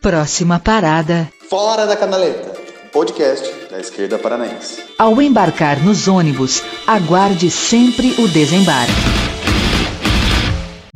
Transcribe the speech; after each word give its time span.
Próxima 0.00 0.58
parada. 0.58 1.28
Fora 1.50 1.86
da 1.86 1.94
Canaleta, 1.94 2.54
podcast 2.90 3.68
da 3.70 3.78
esquerda 3.78 4.18
paranaense. 4.18 4.82
Ao 4.98 5.20
embarcar 5.20 5.78
nos 5.84 6.08
ônibus, 6.08 6.62
aguarde 6.86 7.50
sempre 7.50 8.14
o 8.18 8.26
desembarque. 8.26 9.19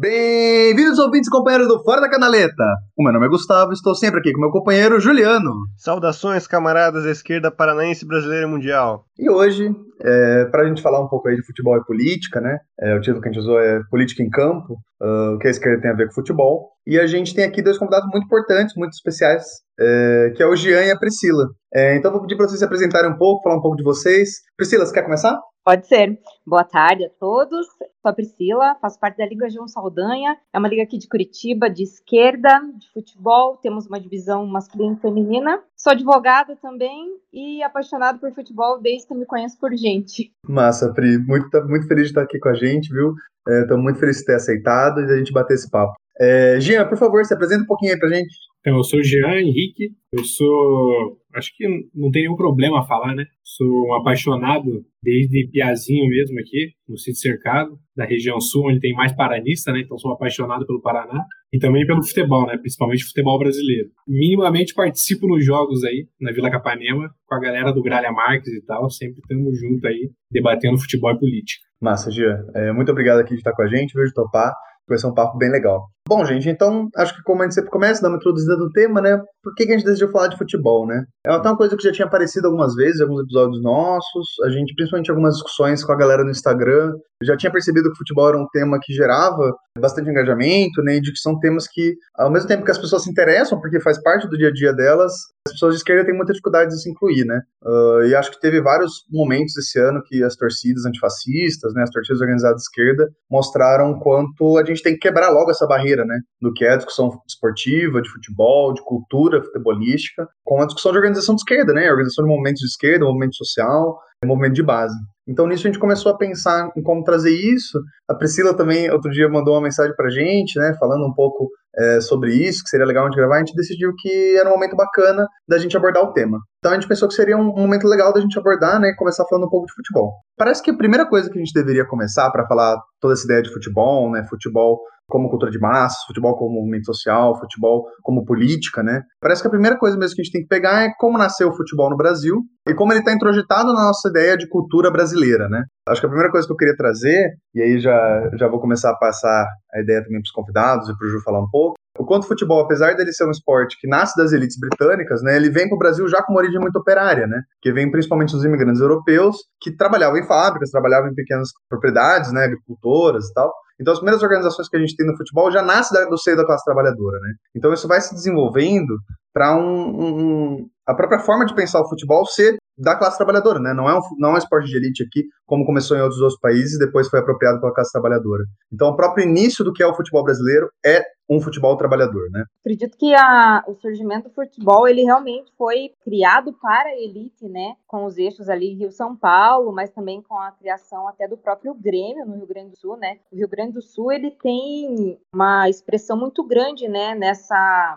Bem-vindos, 0.05 0.99
ouvintes 0.99 1.29
e 1.29 1.31
companheiros 1.31 1.67
do 1.67 1.83
Fora 1.83 1.99
da 1.99 2.11
Canaleta. 2.11 2.63
O 2.95 3.03
meu 3.03 3.11
nome 3.11 3.25
é 3.25 3.29
Gustavo 3.31 3.73
estou 3.73 3.95
sempre 3.95 4.21
aqui 4.21 4.35
com 4.35 4.41
meu 4.43 4.51
companheiro 4.51 5.01
Juliano. 5.01 5.51
Saudações, 5.79 6.47
camaradas 6.47 7.05
da 7.05 7.11
esquerda 7.11 7.51
paranaense 7.51 8.07
brasileira 8.07 8.47
e 8.47 8.51
mundial. 8.51 9.07
E 9.19 9.31
hoje, 9.31 9.75
é, 10.03 10.45
para 10.51 10.65
a 10.65 10.69
gente 10.69 10.83
falar 10.83 11.03
um 11.03 11.09
pouco 11.09 11.27
aí 11.27 11.37
de 11.37 11.47
futebol 11.47 11.79
e 11.79 11.85
política, 11.87 12.39
né? 12.39 12.59
É, 12.79 12.95
o 12.95 13.01
título 13.01 13.23
que 13.23 13.31
a 13.31 13.33
gente 13.33 13.41
usou 13.41 13.59
é 13.59 13.81
Política 13.91 14.23
em 14.23 14.29
Campo, 14.29 14.75
uh, 15.01 15.37
o 15.37 15.39
que 15.39 15.49
a 15.49 15.51
esquerda 15.51 15.81
tem 15.81 15.91
a 15.91 15.95
ver 15.95 16.09
com 16.09 16.13
futebol. 16.13 16.73
E 16.87 17.01
a 17.01 17.07
gente 17.07 17.35
tem 17.35 17.47
aqui 17.47 17.63
dois 17.63 17.79
convidados 17.79 18.07
muito 18.13 18.27
importantes, 18.27 18.75
muito 18.77 18.93
especiais, 18.93 19.43
é, 19.81 20.35
que 20.37 20.43
é 20.43 20.47
o 20.47 20.55
Jean 20.55 20.85
e 20.85 20.91
a 20.91 20.99
Priscila. 20.99 21.47
É, 21.73 21.97
então 21.97 22.13
vou 22.13 22.21
pedir 22.21 22.37
para 22.37 22.47
vocês 22.47 22.59
se 22.59 22.65
apresentarem 22.67 23.11
um 23.11 23.17
pouco, 23.17 23.43
falar 23.43 23.57
um 23.57 23.63
pouco 23.63 23.79
de 23.79 23.83
vocês. 23.83 24.29
Priscila, 24.55 24.85
você 24.85 24.93
quer 24.93 25.03
começar? 25.03 25.35
Pode 25.65 25.87
ser. 25.87 26.19
Boa 26.47 26.63
tarde 26.63 27.07
a 27.07 27.09
todos. 27.09 27.67
Sou 27.67 28.11
a 28.11 28.13
Priscila, 28.13 28.77
faço 28.83 29.01
parte 29.01 29.17
da 29.17 29.27
Liga 29.27 29.49
João 29.49 29.67
Saldanha. 29.67 30.37
É 30.53 30.59
uma 30.59 30.69
liga 30.69 30.83
aqui 30.83 30.99
de 30.99 31.09
Curitiba, 31.09 31.71
de 31.71 31.85
esquerda, 31.85 32.61
de 32.77 32.87
futebol. 32.93 33.57
Temos 33.57 33.87
uma 33.87 33.99
divisão 33.99 34.47
masculina 34.47 34.95
e 34.95 35.01
feminina. 35.01 35.63
Sou 35.75 35.93
advogada 35.93 36.55
também 36.57 37.17
e 37.33 37.63
apaixonada 37.63 38.19
por 38.19 38.31
futebol 38.35 38.79
desde 38.79 39.09
que 39.09 39.15
me 39.15 39.25
conheço 39.25 39.59
por 39.59 39.75
gente. 39.75 40.31
Massa, 40.47 40.93
Pri. 40.93 41.17
Muito, 41.17 41.49
muito 41.67 41.89
feliz 41.89 42.05
de 42.05 42.11
estar 42.11 42.25
aqui 42.25 42.39
com 42.39 42.51
a 42.51 42.55
gente, 42.55 42.93
viu? 42.93 43.15
Estou 43.49 43.79
é, 43.79 43.81
muito 43.81 43.99
feliz 43.99 44.19
de 44.19 44.25
ter 44.27 44.35
aceitado 44.35 45.01
e 45.01 45.07
de 45.07 45.13
a 45.15 45.17
gente 45.17 45.33
bater 45.33 45.55
esse 45.55 45.71
papo. 45.71 45.95
É, 46.21 46.61
Jean, 46.61 46.87
por 46.87 46.99
favor, 46.99 47.25
se 47.25 47.33
apresenta 47.33 47.63
um 47.63 47.67
pouquinho 47.67 47.95
aí 47.95 47.99
pra 47.99 48.11
gente. 48.11 48.35
Então, 48.61 48.77
eu 48.77 48.85
sou 48.85 49.03
Jean 49.03 49.41
Henrique, 49.41 49.93
eu 50.13 50.25
sou. 50.25 51.19
Acho 51.35 51.51
que 51.57 51.67
não 51.95 52.11
tem 52.11 52.23
nenhum 52.23 52.37
problema 52.37 52.87
falar, 52.87 53.15
né? 53.15 53.25
Sou 53.43 53.89
um 53.89 53.95
apaixonado 53.95 54.85
desde 55.03 55.49
Piazinho 55.51 56.09
mesmo 56.09 56.39
aqui, 56.41 56.71
no 56.89 56.97
sítio 56.97 57.21
cercado, 57.21 57.79
da 57.97 58.05
região 58.05 58.41
sul, 58.41 58.69
onde 58.69 58.81
tem 58.81 58.93
mais 58.93 59.13
paranista, 59.13 59.73
né? 59.73 59.81
Então 59.81 59.99
sou 59.99 60.13
apaixonado 60.13 60.67
pelo 60.67 60.81
Paraná 60.81 61.25
e 61.53 61.59
também 61.59 61.87
pelo 61.87 62.03
futebol, 62.03 62.47
né? 62.47 62.57
Principalmente 62.57 63.05
futebol 63.05 63.39
brasileiro. 63.39 63.91
Minimamente 64.07 64.75
participo 64.75 65.27
nos 65.27 65.45
jogos 65.45 65.85
aí, 65.85 66.07
na 66.21 66.33
Vila 66.33 66.51
Capanema, 66.51 67.11
com 67.27 67.35
a 67.35 67.41
galera 67.41 67.73
do 67.73 67.83
Gralha 67.83 68.13
Marques 68.13 68.53
e 68.53 68.65
tal, 68.65 68.89
sempre 68.91 69.21
estamos 69.21 69.59
junto 69.61 69.87
aí, 69.87 70.11
debatendo 70.31 70.79
futebol 70.79 71.13
e 71.13 71.19
política. 71.19 71.65
Massa, 71.81 72.11
Jean. 72.11 72.47
É, 72.55 72.73
muito 72.73 72.91
obrigado 72.91 73.19
aqui 73.19 73.35
de 73.35 73.41
estar 73.41 73.53
com 73.53 73.63
a 73.63 73.69
gente, 73.69 73.95
vejo 73.95 74.13
topar. 74.15 74.55
Vai 74.89 74.99
ser 74.99 75.07
um 75.07 75.15
papo 75.15 75.39
bem 75.39 75.51
legal. 75.51 75.94
Bom, 76.07 76.23
gente, 76.27 76.51
então 76.51 76.91
acho 76.97 77.17
que 77.17 77.23
como 77.23 77.41
a 77.41 77.45
gente 77.45 77.55
sempre 77.55 77.71
começa, 77.71 78.03
dá 78.03 78.09
uma 78.09 78.19
introduzida 78.19 78.57
do 78.59 78.71
tema, 78.71 79.01
né? 79.01 79.19
Por 79.43 79.55
que, 79.55 79.65
que 79.65 79.73
a 79.73 79.79
gente 79.79 79.87
decidiu 79.87 80.11
falar 80.11 80.29
de 80.29 80.37
futebol, 80.37 80.87
né? 80.87 81.03
É 81.27 81.33
uma 81.33 81.57
coisa 81.57 81.75
que 81.75 81.83
já 81.83 81.93
tinha 81.93 82.07
aparecido 82.07 82.47
algumas 82.47 82.75
vezes, 82.75 83.01
alguns 83.01 83.23
episódios 83.23 83.63
nossos, 83.63 84.29
a 84.45 84.51
gente, 84.51 84.75
principalmente 84.75 85.11
algumas 85.11 85.35
discussões 85.35 85.83
com 85.83 85.93
a 85.93 85.97
galera 85.97 86.23
no 86.23 86.31
Instagram, 86.31 86.93
já 87.23 87.37
tinha 87.37 87.51
percebido 87.51 87.89
que 87.89 87.95
o 87.95 87.99
futebol 87.99 88.29
era 88.29 88.39
um 88.39 88.47
tema 88.53 88.79
que 88.83 88.93
gerava 88.93 89.55
bastante 89.79 90.11
engajamento, 90.11 90.83
né? 90.83 90.97
E 90.97 91.01
de 91.01 91.13
que 91.13 91.19
são 91.19 91.39
temas 91.39 91.67
que, 91.67 91.95
ao 92.17 92.31
mesmo 92.31 92.49
tempo 92.49 92.65
que 92.65 92.71
as 92.71 92.79
pessoas 92.79 93.03
se 93.03 93.11
interessam, 93.11 93.61
porque 93.61 93.81
faz 93.81 94.01
parte 94.03 94.29
do 94.29 94.37
dia 94.37 94.49
a 94.49 94.53
dia 94.53 94.73
delas, 94.73 95.13
as 95.47 95.53
pessoas 95.53 95.75
de 95.75 95.79
esquerda 95.79 96.07
têm 96.07 96.15
muita 96.15 96.33
dificuldade 96.33 96.71
de 96.71 96.81
se 96.81 96.91
incluir, 96.91 97.25
né? 97.27 97.41
Uh, 97.63 98.05
e 98.07 98.15
acho 98.15 98.31
que 98.31 98.41
teve 98.41 98.63
vários 98.63 98.93
momentos 99.11 99.55
esse 99.59 99.79
ano 99.79 100.03
que 100.07 100.23
as 100.23 100.37
torcidas 100.37 100.87
antifascistas, 100.87 101.75
né? 101.75 101.83
As 101.83 101.91
torcidas 101.91 102.21
organizadas 102.21 102.57
de 102.57 102.63
esquerda 102.63 103.09
mostraram 103.31 103.99
quanto 103.99 104.57
a 104.57 104.65
gente 104.65 104.83
tem 104.83 104.95
que 104.95 105.01
quebrar 105.01 105.31
logo 105.31 105.51
essa 105.51 105.67
barreira, 105.67 105.94
né? 106.03 106.19
Do 106.41 106.53
que 106.55 106.65
é 106.65 106.73
a 106.73 106.77
discussão 106.77 107.21
esportiva, 107.29 108.01
de 108.01 108.09
futebol, 108.09 108.73
de 108.73 108.83
cultura 108.83 109.43
futebolística, 109.43 110.27
com 110.43 110.63
a 110.63 110.67
discussão 110.67 110.93
de 110.93 110.99
organização 110.99 111.35
de 111.35 111.43
esquerda, 111.43 111.75
né? 111.75 111.91
Organização 111.91 112.25
de 112.25 112.31
movimentos 112.31 112.61
de 112.61 112.69
esquerda, 112.69 113.05
movimento 113.05 113.37
social, 113.37 113.99
movimento 114.25 114.55
de 114.55 114.63
base. 114.63 114.95
Então 115.27 115.47
nisso 115.47 115.67
a 115.67 115.71
gente 115.71 115.81
começou 115.81 116.13
a 116.13 116.17
pensar 116.17 116.71
em 116.77 116.83
como 116.83 117.03
trazer 117.03 117.31
isso. 117.31 117.79
A 118.09 118.15
Priscila 118.15 118.55
também 118.55 118.91
outro 118.91 119.11
dia 119.11 119.29
mandou 119.29 119.55
uma 119.55 119.63
mensagem 119.63 119.95
pra 119.97 120.11
gente, 120.11 120.59
né, 120.59 120.75
falando 120.79 121.07
um 121.07 121.15
pouco 121.15 121.49
é, 121.77 122.01
sobre 122.01 122.35
isso, 122.35 122.63
que 122.63 122.69
seria 122.69 122.87
legal 122.87 123.05
a 123.05 123.09
gente 123.09 123.17
gravar. 123.17 123.37
A 123.37 123.39
gente 123.39 123.55
decidiu 123.55 123.93
que 123.97 124.37
era 124.37 124.49
um 124.49 124.53
momento 124.53 124.77
bacana 124.77 125.27
da 125.49 125.59
gente 125.59 125.77
abordar 125.77 126.05
o 126.05 126.13
tema. 126.13 126.39
Então 126.59 126.73
a 126.73 126.75
gente 126.75 126.87
pensou 126.87 127.09
que 127.09 127.15
seria 127.15 127.37
um 127.37 127.45
momento 127.45 127.87
legal 127.87 128.13
da 128.13 128.21
gente 128.21 128.39
abordar, 128.39 128.79
né, 128.79 128.93
começar 128.99 129.25
falando 129.25 129.47
um 129.47 129.51
pouco 129.51 129.67
de 129.67 129.73
futebol. 129.73 130.13
Parece 130.37 130.63
que 130.63 130.71
a 130.71 130.77
primeira 130.77 131.07
coisa 131.09 131.31
que 131.31 131.39
a 131.39 131.43
gente 131.43 131.55
deveria 131.55 131.87
começar 131.87 132.31
para 132.31 132.47
falar 132.47 132.77
toda 133.01 133.15
essa 133.15 133.25
ideia 133.25 133.43
de 133.43 133.53
futebol, 133.53 134.11
né, 134.11 134.25
futebol 134.29 134.81
como 135.09 135.29
cultura 135.29 135.51
de 135.51 135.59
massas, 135.59 136.03
futebol 136.07 136.37
como 136.37 136.55
movimento 136.55 136.87
social, 136.87 137.39
futebol 137.39 137.85
como 138.03 138.25
política, 138.25 138.83
né? 138.83 139.03
Parece 139.21 139.43
que 139.43 139.49
a 139.49 139.51
primeira 139.51 139.79
coisa 139.79 139.99
mesmo 139.99 140.17
que 140.17 140.23
a 140.23 140.25
gente 140.25 140.33
tem 140.33 140.43
que 140.43 140.49
pegar 140.49 140.83
é 140.83 140.93
como 140.99 141.19
nasceu 141.19 141.49
o 141.49 141.57
futebol 141.57 141.91
no 141.91 141.97
Brasil 141.97 142.43
e 142.67 142.75
como 142.75 142.93
ele 142.93 143.01
está 143.01 143.13
introjetado 143.13 143.73
na 143.73 143.85
nossa 143.85 144.11
ideia 144.15 144.37
de 144.37 144.49
cultura 144.49 144.91
brasileira, 144.91 145.49
né? 145.49 145.65
Acho 145.89 146.01
que 146.01 146.07
a 146.07 146.11
primeira 146.11 146.31
coisa 146.31 146.47
que 146.47 146.53
eu 146.53 146.57
queria 146.57 146.77
trazer, 146.77 147.31
e 147.55 147.61
aí 147.61 147.79
já, 147.81 148.31
já 148.39 148.49
vou 148.49 148.61
começar 148.61 148.91
a 148.91 148.97
passar 148.97 149.47
a 149.73 149.81
ideia 149.81 150.03
também 150.03 150.21
para 150.21 150.27
os 150.27 150.33
convidados 150.33 150.89
e 150.89 150.97
para 150.97 151.07
o 151.07 151.11
Ju 151.11 151.21
falar 151.23 151.41
um 151.41 151.51
pouco, 151.51 151.75
o 151.99 152.05
quanto 152.05 152.25
o 152.25 152.29
futebol, 152.29 152.61
apesar 152.61 152.95
dele 152.97 153.13
ser 153.13 153.25
um 153.25 153.31
esporte 153.31 153.77
que 153.81 153.87
nasce 153.87 154.17
das 154.17 154.33
elites 154.33 154.59
britânicas, 154.59 155.23
né, 155.23 155.37
ele 155.37 155.49
vem 155.49 155.69
para 155.69 155.77
o 155.77 155.79
Brasil 155.79 156.09
já 156.09 156.23
com 156.23 156.33
uma 156.33 156.41
origem 156.41 156.61
muito 156.61 156.77
operária, 156.77 157.27
né, 157.27 157.41
que 157.63 157.73
vem 157.73 157.89
principalmente 157.89 158.33
dos 158.33 158.45
imigrantes 158.45 158.81
europeus 158.81 159.37
que 159.61 159.77
trabalhavam 159.77 160.19
em 160.19 160.27
fábricas, 160.27 160.71
trabalhavam 160.71 161.11
em 161.11 161.15
pequenas 161.15 161.51
propriedades, 161.69 162.33
né, 162.33 162.45
agricultoras 162.45 163.27
e 163.27 163.33
tal, 163.33 163.53
então, 163.81 163.93
as 163.93 163.99
primeiras 163.99 164.23
organizações 164.23 164.69
que 164.69 164.77
a 164.77 164.81
gente 164.81 164.95
tem 164.95 165.07
no 165.07 165.17
futebol 165.17 165.51
já 165.51 165.63
nascem 165.63 166.09
do 166.09 166.17
seio 166.17 166.37
da 166.37 166.47
classe 166.47 166.65
trabalhadora, 166.65 167.19
né? 167.21 167.35
Então, 167.57 167.73
isso 167.73 167.89
vai 167.89 168.01
se 168.01 168.15
desenvolvendo 168.15 168.97
para 169.35 169.57
um, 169.57 170.05
um, 170.05 170.71
a 170.87 170.95
própria 170.95 171.19
forma 171.19 171.45
de 171.45 171.55
pensar 171.55 171.81
o 171.81 171.89
futebol 171.89 172.25
ser 172.25 172.57
da 172.77 172.97
classe 172.97 173.17
trabalhadora, 173.17 173.61
né? 173.61 173.73
Não 173.73 173.89
é 173.89 173.97
um, 173.97 174.01
não 174.19 174.31
é 174.31 174.35
um 174.35 174.39
esporte 174.39 174.69
de 174.69 174.77
elite 174.77 175.03
aqui, 175.03 175.25
como 175.47 175.65
começou 175.65 175.97
em 175.97 176.01
outros, 176.01 176.21
outros 176.21 176.41
países 176.41 176.75
e 176.75 176.79
depois 176.79 177.09
foi 177.09 177.21
apropriado 177.21 177.61
pela 177.61 177.75
classe 177.75 177.93
trabalhadora. 177.93 178.45
Então, 178.73 178.89
o 178.89 178.97
próprio 178.97 179.25
início 179.25 179.65
do 179.65 179.73
que 179.73 179.83
é 179.83 179.87
o 179.87 179.95
futebol 179.95 180.25
brasileiro 180.25 180.69
é 180.85 181.05
um 181.29 181.41
futebol 181.41 181.77
trabalhador, 181.77 182.29
né? 182.31 182.45
Acredito 182.61 182.99
que 182.99 183.15
a, 183.15 183.65
o 183.67 183.75
surgimento 183.75 184.29
do 184.29 184.35
futebol, 184.35 184.87
ele 184.87 185.03
realmente 185.03 185.51
foi 185.57 185.93
criado 186.03 186.53
para 186.53 186.91
a 186.91 186.97
elite, 186.97 187.49
né? 187.49 187.77
Com 187.87 188.05
os 188.05 188.19
eixos 188.19 188.49
ali 188.49 188.75
Rio-São 188.75 189.17
Paulo, 189.17 189.73
mas 189.73 189.91
também 189.91 190.21
com 190.21 190.39
a 190.39 190.53
criação 190.53 191.09
até 191.09 191.27
do 191.27 191.37
próprio 191.37 191.75
Grêmio 191.75 192.27
no 192.27 192.37
Rio 192.37 192.47
Grande 192.47 192.71
do 192.71 192.77
Sul, 192.77 192.97
né? 192.97 193.19
O 193.33 193.37
Rio 193.37 193.49
Grande 193.49 193.73
do 193.73 193.83
Sul, 193.83 194.13
ele 194.13 194.33
tem 194.33 195.19
uma 195.33 195.69
expressão 195.69 196.17
muito 196.17 196.47
grande, 196.47 196.89
né? 196.89 197.15
Nessa 197.15 197.55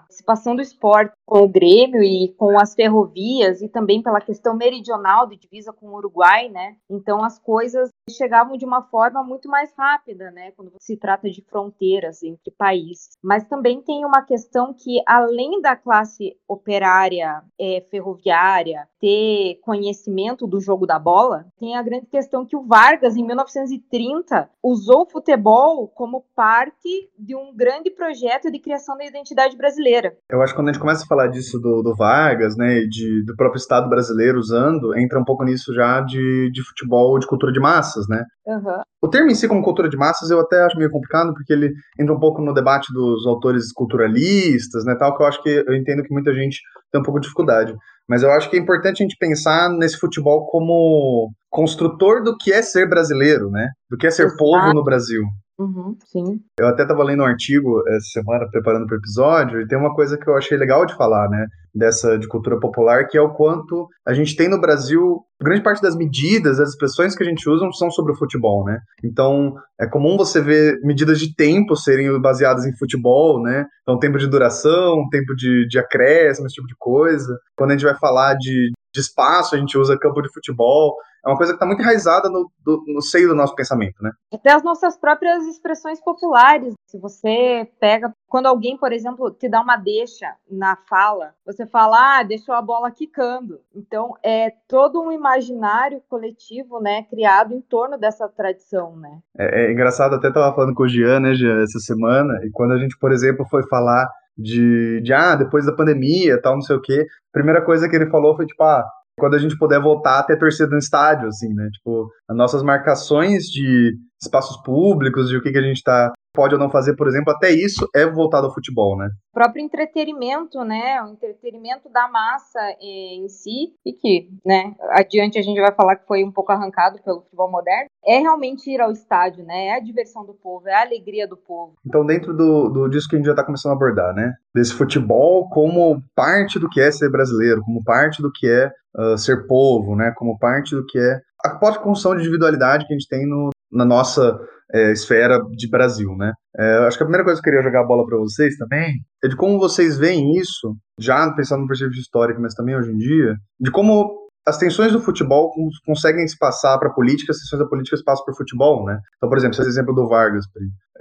participação 0.08 0.56
do 0.56 0.62
esporte 0.62 1.12
com 1.28 1.40
o 1.40 1.48
Grêmio 1.48 2.02
e 2.02 2.34
com 2.38 2.58
as 2.58 2.74
ferrovias 2.74 3.62
e 3.62 3.68
também 3.68 4.02
pela 4.02 4.22
questão 4.22 4.56
meridional 4.56 5.28
de 5.28 5.36
divisa 5.36 5.74
com 5.74 5.88
o 5.88 5.96
Uruguai, 5.96 6.48
né? 6.48 6.78
Então 6.90 7.22
as 7.22 7.38
coisas 7.38 7.90
chegavam 8.10 8.56
de 8.56 8.66
uma 8.66 8.82
forma 8.84 9.22
muito 9.22 9.50
mais 9.50 9.74
rápida, 9.78 10.32
né? 10.32 10.52
Quando 10.52 10.72
se 10.80 10.96
trata 10.96 11.30
de 11.30 11.42
fronteiras 11.42 12.24
entre 12.24 12.50
países. 12.58 13.10
Mas 13.22 13.44
também 13.44 13.82
tem 13.82 14.06
uma 14.06 14.22
questão 14.22 14.74
que, 14.74 15.02
além 15.06 15.62
da 15.62 15.76
classe 15.76 16.38
operária 16.48 17.44
é, 17.60 17.82
ferroviária 17.92 18.88
ter 19.00 19.60
conhecimento 19.62 20.48
do 20.48 20.62
jogo 20.62 20.88
da 20.88 20.98
bola, 20.98 21.46
tem 21.60 21.76
a 21.76 21.84
grande 21.84 22.06
questão 22.06 22.46
que 22.46 22.56
o 22.56 22.64
Vargas, 22.64 23.18
em 23.18 23.26
1930, 23.26 24.50
usou 24.64 25.02
o 25.02 25.10
futebol 25.10 25.90
como 25.90 26.26
parte 26.34 27.10
de 27.20 27.36
um 27.36 27.54
grande 27.54 27.92
projeto 27.92 28.50
de 28.50 28.60
criação 28.60 28.98
da 28.98 29.06
identidade 29.06 29.58
brasileira. 29.58 30.18
Eu 30.30 30.42
acho 30.42 30.54
que 30.54 30.60
quando 30.60 30.70
a 30.70 30.72
gente 30.72 30.82
começa 30.82 31.04
a 31.04 31.08
falar 31.08 31.17
disso 31.26 31.60
do, 31.60 31.82
do 31.82 31.96
Vargas, 31.96 32.56
né, 32.56 32.80
e 32.80 32.88
de, 32.88 33.24
do 33.26 33.36
próprio 33.36 33.58
Estado 33.58 33.90
brasileiro 33.90 34.38
usando, 34.38 34.96
entra 34.96 35.20
um 35.20 35.24
pouco 35.24 35.44
nisso 35.44 35.74
já 35.74 36.02
de, 36.02 36.52
de 36.52 36.64
futebol, 36.64 37.18
de 37.18 37.26
cultura 37.26 37.52
de 37.52 37.60
massas, 37.60 38.06
né? 38.08 38.24
Uhum. 38.46 38.82
O 39.02 39.08
termo 39.08 39.32
em 39.32 39.36
si 39.36 39.48
como 39.48 39.64
cultura 39.64 39.90
de 39.90 39.98
massas 39.98 40.30
eu 40.30 40.40
até 40.40 40.62
acho 40.62 40.78
meio 40.78 40.92
complicado, 40.92 41.34
porque 41.34 41.54
ele 41.54 41.74
entra 42.00 42.14
um 42.14 42.20
pouco 42.20 42.42
no 42.42 42.54
debate 42.54 42.94
dos 42.94 43.26
autores 43.26 43.72
culturalistas, 43.72 44.86
né, 44.86 44.96
tal, 44.96 45.16
que 45.16 45.24
eu 45.24 45.28
acho 45.28 45.42
que 45.42 45.50
eu 45.50 45.74
entendo 45.74 46.04
que 46.04 46.14
muita 46.14 46.34
gente 46.34 46.60
tem 46.92 47.02
um 47.02 47.04
pouco 47.04 47.20
de 47.20 47.24
dificuldade. 47.24 47.74
Mas 48.10 48.24
eu 48.24 48.32
acho 48.32 48.50
que 48.50 48.56
é 48.56 48.60
importante 48.60 49.02
a 49.02 49.06
gente 49.06 49.18
pensar 49.20 49.70
nesse 49.70 49.98
futebol 49.98 50.46
como 50.48 51.32
construtor 51.50 52.24
do 52.24 52.38
que 52.38 52.54
é 52.54 52.62
ser 52.62 52.88
brasileiro, 52.88 53.50
né? 53.50 53.68
Do 53.90 53.98
que 53.98 54.08
é 54.08 54.12
ser 54.12 54.28
Exato. 54.28 54.38
povo 54.38 54.74
no 54.74 54.84
Brasil. 54.84 55.24
Uhum, 55.60 55.98
sim. 56.06 56.40
Eu 56.60 56.68
até 56.68 56.84
estava 56.84 57.04
lendo 57.04 57.24
um 57.24 57.26
artigo 57.26 57.82
essa 57.88 58.22
semana, 58.22 58.48
preparando 58.52 58.86
para 58.86 58.96
o 58.96 59.00
episódio, 59.00 59.60
e 59.60 59.68
tem 59.68 59.78
uma 59.78 59.94
coisa 59.94 60.16
que 60.16 60.30
eu 60.30 60.38
achei 60.38 60.56
legal 60.56 60.86
de 60.86 60.96
falar, 60.96 61.28
né? 61.30 61.48
Dessa 61.74 62.18
de 62.18 62.28
cultura 62.28 62.60
popular, 62.60 63.08
que 63.08 63.18
é 63.18 63.22
o 63.22 63.34
quanto 63.34 63.88
a 64.06 64.14
gente 64.14 64.36
tem 64.36 64.48
no 64.48 64.62
Brasil. 64.62 65.20
Grande 65.42 65.64
parte 65.64 65.82
das 65.82 65.96
medidas, 65.96 66.60
as 66.60 66.70
expressões 66.70 67.16
que 67.16 67.24
a 67.24 67.26
gente 67.26 67.48
usa 67.50 67.68
são 67.72 67.90
sobre 67.90 68.12
o 68.12 68.16
futebol, 68.16 68.66
né? 68.66 68.80
Então, 69.04 69.56
é 69.80 69.88
comum 69.88 70.16
você 70.16 70.42
ver 70.42 70.80
medidas 70.84 71.20
de 71.20 71.36
tempo 71.36 71.76
serem 71.76 72.20
baseadas 72.22 72.66
em 72.66 72.78
futebol, 72.78 73.42
né? 73.42 73.66
Então, 73.82 73.98
tempo 73.98 74.20
de 74.20 74.28
duração, 74.28 75.08
tempo 75.10 75.36
de, 75.36 75.68
de 75.68 75.80
acréscimo, 75.80 76.46
esse 76.46 76.56
tipo 76.56 76.68
de 76.68 76.76
coisa. 76.78 77.36
Quando 77.56 77.72
a 77.72 77.74
gente 77.74 77.86
vai 77.86 77.96
falar 77.96 78.36
de, 78.36 78.72
de 78.98 79.02
espaço, 79.02 79.56
a 79.56 79.60
gente 79.60 79.78
usa 79.78 79.98
campo 79.98 80.22
de 80.22 80.34
futebol. 80.34 80.98
É 81.26 81.30
uma 81.30 81.38
coisa 81.38 81.52
que 81.54 81.58
está 81.58 81.66
muito 81.66 81.82
enraizada 81.82 82.30
no, 82.30 82.50
do, 82.64 82.84
no 82.88 83.02
seio 83.02 83.28
do 83.30 83.36
nosso 83.36 83.54
pensamento, 83.54 84.02
né? 84.02 84.12
Até 84.34 84.52
as 84.54 84.64
nossas 84.64 84.98
próprias 84.98 85.46
expressões 85.46 86.02
populares. 86.02 86.74
Se 86.88 86.98
você 86.98 87.70
pega, 87.80 88.14
quando 88.28 88.48
alguém, 88.48 88.78
por 88.78 88.92
exemplo, 88.94 89.30
te 89.32 89.50
dá 89.50 89.62
uma 89.62 89.76
deixa 89.78 90.34
na 90.50 90.78
fala, 90.90 91.34
você 91.46 91.68
fala, 91.68 92.20
ah, 92.20 92.24
deixou 92.24 92.56
a 92.56 92.62
bola 92.62 92.90
quicando. 92.92 93.60
Então, 93.76 94.14
é 94.24 94.52
todo 94.68 95.02
um 95.02 95.12
imaginário 95.12 96.02
coletivo, 96.10 96.80
né, 96.80 97.04
criado 97.04 97.54
em 97.54 97.62
torno 97.62 97.98
dessa 97.98 98.28
tradição, 98.30 98.96
né? 98.96 99.20
É, 99.38 99.66
é 99.66 99.72
engraçado, 99.72 100.16
até 100.16 100.30
estava 100.30 100.56
falando 100.56 100.74
com 100.74 100.84
o 100.84 100.88
Jean, 100.88 101.20
né, 101.20 101.34
Jean, 101.34 101.62
essa 101.62 101.80
semana, 101.80 102.34
e 102.46 102.52
quando 102.52 102.72
a 102.72 102.78
gente, 102.78 102.98
por 102.98 103.12
exemplo, 103.12 103.46
foi 103.50 103.68
falar 103.68 104.08
de, 104.38 105.02
de 105.02 105.14
ah, 105.14 105.36
depois 105.36 105.66
da 105.66 105.76
pandemia, 105.76 106.40
tal, 106.42 106.56
não 106.56 106.62
sei 106.62 106.76
o 106.76 106.82
quê, 106.82 107.02
a 107.02 107.32
primeira 107.34 107.64
coisa 107.64 107.90
que 107.90 107.96
ele 107.96 108.10
falou 108.10 108.36
foi, 108.36 108.46
tipo, 108.46 108.64
ah, 108.64 108.84
quando 109.18 109.36
a 109.36 109.40
gente 109.40 109.58
puder 109.58 109.82
voltar 109.82 110.20
a 110.20 110.24
ter 110.24 110.38
torcida 110.38 110.70
no 110.70 110.78
estádio, 110.78 111.28
assim, 111.28 111.52
né? 111.54 111.68
Tipo, 111.74 112.08
as 112.30 112.38
nossas 112.38 112.62
marcações 112.62 113.46
de 113.46 113.94
espaços 114.22 114.58
públicos, 114.64 115.30
de 115.30 115.38
o 115.38 115.42
que, 115.42 115.52
que 115.52 115.58
a 115.58 115.62
gente 115.62 115.84
tá, 115.84 116.12
pode 116.34 116.54
ou 116.54 116.60
não 116.60 116.70
fazer, 116.70 116.96
por 116.96 117.08
exemplo, 117.08 117.34
até 117.34 117.50
isso 117.50 117.88
é 117.96 118.06
voltado 118.06 118.46
ao 118.46 118.54
futebol, 118.54 118.96
né? 118.96 119.10
O 119.32 119.34
próprio 119.34 119.64
entretenimento, 119.64 120.64
né? 120.64 121.02
O 121.02 121.10
entretenimento 121.10 121.90
da 121.90 122.08
massa 122.08 122.60
eh, 122.80 123.16
em 123.16 123.28
si, 123.28 123.74
e 123.84 123.94
que, 123.94 124.30
né, 124.46 124.76
adiante 124.92 125.40
a 125.40 125.42
gente 125.42 125.60
vai 125.60 125.74
falar 125.74 125.96
que 125.96 126.06
foi 126.06 126.24
um 126.24 126.32
pouco 126.32 126.52
arrancado 126.52 127.02
pelo 127.04 127.22
futebol 127.22 127.52
moderno, 127.52 127.88
é 128.06 128.20
realmente 128.20 128.70
ir 128.70 128.80
ao 128.80 128.92
estádio, 128.92 129.44
né? 129.44 129.68
É 129.68 129.76
a 129.78 129.80
diversão 129.80 130.26
do 130.26 130.34
povo, 130.34 130.68
é 130.68 130.76
a 130.76 130.82
alegria 130.82 131.28
do 131.28 131.38
povo. 131.38 131.74
Então, 131.86 132.06
dentro 132.06 132.36
do, 132.36 132.70
do 132.70 132.88
disso 132.88 133.10
que 133.10 133.16
a 133.16 133.20
gente 133.20 133.28
já 133.28 133.36
tá 133.36 133.44
começando 133.44 133.72
a 133.72 133.76
abordar, 133.76 134.14
né? 134.14 134.34
Desse 134.54 134.74
futebol 134.74 135.50
como 135.50 136.02
parte 136.16 136.60
do 136.60 136.70
que 136.70 136.80
é 136.80 136.92
ser 136.92 137.10
brasileiro, 137.10 137.62
como 137.62 137.84
parte 137.84 138.22
do 138.22 138.32
que 138.32 138.48
é 138.48 138.72
uh, 138.96 139.18
ser 139.18 139.48
povo, 139.48 139.96
né? 139.96 140.14
Como 140.16 140.38
parte 140.38 140.76
do 140.76 140.86
que 140.86 141.00
é 141.00 141.20
a 141.44 141.50
própria 141.56 141.82
construção 141.82 142.16
de 142.16 142.22
individualidade 142.22 142.86
que 142.86 142.94
a 142.94 142.98
gente 142.98 143.08
tem 143.08 143.28
no, 143.28 143.50
na 143.72 143.86
nossa 143.86 144.38
é, 144.74 144.92
esfera 144.92 145.40
de 145.52 145.70
Brasil, 145.70 146.16
né? 146.16 146.34
É, 146.58 146.78
acho 146.88 146.98
que 146.98 147.04
a 147.04 147.06
primeira 147.06 147.24
coisa 147.24 147.42
que 147.42 147.48
eu 147.48 147.54
queria 147.54 147.64
jogar 147.64 147.82
a 147.82 147.88
bola 147.88 148.06
para 148.06 148.18
vocês 148.18 148.58
também 148.58 148.96
é 149.24 149.28
de 149.28 149.36
como 149.36 149.60
vocês 149.60 149.98
veem 149.98 150.38
isso, 150.38 150.76
já 151.00 151.32
pensando 151.34 151.62
no 151.62 151.68
perspectiva 151.68 152.02
histórica, 152.02 152.40
mas 152.40 152.54
também 152.54 152.76
hoje 152.76 152.92
em 152.92 152.98
dia, 152.98 153.36
de 153.60 153.72
como 153.72 154.27
as 154.48 154.58
tensões 154.58 154.94
do 154.94 155.02
futebol 155.02 155.52
conseguem 155.86 156.26
se 156.26 156.38
passar 156.38 156.78
para 156.78 156.88
a 156.88 156.94
política, 156.94 157.34
as 157.34 157.38
tensões 157.40 157.62
da 157.62 157.68
política 157.68 157.98
se 157.98 158.04
passam 158.04 158.24
para 158.24 158.34
o 158.34 158.38
futebol, 158.38 158.86
né? 158.86 158.98
Então, 159.18 159.28
por 159.28 159.38
exemplo, 159.38 159.60
esse 159.60 159.70
exemplo 159.70 159.94
do 159.94 160.08
Vargas, 160.08 160.46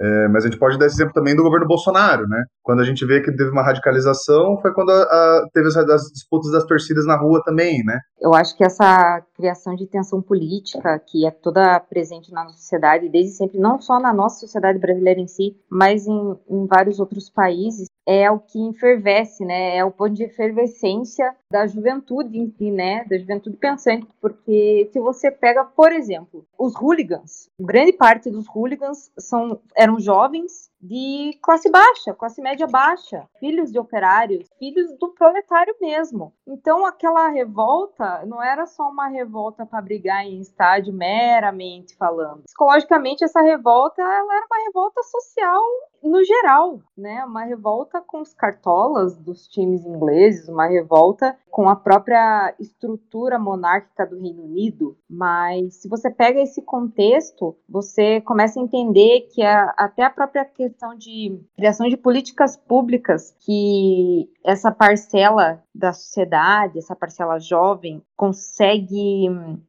é, 0.01 0.27
mas 0.27 0.43
a 0.43 0.47
gente 0.47 0.59
pode 0.59 0.77
dar 0.77 0.85
esse 0.85 0.95
exemplo 0.95 1.13
também 1.13 1.33
do 1.33 1.43
governo 1.43 1.65
Bolsonaro, 1.65 2.27
né? 2.27 2.43
Quando 2.61 2.81
a 2.81 2.83
gente 2.83 3.05
vê 3.05 3.21
que 3.21 3.31
teve 3.31 3.49
uma 3.49 3.63
radicalização, 3.63 4.59
foi 4.61 4.73
quando 4.73 4.91
a, 4.91 5.01
a, 5.01 5.47
teve 5.53 5.67
as, 5.67 5.77
as, 5.77 6.01
disputas 6.11 6.51
das 6.51 6.65
torcidas 6.65 7.05
na 7.05 7.15
rua 7.15 7.41
também, 7.45 7.83
né? 7.85 7.97
Eu 8.19 8.33
acho 8.33 8.55
que 8.57 8.65
essa 8.65 9.23
criação 9.33 9.75
de 9.75 9.87
tensão 9.87 10.21
política, 10.21 10.99
que 11.07 11.25
é 11.25 11.31
toda 11.31 11.79
presente 11.79 12.31
na 12.33 12.49
sociedade, 12.49 13.09
desde 13.09 13.31
sempre, 13.31 13.57
não 13.57 13.79
só 13.79 13.97
na 13.97 14.13
nossa 14.13 14.41
sociedade 14.41 14.77
brasileira 14.77 15.21
em 15.21 15.27
si, 15.27 15.55
mas 15.71 16.05
em, 16.05 16.37
em 16.49 16.67
vários 16.67 16.99
outros 16.99 17.29
países, 17.29 17.87
é 18.07 18.31
o 18.31 18.39
que 18.39 18.57
enfervesce, 18.57 19.43
né? 19.43 19.75
É 19.75 19.83
o 19.83 19.91
ponto 19.91 20.13
de 20.13 20.23
efervescência 20.23 21.35
da 21.51 21.67
juventude 21.67 22.39
em 22.39 22.49
si, 22.49 22.71
né? 22.71 23.03
Da 23.03 23.17
juventude 23.17 23.57
pensante, 23.57 24.07
porque 24.21 24.89
se 24.93 24.99
você 24.99 25.29
pega, 25.29 25.65
por 25.65 25.91
exemplo, 25.91 26.45
os 26.57 26.73
hooligans, 26.73 27.49
grande 27.59 27.91
parte 27.91 28.31
dos 28.31 28.47
hooligans 28.47 29.11
são 29.19 29.59
eram 29.75 29.99
jovens 29.99 30.71
de 30.81 31.37
classe 31.41 31.69
baixa, 31.69 32.13
classe 32.13 32.41
média 32.41 32.67
baixa, 32.67 33.27
filhos 33.39 33.71
de 33.71 33.79
operários, 33.79 34.47
filhos 34.59 34.97
do 34.99 35.09
proletário 35.09 35.75
mesmo. 35.81 36.33
Então 36.45 36.85
aquela 36.85 37.29
revolta 37.29 38.25
não 38.25 38.41
era 38.41 38.65
só 38.65 38.89
uma 38.89 39.07
revolta 39.07 39.65
para 39.65 39.81
brigar 39.81 40.25
em 40.25 40.39
estádio 40.39 40.93
meramente 40.93 41.95
falando. 41.95 42.43
Psicologicamente 42.43 43.23
essa 43.23 43.41
revolta 43.41 44.01
ela 44.01 44.35
era 44.35 44.45
uma 44.45 44.65
revolta 44.65 45.01
social 45.03 45.63
no 46.03 46.23
geral, 46.23 46.79
né? 46.97 47.25
Uma 47.25 47.43
revolta 47.43 48.01
com 48.01 48.21
os 48.21 48.33
cartolas 48.33 49.17
dos 49.17 49.47
times 49.47 49.85
ingleses, 49.85 50.47
uma 50.47 50.67
revolta 50.67 51.37
com 51.49 51.67
a 51.67 51.75
própria 51.75 52.53
estrutura 52.59 53.39
monárquica 53.39 54.05
do 54.05 54.19
Reino 54.19 54.43
Unido. 54.43 54.95
Mas 55.09 55.81
se 55.81 55.89
você 55.89 56.09
pega 56.09 56.39
esse 56.39 56.61
contexto, 56.61 57.55
você 57.67 58.21
começa 58.21 58.59
a 58.59 58.63
entender 58.63 59.27
que 59.33 59.41
a, 59.41 59.73
até 59.77 60.03
a 60.03 60.09
própria 60.09 60.45
questão 60.45 60.66
de 60.97 61.39
criação 61.55 61.87
de 61.87 61.97
políticas 61.97 62.57
públicas 62.57 63.35
que 63.39 64.29
essa 64.43 64.71
parcela 64.71 65.63
da 65.73 65.93
sociedade, 65.93 66.79
essa 66.79 66.95
parcela 66.95 67.39
jovem, 67.39 68.01
consegue, 68.15 69.27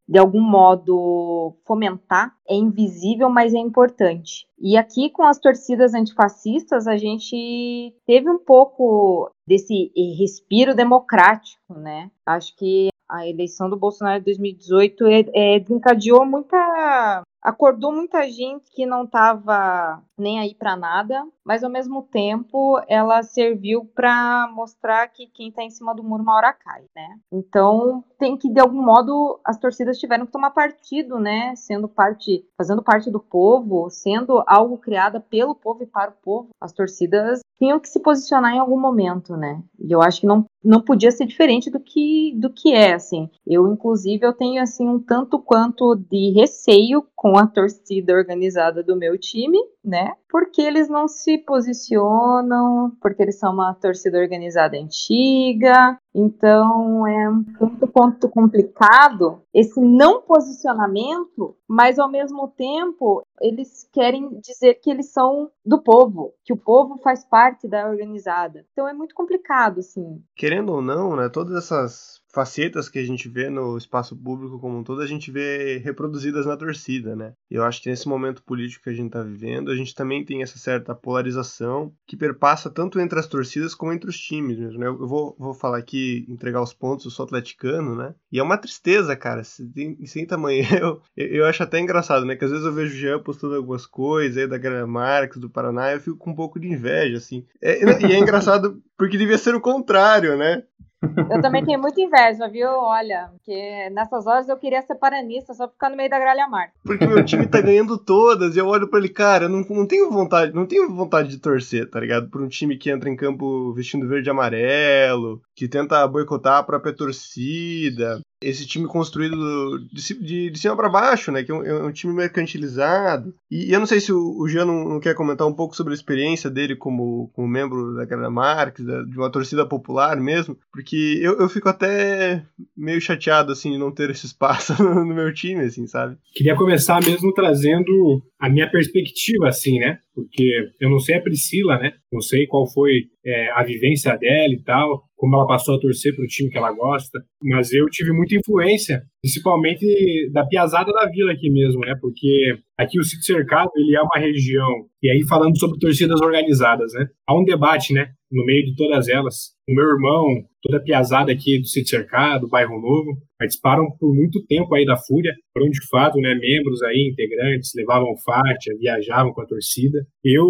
de 0.09 0.19
algum 0.19 0.41
modo, 0.41 1.55
fomentar, 1.65 2.35
é 2.49 2.55
invisível, 2.55 3.29
mas 3.29 3.55
é 3.55 3.59
importante. 3.59 4.47
E 4.59 4.77
aqui, 4.77 5.11
com 5.11 5.23
as 5.23 5.39
torcidas 5.39 5.95
antifascistas, 5.95 6.87
a 6.87 6.97
gente 6.97 7.95
teve 8.07 8.29
um 8.31 8.39
pouco 8.39 9.31
desse 9.47 9.93
respiro 10.19 10.75
democrático, 10.75 11.75
né? 11.75 12.11
Acho 12.27 12.57
que 12.57 12.89
a 13.09 13.27
eleição 13.27 13.71
do 13.71 13.77
Bolsonaro 13.77 14.19
de 14.19 14.27
2018 14.27 15.07
é, 15.07 15.25
é, 15.35 15.61
desencadeou 15.61 16.27
muita 16.27 17.23
acordou 17.43 17.93
muita 17.93 18.29
gente 18.29 18.71
que 18.73 18.87
não 18.87 19.05
estava 19.05 20.03
nem 20.19 20.41
aí 20.41 20.55
para 20.55 20.77
nada, 20.77 21.25
mas 21.45 21.63
ao 21.63 21.71
mesmo 21.71 22.03
tempo 22.03 22.81
ela 22.89 23.23
serviu 23.23 23.85
para 23.95 24.51
mostrar 24.53 25.07
que 25.09 25.27
quem 25.27 25.49
está 25.49 25.63
em 25.63 25.71
cima 25.71 25.95
do 25.95 26.03
muro 26.03 26.23
uma 26.23 26.35
hora 26.35 26.53
cai, 26.53 26.85
né? 26.95 27.17
Então 27.33 28.05
tem 28.19 28.37
que 28.37 28.51
de 28.51 28.61
algum 28.61 28.83
modo 28.83 29.41
as 29.45 29.59
torcidas 29.59 29.99
tiveram 29.99 30.27
que 30.27 30.33
tomar 30.33 30.51
partido, 30.51 31.19
né? 31.19 31.55
Sendo 31.57 31.89
parte, 31.89 32.45
fazendo 32.57 32.83
parte 32.83 33.11
do 33.11 33.21
povo, 33.21 33.89
sendo 33.89 34.43
algo 34.47 34.77
criado 34.77 35.21
pelo 35.21 35.55
povo 35.55 35.85
e 35.85 35.87
para 35.87 36.11
o 36.11 36.15
povo, 36.23 36.49
as 36.61 36.73
torcidas 36.73 37.41
tinham 37.59 37.81
que 37.81 37.89
se 37.89 38.01
posicionar 38.01 38.55
em 38.55 38.59
algum 38.59 38.79
momento, 38.79 39.37
né? 39.37 39.63
E 39.79 39.91
eu 39.91 40.01
acho 40.01 40.21
que 40.21 40.27
não, 40.27 40.45
não 40.65 40.81
podia 40.81 41.11
ser 41.11 41.27
diferente 41.27 41.71
do 41.71 41.81
que 41.81 42.35
do 42.37 42.51
que 42.51 42.73
é, 42.73 42.95
assim. 42.95 43.29
Eu 43.47 43.73
inclusive 43.73 44.25
eu 44.25 44.33
tenho 44.33 44.63
assim 44.63 44.89
um 44.89 44.99
tanto 44.99 45.39
quanto 45.39 45.95
de 45.95 46.33
receio 46.33 47.05
com 47.17 47.38
a 47.39 47.47
torcida 47.47 48.13
organizada 48.13 48.83
do 48.83 48.97
meu 48.97 49.19
time, 49.19 49.59
né? 49.85 50.13
Porque 50.29 50.61
eles 50.63 50.89
não 50.89 51.09
se 51.09 51.39
posicionam, 51.39 52.93
porque 53.01 53.23
eles 53.23 53.39
são 53.39 53.53
uma 53.53 53.75
torcida 53.75 54.19
organizada 54.19 54.77
antiga. 54.77 55.99
Então 56.15 57.07
é 57.07 57.29
um 57.29 57.45
quanto 57.93 58.29
complicado 58.29 59.43
esse 59.53 59.81
não 59.81 60.23
posicionamento, 60.23 61.57
mas 61.67 61.99
ao 61.99 62.11
mesmo 62.11 62.49
tempo 62.49 63.23
eles 63.41 63.89
querem 63.93 64.41
dizer 64.41 64.75
que 64.75 64.91
eles 64.91 65.13
são 65.13 65.51
do 65.65 65.81
povo, 65.81 66.35
que 66.45 66.53
o 66.53 66.57
povo 66.57 66.99
faz 66.99 67.25
parte 67.25 67.69
da 67.69 67.89
organizada. 67.89 68.65
Então 68.73 68.89
é 68.89 68.93
muito 68.93 69.15
complicado, 69.15 69.79
assim. 69.81 70.23
Querendo 70.35 70.73
ou 70.73 70.83
não, 70.83 71.15
né, 71.15 71.29
todas 71.29 71.57
essas 71.57 72.19
facetas 72.33 72.89
que 72.89 72.99
a 72.99 73.05
gente 73.05 73.29
vê 73.29 73.49
no 73.49 73.77
espaço 73.77 74.17
público 74.17 74.61
como 74.61 74.79
um 74.79 74.85
todo, 74.85 75.01
a 75.01 75.07
gente 75.07 75.31
vê 75.31 75.79
reproduzidas 75.79 76.47
na 76.47 76.57
torcida, 76.57 77.17
né? 77.17 77.33
Eu 77.51 77.65
acho 77.65 77.83
que 77.83 77.89
nesse 77.89 78.07
momento 78.07 78.43
político 78.43 78.85
que 78.85 78.91
a 78.91 78.95
gente 78.95 79.07
está 79.07 79.23
vivendo, 79.23 79.71
a 79.71 79.77
gente 79.77 79.95
também 79.95 80.25
tem 80.25 80.43
essa 80.43 80.59
certa 80.59 80.95
polarização 80.95 81.93
que 82.07 82.17
perpassa 82.17 82.71
tanto 82.71 83.01
entre 83.01 83.19
as 83.19 83.27
torcidas 83.27 83.75
como 83.75 83.93
entre 83.93 84.11
os 84.11 84.19
times 84.19 84.59
mesmo, 84.59 84.79
né? 84.79 84.87
Eu 84.87 85.07
vou, 85.07 85.35
vou 85.39 85.55
falar 85.55 85.79
aqui, 85.79 85.98
entregar 86.29 86.63
os 86.63 86.73
pontos, 86.73 87.05
eu 87.05 87.11
sou 87.11 87.25
atleticano, 87.25 87.95
né? 87.95 88.15
E 88.31 88.39
é 88.39 88.43
uma 88.43 88.59
tristeza, 88.59 89.17
cara, 89.17 89.45
sem, 89.45 90.05
sem 90.07 90.27
tamanho. 90.27 90.59
Eu, 90.79 91.03
eu 91.17 91.47
acho 91.47 91.63
até 91.63 91.81
engraçado, 91.81 92.25
né? 92.25 92.37
Que 92.37 92.45
às 92.45 92.51
vezes 92.51 92.65
eu 92.65 92.73
vejo 92.73 92.95
o 92.95 92.99
Jean 92.99 93.19
postando 93.19 93.55
algumas 93.55 93.87
coisas 93.87 94.37
aí 94.37 94.47
da 94.47 94.57
Grana 94.57 94.87
Marques, 94.87 95.39
do 95.39 95.51
Paraná, 95.51 95.93
eu 95.93 96.01
fico 96.01 96.17
com 96.17 96.31
um 96.31 96.35
pouco 96.35 96.61
de 96.61 96.69
inveja, 96.69 97.17
assim. 97.17 97.45
É, 97.61 97.83
e 98.07 98.13
é 98.13 98.19
engraçado 98.19 98.81
porque 98.97 99.19
devia 99.19 99.39
ser 99.39 99.55
o 99.55 99.61
contrário, 99.61 100.37
né? 100.37 100.63
Eu 101.03 101.41
também 101.41 101.65
tenho 101.65 101.81
muita 101.81 102.01
inveja, 102.01 102.49
viu? 102.49 102.69
Olha, 102.69 103.31
porque 103.33 103.89
nessas 103.91 104.27
horas 104.27 104.49
eu 104.49 104.57
queria 104.57 104.83
ser 104.83 104.97
paranista, 104.97 105.55
só 105.55 105.69
ficar 105.69 105.91
no 105.91 105.97
meio 105.97 106.11
da 106.11 106.19
gralha 106.19 106.49
mar. 106.49 106.73
Porque 106.85 107.07
meu 107.07 107.25
time 107.25 107.47
tá 107.47 107.61
ganhando 107.61 107.97
todas, 107.97 108.57
e 108.57 108.59
eu 108.59 108.67
olho 108.67 108.89
pra 108.89 108.99
ele, 108.99 109.09
cara, 109.09 109.45
eu 109.45 109.49
não, 109.49 109.61
não 109.61 109.87
tenho 109.87 110.11
vontade, 110.11 110.53
não 110.53 110.67
tenho 110.67 110.91
vontade 110.93 111.29
de 111.29 111.39
torcer, 111.39 111.89
tá 111.89 112.01
ligado? 112.01 112.29
Pra 112.29 112.43
um 112.43 112.49
time 112.49 112.77
que 112.77 112.91
entra 112.91 113.09
em 113.09 113.17
campo 113.17 113.73
vestindo 113.73 114.09
verde 114.09 114.29
e 114.29 114.31
amarelo, 114.31 115.41
que 115.55 115.69
tenta 115.69 116.07
boicotar 116.09 116.59
a 116.59 116.63
própria 116.65 116.93
torcida, 116.93 118.21
esse 118.41 118.67
time 118.67 118.87
construído 118.87 119.79
de, 119.93 120.51
de, 120.51 120.59
cima 120.59 120.77
para 120.77 120.89
baixo, 120.89 121.33
né? 121.33 121.43
Que 121.43 121.51
é 121.51 121.55
um, 121.55 121.63
é 121.65 121.85
um, 121.85 121.93
time 121.93 122.13
mercantilizado. 122.13 123.35
E, 123.51 123.73
eu 123.73 123.81
não 123.81 123.87
sei 123.87 124.01
se 124.01 124.13
o, 124.13 124.39
o 124.39 124.49
Jean 124.49 124.65
não, 124.65 124.89
não, 124.89 125.01
quer 125.01 125.15
comentar 125.15 125.47
um 125.47 125.53
pouco 125.53 125.75
sobre 125.75 125.93
a 125.93 125.97
experiência 125.97 126.49
dele 126.49 126.77
como, 126.77 127.31
como 127.35 127.49
membro 127.49 127.97
da 127.97 128.05
Grana 128.05 128.31
Marques, 128.31 128.85
da, 128.85 129.03
de 129.03 129.17
uma 129.17 129.31
torcida 129.31 129.67
popular 129.67 130.17
mesmo, 130.21 130.57
porque 130.73 131.19
eu, 131.21 131.39
eu 131.39 131.49
fico 131.49 131.69
até 131.69 132.45
meio 132.77 133.01
chateado, 133.01 133.53
assim, 133.53 133.73
de 133.73 133.79
não 133.79 133.91
ter 133.91 134.11
esse 134.11 134.27
espaço 134.27 134.73
no, 134.83 135.05
no 135.05 135.15
meu 135.15 135.33
time, 135.35 135.65
assim, 135.65 135.87
sabe? 135.87 136.17
Queria 136.33 136.55
começar 136.55 137.01
mesmo 137.05 137.33
trazendo 137.35 138.23
a 138.39 138.49
minha 138.49 138.71
perspectiva, 138.71 139.49
assim, 139.49 139.79
né? 139.79 139.99
Porque 140.19 140.73
eu 140.81 140.91
não 140.91 140.99
sei 140.99 141.15
a 141.15 141.23
Priscila, 141.23 141.79
né? 141.79 141.93
Não 142.13 142.21
sei 142.21 142.45
qual 142.49 142.67
foi 142.67 143.05
é, 143.25 143.53
a 143.53 143.63
vivência 143.63 144.17
dela 144.17 144.53
e 144.53 144.61
tal. 144.65 145.05
como 145.15 145.37
ela 145.37 145.47
passou 145.47 145.77
a 145.77 145.81
torcer 145.81 146.13
para 146.13 146.25
o 146.25 146.27
time 146.27 146.51
que 146.51 146.59
ela 146.59 146.73
gosta. 146.73 147.21
Mas 147.41 147.73
eu 147.73 147.87
tive 147.87 148.11
muita 148.11 148.35
influência, 148.35 149.05
principalmente 149.23 149.87
da 150.33 150.45
piazada 150.45 150.93
da 150.93 151.09
vila 151.09 151.31
aqui 151.31 151.49
mesmo, 151.49 151.83
né? 151.83 151.95
Porque 152.01 152.59
aqui 152.77 152.99
o 152.99 153.05
Sítio 153.05 153.27
Cercado, 153.27 153.71
ele 153.77 153.95
é 153.95 154.03
uma 154.03 154.19
região, 154.19 154.87
e 155.01 155.09
aí 155.09 155.23
falando 155.23 155.57
sobre 155.57 155.79
torcidas 155.79 156.21
organizadas, 156.21 156.93
né? 156.95 157.07
Há 157.25 157.39
um 157.39 157.45
debate, 157.45 157.95
né? 157.95 158.11
No 158.33 158.45
meio 158.45 158.65
de 158.65 158.75
todas 158.75 159.07
elas. 159.07 159.53
O 159.69 159.73
meu 159.73 159.85
irmão, 159.85 160.25
toda 160.61 160.79
a 160.79 160.83
piazada 160.83 161.31
aqui 161.31 161.61
do 161.61 161.67
Sítio 161.69 161.91
Cercado, 161.91 162.49
Bairro 162.49 162.81
Novo, 162.81 163.19
participaram 163.39 163.87
por 163.99 164.15
muito 164.15 164.45
tempo 164.47 164.75
aí 164.75 164.85
da 164.85 164.97
Fúria, 164.97 165.33
foram 165.53 165.71
de 165.71 165.87
fato, 165.89 166.19
né, 166.19 166.35
membros 166.35 166.83
aí, 166.83 167.09
integrantes, 167.11 167.71
levavam 167.75 168.15
faixa, 168.25 168.77
viajavam 168.79 169.33
com 169.33 169.41
a 169.41 169.47
torcida. 169.47 170.05
Eu, 170.25 170.45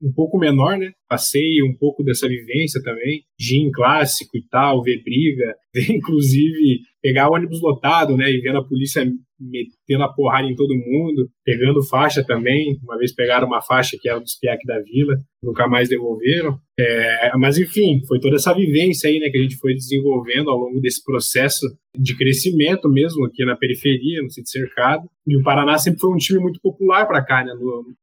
um 0.00 0.12
pouco 0.14 0.38
menor, 0.38 0.78
né, 0.78 0.92
passei 1.08 1.62
um 1.62 1.76
pouco 1.76 2.04
dessa 2.04 2.28
vivência 2.28 2.80
também, 2.82 3.22
gin 3.38 3.70
clássico 3.72 4.36
e 4.36 4.44
tal, 4.48 4.82
ver 4.82 5.02
briga, 5.02 5.54
ver 5.74 5.92
inclusive 5.92 6.80
pegar 7.02 7.30
ônibus 7.30 7.60
lotado, 7.60 8.16
né, 8.16 8.30
e 8.30 8.40
vendo 8.40 8.58
a 8.58 8.64
polícia 8.64 9.04
metendo 9.40 10.02
a 10.02 10.12
porrada 10.12 10.48
em 10.48 10.54
todo 10.54 10.74
mundo, 10.74 11.28
pegando 11.44 11.82
faixa 11.84 12.24
também. 12.24 12.76
Uma 12.82 12.98
vez 12.98 13.14
pegaram 13.14 13.46
uma 13.46 13.62
faixa 13.62 13.96
que 14.00 14.08
era 14.08 14.18
dos 14.18 14.36
PIAC 14.36 14.64
da 14.66 14.80
Vila, 14.80 15.14
nunca 15.42 15.68
mais 15.68 15.88
devolveram. 15.88 16.58
É, 16.78 17.30
mas 17.36 17.56
enfim, 17.58 18.00
foi 18.06 18.18
toda 18.18 18.36
essa 18.36 18.54
vivência 18.54 19.08
aí, 19.08 19.18
né, 19.18 19.30
que 19.30 19.38
a 19.38 19.42
gente 19.42 19.56
foi 19.56 19.74
desenvolvendo 19.74 20.50
ao 20.50 20.58
longo 20.58 20.80
desse 20.80 21.02
processo 21.04 21.66
de 21.96 22.16
crescimento 22.16 22.88
mesmo 22.88 23.24
aqui 23.26 23.44
na 23.44 23.56
periferia, 23.56 24.22
no 24.22 24.30
sítio 24.30 24.50
cercado. 24.50 25.08
E 25.28 25.36
o 25.36 25.42
Paraná 25.42 25.76
sempre 25.76 26.00
foi 26.00 26.10
um 26.10 26.16
time 26.16 26.40
muito 26.40 26.58
popular 26.58 27.06
para 27.06 27.22
cá, 27.22 27.44
né? 27.44 27.52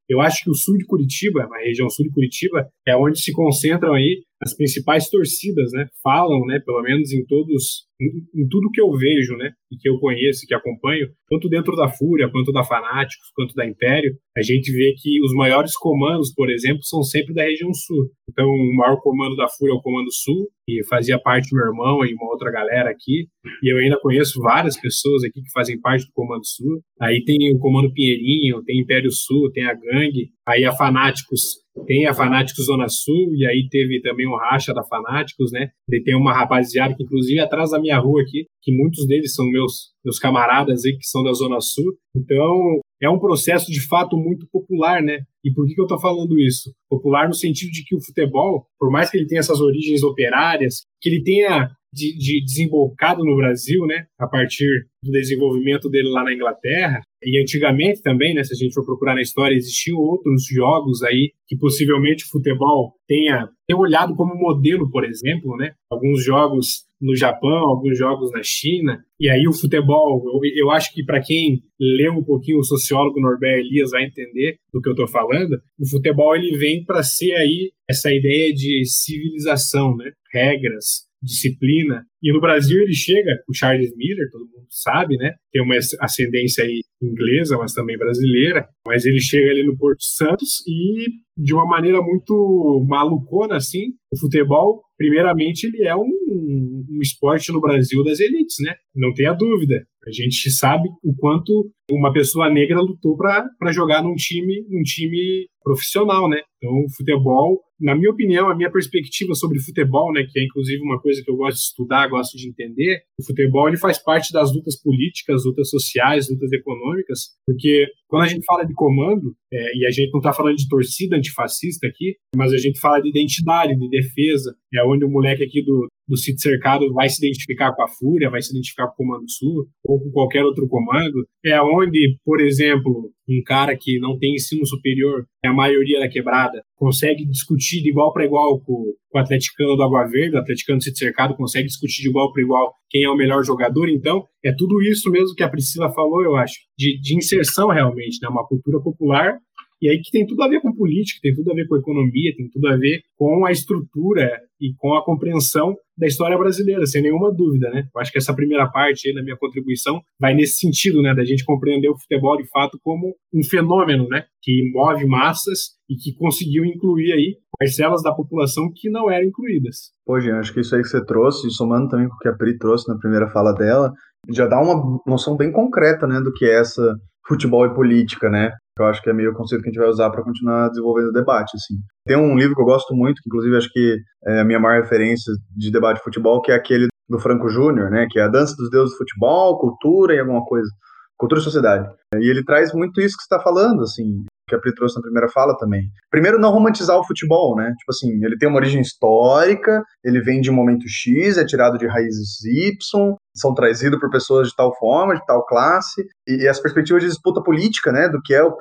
eu 0.08 0.22
acho 0.22 0.44
que 0.44 0.50
o 0.52 0.54
sul 0.54 0.78
de 0.78 0.86
Curitiba, 0.86 1.50
a 1.52 1.58
região 1.64 1.90
sul 1.90 2.06
de 2.06 2.14
Curitiba, 2.14 2.70
é 2.88 2.96
onde 2.96 3.20
se 3.20 3.34
concentram 3.34 3.96
aí 3.96 4.22
as 4.40 4.56
principais 4.56 5.10
torcidas, 5.10 5.72
né? 5.72 5.88
Falam, 6.04 6.46
né? 6.46 6.60
Pelo 6.64 6.84
menos 6.84 7.12
em 7.12 7.26
todos, 7.26 7.88
em, 8.00 8.42
em, 8.44 8.48
tudo 8.48 8.70
que 8.70 8.80
eu 8.80 8.92
vejo, 8.92 9.36
né? 9.38 9.54
E 9.72 9.78
que 9.78 9.90
eu 9.90 9.98
conheço, 9.98 10.46
que 10.46 10.54
acompanho, 10.54 11.08
tanto 11.28 11.50
dentro 11.50 11.76
da 11.76 11.90
Fúria, 11.90 12.30
quanto 12.30 12.52
da 12.52 12.64
Fanáticos, 12.64 13.32
quanto 13.34 13.56
da 13.56 13.66
Império, 13.66 14.16
a 14.38 14.44
gente 14.44 14.72
vê 14.72 14.94
que 15.02 15.20
os 15.24 15.34
maiores 15.34 15.76
comandos, 15.76 16.32
por 16.32 16.52
exemplo, 16.52 16.84
são 16.84 17.02
sempre 17.02 17.34
da 17.34 17.44
região 17.44 17.74
sul. 17.74 18.12
Então, 18.30 18.46
o 18.46 18.76
maior 18.76 19.02
comando 19.02 19.36
da 19.36 19.48
Fúria 19.48 19.74
é 19.74 19.76
o 19.76 19.82
Comando 19.82 20.14
Sul, 20.14 20.48
e 20.68 20.84
fazia 20.88 21.20
parte 21.20 21.50
do 21.50 21.56
meu 21.56 21.68
irmão 21.68 22.06
e 22.06 22.14
uma 22.14 22.32
outra 22.32 22.52
galera 22.52 22.90
aqui. 22.90 23.28
E 23.64 23.72
eu 23.72 23.78
ainda 23.78 24.00
conheço 24.00 24.42
várias 24.42 24.80
pessoas 24.80 25.24
aqui 25.24 25.42
que 25.42 25.52
fazem 25.52 25.80
parte 25.80 26.06
do 26.06 26.12
Comando 26.14 26.46
Sul. 26.46 26.82
Aí 27.00 27.15
tem 27.24 27.54
o 27.54 27.60
Comando 27.60 27.94
Pinheirinho, 27.94 28.64
tem 28.64 28.80
Império 28.80 29.12
Sul, 29.12 29.52
tem 29.52 29.66
a 29.66 29.74
Gangue, 29.74 30.30
aí 30.48 30.66
a 30.66 30.72
Fanáticos 30.72 31.64
tem 31.86 32.08
a 32.08 32.14
Fanáticos 32.14 32.66
Zona 32.66 32.88
Sul, 32.88 33.36
e 33.36 33.46
aí 33.46 33.68
teve 33.70 34.02
também 34.02 34.26
o 34.26 34.36
racha 34.38 34.74
da 34.74 34.84
Fanáticos, 34.84 35.52
né? 35.52 35.70
E 35.92 36.02
tem 36.02 36.16
uma 36.16 36.34
rapaziada 36.34 36.96
que, 36.96 37.04
inclusive, 37.04 37.40
atrás 37.40 37.72
da 37.72 37.80
minha 37.80 38.00
rua 38.00 38.22
aqui, 38.22 38.46
que 38.62 38.72
muitos 38.76 39.06
deles 39.06 39.34
são 39.34 39.46
meus, 39.46 39.92
meus 40.04 40.18
camaradas 40.18 40.86
aí, 40.86 40.94
que 40.94 41.06
são 41.06 41.22
da 41.24 41.34
Zona 41.34 41.60
Sul. 41.60 41.94
Então, 42.16 42.80
é 43.06 43.10
um 43.10 43.20
processo 43.20 43.72
de 43.72 43.86
fato 43.88 44.18
muito 44.18 44.48
popular, 44.52 45.02
né? 45.02 45.20
E 45.44 45.54
por 45.54 45.68
que, 45.68 45.76
que 45.76 45.82
eu 45.82 45.86
estou 45.86 46.00
falando 46.00 46.40
isso? 46.40 46.74
Popular 46.90 47.28
no 47.28 47.34
sentido 47.34 47.72
de 47.72 47.84
que 47.84 47.96
o 47.96 48.02
futebol, 48.02 48.66
por 48.80 48.92
mais 48.92 49.10
que 49.10 49.18
ele 49.18 49.28
tenha 49.28 49.40
essas 49.40 49.62
origens 49.62 50.04
operárias, 50.04 50.86
que 51.00 51.10
ele 51.10 51.24
tenha 51.24 51.70
de, 51.94 52.18
de 52.18 52.44
desembocado 52.44 53.24
no 53.24 53.38
Brasil, 53.38 53.86
né? 53.86 54.06
A 54.20 54.28
partir 54.28 54.88
do 55.04 55.12
desenvolvimento 55.12 55.90
dele 55.90 56.10
lá 56.10 56.24
na 56.24 56.34
Inglaterra, 56.34 57.02
e 57.26 57.42
antigamente 57.42 58.02
também, 58.02 58.34
né, 58.34 58.44
se 58.44 58.54
a 58.54 58.58
gente 58.58 58.74
for 58.74 58.86
procurar 58.86 59.16
na 59.16 59.22
história, 59.22 59.56
existiam 59.56 59.98
outros 59.98 60.46
jogos 60.48 61.02
aí 61.02 61.32
que 61.48 61.58
possivelmente 61.58 62.26
o 62.26 62.30
futebol 62.30 62.94
tenha, 63.08 63.50
tenha 63.68 63.80
olhado 63.80 64.16
como 64.16 64.36
modelo, 64.36 64.90
por 64.90 65.04
exemplo, 65.04 65.56
né? 65.58 65.72
Alguns 65.90 66.24
jogos 66.24 66.86
no 67.02 67.16
Japão, 67.16 67.70
alguns 67.70 67.98
jogos 67.98 68.32
na 68.32 68.42
China. 68.44 69.04
E 69.20 69.30
aí 69.30 69.48
o 69.48 69.54
futebol, 69.54 70.24
eu, 70.26 70.40
eu 70.56 70.72
acho 70.72 70.94
que 70.94 71.04
para 71.04 71.22
quem 71.22 71.62
lê 71.80 72.10
um 72.10 72.24
pouquinho 72.24 72.60
o 72.60 72.64
sociólogo 72.64 73.20
Norbert 73.20 73.60
Elias 73.60 73.92
vai 73.92 74.06
entender 74.06 74.58
do 74.74 74.82
que 74.82 74.90
eu 74.90 74.94
estou 74.94 75.08
falando. 75.08 75.60
O 75.80 75.88
futebol 75.90 76.36
ele 76.36 76.58
vem 76.58 76.84
para 76.84 77.04
ser 77.04 77.34
aí 77.34 77.72
essa 77.90 78.12
ideia 78.12 78.54
de 78.54 78.84
civilização, 78.86 79.96
né? 79.96 80.12
Regras, 80.34 81.06
disciplina. 81.22 82.06
E 82.26 82.34
no 82.34 82.42
Brasil 82.42 82.82
ele 82.82 82.96
chega, 82.96 83.30
o 83.48 83.54
Charles 83.54 83.96
Miller, 83.96 84.28
todo 84.32 84.48
mundo 84.48 84.66
sabe, 84.68 85.16
né? 85.16 85.36
Tem 85.52 85.62
uma 85.62 85.76
ascendência 86.02 86.64
aí 86.64 86.82
inglesa, 87.00 87.56
mas 87.56 87.72
também 87.72 87.96
brasileira. 88.00 88.68
Mas 88.88 89.06
ele 89.06 89.20
chega 89.20 89.52
ali 89.52 89.64
no 89.64 89.78
Porto 89.78 90.04
Santos 90.04 90.64
e, 90.68 91.06
de 91.38 91.54
uma 91.54 91.68
maneira 91.68 92.02
muito 92.02 92.84
malucona, 92.90 93.58
assim, 93.58 93.90
o 94.12 94.20
futebol, 94.20 94.82
primeiramente, 94.98 95.68
ele 95.68 95.84
é 95.84 95.96
um, 95.96 96.02
um 96.02 97.00
esporte 97.00 97.52
no 97.52 97.62
Brasil 97.62 98.04
das 98.04 98.20
elites, 98.20 98.56
né? 98.60 98.74
Não 98.96 99.14
tenha 99.14 99.34
dúvida. 99.34 99.86
A 100.08 100.12
gente 100.12 100.50
sabe 100.50 100.90
o 101.04 101.16
quanto 101.16 101.70
uma 101.92 102.12
pessoa 102.12 102.50
negra 102.50 102.82
lutou 102.82 103.16
para 103.16 103.72
jogar 103.72 104.02
num 104.02 104.16
time, 104.16 104.66
num 104.68 104.82
time 104.82 105.48
profissional, 105.64 106.28
né? 106.28 106.42
Então, 106.58 106.86
futebol, 106.96 107.62
na 107.80 107.96
minha 107.96 108.12
opinião, 108.12 108.50
a 108.50 108.56
minha 108.56 108.72
perspectiva 108.72 109.34
sobre 109.34 109.60
futebol, 109.60 110.14
né, 110.14 110.24
que 110.30 110.40
é 110.40 110.46
inclusive 110.46 110.82
uma 110.82 111.02
coisa 111.02 111.22
que 111.24 111.30
eu 111.30 111.36
gosto 111.36 111.58
de 111.58 111.64
estudar, 111.64 112.08
gosto 112.16 112.38
de 112.38 112.48
entender, 112.48 113.02
o 113.20 113.26
futebol 113.26 113.68
ele 113.68 113.78
faz 113.78 114.02
parte 114.02 114.32
das 114.32 114.54
lutas 114.54 114.82
políticas, 114.82 115.44
lutas 115.46 115.70
sociais, 115.70 116.30
lutas 116.30 116.52
econômicas, 116.52 117.36
porque 117.46 117.88
quando 118.08 118.24
a 118.24 118.28
gente 118.28 118.46
fala 118.46 118.64
de 118.64 118.74
comando, 118.74 119.36
é, 119.52 119.78
e 119.78 119.86
a 119.86 119.92
gente 119.92 120.12
não 120.12 120.20
está 120.20 120.32
falando 120.32 120.56
de 120.56 120.68
torcida 120.68 121.18
antifascista 121.18 121.88
aqui, 121.88 122.16
mas 122.36 122.54
a 122.54 122.58
gente 122.58 122.80
fala 122.80 123.02
de 123.02 123.10
identidade, 123.10 123.78
de 123.78 123.90
defesa, 123.90 124.56
é 124.74 124.84
onde 124.86 125.06
o 125.06 125.10
moleque 125.10 125.44
aqui 125.44 125.64
do, 125.64 125.88
do 126.08 126.18
sítio 126.18 126.42
cercado 126.42 126.92
vai 126.94 127.10
se 127.10 127.26
identificar 127.26 127.74
com 127.74 127.84
a 127.84 127.88
Fúria, 127.88 128.30
vai 128.30 128.42
se 128.42 128.52
identificar 128.52 128.88
com 128.88 128.94
o 128.94 128.96
Comando 128.98 129.30
Sul, 129.30 129.68
ou 129.84 130.00
com 130.00 130.12
qualquer 130.12 130.44
outro 130.44 130.68
comando, 130.68 131.28
é 131.44 131.60
onde, 131.62 132.18
por 132.24 132.40
exemplo, 132.40 133.12
um 133.28 133.42
cara 133.44 133.76
que 133.76 134.00
não 134.00 134.18
tem 134.18 134.36
ensino 134.36 134.66
superior, 134.66 135.26
é 135.44 135.48
a 135.48 135.54
maioria 135.54 136.00
da 136.00 136.08
quebrada, 136.08 136.64
consegue 136.76 137.26
discutir 137.26 137.82
de 137.82 137.90
igual 137.90 138.14
para 138.14 138.26
igual 138.26 138.60
com, 138.60 138.94
com 139.10 139.18
o 139.18 139.22
atleticano 139.22 139.76
do 139.76 139.84
Água 139.84 140.08
Verde, 140.08 140.36
o 140.36 140.40
atleticano 140.40 140.78
do 140.78 140.84
sítio 140.84 141.00
cercado 141.00 141.36
consegue 141.36 141.68
discutir 141.68 142.04
de 142.04 142.10
igual 142.10 142.32
para 142.32 142.44
igual 142.44 142.74
quem 142.90 143.04
é 143.04 143.10
o 143.10 143.16
melhor 143.16 143.44
jogador, 143.44 143.90
então 143.90 144.26
é 144.44 144.54
tudo 144.56 144.82
isso 144.82 145.10
mesmo 145.10 145.36
que 145.36 145.44
a 145.44 145.50
Priscila 145.50 145.92
falou, 145.94 146.24
eu 146.24 146.36
acho, 146.36 146.56
de, 146.78 147.00
de 147.02 147.18
inserção 147.18 147.70
realmente, 147.70 148.20
né? 148.22 148.30
uma 148.30 148.48
cultura 148.48 148.80
popular 148.80 149.40
e 149.82 149.90
aí 149.90 150.00
que 150.02 150.12
tem 150.12 150.26
tudo 150.26 150.42
a 150.44 150.48
ver 150.48 150.62
com 150.62 150.74
política, 150.74 151.20
tem 151.22 151.34
tudo 151.34 151.52
a 151.52 151.56
ver 151.56 151.68
com 151.68 151.76
economia, 151.76 152.36
tem 152.36 152.50
tudo 152.50 152.68
a 152.68 152.76
ver 152.76 153.02
com 153.18 153.46
a 153.46 153.52
estrutura 153.52 154.30
e 154.60 154.74
com 154.78 154.94
a 154.94 155.04
compreensão 155.04 155.76
da 155.98 156.08
história 156.08 156.38
brasileira, 156.38 156.86
sem 156.86 157.02
nenhuma 157.02 157.34
dúvida, 157.34 157.70
né? 157.70 157.88
Eu 157.94 158.02
acho 158.02 158.12
que 158.12 158.18
essa 158.18 158.34
primeira 158.34 158.70
parte 158.70 159.08
aí 159.08 159.14
da 159.14 159.24
minha 159.24 159.38
contribuição 159.38 160.02
vai 160.20 160.34
nesse 160.34 160.60
sentido, 160.60 161.02
né, 161.02 161.14
da 161.14 161.24
gente 161.24 161.46
compreender 161.46 161.90
o 161.90 161.98
futebol 161.98 162.38
de 162.38 162.48
fato 162.50 162.80
como 162.84 163.16
um 163.34 163.44
fenômeno, 163.44 164.08
né, 164.08 164.26
que 164.42 164.72
move 164.74 165.06
massas 165.06 165.76
e 165.90 165.96
que 165.96 166.14
conseguiu 166.18 166.66
incluir 166.66 167.12
aí 167.14 167.38
parcelas 167.58 168.02
da 168.04 168.14
população 168.14 168.72
que 168.74 168.90
não 168.90 169.10
eram 169.10 169.28
incluídas. 169.28 169.92
Pô, 170.06 170.20
Jean, 170.20 170.40
acho 170.40 170.54
que 170.54 170.60
isso 170.60 170.76
aí 170.76 170.82
que 170.82 170.88
você 170.88 171.04
trouxe, 171.06 171.50
somando 171.52 171.90
também 171.90 172.08
com 172.08 172.16
o 172.16 172.20
que 172.20 172.28
a 172.28 172.34
Pri 172.34 172.58
trouxe 172.58 172.88
na 172.88 172.98
primeira 172.98 173.30
fala 173.30 173.54
dela, 173.54 173.94
já 174.32 174.48
dá 174.48 174.60
uma 174.60 175.02
noção 175.06 175.38
bem 175.38 175.52
concreta, 175.52 176.08
né, 176.08 176.20
do 176.20 176.34
que 176.34 176.46
é 176.46 176.60
essa 176.60 176.96
futebol 177.28 177.66
e 177.66 177.74
política, 177.74 178.30
né? 178.30 178.52
Eu 178.78 178.88
acho 178.88 179.02
que 179.02 179.10
é 179.10 179.14
meio 179.14 179.32
o 179.32 179.34
conceito 179.34 179.62
que 179.62 179.70
a 179.70 179.72
gente 179.72 179.80
vai 179.80 179.88
usar 179.88 180.10
para 180.10 180.22
continuar 180.22 180.68
desenvolvendo 180.68 181.08
o 181.08 181.14
debate, 181.14 181.56
assim. 181.56 181.76
Tem 182.06 182.18
um 182.18 182.36
livro 182.36 182.56
que 182.56 182.62
eu 182.62 182.66
gosto 182.66 182.94
muito, 182.94 183.22
que 183.22 183.30
inclusive 183.30 183.56
acho 183.56 183.72
que 183.72 183.98
é 184.28 184.42
a 184.42 184.44
minha 184.44 184.60
maior 184.60 184.82
referência 184.82 185.32
de 185.56 185.72
debate 185.72 185.98
de 185.98 186.04
futebol, 186.04 186.42
que 186.42 186.52
é 186.52 186.56
aquele 186.56 186.88
do 187.08 187.18
Franco 187.18 187.48
Júnior, 187.48 187.90
né? 187.90 188.06
Que 188.10 188.20
é 188.20 188.24
a 188.24 188.28
dança 188.28 188.54
dos 188.58 188.70
deuses 188.70 188.94
do 188.94 188.98
futebol, 188.98 189.58
cultura 189.60 190.14
e 190.14 190.20
alguma 190.20 190.44
coisa. 190.44 190.70
Cultura 191.18 191.40
e 191.40 191.44
sociedade. 191.44 191.90
E 192.16 192.30
ele 192.30 192.44
traz 192.44 192.74
muito 192.74 193.00
isso 193.02 193.16
que 193.16 193.24
você 193.24 193.36
está 193.36 193.40
falando, 193.40 193.84
assim, 193.84 194.26
que 194.48 194.56
a 194.56 194.60
Pri 194.60 194.74
trouxe 194.74 194.96
na 194.96 195.02
primeira 195.02 195.28
fala 195.30 195.58
também. 195.58 195.90
Primeiro, 196.10 196.40
não 196.40 196.52
romantizar 196.52 196.98
o 196.98 197.06
futebol, 197.06 197.56
né? 197.56 197.74
Tipo 197.78 197.92
assim, 197.92 198.24
ele 198.24 198.38
tem 198.38 198.48
uma 198.48 198.58
origem 198.58 198.82
histórica, 198.82 199.84
ele 200.04 200.22
vem 200.22 200.40
de 200.40 200.52
um 200.52 200.54
momento 200.54 200.88
X, 200.88 201.38
é 201.38 201.46
tirado 201.46 201.78
de 201.78 201.88
raízes 201.88 202.44
Y, 202.46 203.16
são 203.36 203.54
trazidos 203.54 204.00
por 204.00 204.10
pessoas 204.10 204.50
de 204.50 204.56
tal 204.56 204.76
forma, 204.78 205.16
de 205.16 205.26
tal 205.26 205.46
classe, 205.46 206.02
e, 206.28 206.44
e 206.44 206.48
as 206.48 206.60
perspectivas 206.60 207.02
de 207.04 207.10
disputa 207.10 207.42
política, 207.42 207.92
né, 207.92 208.08
do 208.08 208.22
que 208.22 208.34
é 208.34 208.44
o 208.44 208.56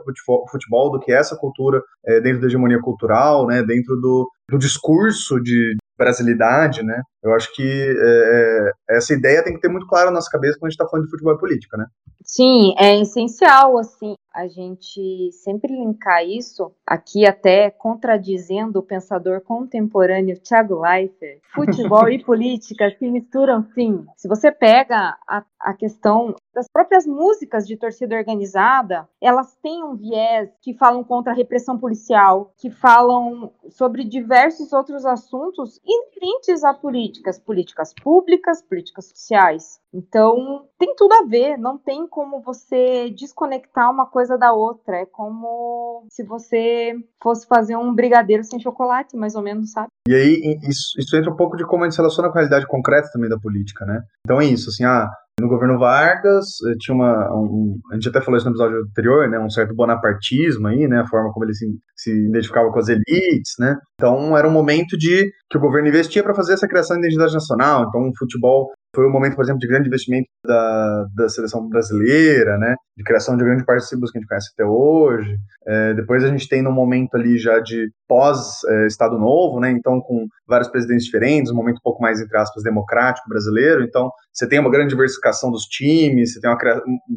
futebol, 0.50 0.90
do 0.90 1.00
que 1.00 1.12
é 1.12 1.16
essa 1.16 1.36
cultura 1.36 1.82
é, 2.06 2.20
dentro 2.20 2.40
da 2.40 2.46
hegemonia 2.46 2.80
cultural, 2.80 3.46
né, 3.46 3.62
dentro 3.62 3.96
do, 3.96 4.28
do 4.50 4.58
discurso 4.58 5.40
de 5.40 5.76
brasilidade, 5.96 6.82
né, 6.82 7.00
eu 7.24 7.32
acho 7.32 7.52
que 7.54 7.62
é, 7.62 8.68
é, 8.90 8.96
essa 8.96 9.14
ideia 9.14 9.42
tem 9.42 9.54
que 9.54 9.60
ter 9.60 9.68
muito 9.68 9.86
clara 9.86 10.06
na 10.06 10.12
nossa 10.12 10.30
cabeça 10.30 10.58
quando 10.58 10.66
a 10.66 10.70
gente 10.70 10.78
está 10.78 10.88
falando 10.88 11.06
de 11.06 11.10
futebol 11.10 11.34
e 11.34 11.38
política, 11.38 11.76
né. 11.76 11.86
Sim, 12.22 12.74
é 12.78 13.00
essencial, 13.00 13.78
assim, 13.78 14.14
a 14.34 14.48
gente 14.48 15.30
sempre 15.32 15.72
linkar 15.72 16.26
isso, 16.26 16.72
aqui 16.86 17.24
até 17.24 17.70
contradizendo 17.70 18.78
o 18.78 18.82
pensador 18.82 19.42
contemporâneo 19.42 20.40
Thiago 20.40 20.80
Leifert, 20.80 21.40
futebol 21.54 22.08
e 22.08 22.18
política 22.24 22.90
se 22.98 23.10
misturam 23.10 23.62
sim. 23.74 24.04
Se 24.16 24.26
você 24.26 24.50
pega 24.50 25.16
a, 25.28 25.44
a 25.60 25.74
questão 25.74 26.34
das 26.54 26.66
próprias 26.72 27.06
músicas 27.06 27.66
de 27.66 27.76
torcida 27.76 28.16
organizada, 28.16 29.08
elas 29.20 29.54
têm 29.62 29.84
um 29.84 29.94
viés 29.94 30.50
que 30.62 30.74
falam 30.74 31.04
contra 31.04 31.32
a 31.32 31.36
repressão 31.36 31.78
policial, 31.78 32.52
que 32.56 32.70
falam 32.70 33.52
sobre 33.68 34.02
diversos 34.02 34.72
outros 34.72 35.04
assuntos 35.04 35.80
inerentes 35.84 36.64
à 36.64 36.72
política 36.74 37.13
políticas, 37.14 37.38
políticas 37.38 37.94
públicas, 38.02 38.62
políticas 38.62 39.08
sociais. 39.08 39.78
Então, 39.92 40.66
tem 40.78 40.94
tudo 40.96 41.12
a 41.14 41.24
ver, 41.24 41.56
não 41.56 41.78
tem 41.78 42.06
como 42.08 42.42
você 42.42 43.10
desconectar 43.10 43.90
uma 43.90 44.06
coisa 44.06 44.36
da 44.36 44.52
outra. 44.52 44.96
É 44.96 45.06
como 45.06 46.06
se 46.10 46.24
você 46.24 46.94
fosse 47.22 47.46
fazer 47.46 47.76
um 47.76 47.94
brigadeiro 47.94 48.42
sem 48.42 48.58
chocolate, 48.58 49.16
mais 49.16 49.34
ou 49.34 49.42
menos, 49.42 49.70
sabe? 49.70 49.88
E 50.08 50.14
aí, 50.14 50.58
isso, 50.68 50.98
isso 50.98 51.16
entra 51.16 51.30
um 51.30 51.36
pouco 51.36 51.56
de 51.56 51.66
como 51.66 51.84
a 51.84 51.88
gente 51.88 51.96
relaciona 51.96 52.28
com 52.28 52.38
a 52.38 52.40
realidade 52.40 52.66
concreta 52.66 53.08
também 53.12 53.30
da 53.30 53.38
política, 53.38 53.84
né? 53.84 54.02
Então 54.26 54.40
é 54.40 54.46
isso, 54.46 54.68
assim, 54.68 54.84
ah, 54.84 55.08
no 55.40 55.48
governo 55.48 55.78
Vargas, 55.78 56.46
eh, 56.68 56.76
tinha 56.78 56.94
uma. 56.94 57.28
Um, 57.34 57.78
a 57.90 57.94
gente 57.94 58.08
até 58.08 58.20
falou 58.20 58.38
isso 58.38 58.46
no 58.46 58.52
episódio 58.52 58.78
anterior, 58.78 59.28
né? 59.28 59.38
Um 59.38 59.50
certo 59.50 59.74
bonapartismo 59.74 60.68
aí, 60.68 60.86
né? 60.86 61.00
A 61.00 61.06
forma 61.06 61.32
como 61.32 61.44
ele 61.44 61.54
se, 61.54 61.66
se 61.96 62.10
identificava 62.28 62.70
com 62.70 62.78
as 62.78 62.88
elites, 62.88 63.54
né? 63.58 63.76
Então 63.94 64.36
era 64.36 64.48
um 64.48 64.52
momento 64.52 64.96
de 64.96 65.28
que 65.54 65.58
o 65.58 65.68
governo 65.68 65.88
investia 65.88 66.22
para 66.22 66.34
fazer 66.34 66.54
essa 66.54 66.66
criação 66.66 66.96
de 66.96 67.06
identidade 67.06 67.32
nacional. 67.32 67.84
Então 67.88 68.08
o 68.08 68.16
futebol 68.18 68.72
foi 68.94 69.06
um 69.06 69.10
momento, 69.10 69.34
por 69.34 69.44
exemplo, 69.44 69.60
de 69.60 69.66
grande 69.66 69.88
investimento 69.88 70.28
da, 70.46 71.06
da 71.14 71.28
seleção 71.28 71.68
brasileira, 71.68 72.56
né? 72.58 72.76
De 72.96 73.02
criação 73.02 73.36
de 73.36 73.44
grande 73.44 73.64
parte 73.64 73.80
dos 73.80 73.88
símbolos 73.88 74.10
que 74.12 74.18
a 74.18 74.20
gente 74.20 74.28
conhece 74.28 74.50
até 74.54 74.64
hoje. 74.64 75.36
É, 75.66 75.94
depois 75.94 76.22
a 76.22 76.28
gente 76.28 76.48
tem 76.48 76.62
no 76.62 76.70
momento 76.70 77.14
ali 77.16 77.36
já 77.38 77.58
de 77.58 77.90
pós-Estado 78.06 79.16
é, 79.16 79.18
Novo, 79.18 79.58
né? 79.58 79.70
Então, 79.70 80.00
com 80.00 80.26
vários 80.46 80.68
presidentes 80.68 81.06
diferentes, 81.06 81.50
um 81.50 81.56
momento 81.56 81.78
um 81.78 81.82
pouco 81.82 82.00
mais, 82.00 82.20
entre 82.20 82.36
aspas, 82.36 82.62
democrático 82.62 83.28
brasileiro. 83.28 83.82
Então, 83.82 84.10
você 84.32 84.48
tem 84.48 84.60
uma 84.60 84.70
grande 84.70 84.90
diversificação 84.90 85.50
dos 85.50 85.64
times, 85.64 86.34
você 86.34 86.40
tem 86.40 86.50
uma, 86.50 86.58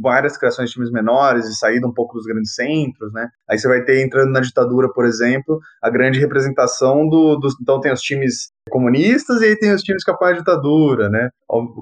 várias 0.02 0.38
criações 0.38 0.70
de 0.70 0.74
times 0.74 0.92
menores 0.92 1.46
e 1.46 1.56
saída 1.56 1.88
um 1.88 1.94
pouco 1.94 2.16
dos 2.16 2.26
grandes 2.26 2.56
centros, 2.56 3.14
né? 3.14 3.28
Aí 3.50 3.60
você 3.60 3.68
vai 3.68 3.84
ter, 3.84 4.04
entrando 4.04 4.32
na 4.32 4.40
ditadura, 4.40 4.92
por 4.92 5.06
exemplo, 5.06 5.60
a 5.84 5.90
grande 5.90 6.20
representação 6.20 7.08
do, 7.08 7.36
do 7.36 7.50
então 7.62 7.80
tem 7.80 7.92
os 7.92 8.02
times 8.02 8.27
comunistas 8.70 9.42
e 9.42 9.46
aí 9.46 9.56
tem 9.58 9.74
os 9.74 9.82
times 9.82 10.04
que 10.04 10.12
apoiam 10.12 10.36
a 10.36 10.38
ditadura, 10.38 11.10
né? 11.10 11.30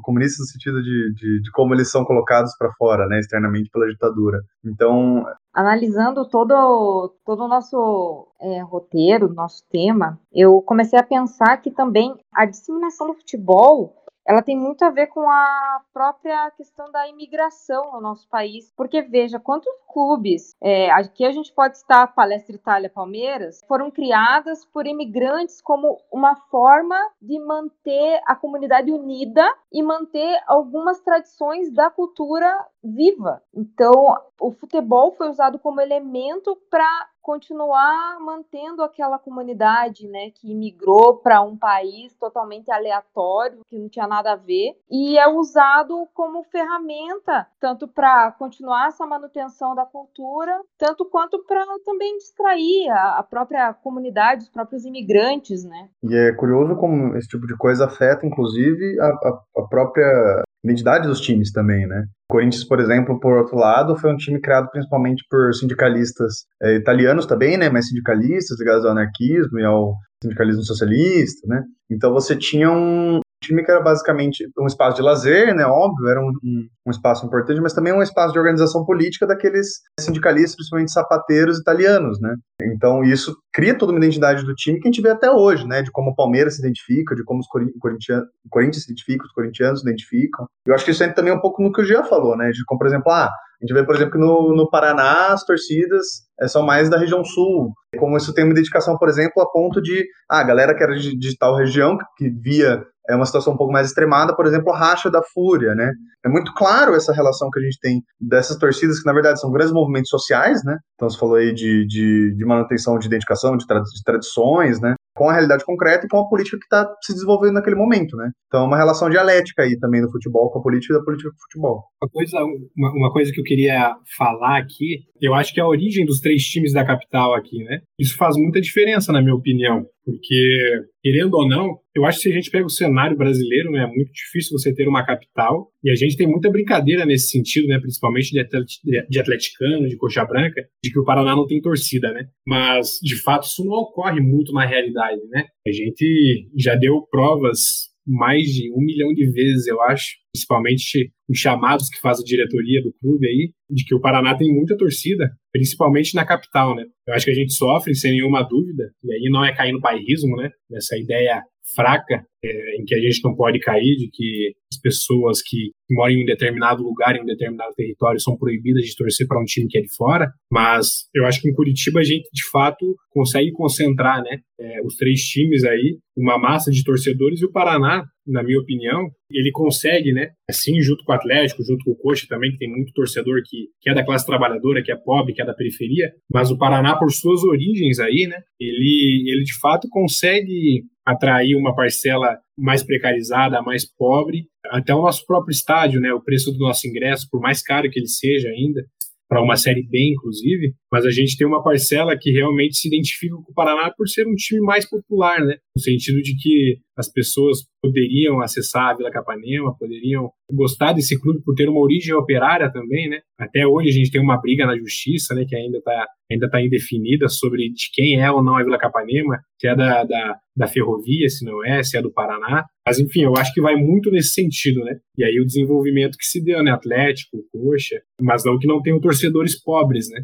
Comunistas 0.01 0.39
no 0.39 0.45
sentido 0.45 0.81
de, 0.81 1.13
de, 1.13 1.41
de 1.41 1.51
como 1.51 1.73
eles 1.73 1.89
são 1.89 2.05
colocados 2.05 2.55
para 2.57 2.71
fora, 2.73 3.07
né? 3.07 3.19
Externamente 3.19 3.69
pela 3.71 3.87
ditadura. 3.87 4.41
Então. 4.63 5.25
Analisando 5.53 6.27
todo, 6.27 7.13
todo 7.25 7.45
o 7.45 7.47
nosso 7.47 8.27
é, 8.41 8.61
roteiro, 8.61 9.33
nosso 9.33 9.63
tema, 9.71 10.19
eu 10.33 10.61
comecei 10.61 10.99
a 10.99 11.03
pensar 11.03 11.57
que 11.57 11.71
também 11.71 12.13
a 12.33 12.45
disseminação 12.45 13.07
do 13.07 13.13
futebol 13.13 13.93
ela 14.25 14.41
tem 14.41 14.57
muito 14.57 14.83
a 14.83 14.89
ver 14.89 15.07
com 15.07 15.29
a 15.29 15.81
própria 15.93 16.49
questão 16.51 16.91
da 16.91 17.07
imigração 17.07 17.91
no 17.93 18.01
nosso 18.01 18.27
país, 18.27 18.71
porque 18.75 19.01
veja 19.01 19.39
quantos 19.39 19.71
clubes, 19.87 20.55
é, 20.61 20.91
aqui 20.91 21.23
a 21.23 21.31
gente 21.31 21.53
pode 21.53 21.77
estar 21.77 22.07
Palestra 22.07 22.55
Itália, 22.55 22.89
Palmeiras, 22.89 23.63
foram 23.67 23.91
criadas 23.91 24.65
por 24.65 24.85
imigrantes 24.85 25.61
como 25.61 25.97
uma 26.11 26.35
forma 26.35 26.97
de 27.21 27.39
manter 27.39 28.19
a 28.25 28.35
comunidade 28.35 28.91
unida 28.91 29.45
e 29.71 29.83
manter 29.83 30.37
algumas 30.47 30.99
tradições 30.99 31.71
da 31.71 31.89
cultura 31.89 32.65
viva. 32.83 33.41
Então, 33.53 33.93
o 34.39 34.51
futebol 34.51 35.13
foi 35.13 35.29
usado 35.29 35.59
como 35.59 35.81
elemento 35.81 36.57
para 36.69 36.87
continuar 37.25 38.19
mantendo 38.19 38.83
aquela 38.83 39.17
comunidade, 39.17 40.07
né, 40.07 40.29
que 40.29 40.53
migrou 40.53 41.17
para 41.17 41.41
um 41.41 41.57
país 41.57 42.15
totalmente 42.19 42.69
aleatório, 42.69 43.61
que 43.67 43.79
não 43.79 43.89
tinha 43.89 44.05
nada 44.05 44.33
a 44.33 44.35
ver, 44.35 44.77
e 44.91 45.17
é 45.17 45.27
usado 45.27 46.07
como 46.13 46.43
ferramenta 46.43 47.47
tanto 47.59 47.87
para 47.87 48.31
continuar 48.33 48.89
essa 48.89 49.07
manutenção 49.07 49.73
da 49.73 49.83
cultura, 49.83 50.61
tanto 50.77 51.03
quanto 51.05 51.43
para 51.45 51.65
também 51.83 52.15
distrair 52.19 52.89
a, 52.91 53.17
a, 53.17 53.23
própria 53.23 53.73
comunidade, 53.73 54.43
os 54.43 54.49
próprios 54.49 54.85
imigrantes, 54.85 55.63
né? 55.63 55.89
E 56.03 56.15
é 56.15 56.31
curioso 56.33 56.75
como 56.75 57.15
esse 57.17 57.27
tipo 57.27 57.47
de 57.47 57.57
coisa 57.57 57.85
afeta, 57.85 58.23
inclusive, 58.23 58.99
a, 58.99 59.07
a, 59.07 59.43
a 59.57 59.67
própria 59.67 60.43
identidade 60.65 61.07
dos 61.07 61.21
times 61.21 61.51
também, 61.51 61.87
né? 61.87 62.03
Corinthians, 62.29 62.63
por 62.63 62.79
exemplo, 62.79 63.19
por 63.19 63.37
outro 63.37 63.55
lado, 63.55 63.95
foi 63.95 64.11
um 64.11 64.17
time 64.17 64.41
criado 64.41 64.69
principalmente 64.71 65.23
por 65.29 65.53
sindicalistas 65.53 66.45
é, 66.61 66.75
italianos 66.75 67.25
também, 67.25 67.57
né? 67.57 67.69
Mas 67.69 67.87
sindicalistas 67.87 68.59
ligados 68.59 68.83
ao 68.83 68.91
anarquismo 68.91 69.59
e 69.59 69.63
ao 69.63 69.95
sindicalismo 70.21 70.63
socialista, 70.63 71.47
né? 71.47 71.63
Então 71.89 72.11
você 72.11 72.35
tinha 72.35 72.71
um, 72.71 73.19
time 73.45 73.63
que 73.63 73.71
era 73.71 73.81
basicamente 73.81 74.47
um 74.59 74.67
espaço 74.67 74.97
de 74.97 75.01
lazer, 75.01 75.53
né, 75.55 75.65
óbvio, 75.65 76.07
era 76.07 76.19
um, 76.19 76.31
um, 76.43 76.67
um, 76.87 76.91
espaço 76.91 77.25
importante, 77.25 77.61
mas 77.61 77.73
também 77.73 77.93
um 77.93 78.01
espaço 78.01 78.33
de 78.33 78.39
organização 78.39 78.85
política 78.85 79.27
daqueles 79.27 79.81
sindicalistas, 79.99 80.55
principalmente 80.55 80.91
sapateiros 80.91 81.59
italianos, 81.59 82.19
né. 82.19 82.35
Então 82.61 83.03
isso 83.03 83.35
cria 83.53 83.77
toda 83.77 83.91
uma 83.91 83.99
identidade 83.99 84.45
do 84.45 84.53
time 84.55 84.79
que 84.79 84.87
a 84.87 84.91
gente 84.91 85.01
vê 85.01 85.09
até 85.09 85.29
hoje, 85.29 85.67
né, 85.67 85.81
de 85.81 85.91
como 85.91 86.11
o 86.11 86.15
Palmeiras 86.15 86.55
se 86.55 86.61
identifica, 86.61 87.15
de 87.15 87.23
como 87.23 87.39
os 87.39 87.47
corintianos, 87.79 88.27
Corinthians 88.49 88.83
se 88.83 88.91
identifica, 88.91 89.25
os 89.25 89.31
corintianos 89.31 89.81
se 89.81 89.85
identificam. 89.85 90.47
Eu 90.65 90.73
acho 90.73 90.85
que 90.85 90.91
isso 90.91 91.03
entra 91.03 91.15
também 91.15 91.33
um 91.33 91.41
pouco 91.41 91.61
no 91.61 91.71
que 91.71 91.81
o 91.81 91.85
Gia 91.85 92.03
falou, 92.03 92.35
né, 92.37 92.51
de 92.51 92.63
como, 92.65 92.79
por 92.79 92.87
exemplo, 92.87 93.11
ah, 93.11 93.29
a 93.61 93.65
gente 93.65 93.73
vê, 93.73 93.85
por 93.85 93.95
exemplo, 93.95 94.13
que 94.13 94.19
no, 94.19 94.55
no 94.55 94.69
Paraná 94.69 95.33
as 95.33 95.43
torcidas 95.43 96.05
é, 96.39 96.47
são 96.47 96.63
mais 96.63 96.89
da 96.89 96.97
região 96.97 97.23
sul. 97.23 97.73
Como 97.97 98.17
isso 98.17 98.33
tem 98.33 98.43
uma 98.43 98.53
dedicação, 98.53 98.97
por 98.97 99.07
exemplo, 99.07 99.41
a 99.41 99.49
ponto 99.49 99.81
de 99.81 100.05
ah, 100.29 100.39
a 100.39 100.43
galera 100.43 100.75
que 100.75 100.83
era 100.83 100.95
de, 100.95 101.17
de 101.17 101.37
tal 101.37 101.55
região, 101.55 101.97
que 102.17 102.29
via 102.29 102.83
é 103.09 103.15
uma 103.15 103.25
situação 103.25 103.53
um 103.53 103.57
pouco 103.57 103.71
mais 103.71 103.87
extremada, 103.87 104.35
por 104.35 104.45
exemplo, 104.45 104.71
racha 104.71 105.09
da 105.09 105.21
fúria, 105.21 105.73
né? 105.75 105.91
É 106.25 106.29
muito 106.29 106.53
claro 106.53 106.95
essa 106.95 107.13
relação 107.13 107.49
que 107.49 107.59
a 107.59 107.63
gente 107.63 107.79
tem 107.79 108.01
dessas 108.19 108.57
torcidas, 108.57 108.99
que 108.99 109.05
na 109.05 109.13
verdade 109.13 109.39
são 109.39 109.51
grandes 109.51 109.73
movimentos 109.73 110.09
sociais, 110.09 110.63
né? 110.63 110.77
Então 110.95 111.09
você 111.09 111.17
falou 111.17 111.35
aí 111.35 111.53
de, 111.53 111.85
de, 111.85 112.35
de 112.35 112.45
manutenção 112.45 112.97
de 112.97 113.07
identificação, 113.07 113.57
de, 113.57 113.65
tra 113.65 113.79
de 113.79 114.03
tradições, 114.03 114.79
né? 114.79 114.95
com 115.15 115.29
a 115.29 115.33
realidade 115.33 115.63
concreta 115.63 116.05
e 116.05 116.09
com 116.09 116.19
a 116.19 116.27
política 116.27 116.57
que 116.57 116.65
está 116.65 116.85
se 117.01 117.13
desenvolvendo 117.13 117.53
naquele 117.53 117.77
momento, 117.77 118.17
né? 118.17 118.31
Então 118.47 118.63
é 118.63 118.67
uma 118.67 118.77
relação 118.77 119.09
dialética 119.09 119.63
aí 119.63 119.79
também 119.79 120.01
do 120.01 120.11
futebol 120.11 120.51
com 120.51 120.59
a 120.59 120.61
política 120.61 120.93
e 120.93 120.97
da 120.97 121.03
política 121.03 121.29
com 121.29 121.35
o 121.35 121.41
futebol. 121.43 121.83
Uma 122.03 122.09
coisa, 122.09 122.37
uma, 122.77 122.91
uma, 122.91 123.13
coisa 123.13 123.31
que 123.31 123.39
eu 123.39 123.43
queria 123.43 123.95
falar 124.17 124.57
aqui, 124.57 125.05
eu 125.21 125.33
acho 125.33 125.53
que 125.53 125.59
é 125.61 125.63
a 125.63 125.67
origem 125.67 126.05
dos 126.05 126.19
três 126.19 126.43
times 126.43 126.73
da 126.73 126.85
capital 126.85 127.33
aqui, 127.33 127.63
né? 127.63 127.79
Isso 127.97 128.17
faz 128.17 128.35
muita 128.35 128.59
diferença, 128.59 129.13
na 129.13 129.21
minha 129.21 129.35
opinião, 129.35 129.85
porque, 130.03 130.83
querendo 131.01 131.33
ou 131.35 131.47
não, 131.47 131.77
eu 131.95 132.05
acho 132.05 132.17
que 132.17 132.23
se 132.23 132.31
a 132.31 132.35
gente 132.35 132.51
pega 132.51 132.65
o 132.65 132.69
cenário 132.69 133.15
brasileiro, 133.15 133.71
né, 133.71 133.83
é 133.83 133.87
muito 133.87 134.11
difícil 134.11 134.51
você 134.51 134.73
ter 134.73 134.87
uma 134.87 135.05
capital, 135.05 135.71
e 135.81 135.89
a 135.89 135.95
gente 135.95 136.17
tem 136.17 136.27
muita 136.27 136.51
brincadeira 136.51 137.05
nesse 137.05 137.29
sentido, 137.29 137.67
né, 137.67 137.79
principalmente 137.79 138.31
de, 138.31 139.07
de 139.09 139.19
atleticano, 139.19 139.87
de 139.87 139.95
coxa 139.95 140.25
branca, 140.25 140.67
de 140.83 140.91
que 140.91 140.99
o 140.99 141.05
Paraná 141.05 141.35
não 141.35 141.47
tem 141.47 141.61
torcida, 141.61 142.11
né? 142.11 142.27
Mas, 142.45 142.99
de 143.01 143.21
fato, 143.21 143.43
isso 143.43 143.63
não 143.63 143.73
ocorre 143.73 144.19
muito 144.19 144.51
na 144.51 144.65
realidade, 144.65 145.21
né? 145.29 145.45
A 145.65 145.71
gente 145.71 146.49
já 146.57 146.75
deu 146.75 147.01
provas 147.09 147.93
mais 148.05 148.43
de 148.47 148.71
um 148.71 148.81
milhão 148.81 149.13
de 149.13 149.25
vezes, 149.31 149.65
eu 149.65 149.81
acho, 149.81 150.05
principalmente 150.31 151.11
os 151.27 151.39
chamados 151.39 151.89
que 151.89 151.99
faz 151.99 152.19
a 152.19 152.23
diretoria 152.23 152.81
do 152.83 152.93
clube 152.93 153.25
aí, 153.25 153.51
de 153.69 153.83
que 153.83 153.95
o 153.95 154.01
Paraná 154.01 154.37
tem 154.37 154.53
muita 154.53 154.77
torcida, 154.77 155.31
principalmente 155.51 156.13
na 156.13 156.25
capital, 156.25 156.75
né? 156.75 156.83
Eu 157.07 157.13
acho 157.13 157.25
que 157.25 157.31
a 157.31 157.35
gente 157.35 157.53
sofre 157.53 157.95
sem 157.95 158.11
nenhuma 158.11 158.43
dúvida, 158.43 158.91
e 159.03 159.13
aí 159.13 159.29
não 159.31 159.43
é 159.43 159.55
cair 159.55 159.71
no 159.71 159.79
bairrismo, 159.79 160.35
né? 160.35 160.51
Nessa 160.69 160.97
ideia 160.97 161.41
fraca 161.73 162.25
é, 162.43 162.79
em 162.79 162.85
que 162.85 162.93
a 162.93 162.99
gente 162.99 163.23
não 163.23 163.35
pode 163.35 163.59
cair, 163.59 163.95
de 163.95 164.09
que 164.11 164.53
as 164.71 164.79
pessoas 164.79 165.41
que 165.41 165.71
moram 165.89 166.13
em 166.13 166.23
um 166.23 166.25
determinado 166.25 166.83
lugar, 166.83 167.15
em 167.15 167.21
um 167.21 167.25
determinado 167.25 167.73
território, 167.75 168.19
são 168.19 168.37
proibidas 168.37 168.83
de 168.83 168.95
torcer 168.95 169.27
para 169.27 169.41
um 169.41 169.45
time 169.45 169.67
que 169.67 169.77
é 169.77 169.81
de 169.81 169.93
fora, 169.95 170.31
mas 170.51 171.07
eu 171.13 171.25
acho 171.25 171.41
que 171.41 171.49
em 171.49 171.53
Curitiba 171.53 172.01
a 172.01 172.03
gente, 172.03 172.29
de 172.31 172.49
fato, 172.51 172.85
consegue 173.09 173.51
concentrar 173.51 174.21
né, 174.21 174.39
é, 174.59 174.81
os 174.83 174.95
três 174.95 175.21
times 175.21 175.63
aí, 175.63 175.97
uma 176.15 176.37
massa 176.37 176.69
de 176.71 176.83
torcedores, 176.83 177.41
e 177.41 177.45
o 177.45 177.51
Paraná, 177.51 178.05
na 178.27 178.43
minha 178.43 178.59
opinião, 178.59 179.09
ele 179.29 179.51
consegue, 179.51 180.11
né, 180.13 180.29
assim, 180.49 180.81
junto 180.81 181.03
com 181.03 181.11
o 181.11 181.15
Atlético, 181.15 181.63
junto 181.63 181.83
com 181.83 181.91
o 181.91 181.97
Coxa 181.97 182.25
também, 182.29 182.51
que 182.51 182.57
tem 182.57 182.69
muito 182.69 182.93
torcedor 182.93 183.41
que, 183.45 183.67
que 183.81 183.89
é 183.89 183.93
da 183.93 184.05
classe 184.05 184.25
trabalhadora, 184.25 184.83
que 184.83 184.91
é 184.91 184.95
pobre, 184.95 185.33
que 185.33 185.41
é 185.41 185.45
da 185.45 185.53
periferia, 185.53 186.11
mas 186.31 186.51
o 186.51 186.57
Paraná, 186.57 186.97
por 186.97 187.11
suas 187.11 187.43
origens 187.43 187.99
aí, 187.99 188.27
né, 188.27 188.37
ele, 188.59 189.23
ele 189.27 189.43
de 189.43 189.57
fato 189.59 189.87
consegue 189.89 190.83
atrair 191.05 191.55
uma 191.55 191.75
parcela 191.75 192.37
mais 192.57 192.83
precarizada, 192.83 193.61
mais 193.61 193.85
pobre, 193.85 194.47
até 194.65 194.93
o 194.93 195.01
nosso 195.01 195.25
próprio 195.25 195.51
estádio, 195.51 196.01
né, 196.01 196.11
o 196.13 196.21
preço 196.21 196.51
do 196.51 196.59
nosso 196.59 196.87
ingresso, 196.87 197.27
por 197.29 197.39
mais 197.39 197.61
caro 197.61 197.89
que 197.89 197.99
ele 197.99 198.07
seja 198.07 198.49
ainda, 198.49 198.83
para 199.27 199.41
uma 199.41 199.55
série 199.55 199.83
B, 199.83 200.13
inclusive, 200.13 200.73
mas 200.95 201.05
a 201.05 201.11
gente 201.11 201.35
tem 201.35 201.45
uma 201.45 201.61
parcela 201.61 202.17
que 202.17 202.31
realmente 202.31 202.77
se 202.77 202.87
identifica 202.87 203.35
com 203.35 203.51
o 203.51 203.53
Paraná 203.53 203.91
por 203.91 204.07
ser 204.07 204.25
um 204.25 204.33
time 204.33 204.61
mais 204.61 204.89
popular, 204.89 205.41
né? 205.41 205.57
No 205.75 205.81
sentido 205.81 206.21
de 206.21 206.37
que 206.37 206.77
as 206.97 207.11
pessoas 207.11 207.65
poderiam 207.81 208.39
acessar 208.39 208.91
a 208.91 208.95
Vila 208.95 209.11
Capanema, 209.11 209.75
poderiam 209.77 210.29
gostar 210.49 210.93
desse 210.93 211.19
clube 211.19 211.41
por 211.43 211.53
ter 211.53 211.67
uma 211.67 211.81
origem 211.81 212.13
operária 212.13 212.71
também, 212.71 213.09
né? 213.09 213.19
Até 213.37 213.67
hoje 213.67 213.89
a 213.89 213.91
gente 213.91 214.09
tem 214.09 214.21
uma 214.21 214.39
briga 214.39 214.65
na 214.65 214.77
justiça, 214.77 215.35
né, 215.35 215.43
que 215.45 215.53
ainda 215.53 215.79
está 215.79 216.07
ainda 216.31 216.49
tá 216.49 216.59
indefinida 216.59 217.27
sobre 217.27 217.69
de 217.69 217.89
quem 217.93 218.19
é 218.19 218.31
ou 218.31 218.43
não 218.43 218.55
a 218.55 218.63
Vila 218.63 218.79
Capanema, 218.79 219.39
se 219.59 219.67
é 219.67 219.75
da, 219.75 220.03
da, 220.03 220.37
da 220.55 220.67
ferrovia, 220.67 221.29
se 221.29 221.45
não 221.45 221.63
é, 221.63 221.83
se 221.83 221.97
é 221.97 222.01
do 222.01 222.11
Paraná. 222.11 222.65
Mas 222.87 222.99
enfim, 222.99 223.21
eu 223.21 223.35
acho 223.35 223.53
que 223.53 223.61
vai 223.61 223.75
muito 223.75 224.09
nesse 224.09 224.33
sentido, 224.33 224.83
né? 224.83 224.97
E 225.17 225.23
aí 225.23 225.39
o 225.39 225.45
desenvolvimento 225.45 226.17
que 226.17 226.25
se 226.25 226.43
deu, 226.43 226.63
né? 226.63 226.71
Atlético, 226.71 227.43
Coxa, 227.51 228.01
mas 228.19 228.43
não 228.43 228.57
que 228.57 228.67
não 228.67 228.81
tenham 228.81 228.99
torcedores 228.99 229.61
pobres, 229.61 230.09
né? 230.09 230.23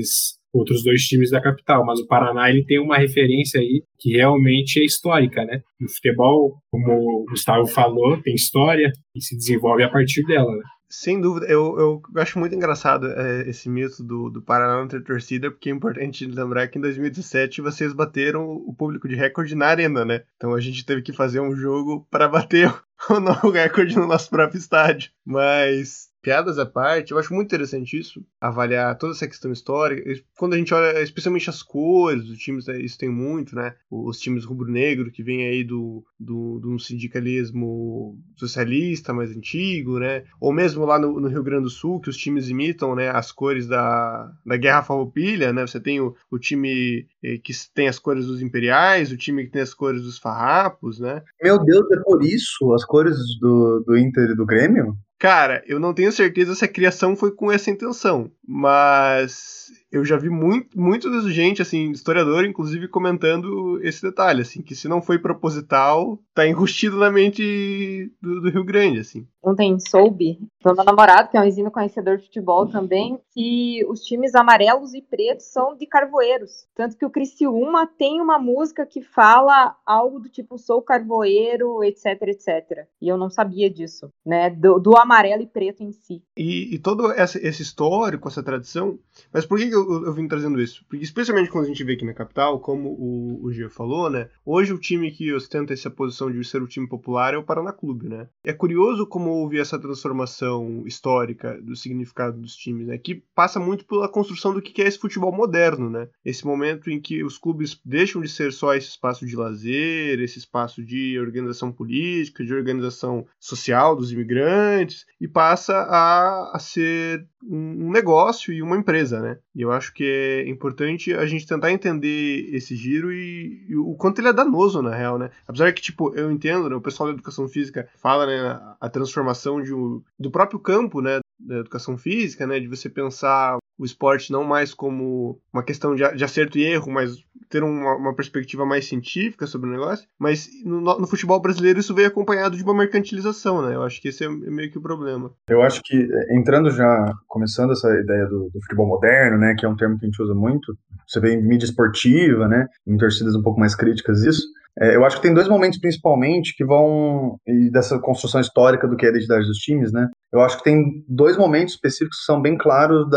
Nesses, 0.00 0.40
outros 0.52 0.82
dois 0.82 1.02
times 1.02 1.30
da 1.30 1.40
capital, 1.40 1.84
mas 1.84 2.00
o 2.00 2.06
Paraná 2.06 2.50
ele 2.50 2.64
tem 2.64 2.78
uma 2.80 2.98
referência 2.98 3.60
aí 3.60 3.82
que 3.98 4.12
realmente 4.12 4.80
é 4.80 4.84
histórica, 4.84 5.44
né? 5.44 5.62
O 5.80 5.88
futebol, 5.88 6.56
como 6.70 6.92
o 6.92 7.24
Gustavo 7.30 7.66
falou, 7.66 8.20
tem 8.20 8.34
história 8.34 8.92
e 9.14 9.22
se 9.22 9.36
desenvolve 9.36 9.82
a 9.82 9.88
partir 9.88 10.24
dela, 10.24 10.50
né? 10.50 10.62
Sem 10.92 11.20
dúvida, 11.20 11.46
eu, 11.46 11.78
eu 11.78 12.02
acho 12.16 12.36
muito 12.36 12.52
engraçado 12.52 13.06
é, 13.06 13.48
esse 13.48 13.68
mito 13.68 14.02
do, 14.02 14.28
do 14.28 14.42
Paraná 14.42 14.80
não 14.80 14.88
ter 14.88 15.04
torcida, 15.04 15.48
porque 15.48 15.70
é 15.70 15.72
importante 15.72 16.26
lembrar 16.26 16.66
que 16.66 16.78
em 16.78 16.80
2017 16.80 17.60
vocês 17.60 17.92
bateram 17.92 18.44
o 18.44 18.74
público 18.74 19.08
de 19.08 19.14
recorde 19.14 19.54
na 19.54 19.66
arena, 19.66 20.04
né? 20.04 20.24
Então 20.34 20.52
a 20.52 20.60
gente 20.60 20.84
teve 20.84 21.00
que 21.00 21.12
fazer 21.12 21.38
um 21.38 21.54
jogo 21.54 22.08
para 22.10 22.26
bater 22.26 22.74
o 23.08 23.20
novo 23.20 23.50
recorde 23.50 23.94
no 23.94 24.08
nosso 24.08 24.28
próprio 24.28 24.58
estádio. 24.58 25.12
Mas 25.24 26.09
piadas 26.22 26.58
à 26.58 26.66
parte, 26.66 27.12
eu 27.12 27.18
acho 27.18 27.32
muito 27.34 27.48
interessante 27.48 27.98
isso, 27.98 28.24
avaliar 28.40 28.96
toda 28.98 29.12
essa 29.12 29.26
questão 29.26 29.50
histórica. 29.50 30.02
Quando 30.36 30.54
a 30.54 30.56
gente 30.56 30.72
olha 30.74 31.00
especialmente 31.02 31.48
as 31.48 31.62
cores 31.62 32.24
dos 32.24 32.38
times, 32.38 32.66
né, 32.66 32.80
isso 32.80 32.98
tem 32.98 33.08
muito, 33.08 33.54
né? 33.54 33.74
Os 33.90 34.18
times 34.18 34.44
rubro-negro 34.44 35.10
que 35.10 35.22
vem 35.22 35.46
aí 35.46 35.64
do, 35.64 36.04
do, 36.18 36.58
do, 36.58 36.78
sindicalismo 36.78 38.18
socialista 38.36 39.12
mais 39.12 39.30
antigo, 39.30 39.98
né? 39.98 40.24
Ou 40.40 40.52
mesmo 40.52 40.84
lá 40.84 40.98
no, 40.98 41.20
no, 41.20 41.28
Rio 41.28 41.42
Grande 41.42 41.64
do 41.64 41.70
Sul, 41.70 42.00
que 42.00 42.10
os 42.10 42.16
times 42.16 42.48
imitam 42.48 42.94
né, 42.94 43.08
as 43.10 43.32
cores 43.32 43.66
da, 43.66 44.30
da 44.44 44.56
Guerra 44.56 44.82
Farroupilha, 44.82 45.52
né? 45.52 45.66
Você 45.66 45.80
tem 45.80 46.00
o, 46.00 46.14
o 46.30 46.38
time 46.38 47.06
eh, 47.22 47.38
que 47.38 47.52
tem 47.74 47.88
as 47.88 47.98
cores 47.98 48.26
dos 48.26 48.42
imperiais, 48.42 49.12
o 49.12 49.16
time 49.16 49.44
que 49.44 49.50
tem 49.50 49.62
as 49.62 49.74
cores 49.74 50.02
dos 50.02 50.18
farrapos, 50.18 50.98
né? 50.98 51.22
Meu 51.42 51.58
Deus, 51.62 51.90
é 51.92 51.96
por 52.02 52.22
isso 52.22 52.72
as 52.74 52.84
cores 52.84 53.16
do, 53.40 53.82
do 53.86 53.96
Inter 53.96 54.30
e 54.30 54.36
do 54.36 54.46
Grêmio? 54.46 54.96
Cara, 55.20 55.62
eu 55.66 55.78
não 55.78 55.92
tenho 55.92 56.10
certeza 56.10 56.54
se 56.54 56.64
a 56.64 56.68
criação 56.68 57.14
foi 57.14 57.30
com 57.30 57.52
essa 57.52 57.70
intenção, 57.70 58.32
mas 58.42 59.66
eu 59.92 60.02
já 60.02 60.16
vi 60.16 60.30
muito, 60.30 60.80
muito 60.80 61.28
gente, 61.28 61.60
assim, 61.60 61.90
historiador, 61.90 62.42
inclusive, 62.46 62.88
comentando 62.88 63.78
esse 63.82 64.00
detalhe, 64.00 64.40
assim, 64.40 64.62
que 64.62 64.74
se 64.74 64.88
não 64.88 65.02
foi 65.02 65.18
proposital, 65.18 66.18
tá 66.34 66.46
enrustido 66.46 66.96
na 66.96 67.10
mente 67.10 68.10
do, 68.18 68.40
do 68.40 68.50
Rio 68.50 68.64
Grande, 68.64 69.00
assim. 69.00 69.28
Ontem 69.42 69.78
soube 69.78 70.38
do 70.62 70.74
meu 70.74 70.84
namorado, 70.84 71.30
que 71.30 71.36
é 71.36 71.40
um 71.40 71.44
exímio 71.44 71.70
conhecedor 71.70 72.18
de 72.18 72.24
futebol 72.24 72.66
também, 72.66 73.18
que 73.32 73.84
os 73.88 74.00
times 74.00 74.34
amarelos 74.34 74.94
e 74.94 75.00
pretos 75.00 75.46
são 75.46 75.76
de 75.76 75.86
carvoeiros. 75.86 76.66
Tanto 76.74 76.96
que 76.96 77.06
o 77.06 77.10
Criciúma 77.10 77.86
tem 77.86 78.20
uma 78.20 78.38
música 78.38 78.84
que 78.84 79.02
fala 79.02 79.76
algo 79.86 80.20
do 80.20 80.28
tipo 80.28 80.58
sou 80.58 80.82
carvoeiro, 80.82 81.82
etc, 81.84 82.06
etc. 82.22 82.86
E 83.00 83.08
eu 83.08 83.16
não 83.16 83.30
sabia 83.30 83.70
disso, 83.70 84.10
né? 84.24 84.50
Do, 84.50 84.78
do 84.78 84.96
amarelo 84.96 85.42
e 85.42 85.46
preto 85.46 85.82
em 85.82 85.92
si. 85.92 86.22
E, 86.36 86.74
e 86.74 86.78
todo 86.78 87.12
esse, 87.12 87.38
esse 87.38 87.62
histórico, 87.62 88.28
essa 88.28 88.42
tradição. 88.42 88.98
Mas 89.32 89.46
por 89.46 89.58
que 89.58 89.70
eu 89.70 89.90
eu, 89.90 90.12
vim 90.12 90.28
trazendo 90.28 90.60
isso? 90.60 90.84
Porque, 90.88 91.04
especialmente 91.04 91.50
quando 91.50 91.64
a 91.64 91.68
gente 91.68 91.84
vê 91.84 91.94
aqui 91.94 92.04
na 92.04 92.14
capital, 92.14 92.60
como 92.60 92.90
o, 92.90 93.44
o 93.44 93.52
Gia 93.52 93.68
falou, 93.68 94.10
né? 94.10 94.28
Hoje 94.44 94.72
o 94.72 94.78
time 94.78 95.10
que 95.10 95.32
ostenta 95.32 95.72
essa 95.72 95.90
posição 95.90 96.30
de 96.30 96.42
ser 96.44 96.62
o 96.62 96.68
time 96.68 96.88
popular 96.88 97.34
é 97.34 97.38
o 97.38 97.44
Paraná 97.44 97.72
Clube, 97.72 98.08
né? 98.08 98.28
É 98.44 98.52
curioso 98.52 99.06
como 99.06 99.29
houve 99.30 99.58
essa 99.58 99.78
transformação 99.78 100.82
histórica 100.86 101.60
do 101.62 101.76
significado 101.76 102.38
dos 102.38 102.54
times, 102.54 102.86
né? 102.86 102.98
Que 102.98 103.22
passa 103.34 103.58
muito 103.58 103.84
pela 103.84 104.08
construção 104.08 104.52
do 104.52 104.60
que 104.60 104.82
é 104.82 104.86
esse 104.86 104.98
futebol 104.98 105.32
moderno, 105.32 105.88
né? 105.88 106.08
Esse 106.24 106.46
momento 106.46 106.90
em 106.90 107.00
que 107.00 107.24
os 107.24 107.38
clubes 107.38 107.80
deixam 107.84 108.20
de 108.20 108.28
ser 108.28 108.52
só 108.52 108.74
esse 108.74 108.88
espaço 108.88 109.26
de 109.26 109.36
lazer, 109.36 110.20
esse 110.20 110.38
espaço 110.38 110.84
de 110.84 111.18
organização 111.18 111.72
política, 111.72 112.44
de 112.44 112.54
organização 112.54 113.26
social 113.38 113.96
dos 113.96 114.12
imigrantes, 114.12 115.06
e 115.20 115.28
passa 115.28 115.74
a, 115.74 116.56
a 116.56 116.58
ser 116.58 117.26
um 117.42 117.90
negócio 117.90 118.52
e 118.52 118.62
uma 118.62 118.76
empresa, 118.76 119.20
né? 119.20 119.38
E 119.54 119.62
eu 119.62 119.72
acho 119.72 119.92
que 119.94 120.04
é 120.04 120.48
importante 120.48 121.12
a 121.14 121.24
gente 121.26 121.46
tentar 121.46 121.72
entender 121.72 122.54
esse 122.54 122.76
giro 122.76 123.12
e, 123.12 123.66
e, 123.68 123.76
o 123.76 123.94
quanto 123.94 124.20
ele 124.20 124.28
é 124.28 124.32
danoso, 124.32 124.82
na 124.82 124.94
real, 124.94 125.18
né? 125.18 125.30
Apesar 125.46 125.72
que, 125.72 125.80
tipo, 125.80 126.14
eu 126.14 126.30
entendo, 126.30 126.68
né? 126.68 126.76
O 126.76 126.80
pessoal 126.80 127.08
da 127.08 127.14
educação 127.14 127.48
física 127.48 127.88
fala, 127.96 128.26
né? 128.26 128.60
A 128.80 128.88
transformação 128.88 129.19
de 129.62 129.74
um, 129.74 130.02
do 130.18 130.30
próprio 130.30 130.58
campo, 130.58 131.00
né? 131.00 131.20
Da 131.38 131.58
educação 131.58 131.96
física, 131.96 132.46
né? 132.46 132.60
De 132.60 132.68
você 132.68 132.88
pensar 132.88 133.58
o 133.80 133.84
esporte 133.86 134.30
não 134.30 134.44
mais 134.44 134.74
como 134.74 135.40
uma 135.50 135.62
questão 135.62 135.94
de, 135.94 136.06
de 136.14 136.22
acerto 136.22 136.58
e 136.58 136.62
erro, 136.62 136.92
mas 136.92 137.16
ter 137.48 137.64
uma, 137.64 137.96
uma, 137.96 138.14
perspectiva 138.14 138.66
mais 138.66 138.86
científica 138.86 139.46
sobre 139.46 139.70
o 139.70 139.72
negócio. 139.72 140.06
Mas 140.18 140.48
no, 140.66 140.82
no, 140.82 141.06
futebol 141.06 141.40
brasileiro 141.40 141.80
isso 141.80 141.94
veio 141.94 142.08
acompanhado 142.08 142.58
de 142.58 142.62
uma 142.62 142.74
mercantilização, 142.74 143.66
né? 143.66 143.74
Eu 143.74 143.82
acho 143.82 143.98
que 144.00 144.08
esse 144.08 144.22
é 144.22 144.28
meio 144.28 144.70
que 144.70 144.76
o 144.76 144.82
problema. 144.82 145.32
Eu 145.48 145.62
acho 145.62 145.80
que, 145.82 145.96
é, 145.96 146.38
entrando 146.38 146.70
já, 146.70 147.10
começando 147.26 147.72
essa 147.72 147.88
ideia 147.88 148.26
do, 148.26 148.50
do 148.52 148.60
futebol 148.60 148.86
moderno, 148.86 149.38
né? 149.38 149.54
Que 149.58 149.64
é 149.64 149.68
um 149.68 149.76
termo 149.76 149.98
que 149.98 150.04
a 150.04 150.08
gente 150.08 150.22
usa 150.22 150.34
muito, 150.34 150.76
você 151.08 151.18
vê 151.18 151.32
em 151.32 151.42
mídia 151.42 151.64
esportiva, 151.64 152.46
né? 152.46 152.66
Em 152.86 152.98
torcidas 152.98 153.34
um 153.34 153.42
pouco 153.42 153.58
mais 153.58 153.74
críticas 153.74 154.22
isso. 154.22 154.42
É, 154.78 154.94
eu 154.94 155.04
acho 155.04 155.16
que 155.16 155.22
tem 155.22 155.34
dois 155.34 155.48
momentos 155.48 155.78
principalmente 155.78 156.54
que 156.56 156.64
vão 156.64 157.38
e 157.46 157.70
dessa 157.70 157.98
construção 157.98 158.40
histórica 158.40 158.86
do 158.86 158.96
que 158.96 159.04
é 159.04 159.08
a 159.08 159.10
identidade 159.10 159.46
dos 159.46 159.58
times, 159.58 159.92
né? 159.92 160.08
Eu 160.32 160.40
acho 160.40 160.58
que 160.58 160.64
tem 160.64 161.04
dois 161.08 161.36
momentos 161.36 161.74
específicos 161.74 162.18
que 162.18 162.24
são 162.24 162.40
bem 162.40 162.56
claros 162.56 163.08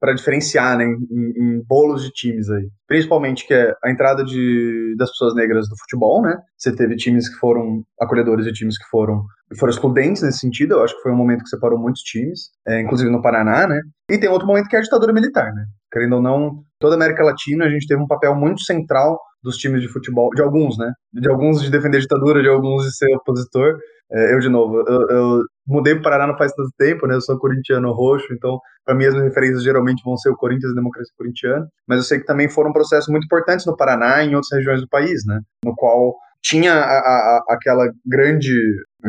para 0.00 0.12
diferenciar, 0.12 0.78
né, 0.78 0.84
em, 0.84 1.32
em, 1.36 1.62
bolos 1.66 2.04
de 2.04 2.10
times 2.10 2.48
aí. 2.48 2.68
Principalmente 2.86 3.46
que 3.46 3.52
é 3.52 3.74
a 3.82 3.90
entrada 3.90 4.24
de, 4.24 4.94
das 4.96 5.10
pessoas 5.10 5.34
negras 5.34 5.68
do 5.68 5.76
futebol, 5.76 6.22
né? 6.22 6.36
Você 6.56 6.74
teve 6.74 6.96
times 6.96 7.28
que 7.28 7.38
foram 7.38 7.82
acolhedores 8.00 8.46
e 8.46 8.52
times 8.52 8.78
que 8.78 8.88
foram 8.88 9.24
foram 9.58 9.70
excludentes 9.70 10.22
nesse 10.22 10.38
sentido. 10.38 10.74
Eu 10.74 10.84
acho 10.84 10.94
que 10.94 11.02
foi 11.02 11.12
um 11.12 11.16
momento 11.16 11.42
que 11.42 11.48
separou 11.48 11.78
muitos 11.78 12.02
times, 12.02 12.50
é, 12.66 12.80
inclusive 12.80 13.10
no 13.10 13.22
Paraná, 13.22 13.66
né? 13.66 13.80
E 14.10 14.18
tem 14.18 14.28
outro 14.28 14.46
momento 14.46 14.68
que 14.68 14.76
é 14.76 14.78
a 14.78 14.82
ditadura 14.82 15.12
militar, 15.12 15.52
né? 15.52 15.64
Querendo 15.90 16.16
ou 16.16 16.22
não, 16.22 16.62
toda 16.78 16.94
a 16.94 16.96
América 16.96 17.24
Latina 17.24 17.64
a 17.64 17.70
gente 17.70 17.86
teve 17.86 18.00
um 18.00 18.06
papel 18.06 18.34
muito 18.34 18.62
central 18.62 19.18
dos 19.42 19.56
times 19.56 19.82
de 19.82 19.88
futebol, 19.88 20.30
de 20.30 20.42
alguns, 20.42 20.76
né? 20.78 20.92
De 21.12 21.30
alguns 21.30 21.62
de 21.62 21.70
defender 21.70 21.98
a 21.98 22.00
ditadura, 22.00 22.42
de 22.42 22.48
alguns 22.48 22.84
de 22.84 22.96
ser 22.96 23.14
opositor. 23.16 23.78
É, 24.10 24.34
eu, 24.34 24.38
de 24.38 24.48
novo, 24.48 24.82
eu, 24.88 25.08
eu 25.08 25.42
mudei 25.66 25.94
para 25.94 26.00
o 26.00 26.02
Paraná 26.02 26.26
não 26.26 26.38
faz 26.38 26.52
tanto 26.52 26.70
tempo, 26.78 27.06
né? 27.06 27.14
Eu 27.14 27.20
sou 27.20 27.38
corintiano 27.38 27.92
roxo, 27.92 28.32
então, 28.32 28.58
para 28.84 28.94
mim, 28.94 29.04
as 29.04 29.14
referências 29.14 29.62
geralmente 29.62 30.02
vão 30.02 30.16
ser 30.16 30.30
o 30.30 30.36
Corinthians 30.36 30.70
e 30.70 30.72
a 30.72 30.76
democracia 30.76 31.12
corintiana. 31.16 31.66
Mas 31.86 31.98
eu 31.98 32.04
sei 32.04 32.18
que 32.18 32.24
também 32.24 32.48
foram 32.48 32.72
processos 32.72 33.08
muito 33.08 33.24
importantes 33.24 33.66
no 33.66 33.76
Paraná 33.76 34.22
e 34.22 34.28
em 34.28 34.34
outras 34.34 34.50
regiões 34.52 34.80
do 34.80 34.88
país, 34.88 35.24
né? 35.26 35.40
No 35.64 35.74
qual 35.76 36.14
tinha 36.42 36.72
a, 36.72 36.98
a, 36.98 37.44
aquela 37.50 37.90
grande, 38.06 38.54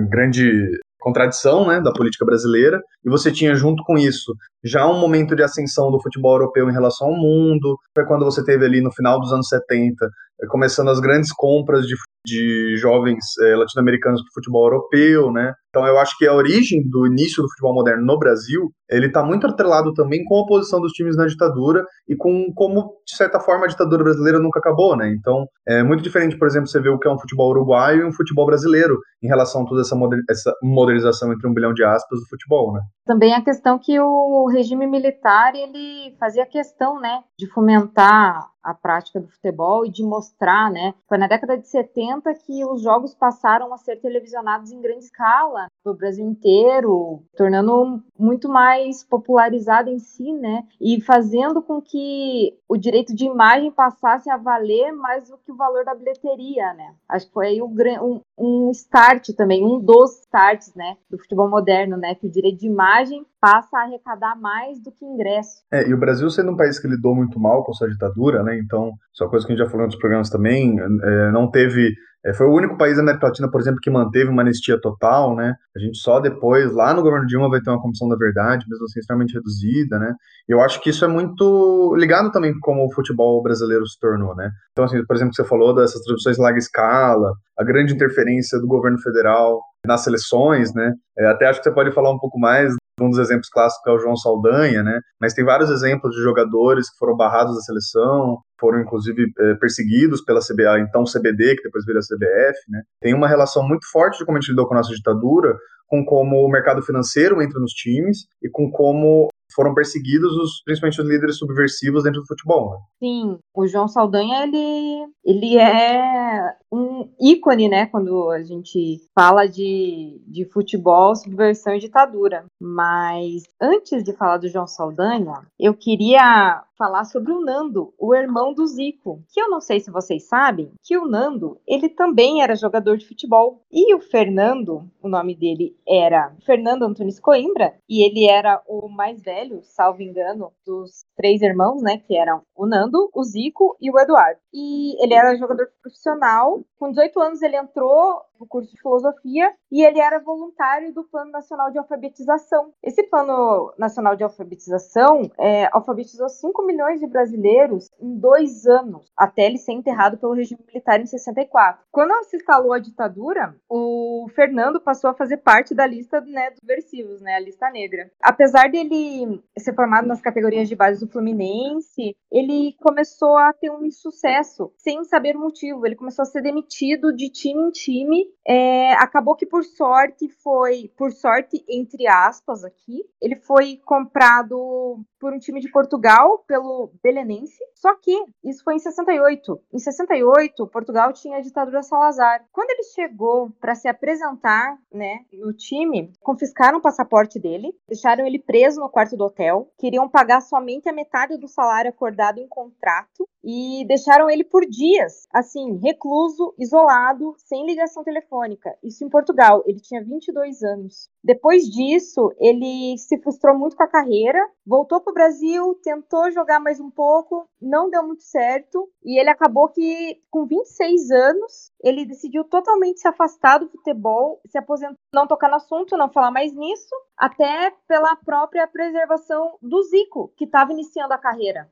grande 0.09 0.69
contradição 0.99 1.65
né, 1.67 1.81
da 1.81 1.91
política 1.91 2.25
brasileira, 2.25 2.81
e 3.03 3.09
você 3.09 3.31
tinha 3.31 3.55
junto 3.55 3.83
com 3.83 3.97
isso 3.97 4.35
já 4.63 4.85
um 4.87 4.99
momento 4.99 5.35
de 5.35 5.43
ascensão 5.43 5.89
do 5.89 6.01
futebol 6.01 6.33
europeu 6.33 6.69
em 6.69 6.73
relação 6.73 7.07
ao 7.07 7.15
mundo, 7.15 7.77
foi 7.95 8.05
quando 8.05 8.25
você 8.25 8.43
teve 8.43 8.65
ali 8.65 8.81
no 8.81 8.91
final 8.91 9.19
dos 9.19 9.31
anos 9.31 9.47
70, 9.47 10.05
eh, 10.05 10.09
começando 10.47 10.89
as 10.89 10.99
grandes 10.99 11.31
compras 11.33 11.85
de, 11.85 11.95
de 12.25 12.77
jovens 12.77 13.23
é, 13.41 13.55
latino-americanos 13.55 14.21
para 14.21 14.29
o 14.29 14.33
futebol 14.33 14.65
europeu, 14.65 15.31
né? 15.31 15.53
Então 15.69 15.85
eu 15.85 15.99
acho 15.99 16.17
que 16.17 16.25
a 16.25 16.33
origem 16.33 16.81
do 16.89 17.05
início 17.05 17.43
do 17.43 17.49
futebol 17.49 17.75
moderno 17.75 18.03
no 18.03 18.17
Brasil, 18.17 18.71
ele 18.89 19.07
está 19.07 19.23
muito 19.23 19.45
atrelado 19.45 19.93
também 19.93 20.23
com 20.25 20.35
a 20.35 20.41
oposição 20.41 20.81
dos 20.81 20.91
times 20.93 21.15
na 21.15 21.27
ditadura 21.27 21.83
e 22.07 22.15
com 22.15 22.51
como, 22.55 22.93
de 23.05 23.15
certa 23.15 23.39
forma, 23.39 23.65
a 23.65 23.67
ditadura 23.67 24.03
brasileira 24.03 24.39
nunca 24.39 24.59
acabou, 24.59 24.95
né? 24.95 25.13
Então 25.13 25.45
é 25.67 25.83
muito 25.83 26.01
diferente, 26.01 26.37
por 26.37 26.47
exemplo, 26.47 26.67
você 26.67 26.79
vê 26.79 26.89
o 26.89 26.97
que 26.97 27.07
é 27.07 27.11
um 27.11 27.19
futebol 27.19 27.49
uruguaio 27.51 28.01
e 28.01 28.05
um 28.05 28.13
futebol 28.13 28.45
brasileiro 28.45 28.97
em 29.21 29.27
relação 29.27 29.61
a 29.61 29.65
toda 29.65 29.81
essa, 29.81 29.95
moder 29.95 30.19
essa 30.29 30.53
modernização 30.63 31.31
entre 31.31 31.47
um 31.47 31.53
bilhão 31.53 31.73
de 31.73 31.83
aspas 31.83 32.19
do 32.19 32.27
futebol, 32.27 32.73
né? 32.73 32.81
Também 33.09 33.33
a 33.33 33.43
questão 33.43 33.79
que 33.79 33.99
o 33.99 34.45
regime 34.45 34.85
militar, 34.85 35.55
ele 35.55 36.15
fazia 36.19 36.45
questão, 36.45 36.99
né, 36.99 37.23
de 37.39 37.47
fomentar 37.47 38.51
a 38.63 38.73
prática 38.73 39.19
do 39.19 39.27
futebol 39.27 39.85
e 39.85 39.89
de 39.89 40.03
mostrar, 40.03 40.71
né? 40.71 40.93
Foi 41.07 41.17
na 41.17 41.27
década 41.27 41.57
de 41.57 41.67
70 41.67 42.33
que 42.35 42.65
os 42.65 42.81
jogos 42.81 43.15
passaram 43.15 43.73
a 43.73 43.77
ser 43.77 43.97
televisionados 43.97 44.71
em 44.71 44.81
grande 44.81 45.05
escala 45.05 45.67
no 45.83 45.95
Brasil 45.95 46.25
inteiro, 46.25 47.23
tornando 47.35 48.03
muito 48.17 48.49
mais 48.49 49.03
popularizado 49.03 49.89
em 49.89 49.97
si, 49.97 50.33
né? 50.33 50.65
E 50.79 51.01
fazendo 51.01 51.61
com 51.61 51.81
que 51.81 52.57
o 52.67 52.77
direito 52.77 53.15
de 53.15 53.25
imagem 53.25 53.71
passasse 53.71 54.29
a 54.29 54.37
valer 54.37 54.91
mais 54.91 55.29
do 55.29 55.37
que 55.37 55.51
o 55.51 55.55
valor 55.55 55.83
da 55.85 55.95
bilheteria, 55.95 56.73
né? 56.73 56.93
Acho 57.07 57.27
que 57.27 57.33
foi 57.33 57.47
aí 57.47 57.61
um, 57.61 58.21
um 58.37 58.69
start 58.71 59.29
também, 59.35 59.65
um 59.65 59.79
dos 59.79 60.19
starts, 60.19 60.73
né, 60.75 60.97
do 61.09 61.17
futebol 61.17 61.49
moderno, 61.49 61.97
né, 61.97 62.13
que 62.15 62.27
o 62.27 62.31
direito 62.31 62.59
de 62.59 62.67
imagem 62.67 62.98
passa 63.39 63.77
a 63.77 63.83
arrecadar 63.83 64.35
mais 64.39 64.81
do 64.81 64.91
que 64.91 65.05
ingresso. 65.05 65.63
É, 65.71 65.87
e 65.87 65.93
o 65.93 65.99
Brasil 65.99 66.29
sendo 66.29 66.51
um 66.51 66.57
país 66.57 66.79
que 66.79 66.87
lidou 66.87 67.15
muito 67.15 67.39
mal 67.39 67.63
com 67.63 67.73
sua 67.73 67.89
ditadura, 67.89 68.43
né, 68.43 68.59
então, 68.59 68.91
isso 69.13 69.23
é 69.23 69.25
uma 69.25 69.31
coisa 69.31 69.45
que 69.45 69.53
a 69.53 69.55
gente 69.55 69.63
já 69.63 69.69
falou 69.69 69.81
em 69.81 69.85
outros 69.85 69.99
programas 69.99 70.29
também, 70.29 70.77
é, 70.79 71.31
não 71.31 71.49
teve 71.49 71.93
é, 72.25 72.33
foi 72.33 72.47
o 72.47 72.53
único 72.53 72.77
país 72.77 72.97
da 72.97 73.01
América 73.01 73.27
Latina, 73.27 73.49
por 73.49 73.61
exemplo, 73.61 73.79
que 73.81 73.89
manteve 73.89 74.29
uma 74.29 74.41
anistia 74.41 74.79
total, 74.79 75.35
né? 75.35 75.55
A 75.73 75.79
gente 75.79 75.97
só 75.97 76.19
depois, 76.19 76.71
lá 76.73 76.93
no 76.93 77.01
governo 77.01 77.25
Dilma, 77.25 77.49
vai 77.49 77.61
ter 77.61 77.69
uma 77.69 77.81
comissão 77.81 78.09
da 78.09 78.17
verdade, 78.17 78.65
mesmo 78.67 78.83
assim 78.83 78.99
extremamente 78.99 79.33
reduzida, 79.33 79.97
né? 79.97 80.13
Eu 80.47 80.59
acho 80.61 80.81
que 80.81 80.89
isso 80.89 81.05
é 81.05 81.07
muito 81.07 81.95
ligado 81.97 82.29
também 82.31 82.51
com 82.53 82.59
como 82.59 82.85
o 82.85 82.93
futebol 82.93 83.41
brasileiro 83.41 83.87
se 83.87 83.97
tornou, 83.99 84.35
né? 84.35 84.51
Então, 84.71 84.83
assim, 84.83 85.03
por 85.05 85.15
exemplo, 85.15 85.33
você 85.33 85.45
falou 85.45 85.73
dessas 85.73 86.01
transmissões 86.01 86.37
em 86.37 86.41
larga 86.41 86.59
escala, 86.59 87.31
a 87.57 87.63
grande 87.63 87.93
interferência 87.93 88.59
do 88.59 88.67
governo 88.67 88.99
federal 88.99 89.61
nas 89.85 90.03
seleções, 90.03 90.73
né? 90.73 90.93
É, 91.17 91.27
até 91.27 91.47
acho 91.47 91.59
que 91.59 91.63
você 91.63 91.73
pode 91.73 91.91
falar 91.93 92.11
um 92.11 92.19
pouco 92.19 92.37
mais 92.37 92.73
Um 93.01 93.09
dos 93.09 93.19
exemplos 93.19 93.49
clássicos 93.49 93.87
é 93.87 93.95
o 93.95 93.99
João 93.99 94.15
Saldanha, 94.15 94.83
né? 94.83 94.99
Mas 95.19 95.33
tem 95.33 95.45
vários 95.45 95.69
exemplos 95.69 96.15
de 96.15 96.21
jogadores 96.21 96.89
que 96.89 96.97
foram 96.97 97.15
barrados 97.15 97.55
da 97.55 97.61
seleção, 97.61 98.39
foram 98.59 98.81
inclusive 98.81 99.31
é, 99.39 99.53
perseguidos 99.55 100.21
pela 100.23 100.39
CBA, 100.39 100.79
então 100.79 101.03
CBD, 101.03 101.55
que 101.55 101.63
depois 101.63 101.85
vira 101.85 101.99
CBF, 101.99 102.59
né? 102.69 102.81
Tem 103.01 103.13
uma 103.13 103.27
relação 103.27 103.67
muito 103.67 103.89
forte 103.91 104.19
de 104.19 104.25
como 104.25 104.37
a 104.37 104.41
gente 104.41 104.51
lidou 104.51 104.67
com 104.67 104.73
a 104.73 104.77
nossa 104.77 104.93
ditadura, 104.93 105.57
com 105.87 106.05
como 106.05 106.45
o 106.45 106.49
mercado 106.49 106.81
financeiro 106.81 107.41
entra 107.41 107.59
nos 107.59 107.71
times 107.71 108.27
e 108.43 108.49
com 108.49 108.69
como 108.69 109.27
foram 109.59 109.73
perseguidos 109.73 110.37
os, 110.37 110.61
principalmente 110.63 111.01
os 111.01 111.07
líderes 111.07 111.37
subversivos 111.37 112.03
dentro 112.03 112.21
do 112.21 112.27
futebol. 112.27 112.71
Né? 112.71 112.77
Sim, 112.99 113.39
o 113.53 113.67
João 113.67 113.89
Saldanha 113.89 114.43
ele, 114.43 115.11
ele 115.25 115.57
é 115.57 116.55
um 116.71 117.09
ícone, 117.19 117.67
né, 117.67 117.85
quando 117.87 118.29
a 118.29 118.41
gente 118.41 119.01
fala 119.13 119.47
de, 119.47 120.21
de 120.25 120.45
futebol, 120.45 121.13
subversão 121.13 121.73
e 121.73 121.79
ditadura. 121.79 122.45
Mas 122.57 123.43
antes 123.61 124.01
de 124.01 124.13
falar 124.13 124.37
do 124.37 124.47
João 124.47 124.65
Saldanha, 124.65 125.45
eu 125.59 125.73
queria 125.73 126.63
falar 126.79 127.03
sobre 127.03 127.33
o 127.33 127.41
Nando, 127.41 127.93
o 127.99 128.15
irmão 128.15 128.53
do 128.53 128.65
Zico, 128.65 129.21
que 129.33 129.41
eu 129.41 129.49
não 129.49 129.59
sei 129.59 129.81
se 129.81 129.91
vocês 129.91 130.29
sabem, 130.29 130.71
que 130.81 130.97
o 130.97 131.05
Nando, 131.05 131.59
ele 131.67 131.89
também 131.89 132.41
era 132.41 132.55
jogador 132.55 132.97
de 132.97 133.05
futebol. 133.05 133.61
E 133.69 133.93
o 133.93 133.99
Fernando, 133.99 134.89
o 135.01 135.09
nome 135.09 135.35
dele 135.35 135.75
era 135.85 136.33
Fernando 136.45 136.83
Antunes 136.83 137.19
Coimbra, 137.19 137.73
e 137.89 138.01
ele 138.05 138.25
era 138.25 138.61
o 138.65 138.87
mais 138.87 139.21
velho, 139.21 139.48
salvo 139.63 140.01
engano, 140.01 140.51
dos 140.65 141.05
três 141.15 141.41
irmãos, 141.41 141.81
né, 141.81 141.97
que 141.97 142.15
eram 142.15 142.41
o 142.55 142.65
Nando, 142.65 143.09
o 143.13 143.23
Zico 143.23 143.75
e 143.81 143.91
o 143.91 143.99
Eduardo. 143.99 144.39
E 144.53 145.01
ele 145.03 145.13
era 145.13 145.35
jogador 145.35 145.67
profissional. 145.81 146.61
Com 146.77 146.89
18 146.89 147.19
anos 147.19 147.41
ele 147.41 147.57
entrou 147.57 148.21
no 148.39 148.47
curso 148.47 148.71
de 148.71 148.81
filosofia 148.81 149.53
e 149.71 149.83
ele 149.83 149.99
era 149.99 150.19
voluntário 150.19 150.93
do 150.93 151.03
Plano 151.03 151.31
Nacional 151.31 151.71
de 151.71 151.77
Alfabetização. 151.77 152.73
Esse 152.81 153.03
Plano 153.03 153.73
Nacional 153.77 154.15
de 154.15 154.23
Alfabetização 154.23 155.29
é, 155.37 155.67
alfabetizou 155.71 156.29
5 156.29 156.65
milhões 156.65 156.99
de 156.99 157.07
brasileiros 157.07 157.89
em 157.99 158.17
dois 158.17 158.65
anos, 158.65 159.11
até 159.17 159.45
ele 159.45 159.57
ser 159.57 159.73
enterrado 159.73 160.17
pelo 160.17 160.33
regime 160.33 160.61
militar 160.65 160.99
em 161.01 161.05
64. 161.05 161.83
Quando 161.91 162.23
se 162.25 162.37
instalou 162.37 162.73
a 162.73 162.79
ditadura, 162.79 163.55
o 163.69 164.27
Fernando 164.33 164.79
passou 164.79 165.09
a 165.09 165.13
fazer 165.13 165.37
parte 165.37 165.75
da 165.75 165.85
lista 165.85 166.21
né, 166.21 166.51
dos 166.51 166.59
versivos, 166.63 167.21
né, 167.21 167.35
a 167.35 167.39
lista 167.39 167.69
negra. 167.69 168.09
Apesar 168.21 168.69
dele 168.69 169.38
ser 169.57 169.73
formado 169.73 170.07
nas 170.07 170.21
categorias 170.21 170.67
de 170.67 170.75
base 170.75 170.99
do 170.99 171.11
Fluminense, 171.11 172.15
ele 172.31 172.75
começou 172.79 173.37
a 173.37 173.53
ter 173.53 173.71
um 173.71 173.85
insucesso 173.85 174.71
sem 174.77 175.03
saber 175.03 175.35
o 175.35 175.39
motivo. 175.39 175.85
Ele 175.85 175.95
começou 175.95 176.23
a 176.23 176.25
ser 176.25 176.41
demitido 176.41 177.13
de 177.13 177.29
time 177.29 177.61
em 177.61 177.71
time. 177.71 178.25
É, 178.47 178.93
acabou 178.93 179.35
que 179.35 179.45
por 179.45 179.63
sorte 179.63 180.27
foi, 180.43 180.91
por 180.97 181.11
sorte 181.11 181.63
entre 181.67 182.07
aspas 182.07 182.63
aqui, 182.63 183.03
ele 183.21 183.35
foi 183.35 183.79
comprado 183.85 185.03
por 185.19 185.33
um 185.33 185.39
time 185.39 185.59
de 185.59 185.69
Portugal 185.71 186.43
pelo 186.47 186.91
Belenense. 187.03 187.59
Só 187.75 187.95
que 187.95 188.11
isso 188.43 188.63
foi 188.63 188.75
em 188.75 188.79
68. 188.79 189.61
Em 189.73 189.79
68, 189.79 190.67
Portugal 190.67 191.13
tinha 191.13 191.37
a 191.37 191.41
ditadura 191.41 191.83
Salazar. 191.83 192.45
Quando 192.51 192.71
ele 192.71 192.83
chegou 192.83 193.51
para 193.59 193.75
se 193.75 193.87
apresentar, 193.87 194.77
né, 194.91 195.19
no 195.33 195.53
time, 195.53 196.11
confiscaram 196.21 196.79
o 196.79 196.81
passaporte 196.81 197.39
dele, 197.39 197.73
deixaram 197.87 198.25
ele 198.25 198.39
preso 198.39 198.79
no 198.79 198.89
quarto 198.89 199.15
do 199.19 199.25
hotel, 199.25 199.69
queriam 199.77 200.09
pagar 200.09 200.41
somente 200.41 200.89
a 200.89 200.93
metade 200.93 201.37
do 201.37 201.47
salário 201.47 201.89
acordado 201.89 202.39
em 202.39 202.47
contrato 202.47 203.27
e 203.43 203.85
deixaram 203.85 204.29
ele 204.29 204.43
por 204.43 204.65
dias, 204.65 205.27
assim, 205.33 205.77
recluso, 205.77 206.53
isolado, 206.57 207.35
sem 207.37 207.65
ligação 207.65 208.03
telefônica. 208.03 208.75
Isso 208.83 209.03
em 209.05 209.09
Portugal. 209.09 209.63
Ele 209.65 209.79
tinha 209.79 210.03
22 210.03 210.63
anos. 210.63 211.09
Depois 211.23 211.63
disso, 211.63 212.33
ele 212.39 212.97
se 212.97 213.17
frustrou 213.21 213.57
muito 213.57 213.75
com 213.75 213.83
a 213.83 213.87
carreira, 213.87 214.39
voltou 214.65 215.01
para 215.01 215.11
o 215.11 215.13
Brasil, 215.13 215.75
tentou 215.83 216.31
jogar 216.31 216.59
mais 216.59 216.79
um 216.79 216.89
pouco, 216.89 217.47
não 217.61 217.89
deu 217.89 218.03
muito 218.03 218.23
certo, 218.23 218.89
e 219.03 219.19
ele 219.19 219.29
acabou 219.29 219.67
que, 219.69 220.21
com 220.29 220.45
26 220.45 221.11
anos, 221.11 221.71
ele 221.83 222.05
decidiu 222.05 222.43
totalmente 222.43 222.99
se 222.99 223.07
afastar 223.07 223.57
do 223.57 223.69
futebol, 223.69 224.39
se 224.47 224.57
aposentar, 224.57 224.95
não 225.13 225.27
tocar 225.27 225.49
no 225.49 225.55
assunto, 225.55 225.97
não 225.97 226.11
falar 226.11 226.31
mais 226.31 226.53
nisso, 226.53 226.95
até 227.19 227.73
pela 227.85 228.15
própria 228.15 228.65
preservação 228.65 229.57
do 229.61 229.83
Zico, 229.83 230.31
que 230.37 230.45
estava 230.45 230.71
iniciando 230.71 231.13
a 231.13 231.17
carreira. 231.17 231.69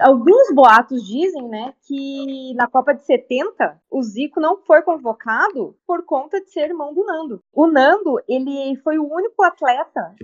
Alguns 0.00 0.54
boatos 0.54 1.06
dizem, 1.06 1.46
né, 1.46 1.74
que 1.86 2.54
na 2.54 2.66
Copa 2.66 2.94
de 2.94 3.04
70 3.04 3.78
o 3.90 4.02
Zico 4.02 4.40
não 4.40 4.56
foi 4.56 4.80
convocado 4.80 5.76
por 5.86 6.02
conta 6.06 6.40
de 6.40 6.50
ser 6.50 6.70
irmão 6.70 6.94
do 6.94 7.04
Nando. 7.04 7.42
O 7.52 7.66
Nando, 7.66 8.18
ele 8.26 8.74
foi 8.82 8.98
o 8.98 9.06
único 9.06 9.42
atleta 9.42 10.14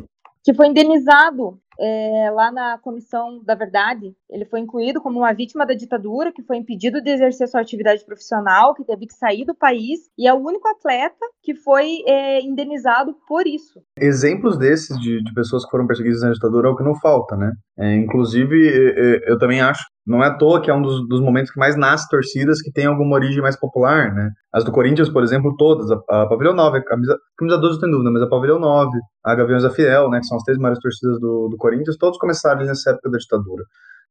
que 0.42 0.55
foi 0.55 0.69
indenizado 0.69 1.61
é, 1.79 2.31
lá 2.31 2.51
na 2.51 2.79
Comissão 2.79 3.43
da 3.45 3.55
Verdade. 3.55 4.15
Ele 4.31 4.45
foi 4.45 4.61
incluído 4.61 5.01
como 5.01 5.19
uma 5.19 5.33
vítima 5.33 5.67
da 5.67 5.75
ditadura, 5.75 6.33
que 6.33 6.43
foi 6.43 6.57
impedido 6.57 7.01
de 7.01 7.11
exercer 7.11 7.49
sua 7.49 7.61
atividade 7.61 8.05
profissional, 8.05 8.75
que 8.75 8.85
teve 8.85 9.07
que 9.07 9.15
sair 9.15 9.45
do 9.45 9.55
país, 9.55 10.01
e 10.19 10.27
é 10.27 10.33
o 10.33 10.39
único 10.39 10.69
atleta 10.69 11.25
que 11.43 11.55
foi 11.55 12.03
é, 12.07 12.41
indenizado 12.43 13.15
por 13.27 13.47
isso. 13.47 13.81
Exemplos 13.99 14.59
desses, 14.59 14.99
de, 15.01 15.23
de, 15.23 15.35
pessoas 15.35 15.65
que 15.65 15.71
foram 15.71 15.87
perseguidas 15.87 16.23
na 16.23 16.33
ditadura, 16.33 16.69
é 16.69 16.71
o 16.71 16.77
que 16.77 16.85
não 16.85 16.95
falta, 16.97 17.37
né? 17.37 17.53
É, 17.79 17.95
inclusive, 17.95 19.23
eu 19.27 19.39
também 19.39 19.61
acho, 19.61 19.85
não 20.07 20.23
é 20.23 20.29
à 20.29 20.35
toa 20.35 20.61
que 20.61 20.71
é 20.71 20.75
um 20.75 20.81
dos, 20.81 21.07
dos, 21.09 21.21
momentos 21.21 21.51
que 21.51 21.59
mais 21.59 21.77
nasce 21.77 22.09
torcidas 22.09 22.62
que 22.62 22.71
tem 22.71 22.87
alguma 22.87 23.16
origem 23.16 23.42
mais 23.42 23.57
popular, 23.57 24.14
né? 24.14 24.31
As 24.53 24.64
do 24.64 24.71
Corinthians, 24.71 25.09
por 25.09 25.25
exemplo, 25.25 25.57
todas, 25.57 25.90
a, 25.90 26.23
a 26.23 26.27
Pavilhão 26.29 26.55
9, 26.55 26.79
a 26.79 26.85
camisa, 26.85 27.19
camisa 27.37 27.59
12 27.59 27.81
tem 27.81 27.90
dúvida, 27.90 28.11
mas 28.11 28.23
a 28.23 28.29
Pavilhão 28.29 28.59
9, 28.59 28.90
a 29.25 29.35
Gaviões 29.35 29.64
da 29.64 29.71
Fiel, 29.71 30.09
né, 30.09 30.21
que 30.21 30.27
são 30.27 30.37
as 30.37 30.45
três 30.45 30.59
maiores 30.59 30.81
torcidas 30.81 31.19
do, 31.19 31.49
do 31.49 31.57
Corinthians, 31.57 31.97
todos 31.97 32.19
começaram 32.19 32.64
nessa 32.64 32.90
época 32.90 33.11
da 33.11 33.19
ditadura. 33.19 33.64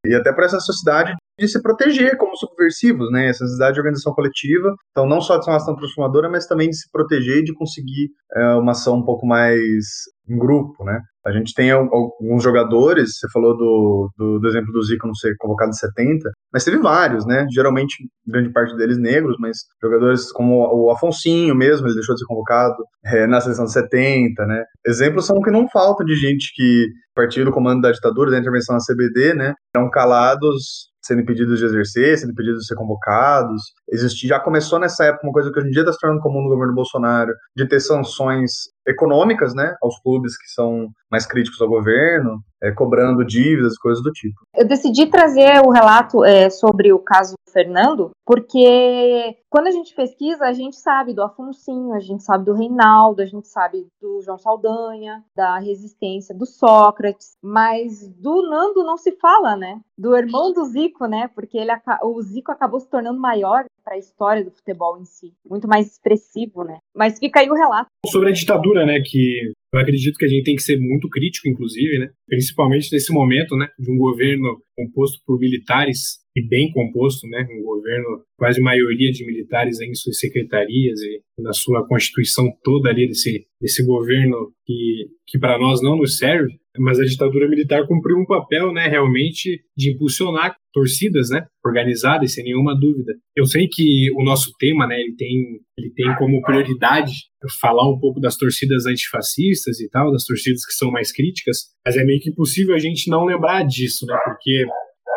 E 0.06 0.14
até 0.14 0.32
por 0.32 0.44
essa 0.44 0.60
sociedade 0.60 1.16
de 1.40 1.48
se 1.48 1.62
proteger 1.62 2.18
como 2.18 2.38
subversivos, 2.38 3.12
né? 3.12 3.28
Essa 3.28 3.44
necessidade 3.44 3.74
de 3.74 3.80
organização 3.80 4.14
coletiva. 4.14 4.74
Então, 4.92 5.08
não 5.08 5.20
só 5.20 5.38
de 5.38 5.46
ser 5.46 5.52
uma 5.52 5.58
ação 5.58 5.76
transformadora, 5.76 6.30
mas 6.30 6.46
também 6.46 6.70
de 6.70 6.78
se 6.78 6.90
proteger 6.92 7.38
e 7.38 7.44
de 7.44 7.54
conseguir 7.54 8.10
é, 8.34 8.56
uma 8.56 8.72
ação 8.72 8.98
um 8.98 9.04
pouco 9.04 9.26
mais 9.26 9.86
em 10.30 10.38
grupo, 10.38 10.84
né? 10.84 11.02
A 11.26 11.32
gente 11.32 11.54
tem 11.54 11.72
alguns 11.72 12.44
jogadores, 12.44 13.18
você 13.18 13.28
falou 13.32 13.58
do, 13.58 14.12
do, 14.16 14.40
do, 14.40 14.48
exemplo 14.48 14.72
do 14.72 14.84
Zico 14.84 15.08
não 15.08 15.16
ser 15.16 15.36
convocado 15.40 15.72
em 15.72 15.74
70, 15.74 16.30
mas 16.54 16.64
teve 16.64 16.78
vários, 16.78 17.26
né? 17.26 17.48
Geralmente, 17.52 17.96
grande 18.28 18.52
parte 18.52 18.76
deles 18.78 18.98
negros, 19.00 19.36
mas 19.40 19.58
jogadores 19.82 20.32
como 20.32 20.56
o 20.58 20.92
Afonsinho 20.92 21.56
mesmo, 21.56 21.88
ele 21.88 21.96
deixou 21.96 22.14
de 22.14 22.22
ser 22.22 22.28
convocado 22.28 22.76
é, 23.04 23.26
na 23.26 23.42
seleção 23.42 23.66
de 23.66 23.72
70, 23.72 24.46
né? 24.46 24.64
Exemplos 24.86 25.26
são 25.26 25.42
que 25.42 25.50
não 25.50 25.68
falta 25.68 26.06
de 26.06 26.16
gente 26.16 26.52
que 26.54 26.86
partiu 27.16 27.44
do 27.44 27.52
comando 27.52 27.82
da 27.82 27.92
ditadura, 27.92 28.30
da 28.30 28.38
intervenção 28.38 28.76
na 28.76 28.82
CBD, 28.82 29.34
né? 29.34 29.56
Eram 29.76 29.90
calados 29.90 30.94
sendo 31.06 31.22
impedidos 31.22 31.60
de 31.60 31.66
exercer, 31.66 32.18
sendo 32.18 32.32
impedidos 32.32 32.62
de 32.62 32.68
ser 32.68 32.76
convocados. 32.76 33.62
Existir, 33.92 34.28
já 34.28 34.40
começou 34.40 34.80
nessa 34.80 35.06
época 35.06 35.26
uma 35.26 35.34
coisa 35.34 35.52
que 35.52 35.60
hoje 35.60 35.70
em 35.70 35.72
dia 35.72 35.82
está 35.82 35.94
se 35.94 36.00
tornando 36.00 36.22
comum 36.22 36.42
no 36.42 36.50
governo 36.50 36.74
Bolsonaro, 36.74 37.32
de 37.56 37.68
ter 37.68 37.80
sanções 37.80 38.52
econômicas, 38.88 39.54
né, 39.54 39.76
aos 39.82 40.00
clubes 40.00 40.38
que 40.38 40.48
são 40.50 40.90
mais 41.12 41.26
críticos 41.26 41.62
ao 41.62 41.68
governo, 41.68 42.40
é, 42.62 42.72
cobrando 42.72 43.26
dívidas, 43.26 43.78
coisas 43.78 44.04
do 44.04 44.12
tipo. 44.12 44.36
Eu 44.56 44.68
decidi 44.68 45.08
trazer 45.08 45.62
o 45.66 45.72
relato 45.72 46.24
é, 46.24 46.50
sobre 46.50 46.92
o 46.92 47.00
caso 47.00 47.34
do 47.34 47.52
Fernando, 47.52 48.12
porque 48.26 49.38
quando 49.50 49.68
a 49.68 49.72
gente 49.72 49.96
pesquisa, 49.96 50.46
a 50.46 50.54
gente 50.54 50.76
sabe 50.76 51.14
do 51.14 51.22
Afonso, 51.22 51.94
a 51.94 52.00
gente 52.00 52.24
sabe 52.24 52.46
do 52.46 52.54
Reinaldo, 52.54 53.22
a 53.22 53.26
gente 53.26 53.48
sabe 53.48 53.88
do 54.02 54.22
João 54.22 54.38
Saldanha, 54.38 55.24
da 55.36 55.60
resistência 55.60 56.36
do 56.36 56.46
Sócrates, 56.46 57.38
mas 57.42 58.08
do 58.10 58.42
Nando 58.50 58.84
não 58.84 58.98
se 58.98 59.14
fala, 59.14 59.56
né? 59.56 59.80
Do 59.98 60.16
irmão 60.16 60.52
do 60.52 60.66
Zico, 60.66 61.06
né? 61.06 61.30
Porque 61.34 61.58
ele, 61.58 61.72
o 62.04 62.22
Zico 62.22 62.52
acabou 62.52 62.80
se 62.80 62.90
tornando 62.90 63.20
maior 63.20 63.66
para 63.86 63.96
a 63.96 64.00
história 64.00 64.44
do 64.44 64.50
futebol 64.50 65.00
em 65.00 65.06
si, 65.06 65.32
muito 65.48 65.68
mais 65.68 65.92
expressivo, 65.92 66.64
né? 66.64 66.80
Mas 66.94 67.20
fica 67.20 67.40
aí 67.40 67.50
o 67.50 67.54
relato. 67.54 67.88
Sobre 68.08 68.30
a 68.30 68.34
ditadura, 68.34 68.86
né? 68.86 69.00
Que 69.06 69.54
eu 69.72 69.80
acredito 69.80 70.18
que 70.18 70.26
a 70.26 70.28
gente 70.28 70.44
tem 70.44 70.56
que 70.56 70.64
ser 70.64 70.80
muito 70.80 71.08
crítico, 71.08 71.48
inclusive, 71.48 72.00
né? 72.00 72.10
Principalmente 72.28 72.92
nesse 72.92 73.14
momento, 73.14 73.56
né? 73.56 73.70
De 73.78 73.92
um 73.92 73.98
governo 73.98 74.60
composto 74.76 75.22
por 75.26 75.40
militares 75.40 76.25
e 76.36 76.46
bem 76.46 76.70
composto, 76.72 77.28
né? 77.28 77.48
Um 77.50 77.64
governo 77.64 78.22
quase 78.38 78.60
maioria 78.60 79.12
de 79.12 79.26
militares 79.26 79.80
em 79.80 79.94
suas 79.94 80.20
secretarias 80.20 81.00
e 81.02 81.22
na 81.42 81.54
sua 81.54 81.88
constituição 81.88 82.52
toda 82.62 82.90
ali 82.90 83.08
desse, 83.08 83.46
desse 83.62 83.86
governo 83.86 84.52
que, 84.66 85.08
que 85.28 85.40
para 85.40 85.58
nós 85.58 85.82
não 85.82 85.96
nos 85.96 86.18
serve, 86.18 86.54
mas 86.78 87.00
a 87.00 87.06
ditadura 87.06 87.48
militar 87.48 87.88
cumpriu 87.88 88.18
um 88.18 88.26
papel, 88.26 88.74
né, 88.74 88.88
realmente 88.88 89.62
de 89.78 89.94
impulsionar 89.94 90.58
torcidas, 90.74 91.30
né, 91.30 91.46
organizadas 91.66 92.34
sem 92.34 92.44
nenhuma 92.44 92.78
dúvida. 92.78 93.14
Eu 93.34 93.46
sei 93.46 93.70
que 93.72 94.12
o 94.18 94.24
nosso 94.24 94.52
tema, 94.60 94.86
né, 94.86 95.00
ele 95.00 95.16
tem 95.16 95.60
ele 95.78 95.92
tem 95.94 96.16
como 96.18 96.42
prioridade 96.42 97.14
falar 97.62 97.90
um 97.90 98.00
pouco 98.00 98.20
das 98.20 98.36
torcidas 98.38 98.86
antifascistas 98.86 99.80
e 99.80 99.90
tal, 99.90 100.12
das 100.12 100.26
torcidas 100.26 100.66
que 100.66 100.74
são 100.74 100.90
mais 100.92 101.12
críticas, 101.12 101.68
mas 101.86 101.96
é 101.96 102.04
meio 102.04 102.20
que 102.20 102.30
impossível 102.30 102.76
a 102.76 102.80
gente 102.80 103.10
não 103.10 103.26
lembrar 103.26 103.64
disso, 103.64 104.06
né, 104.06 104.18
porque 104.26 104.66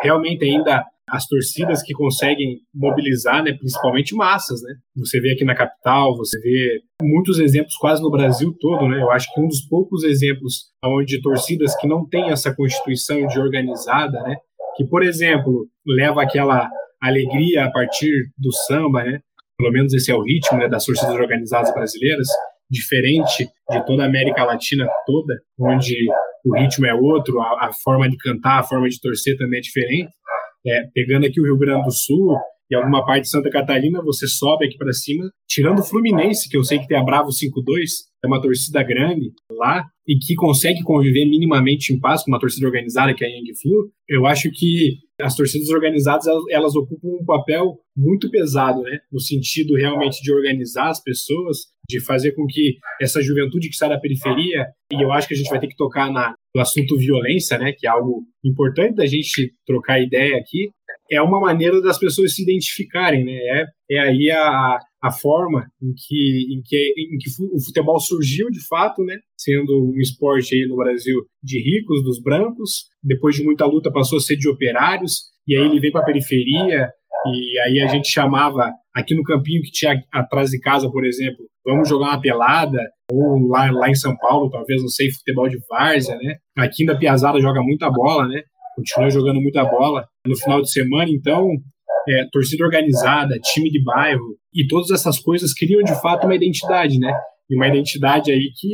realmente 0.01 0.45
ainda 0.45 0.85
as 1.11 1.25
torcidas 1.27 1.81
que 1.83 1.93
conseguem 1.93 2.59
mobilizar, 2.73 3.43
né, 3.43 3.53
principalmente 3.53 4.15
massas, 4.15 4.61
né? 4.61 4.75
Você 4.97 5.19
vê 5.19 5.33
aqui 5.33 5.43
na 5.43 5.55
capital, 5.55 6.15
você 6.15 6.39
vê 6.39 6.81
muitos 7.01 7.39
exemplos 7.39 7.75
quase 7.75 8.01
no 8.01 8.11
Brasil 8.11 8.55
todo, 8.59 8.87
né? 8.87 9.01
Eu 9.01 9.11
acho 9.11 9.33
que 9.33 9.39
um 9.39 9.47
dos 9.47 9.61
poucos 9.67 10.03
exemplos 10.03 10.65
onde 10.83 11.21
torcidas 11.21 11.75
que 11.77 11.87
não 11.87 12.07
têm 12.07 12.29
essa 12.31 12.53
constituição 12.53 13.25
de 13.27 13.39
organizada, 13.39 14.21
né, 14.23 14.35
que 14.75 14.85
por 14.85 15.03
exemplo 15.03 15.67
leva 15.85 16.21
aquela 16.21 16.69
alegria 17.01 17.65
a 17.65 17.71
partir 17.71 18.11
do 18.37 18.51
samba, 18.51 19.03
né? 19.03 19.19
Pelo 19.57 19.71
menos 19.71 19.93
esse 19.93 20.11
é 20.11 20.15
o 20.15 20.23
ritmo 20.23 20.57
né, 20.57 20.69
das 20.69 20.85
torcidas 20.85 21.15
organizadas 21.15 21.73
brasileiras, 21.73 22.27
diferente 22.69 23.49
de 23.69 23.85
toda 23.85 24.03
a 24.03 24.05
América 24.05 24.43
Latina 24.43 24.87
toda, 25.05 25.33
onde 25.59 25.95
o 26.45 26.57
ritmo 26.57 26.85
é 26.85 26.93
outro, 26.93 27.39
a, 27.41 27.67
a 27.67 27.71
forma 27.83 28.09
de 28.09 28.17
cantar, 28.17 28.59
a 28.59 28.63
forma 28.63 28.87
de 28.87 28.99
torcer 28.99 29.37
também 29.37 29.59
é 29.59 29.61
diferente. 29.61 30.09
É, 30.65 30.83
pegando 30.93 31.25
aqui 31.25 31.39
o 31.39 31.45
Rio 31.45 31.57
Grande 31.57 31.85
do 31.85 31.91
Sul 31.91 32.35
e 32.69 32.75
alguma 32.75 33.05
parte 33.05 33.23
de 33.23 33.29
Santa 33.29 33.49
Catarina, 33.49 34.01
você 34.03 34.27
sobe 34.27 34.67
aqui 34.67 34.77
para 34.77 34.93
cima, 34.93 35.29
tirando 35.47 35.79
o 35.79 35.83
Fluminense, 35.83 36.47
que 36.49 36.55
eu 36.55 36.63
sei 36.63 36.79
que 36.79 36.87
tem 36.87 36.97
a 36.97 37.03
Bravo 37.03 37.31
52, 37.31 37.91
é 38.23 38.27
uma 38.27 38.41
torcida 38.41 38.83
grande 38.83 39.31
lá 39.51 39.85
e 40.07 40.17
que 40.17 40.35
consegue 40.35 40.83
conviver 40.83 41.25
minimamente 41.25 41.93
em 41.93 41.99
paz 41.99 42.23
com 42.23 42.31
uma 42.31 42.39
torcida 42.39 42.67
organizada 42.67 43.13
que 43.13 43.23
é 43.23 43.27
a 43.27 43.29
Yang 43.29 43.55
Flu, 43.61 43.91
eu 44.07 44.25
acho 44.25 44.51
que 44.51 44.97
as 45.21 45.35
torcidas 45.35 45.69
organizadas 45.69 46.25
elas, 46.49 46.75
ocupam 46.75 47.09
um 47.09 47.25
papel 47.25 47.77
muito 47.95 48.29
pesado, 48.29 48.81
né? 48.81 48.99
No 49.11 49.19
sentido 49.19 49.75
realmente 49.75 50.21
de 50.21 50.31
organizar 50.31 50.89
as 50.89 51.01
pessoas, 51.01 51.67
de 51.89 51.99
fazer 51.99 52.31
com 52.31 52.45
que 52.47 52.77
essa 53.01 53.21
juventude 53.21 53.69
que 53.69 53.75
sai 53.75 53.89
da 53.89 53.99
periferia, 53.99 54.67
e 54.91 55.03
eu 55.03 55.11
acho 55.11 55.27
que 55.27 55.33
a 55.33 55.37
gente 55.37 55.49
vai 55.49 55.59
ter 55.59 55.67
que 55.67 55.75
tocar 55.75 56.11
na, 56.11 56.33
no 56.55 56.61
assunto 56.61 56.97
violência, 56.97 57.57
né? 57.57 57.73
Que 57.77 57.87
é 57.87 57.89
algo 57.89 58.23
importante 58.43 58.95
da 58.95 59.05
gente 59.05 59.53
trocar 59.65 60.01
ideia 60.01 60.37
aqui, 60.37 60.69
é 61.11 61.21
uma 61.21 61.39
maneira 61.39 61.81
das 61.81 61.97
pessoas 61.97 62.35
se 62.35 62.43
identificarem, 62.43 63.25
né? 63.25 63.33
É, 63.33 63.65
é 63.91 63.99
aí 63.99 64.31
a, 64.31 64.79
a 65.03 65.11
forma 65.11 65.65
em 65.81 65.93
que, 65.95 66.53
em, 66.53 66.61
que, 66.63 66.93
em 66.97 67.17
que 67.17 67.29
o 67.53 67.63
futebol 67.63 67.99
surgiu 67.99 68.49
de 68.49 68.65
fato, 68.67 69.03
né? 69.03 69.17
Sendo 69.37 69.91
um 69.91 69.99
esporte 69.99 70.55
aí 70.55 70.67
no 70.67 70.77
Brasil 70.77 71.19
de 71.41 71.59
ricos, 71.59 72.03
dos 72.03 72.21
brancos, 72.21 72.85
depois 73.03 73.35
de 73.35 73.43
muita 73.43 73.65
luta 73.65 73.91
passou 73.91 74.17
a 74.17 74.21
ser 74.21 74.35
de 74.35 74.49
operários, 74.49 75.23
e 75.47 75.55
aí 75.55 75.65
ele 75.65 75.79
veio 75.79 75.93
para 75.93 76.01
a 76.01 76.05
periferia, 76.05 76.89
e 77.25 77.59
aí 77.59 77.81
a 77.81 77.87
gente 77.87 78.07
chamava, 78.07 78.71
aqui 78.93 79.15
no 79.15 79.23
campinho 79.23 79.61
que 79.61 79.71
tinha 79.71 80.01
atrás 80.11 80.51
de 80.51 80.59
casa, 80.59 80.89
por 80.91 81.05
exemplo, 81.05 81.39
vamos 81.65 81.89
jogar 81.89 82.09
uma 82.09 82.21
pelada, 82.21 82.79
ou 83.11 83.47
lá, 83.47 83.71
lá 83.71 83.89
em 83.89 83.95
São 83.95 84.15
Paulo, 84.17 84.49
talvez, 84.49 84.81
não 84.81 84.89
sei, 84.89 85.11
futebol 85.11 85.49
de 85.49 85.57
várzea, 85.67 86.15
né? 86.17 86.35
Aqui 86.57 86.85
na 86.85 86.97
Piazada 86.97 87.41
joga 87.41 87.61
muita 87.61 87.89
bola, 87.89 88.27
né? 88.27 88.43
Continua 88.79 89.09
jogando 89.09 89.41
muita 89.41 89.63
bola 89.65 90.07
no 90.25 90.35
final 90.37 90.61
de 90.61 90.71
semana, 90.71 91.09
então 91.09 91.49
é, 92.07 92.25
torcida 92.31 92.63
organizada, 92.63 93.37
time 93.39 93.69
de 93.69 93.83
bairro 93.83 94.37
e 94.53 94.65
todas 94.67 94.89
essas 94.91 95.19
coisas 95.19 95.53
criam 95.53 95.83
de 95.83 95.99
fato 96.01 96.25
uma 96.25 96.35
identidade, 96.35 96.97
né? 96.97 97.13
E 97.49 97.55
uma 97.55 97.67
identidade 97.67 98.31
aí 98.31 98.51
que 98.55 98.73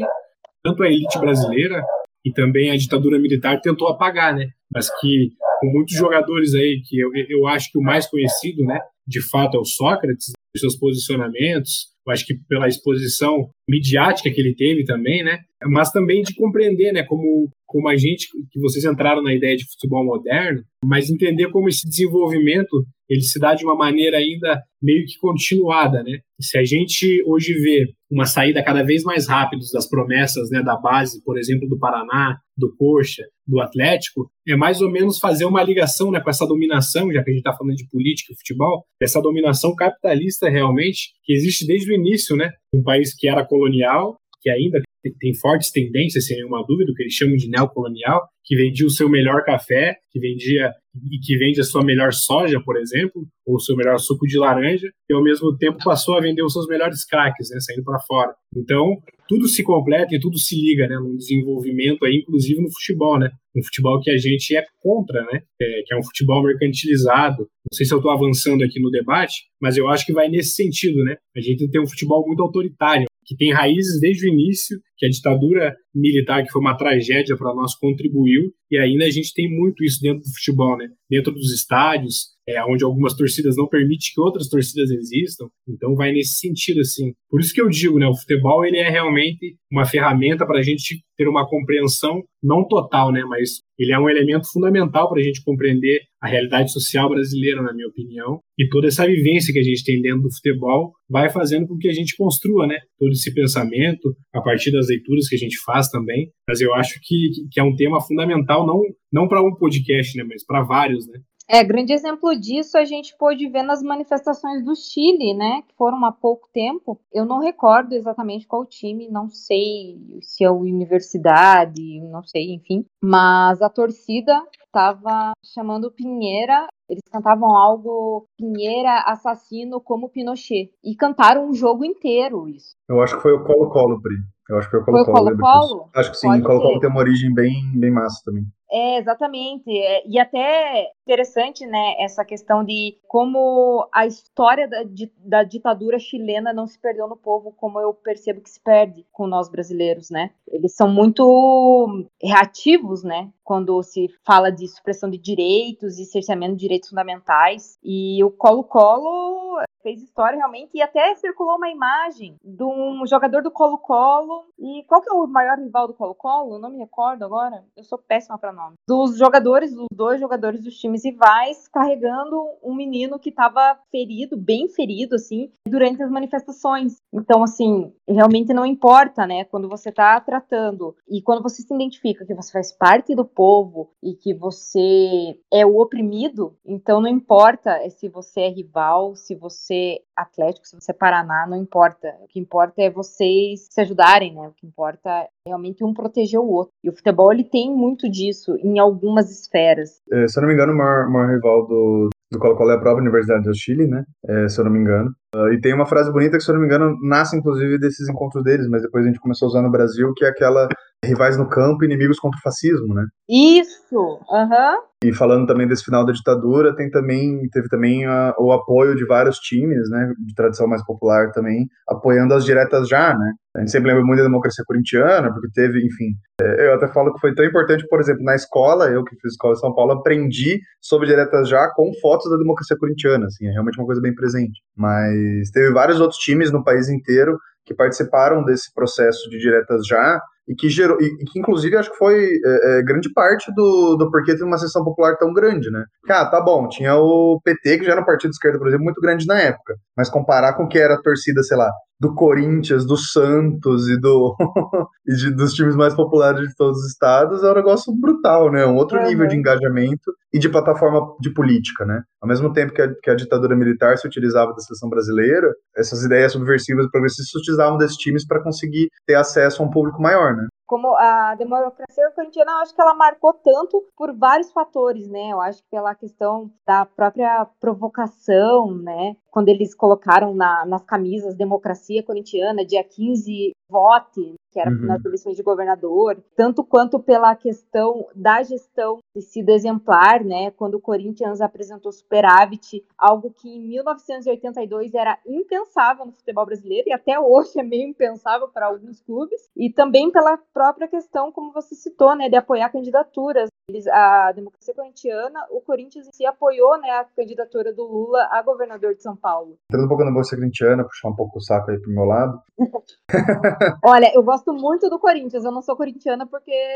tanto 0.63 0.83
a 0.83 0.87
elite 0.87 1.19
brasileira 1.19 1.83
e 2.25 2.31
também 2.31 2.71
a 2.71 2.75
ditadura 2.75 3.19
militar 3.19 3.59
tentou 3.61 3.87
apagar, 3.87 4.35
né? 4.35 4.49
Mas 4.73 4.89
que 4.99 5.29
com 5.59 5.67
muitos 5.67 5.95
jogadores 5.95 6.53
aí 6.53 6.81
que 6.85 6.99
eu, 6.99 7.09
eu 7.29 7.47
acho 7.47 7.71
que 7.71 7.77
o 7.77 7.81
mais 7.81 8.07
conhecido, 8.07 8.63
né? 8.63 8.79
De 9.07 9.21
fato 9.29 9.57
é 9.57 9.59
o 9.59 9.65
Sócrates, 9.65 10.31
seus 10.57 10.77
posicionamentos, 10.77 11.89
eu 12.07 12.13
acho 12.13 12.25
que 12.25 12.35
pela 12.47 12.67
exposição 12.67 13.49
midiática 13.67 14.29
que 14.31 14.39
ele 14.39 14.55
teve 14.55 14.85
também, 14.85 15.23
né? 15.23 15.39
Mas 15.63 15.91
também 15.91 16.21
de 16.21 16.35
compreender, 16.35 16.93
né? 16.93 17.03
Como, 17.03 17.49
como 17.75 17.89
a 17.89 17.97
gente, 17.97 18.29
que 18.49 18.59
vocês 18.61 18.85
entraram 18.85 19.21
na 19.21 19.35
ideia 19.35 19.57
de 19.57 19.65
futebol 19.65 20.05
moderno, 20.05 20.63
mas 20.81 21.09
entender 21.09 21.49
como 21.51 21.67
esse 21.67 21.85
desenvolvimento 21.85 22.85
ele 23.09 23.21
se 23.21 23.37
dá 23.37 23.53
de 23.53 23.65
uma 23.65 23.75
maneira 23.75 24.15
ainda 24.15 24.63
meio 24.81 25.05
que 25.05 25.17
continuada, 25.19 26.01
né? 26.01 26.19
Se 26.39 26.57
a 26.57 26.63
gente 26.63 27.21
hoje 27.27 27.53
vê 27.53 27.93
uma 28.09 28.25
saída 28.25 28.63
cada 28.63 28.81
vez 28.81 29.03
mais 29.03 29.27
rápida 29.27 29.61
das 29.73 29.89
promessas 29.89 30.49
né, 30.49 30.63
da 30.63 30.77
base, 30.77 31.21
por 31.25 31.37
exemplo, 31.37 31.67
do 31.67 31.77
Paraná, 31.77 32.37
do 32.57 32.73
Coxa, 32.77 33.23
do 33.45 33.59
Atlético, 33.59 34.31
é 34.47 34.55
mais 34.55 34.79
ou 34.79 34.89
menos 34.89 35.19
fazer 35.19 35.43
uma 35.43 35.61
ligação 35.61 36.11
né, 36.11 36.21
com 36.21 36.29
essa 36.29 36.47
dominação, 36.47 37.11
já 37.11 37.21
que 37.21 37.29
a 37.29 37.33
gente 37.33 37.41
está 37.45 37.53
falando 37.53 37.75
de 37.75 37.89
política 37.89 38.31
e 38.31 38.37
futebol, 38.37 38.85
essa 39.01 39.21
dominação 39.21 39.75
capitalista 39.75 40.49
realmente, 40.49 41.09
que 41.25 41.33
existe 41.33 41.67
desde 41.67 41.91
o 41.91 41.95
início, 41.95 42.37
né? 42.37 42.51
Um 42.73 42.81
país 42.81 43.13
que 43.13 43.27
era 43.27 43.45
colonial, 43.45 44.17
que 44.41 44.49
ainda 44.49 44.81
tem 45.11 45.33
fortes 45.33 45.71
tendências, 45.71 46.25
sem 46.27 46.37
nenhuma 46.37 46.65
dúvida, 46.67 46.91
que 46.95 47.03
eles 47.03 47.13
chamam 47.13 47.35
de 47.35 47.49
neocolonial, 47.49 48.27
que 48.43 48.55
vendia 48.55 48.85
o 48.85 48.91
seu 48.91 49.09
melhor 49.09 49.43
café, 49.43 49.97
que 50.11 50.19
vendia 50.19 50.71
e 51.11 51.19
que 51.19 51.37
vende 51.37 51.59
a 51.59 51.63
sua 51.63 51.83
melhor 51.83 52.13
soja, 52.13 52.61
por 52.63 52.77
exemplo, 52.77 53.27
ou 53.45 53.55
o 53.55 53.59
seu 53.59 53.75
melhor 53.75 53.97
suco 53.99 54.25
de 54.27 54.37
laranja, 54.37 54.89
e 55.09 55.13
ao 55.13 55.23
mesmo 55.23 55.57
tempo 55.57 55.83
passou 55.83 56.15
a 56.15 56.21
vender 56.21 56.43
os 56.43 56.53
seus 56.53 56.67
melhores 56.67 57.03
craques, 57.03 57.49
né, 57.49 57.59
saindo 57.59 57.83
para 57.83 57.99
fora. 57.99 58.33
Então, 58.55 59.01
tudo 59.27 59.47
se 59.47 59.63
completa 59.63 60.15
e 60.15 60.19
tudo 60.19 60.37
se 60.37 60.55
liga, 60.55 60.87
né, 60.87 60.95
num 60.97 61.17
desenvolvimento 61.17 62.05
aí, 62.05 62.17
inclusive 62.17 62.61
no 62.61 62.71
futebol, 62.71 63.19
né, 63.19 63.31
um 63.55 63.63
futebol 63.63 63.99
que 63.99 64.11
a 64.11 64.17
gente 64.17 64.55
é 64.55 64.63
contra, 64.81 65.21
né, 65.25 65.41
é, 65.61 65.81
que 65.85 65.93
é 65.93 65.97
um 65.97 66.03
futebol 66.03 66.43
mercantilizado. 66.43 67.39
Não 67.39 67.75
sei 67.75 67.85
se 67.85 67.93
eu 67.93 67.97
estou 67.97 68.11
avançando 68.11 68.63
aqui 68.63 68.79
no 68.79 68.91
debate, 68.91 69.45
mas 69.59 69.75
eu 69.75 69.87
acho 69.89 70.05
que 70.05 70.13
vai 70.13 70.29
nesse 70.29 70.51
sentido, 70.51 71.03
né, 71.03 71.17
a 71.35 71.41
gente 71.41 71.67
tem 71.69 71.81
um 71.81 71.87
futebol 71.87 72.25
muito 72.25 72.41
autoritário, 72.43 73.05
que 73.25 73.35
tem 73.35 73.51
raízes 73.51 73.99
desde 73.99 74.27
o 74.27 74.31
início, 74.31 74.77
que 74.97 75.05
a 75.05 75.09
ditadura 75.09 75.75
militar, 75.93 76.43
que 76.43 76.51
foi 76.51 76.61
uma 76.61 76.77
tragédia 76.77 77.35
para 77.35 77.53
nós, 77.53 77.75
contribuiu, 77.75 78.51
e 78.75 78.77
ainda 78.77 79.05
a 79.05 79.09
gente 79.09 79.33
tem 79.33 79.49
muito 79.49 79.83
isso 79.85 80.01
dentro 80.01 80.19
do 80.19 80.33
futebol, 80.33 80.77
né? 80.77 80.89
Dentro 81.09 81.31
dos 81.31 81.49
estádios, 81.53 82.35
é, 82.47 82.63
onde 82.65 82.83
algumas 82.83 83.15
torcidas 83.15 83.55
não 83.55 83.67
permitem 83.67 84.11
que 84.13 84.19
outras 84.19 84.49
torcidas 84.49 84.91
existam. 84.91 85.47
Então 85.67 85.95
vai 85.95 86.11
nesse 86.11 86.35
sentido, 86.39 86.81
assim. 86.81 87.13
Por 87.29 87.39
isso 87.39 87.53
que 87.53 87.61
eu 87.61 87.69
digo, 87.69 87.97
né? 87.97 88.07
O 88.07 88.15
futebol 88.15 88.65
ele 88.65 88.77
é 88.77 88.89
realmente 88.89 89.55
uma 89.71 89.85
ferramenta 89.85 90.45
para 90.45 90.59
a 90.59 90.61
gente 90.61 91.03
ter 91.17 91.27
uma 91.27 91.47
compreensão 91.47 92.21
não 92.43 92.67
total, 92.67 93.11
né? 93.11 93.23
Mas 93.23 93.61
ele 93.79 93.93
é 93.93 93.99
um 93.99 94.09
elemento 94.09 94.51
fundamental 94.51 95.09
para 95.09 95.19
a 95.19 95.23
gente 95.23 95.43
compreender 95.43 96.01
a 96.21 96.27
realidade 96.27 96.71
social 96.71 97.09
brasileira, 97.09 97.61
na 97.61 97.73
minha 97.73 97.87
opinião. 97.87 98.39
E 98.57 98.67
toda 98.69 98.87
essa 98.87 99.05
vivência 99.05 99.53
que 99.53 99.59
a 99.59 99.63
gente 99.63 99.83
tem 99.83 100.01
dentro 100.01 100.23
do 100.23 100.33
futebol 100.33 100.93
vai 101.09 101.29
fazendo 101.29 101.67
com 101.67 101.77
que 101.77 101.87
a 101.87 101.93
gente 101.93 102.15
construa, 102.15 102.67
né? 102.67 102.77
Todo 102.99 103.11
esse 103.11 103.33
pensamento 103.33 104.15
a 104.33 104.41
partir 104.41 104.71
das 104.71 104.87
leituras 104.87 105.27
que 105.27 105.35
a 105.35 105.39
gente 105.39 105.57
faz 105.65 105.89
também. 105.89 106.29
Mas 106.47 106.61
eu 106.61 106.73
acho 106.75 106.99
que, 107.01 107.29
que 107.51 107.59
é 107.59 107.63
um 107.63 107.75
tema 107.75 107.99
fundamental, 108.01 108.64
não, 108.65 108.81
não 109.11 109.27
para 109.27 109.41
um 109.41 109.55
podcast, 109.55 110.17
né? 110.17 110.23
Mas 110.27 110.45
para 110.45 110.63
vários, 110.63 111.07
né? 111.07 111.19
É, 111.47 111.63
grande 111.63 111.93
exemplo 111.93 112.35
disso 112.39 112.75
a 112.75 112.83
gente 112.85 113.15
pôde 113.17 113.47
ver 113.47 113.61
nas 113.61 113.83
manifestações 113.83 114.65
do 114.65 114.75
Chile, 114.75 115.35
né, 115.35 115.61
que 115.67 115.75
foram 115.75 116.03
há 116.03 116.11
pouco 116.11 116.49
tempo. 116.51 116.99
Eu 117.13 117.23
não 117.23 117.39
recordo 117.39 117.93
exatamente 117.93 118.47
qual 118.47 118.65
time, 118.65 119.07
não 119.09 119.29
sei 119.29 119.99
se 120.21 120.43
é 120.43 120.47
a 120.47 120.51
universidade, 120.51 122.01
não 122.09 122.23
sei, 122.23 122.55
enfim. 122.55 122.83
Mas 122.99 123.61
a 123.61 123.69
torcida 123.69 124.43
estava 124.75 125.31
chamando 125.41 125.89
Pinheira, 125.89 126.67
eles 126.89 127.03
cantavam 127.09 127.55
algo 127.55 128.27
Pinheira 128.37 129.03
assassino 129.05 129.79
como 129.79 130.09
Pinochet. 130.09 130.69
E 130.83 130.95
cantaram 130.95 131.47
um 131.47 131.53
jogo 131.53 131.85
inteiro 131.85 132.49
isso. 132.49 132.75
Eu 132.89 133.01
acho 133.01 133.15
que 133.15 133.21
foi 133.21 133.31
o 133.31 133.43
Colo-Colo, 133.43 134.01
Pri. 134.01 134.15
Eu 134.49 134.57
acho 134.57 134.69
que 134.69 134.71
foi 134.71 134.81
o 134.81 134.85
Colo-Colo. 134.85 135.15
Foi 135.15 135.33
o 135.33 135.37
Colo-Colo? 135.37 135.89
Acho 135.95 136.11
que 136.11 136.17
sim, 136.17 136.27
o 136.27 136.43
Colo-Colo 136.43 136.79
tem 136.79 136.89
uma 136.89 136.99
origem 136.99 137.33
bem, 137.33 137.53
bem 137.79 137.91
massa 137.91 138.21
também. 138.25 138.43
É, 138.77 138.97
exatamente. 138.97 139.71
É, 139.71 140.05
e 140.05 140.19
até 140.19 140.91
interessante, 141.03 141.65
né, 141.65 141.95
essa 141.97 142.25
questão 142.25 142.61
de 142.61 142.97
como 143.07 143.87
a 143.93 144.05
história 144.05 144.67
da, 144.67 144.83
da, 145.19 145.43
ditadura 145.43 145.97
chilena 145.97 146.51
não 146.51 146.67
se 146.67 146.77
perdeu 146.77 147.07
no 147.07 147.15
povo, 147.15 147.53
como 147.53 147.79
eu 147.79 147.93
percebo 147.93 148.41
que 148.41 148.49
se 148.49 148.59
perde 148.59 149.05
com 149.13 149.27
nós 149.27 149.47
brasileiros, 149.47 150.09
né? 150.09 150.31
Eles 150.45 150.75
são 150.75 150.89
muito 150.89 152.05
reativos, 152.21 153.01
né, 153.01 153.31
quando 153.45 153.81
se 153.81 154.09
fala 154.25 154.51
de 154.51 154.67
supressão 154.67 155.09
de 155.09 155.17
direitos 155.17 155.97
e 155.97 156.03
cerceamento 156.03 156.55
de 156.55 156.59
direitos 156.59 156.89
fundamentais. 156.89 157.79
E 157.81 158.21
o 158.25 158.29
Colo-Colo 158.29 159.63
fez 159.85 160.01
história 160.01 160.35
realmente 160.35 160.71
e 160.73 160.81
até 160.81 161.13
circulou 161.13 161.57
uma 161.57 161.69
imagem 161.69 162.35
de 162.43 162.63
um 162.63 163.05
jogador 163.05 163.43
do 163.43 163.51
Colo-Colo. 163.51 164.45
E 164.57 164.83
qual 164.87 164.99
que 164.99 165.09
é 165.09 165.13
o 165.13 165.27
maior 165.27 165.59
rival 165.59 165.85
do 165.85 165.93
Colo-Colo? 165.93 166.57
Não 166.57 166.71
me 166.71 166.79
recordo 166.79 167.23
agora. 167.23 167.63
Eu 167.77 167.83
sou 167.83 167.99
péssima 167.99 168.35
para 168.35 168.51
nome. 168.51 168.77
Dos 168.87 169.15
jogadores, 169.15 169.75
dos 169.75 169.85
dois 169.93 170.19
jogadores 170.19 170.63
dos 170.63 170.75
times 170.75 171.05
rivais, 171.05 171.67
carregando 171.67 172.35
um 172.63 172.73
menino 172.73 173.19
que 173.19 173.29
estava 173.29 173.77
ferido, 173.91 174.35
bem 174.35 174.67
ferido, 174.69 175.13
assim, 175.13 175.51
durante 175.67 176.01
as 176.01 176.09
manifestações. 176.09 176.97
Então, 177.13 177.43
assim, 177.43 177.93
realmente 178.09 178.55
não 178.55 178.65
importa, 178.65 179.27
né? 179.27 179.43
Quando 179.43 179.69
você 179.69 179.89
está 179.89 180.19
tratando 180.19 180.95
e 181.07 181.21
quando 181.21 181.43
você 181.43 181.61
se 181.61 181.71
identifica 181.71 182.25
que 182.25 182.33
você 182.33 182.51
faz 182.51 182.71
parte 182.71 183.13
do 183.13 183.23
povo 183.23 183.91
e 184.01 184.15
que 184.15 184.33
você 184.33 185.37
é 185.53 185.63
o 185.63 185.79
oprimido, 185.79 186.57
então 186.65 186.99
não 186.99 187.07
importa 187.07 187.87
se 187.91 188.09
você 188.09 188.41
é 188.41 188.49
rival, 188.49 189.15
se 189.15 189.35
você 189.35 189.74
você 189.75 189.99
Atlético, 190.15 190.65
se 190.65 190.75
você 190.79 190.91
é 190.91 190.95
Paraná, 190.95 191.45
não 191.47 191.57
importa. 191.57 192.07
O 192.23 192.27
que 192.27 192.39
importa 192.39 192.81
é 192.81 192.89
vocês 192.89 193.67
se 193.69 193.81
ajudarem, 193.81 194.33
né? 194.33 194.47
O 194.47 194.53
que 194.53 194.65
importa 194.65 195.09
é 195.09 195.27
realmente 195.47 195.83
um 195.83 195.93
proteger 195.93 196.39
o 196.39 196.47
outro. 196.47 196.71
E 196.83 196.89
o 196.89 196.95
futebol, 196.95 197.33
ele 197.33 197.43
tem 197.43 197.69
muito 197.69 198.09
disso 198.09 198.55
em 198.63 198.79
algumas 198.79 199.29
esferas. 199.29 200.01
É, 200.11 200.27
se 200.27 200.39
eu 200.39 200.41
não 200.41 200.47
me 200.47 200.53
engano, 200.53 200.71
o 200.71 200.77
maior, 200.77 201.09
maior 201.09 201.35
rival 201.35 201.67
do 201.67 202.09
do 202.31 202.39
Colo-Colo 202.39 202.71
é 202.71 202.75
a 202.75 202.79
própria 202.79 203.03
Universidade 203.03 203.43
do 203.43 203.55
Chile, 203.55 203.87
né? 203.87 204.03
É, 204.27 204.47
se 204.47 204.59
eu 204.59 204.65
não 204.65 204.71
me 204.71 204.79
engano. 204.79 205.11
Uh, 205.33 205.53
e 205.53 205.61
tem 205.61 205.73
uma 205.73 205.85
frase 205.85 206.11
bonita 206.11 206.37
que, 206.37 206.43
se 206.43 206.49
eu 206.49 206.53
não 206.53 206.61
me 206.61 206.67
engano, 206.67 206.97
nasce 207.01 207.37
inclusive 207.37 207.77
desses 207.77 208.09
encontros 208.09 208.43
deles, 208.43 208.67
mas 208.67 208.81
depois 208.81 209.05
a 209.05 209.07
gente 209.07 209.19
começou 209.19 209.45
a 209.45 209.49
usar 209.49 209.61
no 209.61 209.71
Brasil, 209.71 210.11
que 210.15 210.25
é 210.25 210.29
aquela 210.29 210.67
rivais 211.05 211.37
no 211.37 211.47
campo, 211.47 211.85
inimigos 211.85 212.19
contra 212.19 212.37
o 212.37 212.41
fascismo, 212.41 212.93
né? 212.93 213.05
Isso, 213.29 214.19
aham. 214.31 214.73
Uhum. 214.73 214.81
E 215.03 215.13
falando 215.13 215.45
também 215.45 215.67
desse 215.67 215.83
final 215.83 216.03
da 216.03 216.11
ditadura, 216.11 216.75
tem 216.75 216.89
também, 216.89 217.47
teve 217.51 217.67
também 217.67 218.05
a, 218.05 218.33
o 218.39 218.51
apoio 218.51 218.95
de 218.95 219.05
vários 219.05 219.37
times, 219.37 219.87
né, 219.89 220.11
de 220.17 220.33
tradição 220.33 220.67
mais 220.67 220.83
popular 220.83 221.31
também, 221.31 221.67
apoiando 221.87 222.33
as 222.33 222.43
diretas 222.43 222.87
já, 222.87 223.15
né? 223.15 223.33
A 223.55 223.59
gente 223.59 223.71
sempre 223.71 223.89
lembra 223.89 224.03
muito 224.03 224.19
da 224.19 224.25
democracia 224.25 224.63
corintiana, 224.65 225.31
porque 225.31 225.47
teve, 225.53 225.85
enfim. 225.85 226.15
É, 226.41 226.67
eu 226.67 226.73
até 226.73 226.87
falo 226.87 227.13
que 227.13 227.19
foi 227.19 227.35
tão 227.35 227.45
importante, 227.45 227.85
por 227.87 227.99
exemplo, 227.99 228.23
na 228.23 228.35
escola, 228.35 228.89
eu 228.89 229.03
que 229.03 229.15
fiz 229.15 229.33
escola 229.33 229.53
em 229.53 229.59
São 229.59 229.75
Paulo, 229.75 229.91
aprendi 229.91 230.59
sobre 230.81 231.07
diretas 231.07 231.47
já 231.47 231.69
com 231.75 231.91
fotos 232.01 232.29
da 232.31 232.37
democracia 232.37 232.75
corintiana, 232.77 233.25
assim, 233.27 233.47
é 233.47 233.51
realmente 233.51 233.77
uma 233.79 233.85
coisa 233.85 234.01
bem 234.01 234.15
presente. 234.15 234.59
Mas 234.75 235.51
teve 235.51 235.71
vários 235.71 236.01
outros 236.01 236.19
times 236.19 236.51
no 236.51 236.63
país 236.63 236.89
inteiro 236.89 237.37
que 237.65 237.73
participaram 237.73 238.43
desse 238.43 238.73
processo 238.73 239.29
de 239.29 239.37
diretas 239.39 239.85
já 239.85 240.19
e 240.47 240.55
que 240.55 240.69
gerou, 240.69 240.97
e, 241.01 241.25
que 241.25 241.39
inclusive 241.39 241.75
acho 241.75 241.91
que 241.91 241.97
foi 241.97 242.25
é, 242.45 242.79
é, 242.79 242.83
grande 242.83 243.11
parte 243.13 243.51
do, 243.53 243.95
do 243.97 244.09
porquê 244.11 244.33
teve 244.33 244.43
uma 244.43 244.57
sessão 244.57 244.83
popular 244.83 245.17
tão 245.17 245.33
grande, 245.33 245.69
né? 245.71 245.83
Ah, 246.09 246.25
tá 246.25 246.41
bom, 246.41 246.67
tinha 246.67 246.95
o 246.95 247.39
PT, 247.43 247.79
que 247.79 247.85
já 247.85 247.93
era 247.93 248.01
um 248.01 248.05
partido 248.05 248.29
de 248.29 248.35
esquerda, 248.35 248.59
por 248.59 248.67
exemplo, 248.67 248.83
muito 248.83 249.01
grande 249.01 249.25
na 249.25 249.39
época, 249.39 249.75
mas 249.97 250.09
comparar 250.09 250.53
com 250.53 250.63
o 250.63 250.67
que 250.67 250.77
era 250.77 250.95
a 250.95 251.01
torcida, 251.01 251.41
sei 251.43 251.57
lá, 251.57 251.71
do 251.99 252.13
Corinthians, 252.13 252.85
do 252.85 252.97
Santos 252.97 253.87
e 253.87 253.99
do 253.99 254.35
e 255.07 255.15
de, 255.15 255.31
dos 255.31 255.53
times 255.53 255.75
mais 255.75 255.93
populares 255.93 256.47
de 256.47 256.55
todos 256.55 256.79
os 256.79 256.91
estados 256.91 257.43
é 257.43 257.51
um 257.51 257.55
negócio 257.55 257.93
brutal, 257.93 258.51
né? 258.51 258.65
Um 258.65 258.75
outro 258.75 259.01
nível 259.03 259.27
de 259.27 259.35
engajamento 259.35 260.11
e 260.33 260.39
de 260.39 260.49
plataforma 260.49 261.01
de 261.21 261.33
política, 261.33 261.85
né? 261.85 262.03
Ao 262.21 262.27
mesmo 262.27 262.51
tempo 262.51 262.73
que 262.73 262.81
a, 262.81 262.93
que 263.01 263.09
a 263.09 263.15
ditadura 263.15 263.55
militar 263.55 263.97
se 263.97 264.07
utilizava 264.07 264.51
da 264.53 264.59
seleção 264.59 264.89
brasileira, 264.89 265.49
essas 265.75 266.03
ideias 266.03 266.33
subversivas 266.33 266.89
progressistas 266.91 267.29
se 267.29 267.37
utilizavam 267.37 267.77
desses 267.77 267.97
times 267.97 268.25
para 268.25 268.43
conseguir 268.43 268.89
ter 269.05 269.15
acesso 269.15 269.63
a 269.63 269.65
um 269.65 269.69
público 269.69 270.01
maior, 270.01 270.35
né? 270.35 270.47
Como 270.65 270.95
a 270.95 271.35
democracia 271.35 272.11
corintiana, 272.15 272.51
eu 272.53 272.57
acho 272.57 272.73
que 272.73 272.81
ela 272.81 272.95
marcou 272.95 273.33
tanto 273.33 273.83
por 273.95 274.15
vários 274.15 274.51
fatores, 274.51 275.07
né? 275.07 275.29
Eu 275.31 275.41
acho 275.41 275.61
que 275.63 275.69
pela 275.69 275.93
questão 275.93 276.51
da 276.65 276.85
própria 276.85 277.45
provocação, 277.59 278.73
né? 278.75 279.15
Quando 279.29 279.49
eles 279.49 279.75
colocaram 279.75 280.33
na, 280.33 280.65
nas 280.65 280.83
camisas 280.83 281.35
democracia 281.35 282.03
corintiana, 282.03 282.65
dia 282.65 282.83
15, 282.83 283.51
vote, 283.69 284.35
que 284.51 284.59
era 284.59 284.69
uhum. 284.69 284.85
nas 284.85 285.03
eleições 285.03 285.35
de 285.35 285.43
governador, 285.43 286.17
tanto 286.35 286.63
quanto 286.63 286.99
pela 286.99 287.35
questão 287.35 288.07
da 288.15 288.41
gestão 288.41 288.99
ter 289.13 289.21
sido 289.21 289.49
exemplar, 289.49 290.23
né? 290.23 290.51
Quando 290.51 290.75
o 290.75 290.81
Corinthians 290.81 291.41
apresentou 291.41 291.91
superávit, 291.91 292.85
algo 292.97 293.31
que 293.31 293.49
em 293.49 293.67
1982 293.67 294.93
era 294.93 295.19
impensável 295.25 296.05
no 296.05 296.13
futebol 296.13 296.45
brasileiro 296.45 296.87
e 296.87 296.93
até 296.93 297.19
hoje 297.19 297.59
é 297.59 297.63
meio 297.63 297.89
impensável 297.89 298.47
para 298.47 298.67
alguns 298.67 299.01
clubes, 299.01 299.49
e 299.55 299.69
também 299.69 300.11
pela 300.11 300.37
própria 300.53 300.87
questão, 300.87 301.31
como 301.31 301.51
você 301.51 301.75
citou, 301.75 302.15
né, 302.15 302.29
de 302.29 302.35
apoiar 302.35 302.69
candidaturas. 302.69 303.49
Eles, 303.67 303.87
a 303.87 304.31
democracia 304.31 304.75
corintiana, 304.75 305.39
o 305.49 305.59
Corinthians 305.59 306.07
em 306.07 306.11
si 306.11 306.23
apoiou, 306.23 306.79
né, 306.79 306.87
a 306.91 307.05
candidatura 307.15 307.73
do 307.73 307.83
Lula 307.83 308.29
a 308.31 308.39
governador 308.43 308.93
de 308.93 309.01
São 309.01 309.15
Paulo. 309.15 309.57
Entrando 309.71 309.85
um 309.85 309.87
pouco 309.87 310.05
na 310.05 310.11
bolsa 310.11 310.35
corintiana, 310.35 310.83
puxar 310.83 311.09
um 311.09 311.15
pouco 311.15 311.39
o 311.39 311.41
saco 311.41 311.71
aí 311.71 311.79
pro 311.79 311.91
meu 311.91 312.03
lado. 312.03 312.39
Olha, 313.83 314.11
eu 314.13 314.21
gosto 314.21 314.53
muito 314.53 314.87
do 314.87 314.99
Corinthians, 314.99 315.43
eu 315.43 315.51
não 315.51 315.63
sou 315.63 315.75
corintiana 315.75 316.27
porque 316.27 316.73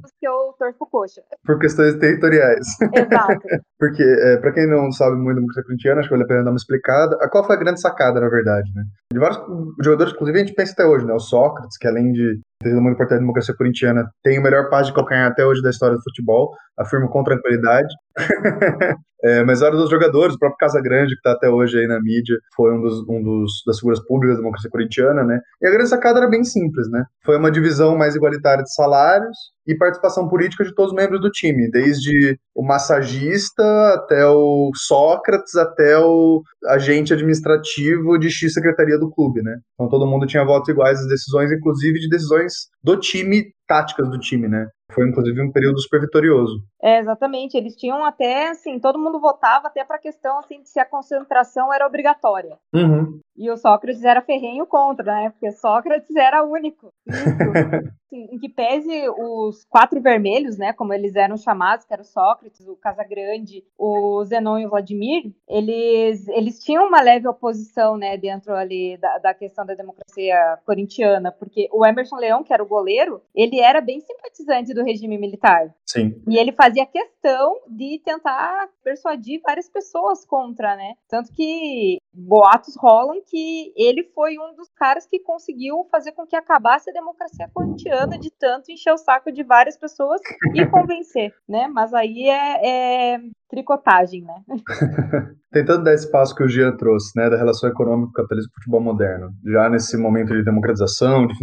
por 0.00 0.10
que 0.20 0.28
eu 0.28 0.54
torço 0.56 0.86
coxa. 0.86 1.22
Por 1.44 1.58
questões 1.58 1.96
territoriais. 1.96 2.66
Exato. 2.94 3.48
porque, 3.76 4.04
é, 4.04 4.36
pra 4.36 4.52
quem 4.52 4.68
não 4.68 4.92
sabe 4.92 5.16
muito 5.16 5.34
da 5.34 5.40
democracia 5.40 5.64
corintiana, 5.64 5.98
acho 5.98 6.08
que 6.08 6.14
vale 6.14 6.24
a 6.24 6.28
pena 6.28 6.44
dar 6.44 6.50
uma 6.50 6.56
explicada. 6.56 7.18
A 7.20 7.28
qual 7.28 7.44
foi 7.44 7.56
a 7.56 7.58
grande 7.58 7.80
sacada, 7.80 8.20
na 8.20 8.28
verdade, 8.28 8.72
né? 8.72 8.84
De 9.12 9.18
vários 9.18 9.40
jogadores, 9.82 10.12
inclusive, 10.12 10.38
a 10.38 10.44
gente 10.44 10.54
pensa 10.54 10.74
até 10.74 10.86
hoje, 10.86 11.04
né? 11.04 11.12
O 11.12 11.18
Sócrates, 11.18 11.76
que 11.76 11.88
além 11.88 12.12
de 12.12 12.40
ter 12.60 12.70
sido 12.70 12.80
muito 12.80 12.94
importante 12.94 13.18
na 13.18 13.22
democracia 13.22 13.54
corintiana, 13.54 14.10
tem 14.22 14.38
o 14.38 14.42
melhor 14.42 14.68
passe 14.68 14.90
de 14.90 14.94
calcanhar 14.94 15.30
até 15.30 15.44
hoje 15.44 15.62
da 15.62 15.70
história 15.70 15.96
do 15.96 16.02
futebol, 16.02 16.54
afirmo 16.76 17.08
com 17.08 17.22
tranquilidade. 17.22 17.88
é, 19.22 19.44
mas 19.44 19.60
vários 19.60 19.80
dos 19.80 19.90
jogadores, 19.90 20.34
o 20.34 20.38
próprio 20.38 20.58
Casagrande, 20.58 21.14
que 21.14 21.18
está 21.18 21.32
até 21.32 21.48
hoje 21.48 21.78
aí 21.78 21.86
na 21.86 22.00
mídia, 22.00 22.36
foi 22.54 22.72
um, 22.72 22.80
dos, 22.80 23.08
um 23.08 23.22
dos, 23.22 23.62
das 23.66 23.78
figuras 23.78 24.00
públicas 24.06 24.36
da 24.36 24.42
democracia 24.42 24.70
corintiana, 24.70 25.24
né? 25.24 25.40
E 25.62 25.66
a 25.66 25.70
grande 25.70 25.88
sacada 25.88 26.18
era 26.18 26.28
bem 26.28 26.44
simples, 26.44 26.90
né? 26.90 27.04
Foi 27.24 27.36
uma 27.36 27.50
divisão 27.50 27.96
mais 27.96 28.14
igualitária 28.14 28.62
de 28.62 28.72
salários 28.74 29.36
e 29.66 29.76
participação 29.76 30.28
política 30.28 30.64
de 30.64 30.74
todos 30.74 30.92
os 30.92 30.96
membros 30.96 31.20
do 31.20 31.30
time, 31.30 31.70
desde 31.70 32.38
o 32.54 32.64
massagista 32.64 33.62
até 33.94 34.26
o 34.26 34.70
Sócrates, 34.74 35.54
até 35.54 35.98
o 35.98 36.42
agente 36.66 37.12
administrativo 37.12 38.18
de 38.18 38.30
X 38.30 38.52
secretaria 38.52 38.98
do 38.98 39.10
clube, 39.10 39.42
né? 39.42 39.58
Então 39.74 39.88
todo 39.88 40.06
mundo 40.06 40.26
tinha 40.26 40.44
votos 40.44 40.68
iguais 40.68 40.98
às 41.00 41.06
decisões, 41.06 41.52
inclusive 41.52 42.00
de 42.00 42.08
decisões 42.08 42.52
do 42.82 42.96
time, 42.96 43.44
táticas 43.68 44.10
do 44.10 44.18
time, 44.18 44.48
né? 44.48 44.68
Foi, 44.90 45.06
inclusive, 45.06 45.40
um 45.42 45.52
período 45.52 45.78
super 45.80 46.00
vitorioso. 46.00 46.64
É, 46.82 46.98
exatamente. 46.98 47.56
Eles 47.56 47.76
tinham 47.76 48.04
até, 48.04 48.48
assim, 48.48 48.80
todo 48.80 48.98
mundo 48.98 49.20
votava 49.20 49.68
até 49.68 49.84
para 49.84 49.96
a 49.96 50.00
questão, 50.00 50.38
assim, 50.38 50.62
de 50.62 50.68
se 50.68 50.80
a 50.80 50.86
concentração 50.86 51.72
era 51.72 51.86
obrigatória. 51.86 52.56
Uhum. 52.72 53.20
E 53.38 53.48
o 53.50 53.56
Sócrates 53.56 54.04
era 54.04 54.20
ferrenho 54.20 54.66
contra, 54.66 55.04
né? 55.04 55.30
Porque 55.30 55.52
Sócrates 55.52 56.14
era 56.16 56.42
único. 56.42 56.92
em 58.10 58.38
que 58.38 58.48
pese 58.48 59.08
os 59.08 59.64
quatro 59.64 60.00
vermelhos, 60.00 60.58
né? 60.58 60.72
Como 60.72 60.92
eles 60.92 61.14
eram 61.14 61.36
chamados, 61.36 61.84
que 61.84 61.92
era 61.92 62.02
o 62.02 62.04
Sócrates, 62.04 62.66
o 62.66 62.74
Casagrande, 62.76 63.64
o 63.78 64.24
Zenon 64.24 64.58
e 64.58 64.66
o 64.66 64.70
Vladimir, 64.70 65.32
eles, 65.48 66.26
eles 66.28 66.58
tinham 66.58 66.88
uma 66.88 67.00
leve 67.00 67.28
oposição, 67.28 67.96
né? 67.96 68.16
Dentro 68.16 68.54
ali 68.54 68.96
da, 68.96 69.18
da 69.18 69.34
questão 69.34 69.64
da 69.64 69.74
democracia 69.74 70.58
corintiana. 70.64 71.30
Porque 71.30 71.68
o 71.72 71.86
Emerson 71.86 72.16
Leão, 72.16 72.42
que 72.42 72.52
era 72.52 72.62
o 72.62 72.68
goleiro, 72.68 73.22
ele 73.34 73.60
era 73.60 73.80
bem 73.80 74.00
simpatizante 74.00 74.74
do 74.74 74.82
regime 74.82 75.16
militar. 75.16 75.72
Sim. 75.86 76.20
E 76.26 76.36
ele 76.36 76.52
fazia 76.52 76.86
questão 76.86 77.60
de 77.68 78.00
tentar 78.04 78.68
persuadir 78.82 79.40
várias 79.44 79.68
pessoas 79.68 80.24
contra, 80.24 80.74
né? 80.76 80.94
Tanto 81.08 81.32
que 81.32 81.98
boatos 82.12 82.74
rolam 82.76 83.22
que 83.26 83.72
ele 83.76 84.04
foi 84.14 84.38
um 84.38 84.54
dos 84.56 84.68
caras 84.76 85.06
que 85.06 85.20
conseguiu 85.20 85.86
fazer 85.90 86.12
com 86.12 86.26
que 86.26 86.36
acabasse 86.36 86.90
a 86.90 86.92
democracia 86.92 87.48
corintiana 87.52 88.18
de 88.18 88.30
tanto 88.30 88.72
encher 88.72 88.92
o 88.92 88.98
saco 88.98 89.30
de 89.30 89.42
várias 89.42 89.76
pessoas 89.76 90.20
e 90.54 90.64
convencer, 90.66 91.32
né? 91.48 91.68
Mas 91.68 91.92
aí 91.94 92.28
é, 92.28 93.14
é 93.14 93.20
tricotagem, 93.48 94.22
né? 94.22 94.42
Tentando 95.52 95.84
dar 95.84 95.94
espaço 95.94 96.34
que 96.34 96.42
o 96.42 96.48
Gia 96.48 96.76
trouxe, 96.76 97.12
né, 97.16 97.30
da 97.30 97.36
relação 97.36 97.70
econômica, 97.70 98.12
capitalismo 98.16 98.52
futebol 98.54 98.80
moderno, 98.80 99.30
já 99.46 99.68
nesse 99.70 99.96
momento 99.96 100.34
de 100.34 100.44
democratização, 100.44 101.26
de 101.26 101.34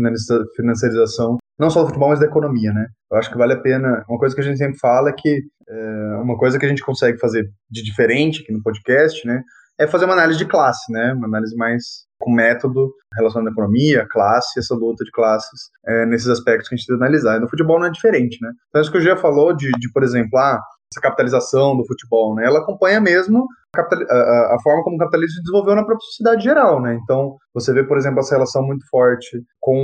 financiarização, 0.55 1.38
não 1.57 1.70
só 1.70 1.82
do 1.82 1.88
futebol, 1.88 2.09
mas 2.09 2.20
da 2.20 2.26
economia, 2.26 2.72
né? 2.74 2.88
Eu 3.11 3.18
acho 3.18 3.32
que 3.32 3.38
vale 3.38 3.53
a 3.53 3.61
pena. 3.61 4.03
Uma 4.09 4.20
coisa 4.20 4.36
que 4.36 4.41
a 4.41 4.43
gente 4.43 4.57
sempre 4.57 4.78
fala 4.78 5.09
é 5.09 5.13
que 5.13 5.41
é, 5.68 6.18
uma 6.22 6.38
coisa 6.38 6.59
que 6.59 6.66
a 6.66 6.70
gente 6.70 6.84
consegue 6.84 7.18
fazer 7.18 7.49
de 7.70 7.84
diferente 7.84 8.41
aqui 8.41 8.53
no 8.53 8.61
podcast, 8.61 9.26
né, 9.26 9.41
é 9.80 9.88
fazer 9.88 10.05
uma 10.05 10.13
análise 10.13 10.38
de 10.39 10.45
classe, 10.45 10.91
né? 10.91 11.13
Uma 11.13 11.28
análise 11.28 11.55
mais 11.55 12.05
com 12.19 12.32
método 12.32 12.93
relacionado 13.15 13.49
à 13.49 13.51
economia, 13.51 14.07
classe, 14.09 14.59
essa 14.59 14.73
luta 14.73 15.03
de 15.03 15.11
classes 15.11 15.69
é, 15.86 16.05
nesses 16.05 16.28
aspectos 16.28 16.69
que 16.69 16.76
a 16.76 16.78
gente 16.78 16.88
tem 16.88 16.97
que 16.97 17.03
analisar. 17.03 17.38
E 17.38 17.39
no 17.41 17.49
futebol 17.49 17.80
não 17.80 17.88
é 17.88 17.91
diferente, 17.91 18.38
né? 18.41 18.51
Então, 18.69 18.82
isso 18.82 18.91
que 18.91 18.97
o 18.97 19.01
Gia 19.01 19.17
falou 19.17 19.53
de, 19.55 19.69
de, 19.71 19.91
por 19.91 20.03
exemplo, 20.03 20.38
ah, 20.39 20.59
essa 20.91 21.01
capitalização 21.01 21.76
do 21.76 21.86
futebol, 21.86 22.36
né? 22.36 22.45
Ela 22.45 22.59
acompanha 22.59 23.01
mesmo 23.01 23.45
a, 23.76 23.82
a, 23.82 24.55
a, 24.55 24.57
forma 24.63 24.84
como 24.84 24.95
o 24.95 24.99
capitalismo 24.99 25.36
se 25.36 25.41
desenvolveu 25.43 25.76
na 25.76 25.84
própria 25.84 26.05
sociedade 26.05 26.43
geral, 26.43 26.82
né? 26.82 26.97
Então, 27.03 27.36
você 27.53 27.73
vê, 27.73 27.84
por 27.84 27.97
exemplo, 27.97 28.19
essa 28.19 28.36
relação 28.36 28.63
muito 28.63 28.86
forte 28.89 29.41
com 29.59 29.76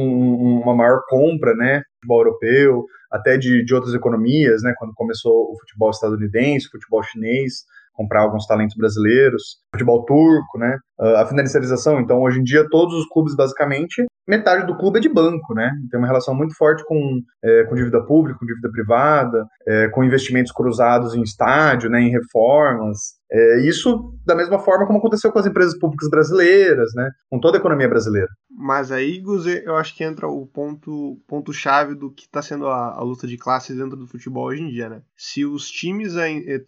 uma 0.63 0.75
maior 0.75 1.01
compra, 1.09 1.53
né? 1.53 1.81
Futebol 1.99 2.25
europeu, 2.25 2.85
até 3.11 3.37
de, 3.37 3.63
de 3.65 3.75
outras 3.75 3.93
economias, 3.93 4.63
né? 4.63 4.73
Quando 4.77 4.93
começou 4.95 5.51
o 5.51 5.59
futebol 5.59 5.89
estadunidense, 5.89 6.67
o 6.67 6.71
futebol 6.71 7.03
chinês, 7.03 7.65
comprar 8.01 8.21
alguns 8.21 8.45
talentos 8.47 8.75
brasileiros, 8.75 9.57
futebol 9.73 10.03
turco, 10.05 10.57
né? 10.57 10.77
Ah, 11.01 11.21
a 11.23 11.25
financiarização, 11.25 11.99
então 11.99 12.21
hoje 12.21 12.39
em 12.39 12.43
dia 12.43 12.67
todos 12.69 12.93
os 12.93 13.07
clubes 13.07 13.35
basicamente 13.35 14.05
metade 14.27 14.65
do 14.65 14.77
clube 14.77 14.99
é 14.99 15.01
de 15.01 15.09
banco, 15.09 15.53
né? 15.53 15.71
Tem 15.89 15.99
uma 15.99 16.07
relação 16.07 16.33
muito 16.33 16.55
forte 16.55 16.83
com, 16.85 17.21
é, 17.43 17.63
com 17.65 17.75
dívida 17.75 18.01
pública, 18.05 18.39
com 18.39 18.45
dívida 18.45 18.69
privada, 18.71 19.45
é, 19.67 19.89
com 19.89 20.03
investimentos 20.03 20.51
cruzados 20.51 21.15
em 21.15 21.21
estádio, 21.21 21.89
né, 21.89 21.99
em 22.01 22.09
reformas. 22.09 23.19
É, 23.33 23.61
isso 23.65 24.13
da 24.25 24.35
mesma 24.35 24.59
forma 24.59 24.85
como 24.85 24.99
aconteceu 24.99 25.31
com 25.31 25.39
as 25.39 25.45
empresas 25.45 25.77
públicas 25.77 26.09
brasileiras, 26.09 26.91
né? 26.95 27.09
Com 27.29 27.39
toda 27.39 27.57
a 27.57 27.59
economia 27.59 27.87
brasileira. 27.87 28.27
Mas 28.49 28.91
aí, 28.91 29.19
Guzê, 29.19 29.63
eu 29.65 29.75
acho 29.75 29.95
que 29.95 30.03
entra 30.03 30.27
o 30.27 30.45
ponto, 30.45 31.17
ponto 31.27 31.53
chave 31.53 31.95
do 31.95 32.11
que 32.11 32.23
está 32.23 32.41
sendo 32.41 32.67
a, 32.67 32.93
a, 32.93 33.01
luta 33.01 33.25
de 33.25 33.37
classes 33.37 33.77
dentro 33.77 33.97
do 33.97 34.05
futebol 34.05 34.45
hoje 34.47 34.61
em 34.61 34.69
dia, 34.69 34.89
né? 34.89 35.01
Se 35.15 35.45
os 35.45 35.69
times 35.69 36.15
eh, 36.15 36.61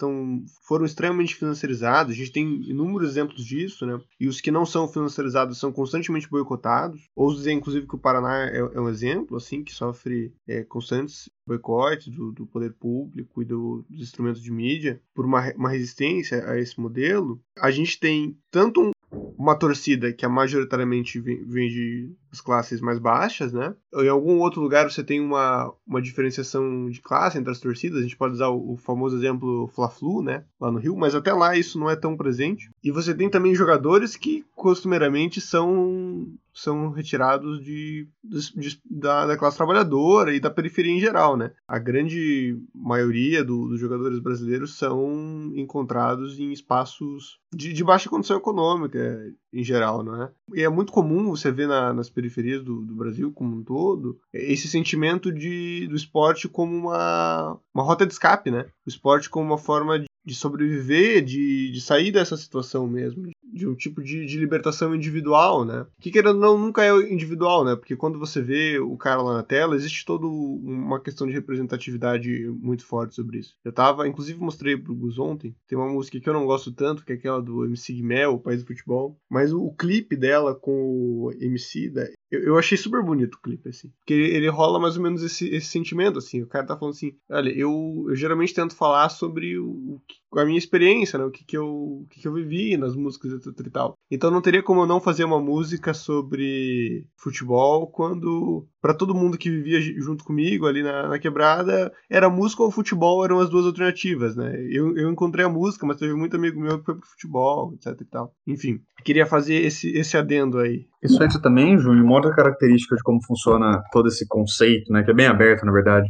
foram 0.66 0.86
extremamente 0.86 1.36
financiarizados, 1.36 2.14
a 2.14 2.16
gente 2.16 2.32
tem 2.32 2.62
inúmeros 2.70 3.10
exemplos 3.10 3.44
disso, 3.44 3.86
né? 3.86 4.00
E 4.24 4.28
os 4.30 4.40
que 4.40 4.52
não 4.52 4.66
são 4.66 4.88
financiarizados 4.88 5.58
são 5.58 5.70
constantemente 5.70 6.30
boicotados. 6.30 7.10
Ouso 7.14 7.40
dizer, 7.40 7.52
inclusive, 7.52 7.86
que 7.86 7.96
o 7.96 8.00
Paraná 8.00 8.46
é, 8.46 8.58
é 8.58 8.80
um 8.80 8.88
exemplo, 8.88 9.36
assim, 9.36 9.66
que 9.66 9.74
sofre 9.74 10.34
é, 10.48 10.64
constantes 10.64 11.30
boicotes 11.46 12.08
do, 12.08 12.32
do, 12.32 12.46
poder 12.46 12.72
público 12.72 13.42
e 13.42 13.46
do, 13.46 13.86
dos 13.90 14.02
instrumentos 14.02 14.42
de 14.42 14.50
mídia 14.50 15.02
por 15.14 15.26
uma, 15.26 15.52
uma 15.58 15.70
resistência 15.70 16.50
a 16.50 16.58
esse 16.58 16.80
modelo. 16.80 17.38
A 17.60 17.70
gente 17.70 18.00
tem 18.00 18.38
tanto 18.50 18.82
um, 18.82 18.92
uma 19.38 19.58
torcida 19.58 20.14
que 20.14 20.24
é 20.24 20.28
majoritariamente 20.30 21.20
vem, 21.20 21.44
vem 21.44 21.68
de 21.68 22.16
as 22.34 22.42
classes 22.42 22.82
mais 22.82 22.98
baixas, 22.98 23.54
né? 23.54 23.76
Em 23.94 24.10
algum 24.10 24.40
outro 24.40 24.60
lugar 24.60 24.90
você 24.90 25.04
tem 25.04 25.22
uma, 25.22 25.72
uma 25.86 26.02
diferenciação 26.02 26.90
de 26.90 27.00
classe 27.00 27.38
entre 27.38 27.52
as 27.52 27.60
torcidas, 27.60 28.00
a 28.00 28.02
gente 28.02 28.18
pode 28.18 28.34
usar 28.34 28.48
o, 28.48 28.74
o 28.74 28.78
famoso 28.78 29.16
exemplo 29.16 29.68
Fla-Flu, 29.68 30.24
né? 30.24 30.44
Lá 30.60 30.72
no 30.72 30.80
Rio, 30.80 30.98
mas 30.98 31.14
até 31.14 31.32
lá 31.32 31.56
isso 31.56 31.80
não 31.80 31.90
é 31.90 31.96
tão 31.96 32.18
presente. 32.18 32.72
E 32.84 32.92
você 32.92 33.14
tem 33.14 33.30
também 33.30 33.54
jogadores 33.54 34.16
que 34.16 34.44
costumeiramente 34.56 35.40
são 35.40 36.28
são 36.54 36.92
retirados 36.92 37.60
de, 37.64 38.08
de 38.24 38.80
da, 38.90 39.26
da, 39.26 39.38
classe 39.38 39.58
trabalhadora 39.58 40.34
e 40.34 40.40
da 40.40 40.52
periferia 40.52 40.92
em 40.92 41.00
geral, 41.00 41.36
né? 41.36 41.52
A 41.68 41.80
grande 41.80 42.58
maioria 42.74 43.44
do, 43.44 43.68
dos 43.70 43.80
jogadores 43.80 44.20
brasileiros 44.20 44.78
são 44.78 45.52
encontrados 45.56 46.40
em 46.40 46.52
espaços 46.52 47.40
de, 47.54 47.74
de, 47.74 47.84
baixa 47.84 48.10
condição 48.10 48.38
econômica 48.38 49.34
em 49.52 49.64
geral, 49.64 50.04
não 50.04 50.24
é? 50.24 50.32
E 50.54 50.62
é 50.62 50.70
muito 50.70 50.94
comum 50.94 51.30
você 51.30 51.52
ver 51.52 51.68
na, 51.68 51.92
nas 51.92 52.10
periferias 52.24 52.64
do, 52.64 52.82
do, 52.82 52.96
Brasil 52.96 53.32
como 53.32 53.58
um 53.58 53.64
todo, 53.64 54.20
esse 54.34 54.68
sentimento 54.68 55.32
de, 55.32 55.88
do 55.88 55.96
esporte 55.96 56.48
como 56.48 56.76
uma, 56.76 57.60
uma 57.74 57.84
rota 57.84 58.06
de 58.06 58.14
escape, 58.14 58.50
né? 58.50 58.66
O 58.86 58.90
esporte 58.90 59.30
como 59.30 59.46
uma 59.46 59.58
forma 59.58 60.00
de, 60.00 60.06
de 60.26 60.36
sobreviver, 60.36 61.24
de, 61.24 61.72
de 61.72 61.82
sair 61.82 62.12
dessa 62.12 62.38
situação 62.38 62.88
mesmo, 62.88 63.30
de 63.54 63.68
um 63.68 63.76
tipo 63.76 64.02
de, 64.02 64.26
de 64.26 64.38
libertação 64.38 64.96
individual, 64.96 65.64
né? 65.64 65.86
Que 66.02 66.12
querendo 66.12 66.40
não, 66.40 66.58
nunca 66.58 66.84
é 66.84 66.92
individual, 67.12 67.64
né? 67.64 67.76
Porque 67.76 67.96
quando 67.96 68.20
você 68.20 68.42
vê 68.42 68.80
o 68.80 68.98
cara 68.98 69.22
lá 69.22 69.34
na 69.34 69.44
tela, 69.44 69.76
existe 69.76 70.04
toda 70.06 70.26
uma 70.26 71.00
questão 71.00 71.28
de 71.28 71.34
representatividade 71.34 72.50
muito 72.60 72.86
forte 72.86 73.16
sobre 73.16 73.40
isso. 73.40 73.56
Eu 73.64 73.72
tava, 73.72 74.08
inclusive 74.08 74.40
mostrei 74.40 74.76
pro 74.76 74.96
Gus 74.96 75.20
ontem, 75.20 75.56
tem 75.68 75.78
uma 75.78 75.88
música 75.88 76.20
que 76.20 76.28
eu 76.28 76.34
não 76.34 76.46
gosto 76.46 76.72
tanto, 76.72 77.06
que 77.06 77.14
é 77.14 77.16
aquela 77.16 77.42
do 77.42 77.66
MC 77.66 77.94
Guimel, 77.94 78.34
o 78.34 78.40
País 78.40 78.64
do 78.64 78.68
Futebol, 78.68 79.18
mas 79.30 79.54
o, 79.54 79.64
o 79.64 79.76
clipe 79.76 80.16
dela 80.16 80.56
com 80.56 80.72
o 80.72 81.32
MC, 81.40 81.90
da, 81.90 82.08
eu, 82.34 82.58
achei 82.58 82.76
super 82.76 83.04
bonito 83.04 83.36
o 83.36 83.42
clipe, 83.42 83.70
assim. 83.70 83.92
Porque 84.00 84.14
ele, 84.14 84.48
rola 84.50 84.80
mais 84.80 84.98
ou 84.98 85.04
menos 85.04 85.22
esse, 85.22 85.48
esse 85.50 85.68
sentimento, 85.68 86.18
assim. 86.18 86.42
O 86.42 86.48
cara 86.48 86.66
tá 86.66 86.76
falando 86.76 86.96
assim, 86.96 87.16
olha, 87.30 87.50
eu, 87.52 88.06
eu 88.10 88.16
geralmente 88.16 88.54
tento 88.54 88.76
falar 88.76 89.10
sobre 89.10 89.58
o, 89.60 89.68
o 89.68 90.02
a 90.40 90.46
minha 90.46 90.58
experiência, 90.58 91.18
né? 91.20 91.26
O 91.26 91.32
que, 91.32 91.44
que, 91.44 91.58
eu, 91.58 91.68
o 91.68 92.08
que, 92.10 92.22
que 92.22 92.28
eu 92.28 92.34
vivi 92.34 92.78
nas 92.78 92.96
músicas 92.96 93.32
e 93.46 93.70
tal. 93.70 93.96
Então 94.10 94.32
não 94.32 94.42
teria 94.42 94.64
como 94.64 94.82
eu 94.82 94.88
não 94.88 95.00
fazer 95.00 95.24
uma 95.24 95.40
música 95.40 95.94
sobre 95.94 97.06
futebol 97.18 97.88
quando, 97.88 98.68
para 98.82 98.94
todo 98.94 99.16
mundo 99.16 99.38
que 99.38 99.50
vivia 99.50 99.82
junto 99.82 100.24
comigo 100.24 100.66
ali 100.66 100.84
na, 100.84 101.08
na, 101.08 101.20
quebrada, 101.20 101.92
era 102.10 102.30
música 102.30 102.64
ou 102.64 102.72
futebol 102.72 103.24
eram 103.24 103.40
as 103.40 103.50
duas 103.50 103.66
alternativas, 103.66 104.36
né? 104.36 104.56
Eu, 104.70 104.96
eu 104.98 105.12
encontrei 105.12 105.46
a 105.46 105.50
música, 105.50 105.86
mas 105.86 105.98
teve 105.98 106.14
muito 106.14 106.36
amigo 106.36 106.60
meu 106.60 106.80
que 106.80 106.86
foi 106.86 106.96
pro 106.96 107.08
futebol, 107.08 107.74
etc 107.74 108.00
e 108.00 108.06
tal. 108.06 108.34
Enfim, 108.48 108.80
queria 109.04 109.26
fazer 109.26 109.56
esse, 109.56 109.90
esse 109.96 110.18
adendo 110.18 110.60
aí. 110.60 110.86
Isso 111.02 111.22
entra 111.24 111.42
também, 111.42 111.78
Júnior, 111.78 112.06
uma 112.06 112.16
outra 112.16 112.36
característica 112.36 112.96
de 112.96 113.04
como 113.04 113.24
funciona 113.26 113.82
todo 113.92 114.08
esse 114.08 114.28
conceito, 114.28 114.92
né? 114.92 115.04
Que 115.04 115.12
é 115.12 115.14
bem 115.14 115.28
aberto, 115.28 115.66
na 115.66 115.72
verdade 115.72 116.10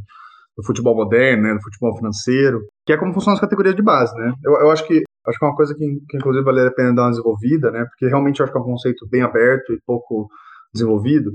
do 0.57 0.63
futebol 0.63 0.95
moderno, 0.95 1.43
né, 1.43 1.53
do 1.53 1.61
futebol 1.61 1.95
financeiro, 1.95 2.61
que 2.85 2.93
é 2.93 2.97
como 2.97 3.13
funcionam 3.13 3.35
as 3.35 3.41
categorias 3.41 3.75
de 3.75 3.81
base, 3.81 4.15
né? 4.15 4.33
Eu, 4.43 4.53
eu 4.53 4.71
acho 4.71 4.85
que 4.85 5.03
acho 5.25 5.39
que 5.39 5.45
é 5.45 5.47
uma 5.47 5.55
coisa 5.55 5.73
que, 5.73 5.85
que 6.09 6.17
inclusive 6.17 6.43
vale 6.43 6.61
a 6.61 6.71
pena 6.71 6.93
dar 6.93 7.03
uma 7.03 7.11
desenvolvida, 7.11 7.71
né? 7.71 7.85
Porque 7.85 8.07
realmente 8.07 8.39
eu 8.39 8.43
acho 8.43 8.51
que 8.51 8.59
é 8.59 8.61
um 8.61 8.65
conceito 8.65 9.07
bem 9.09 9.21
aberto 9.21 9.73
e 9.73 9.79
pouco 9.85 10.27
desenvolvido. 10.73 11.31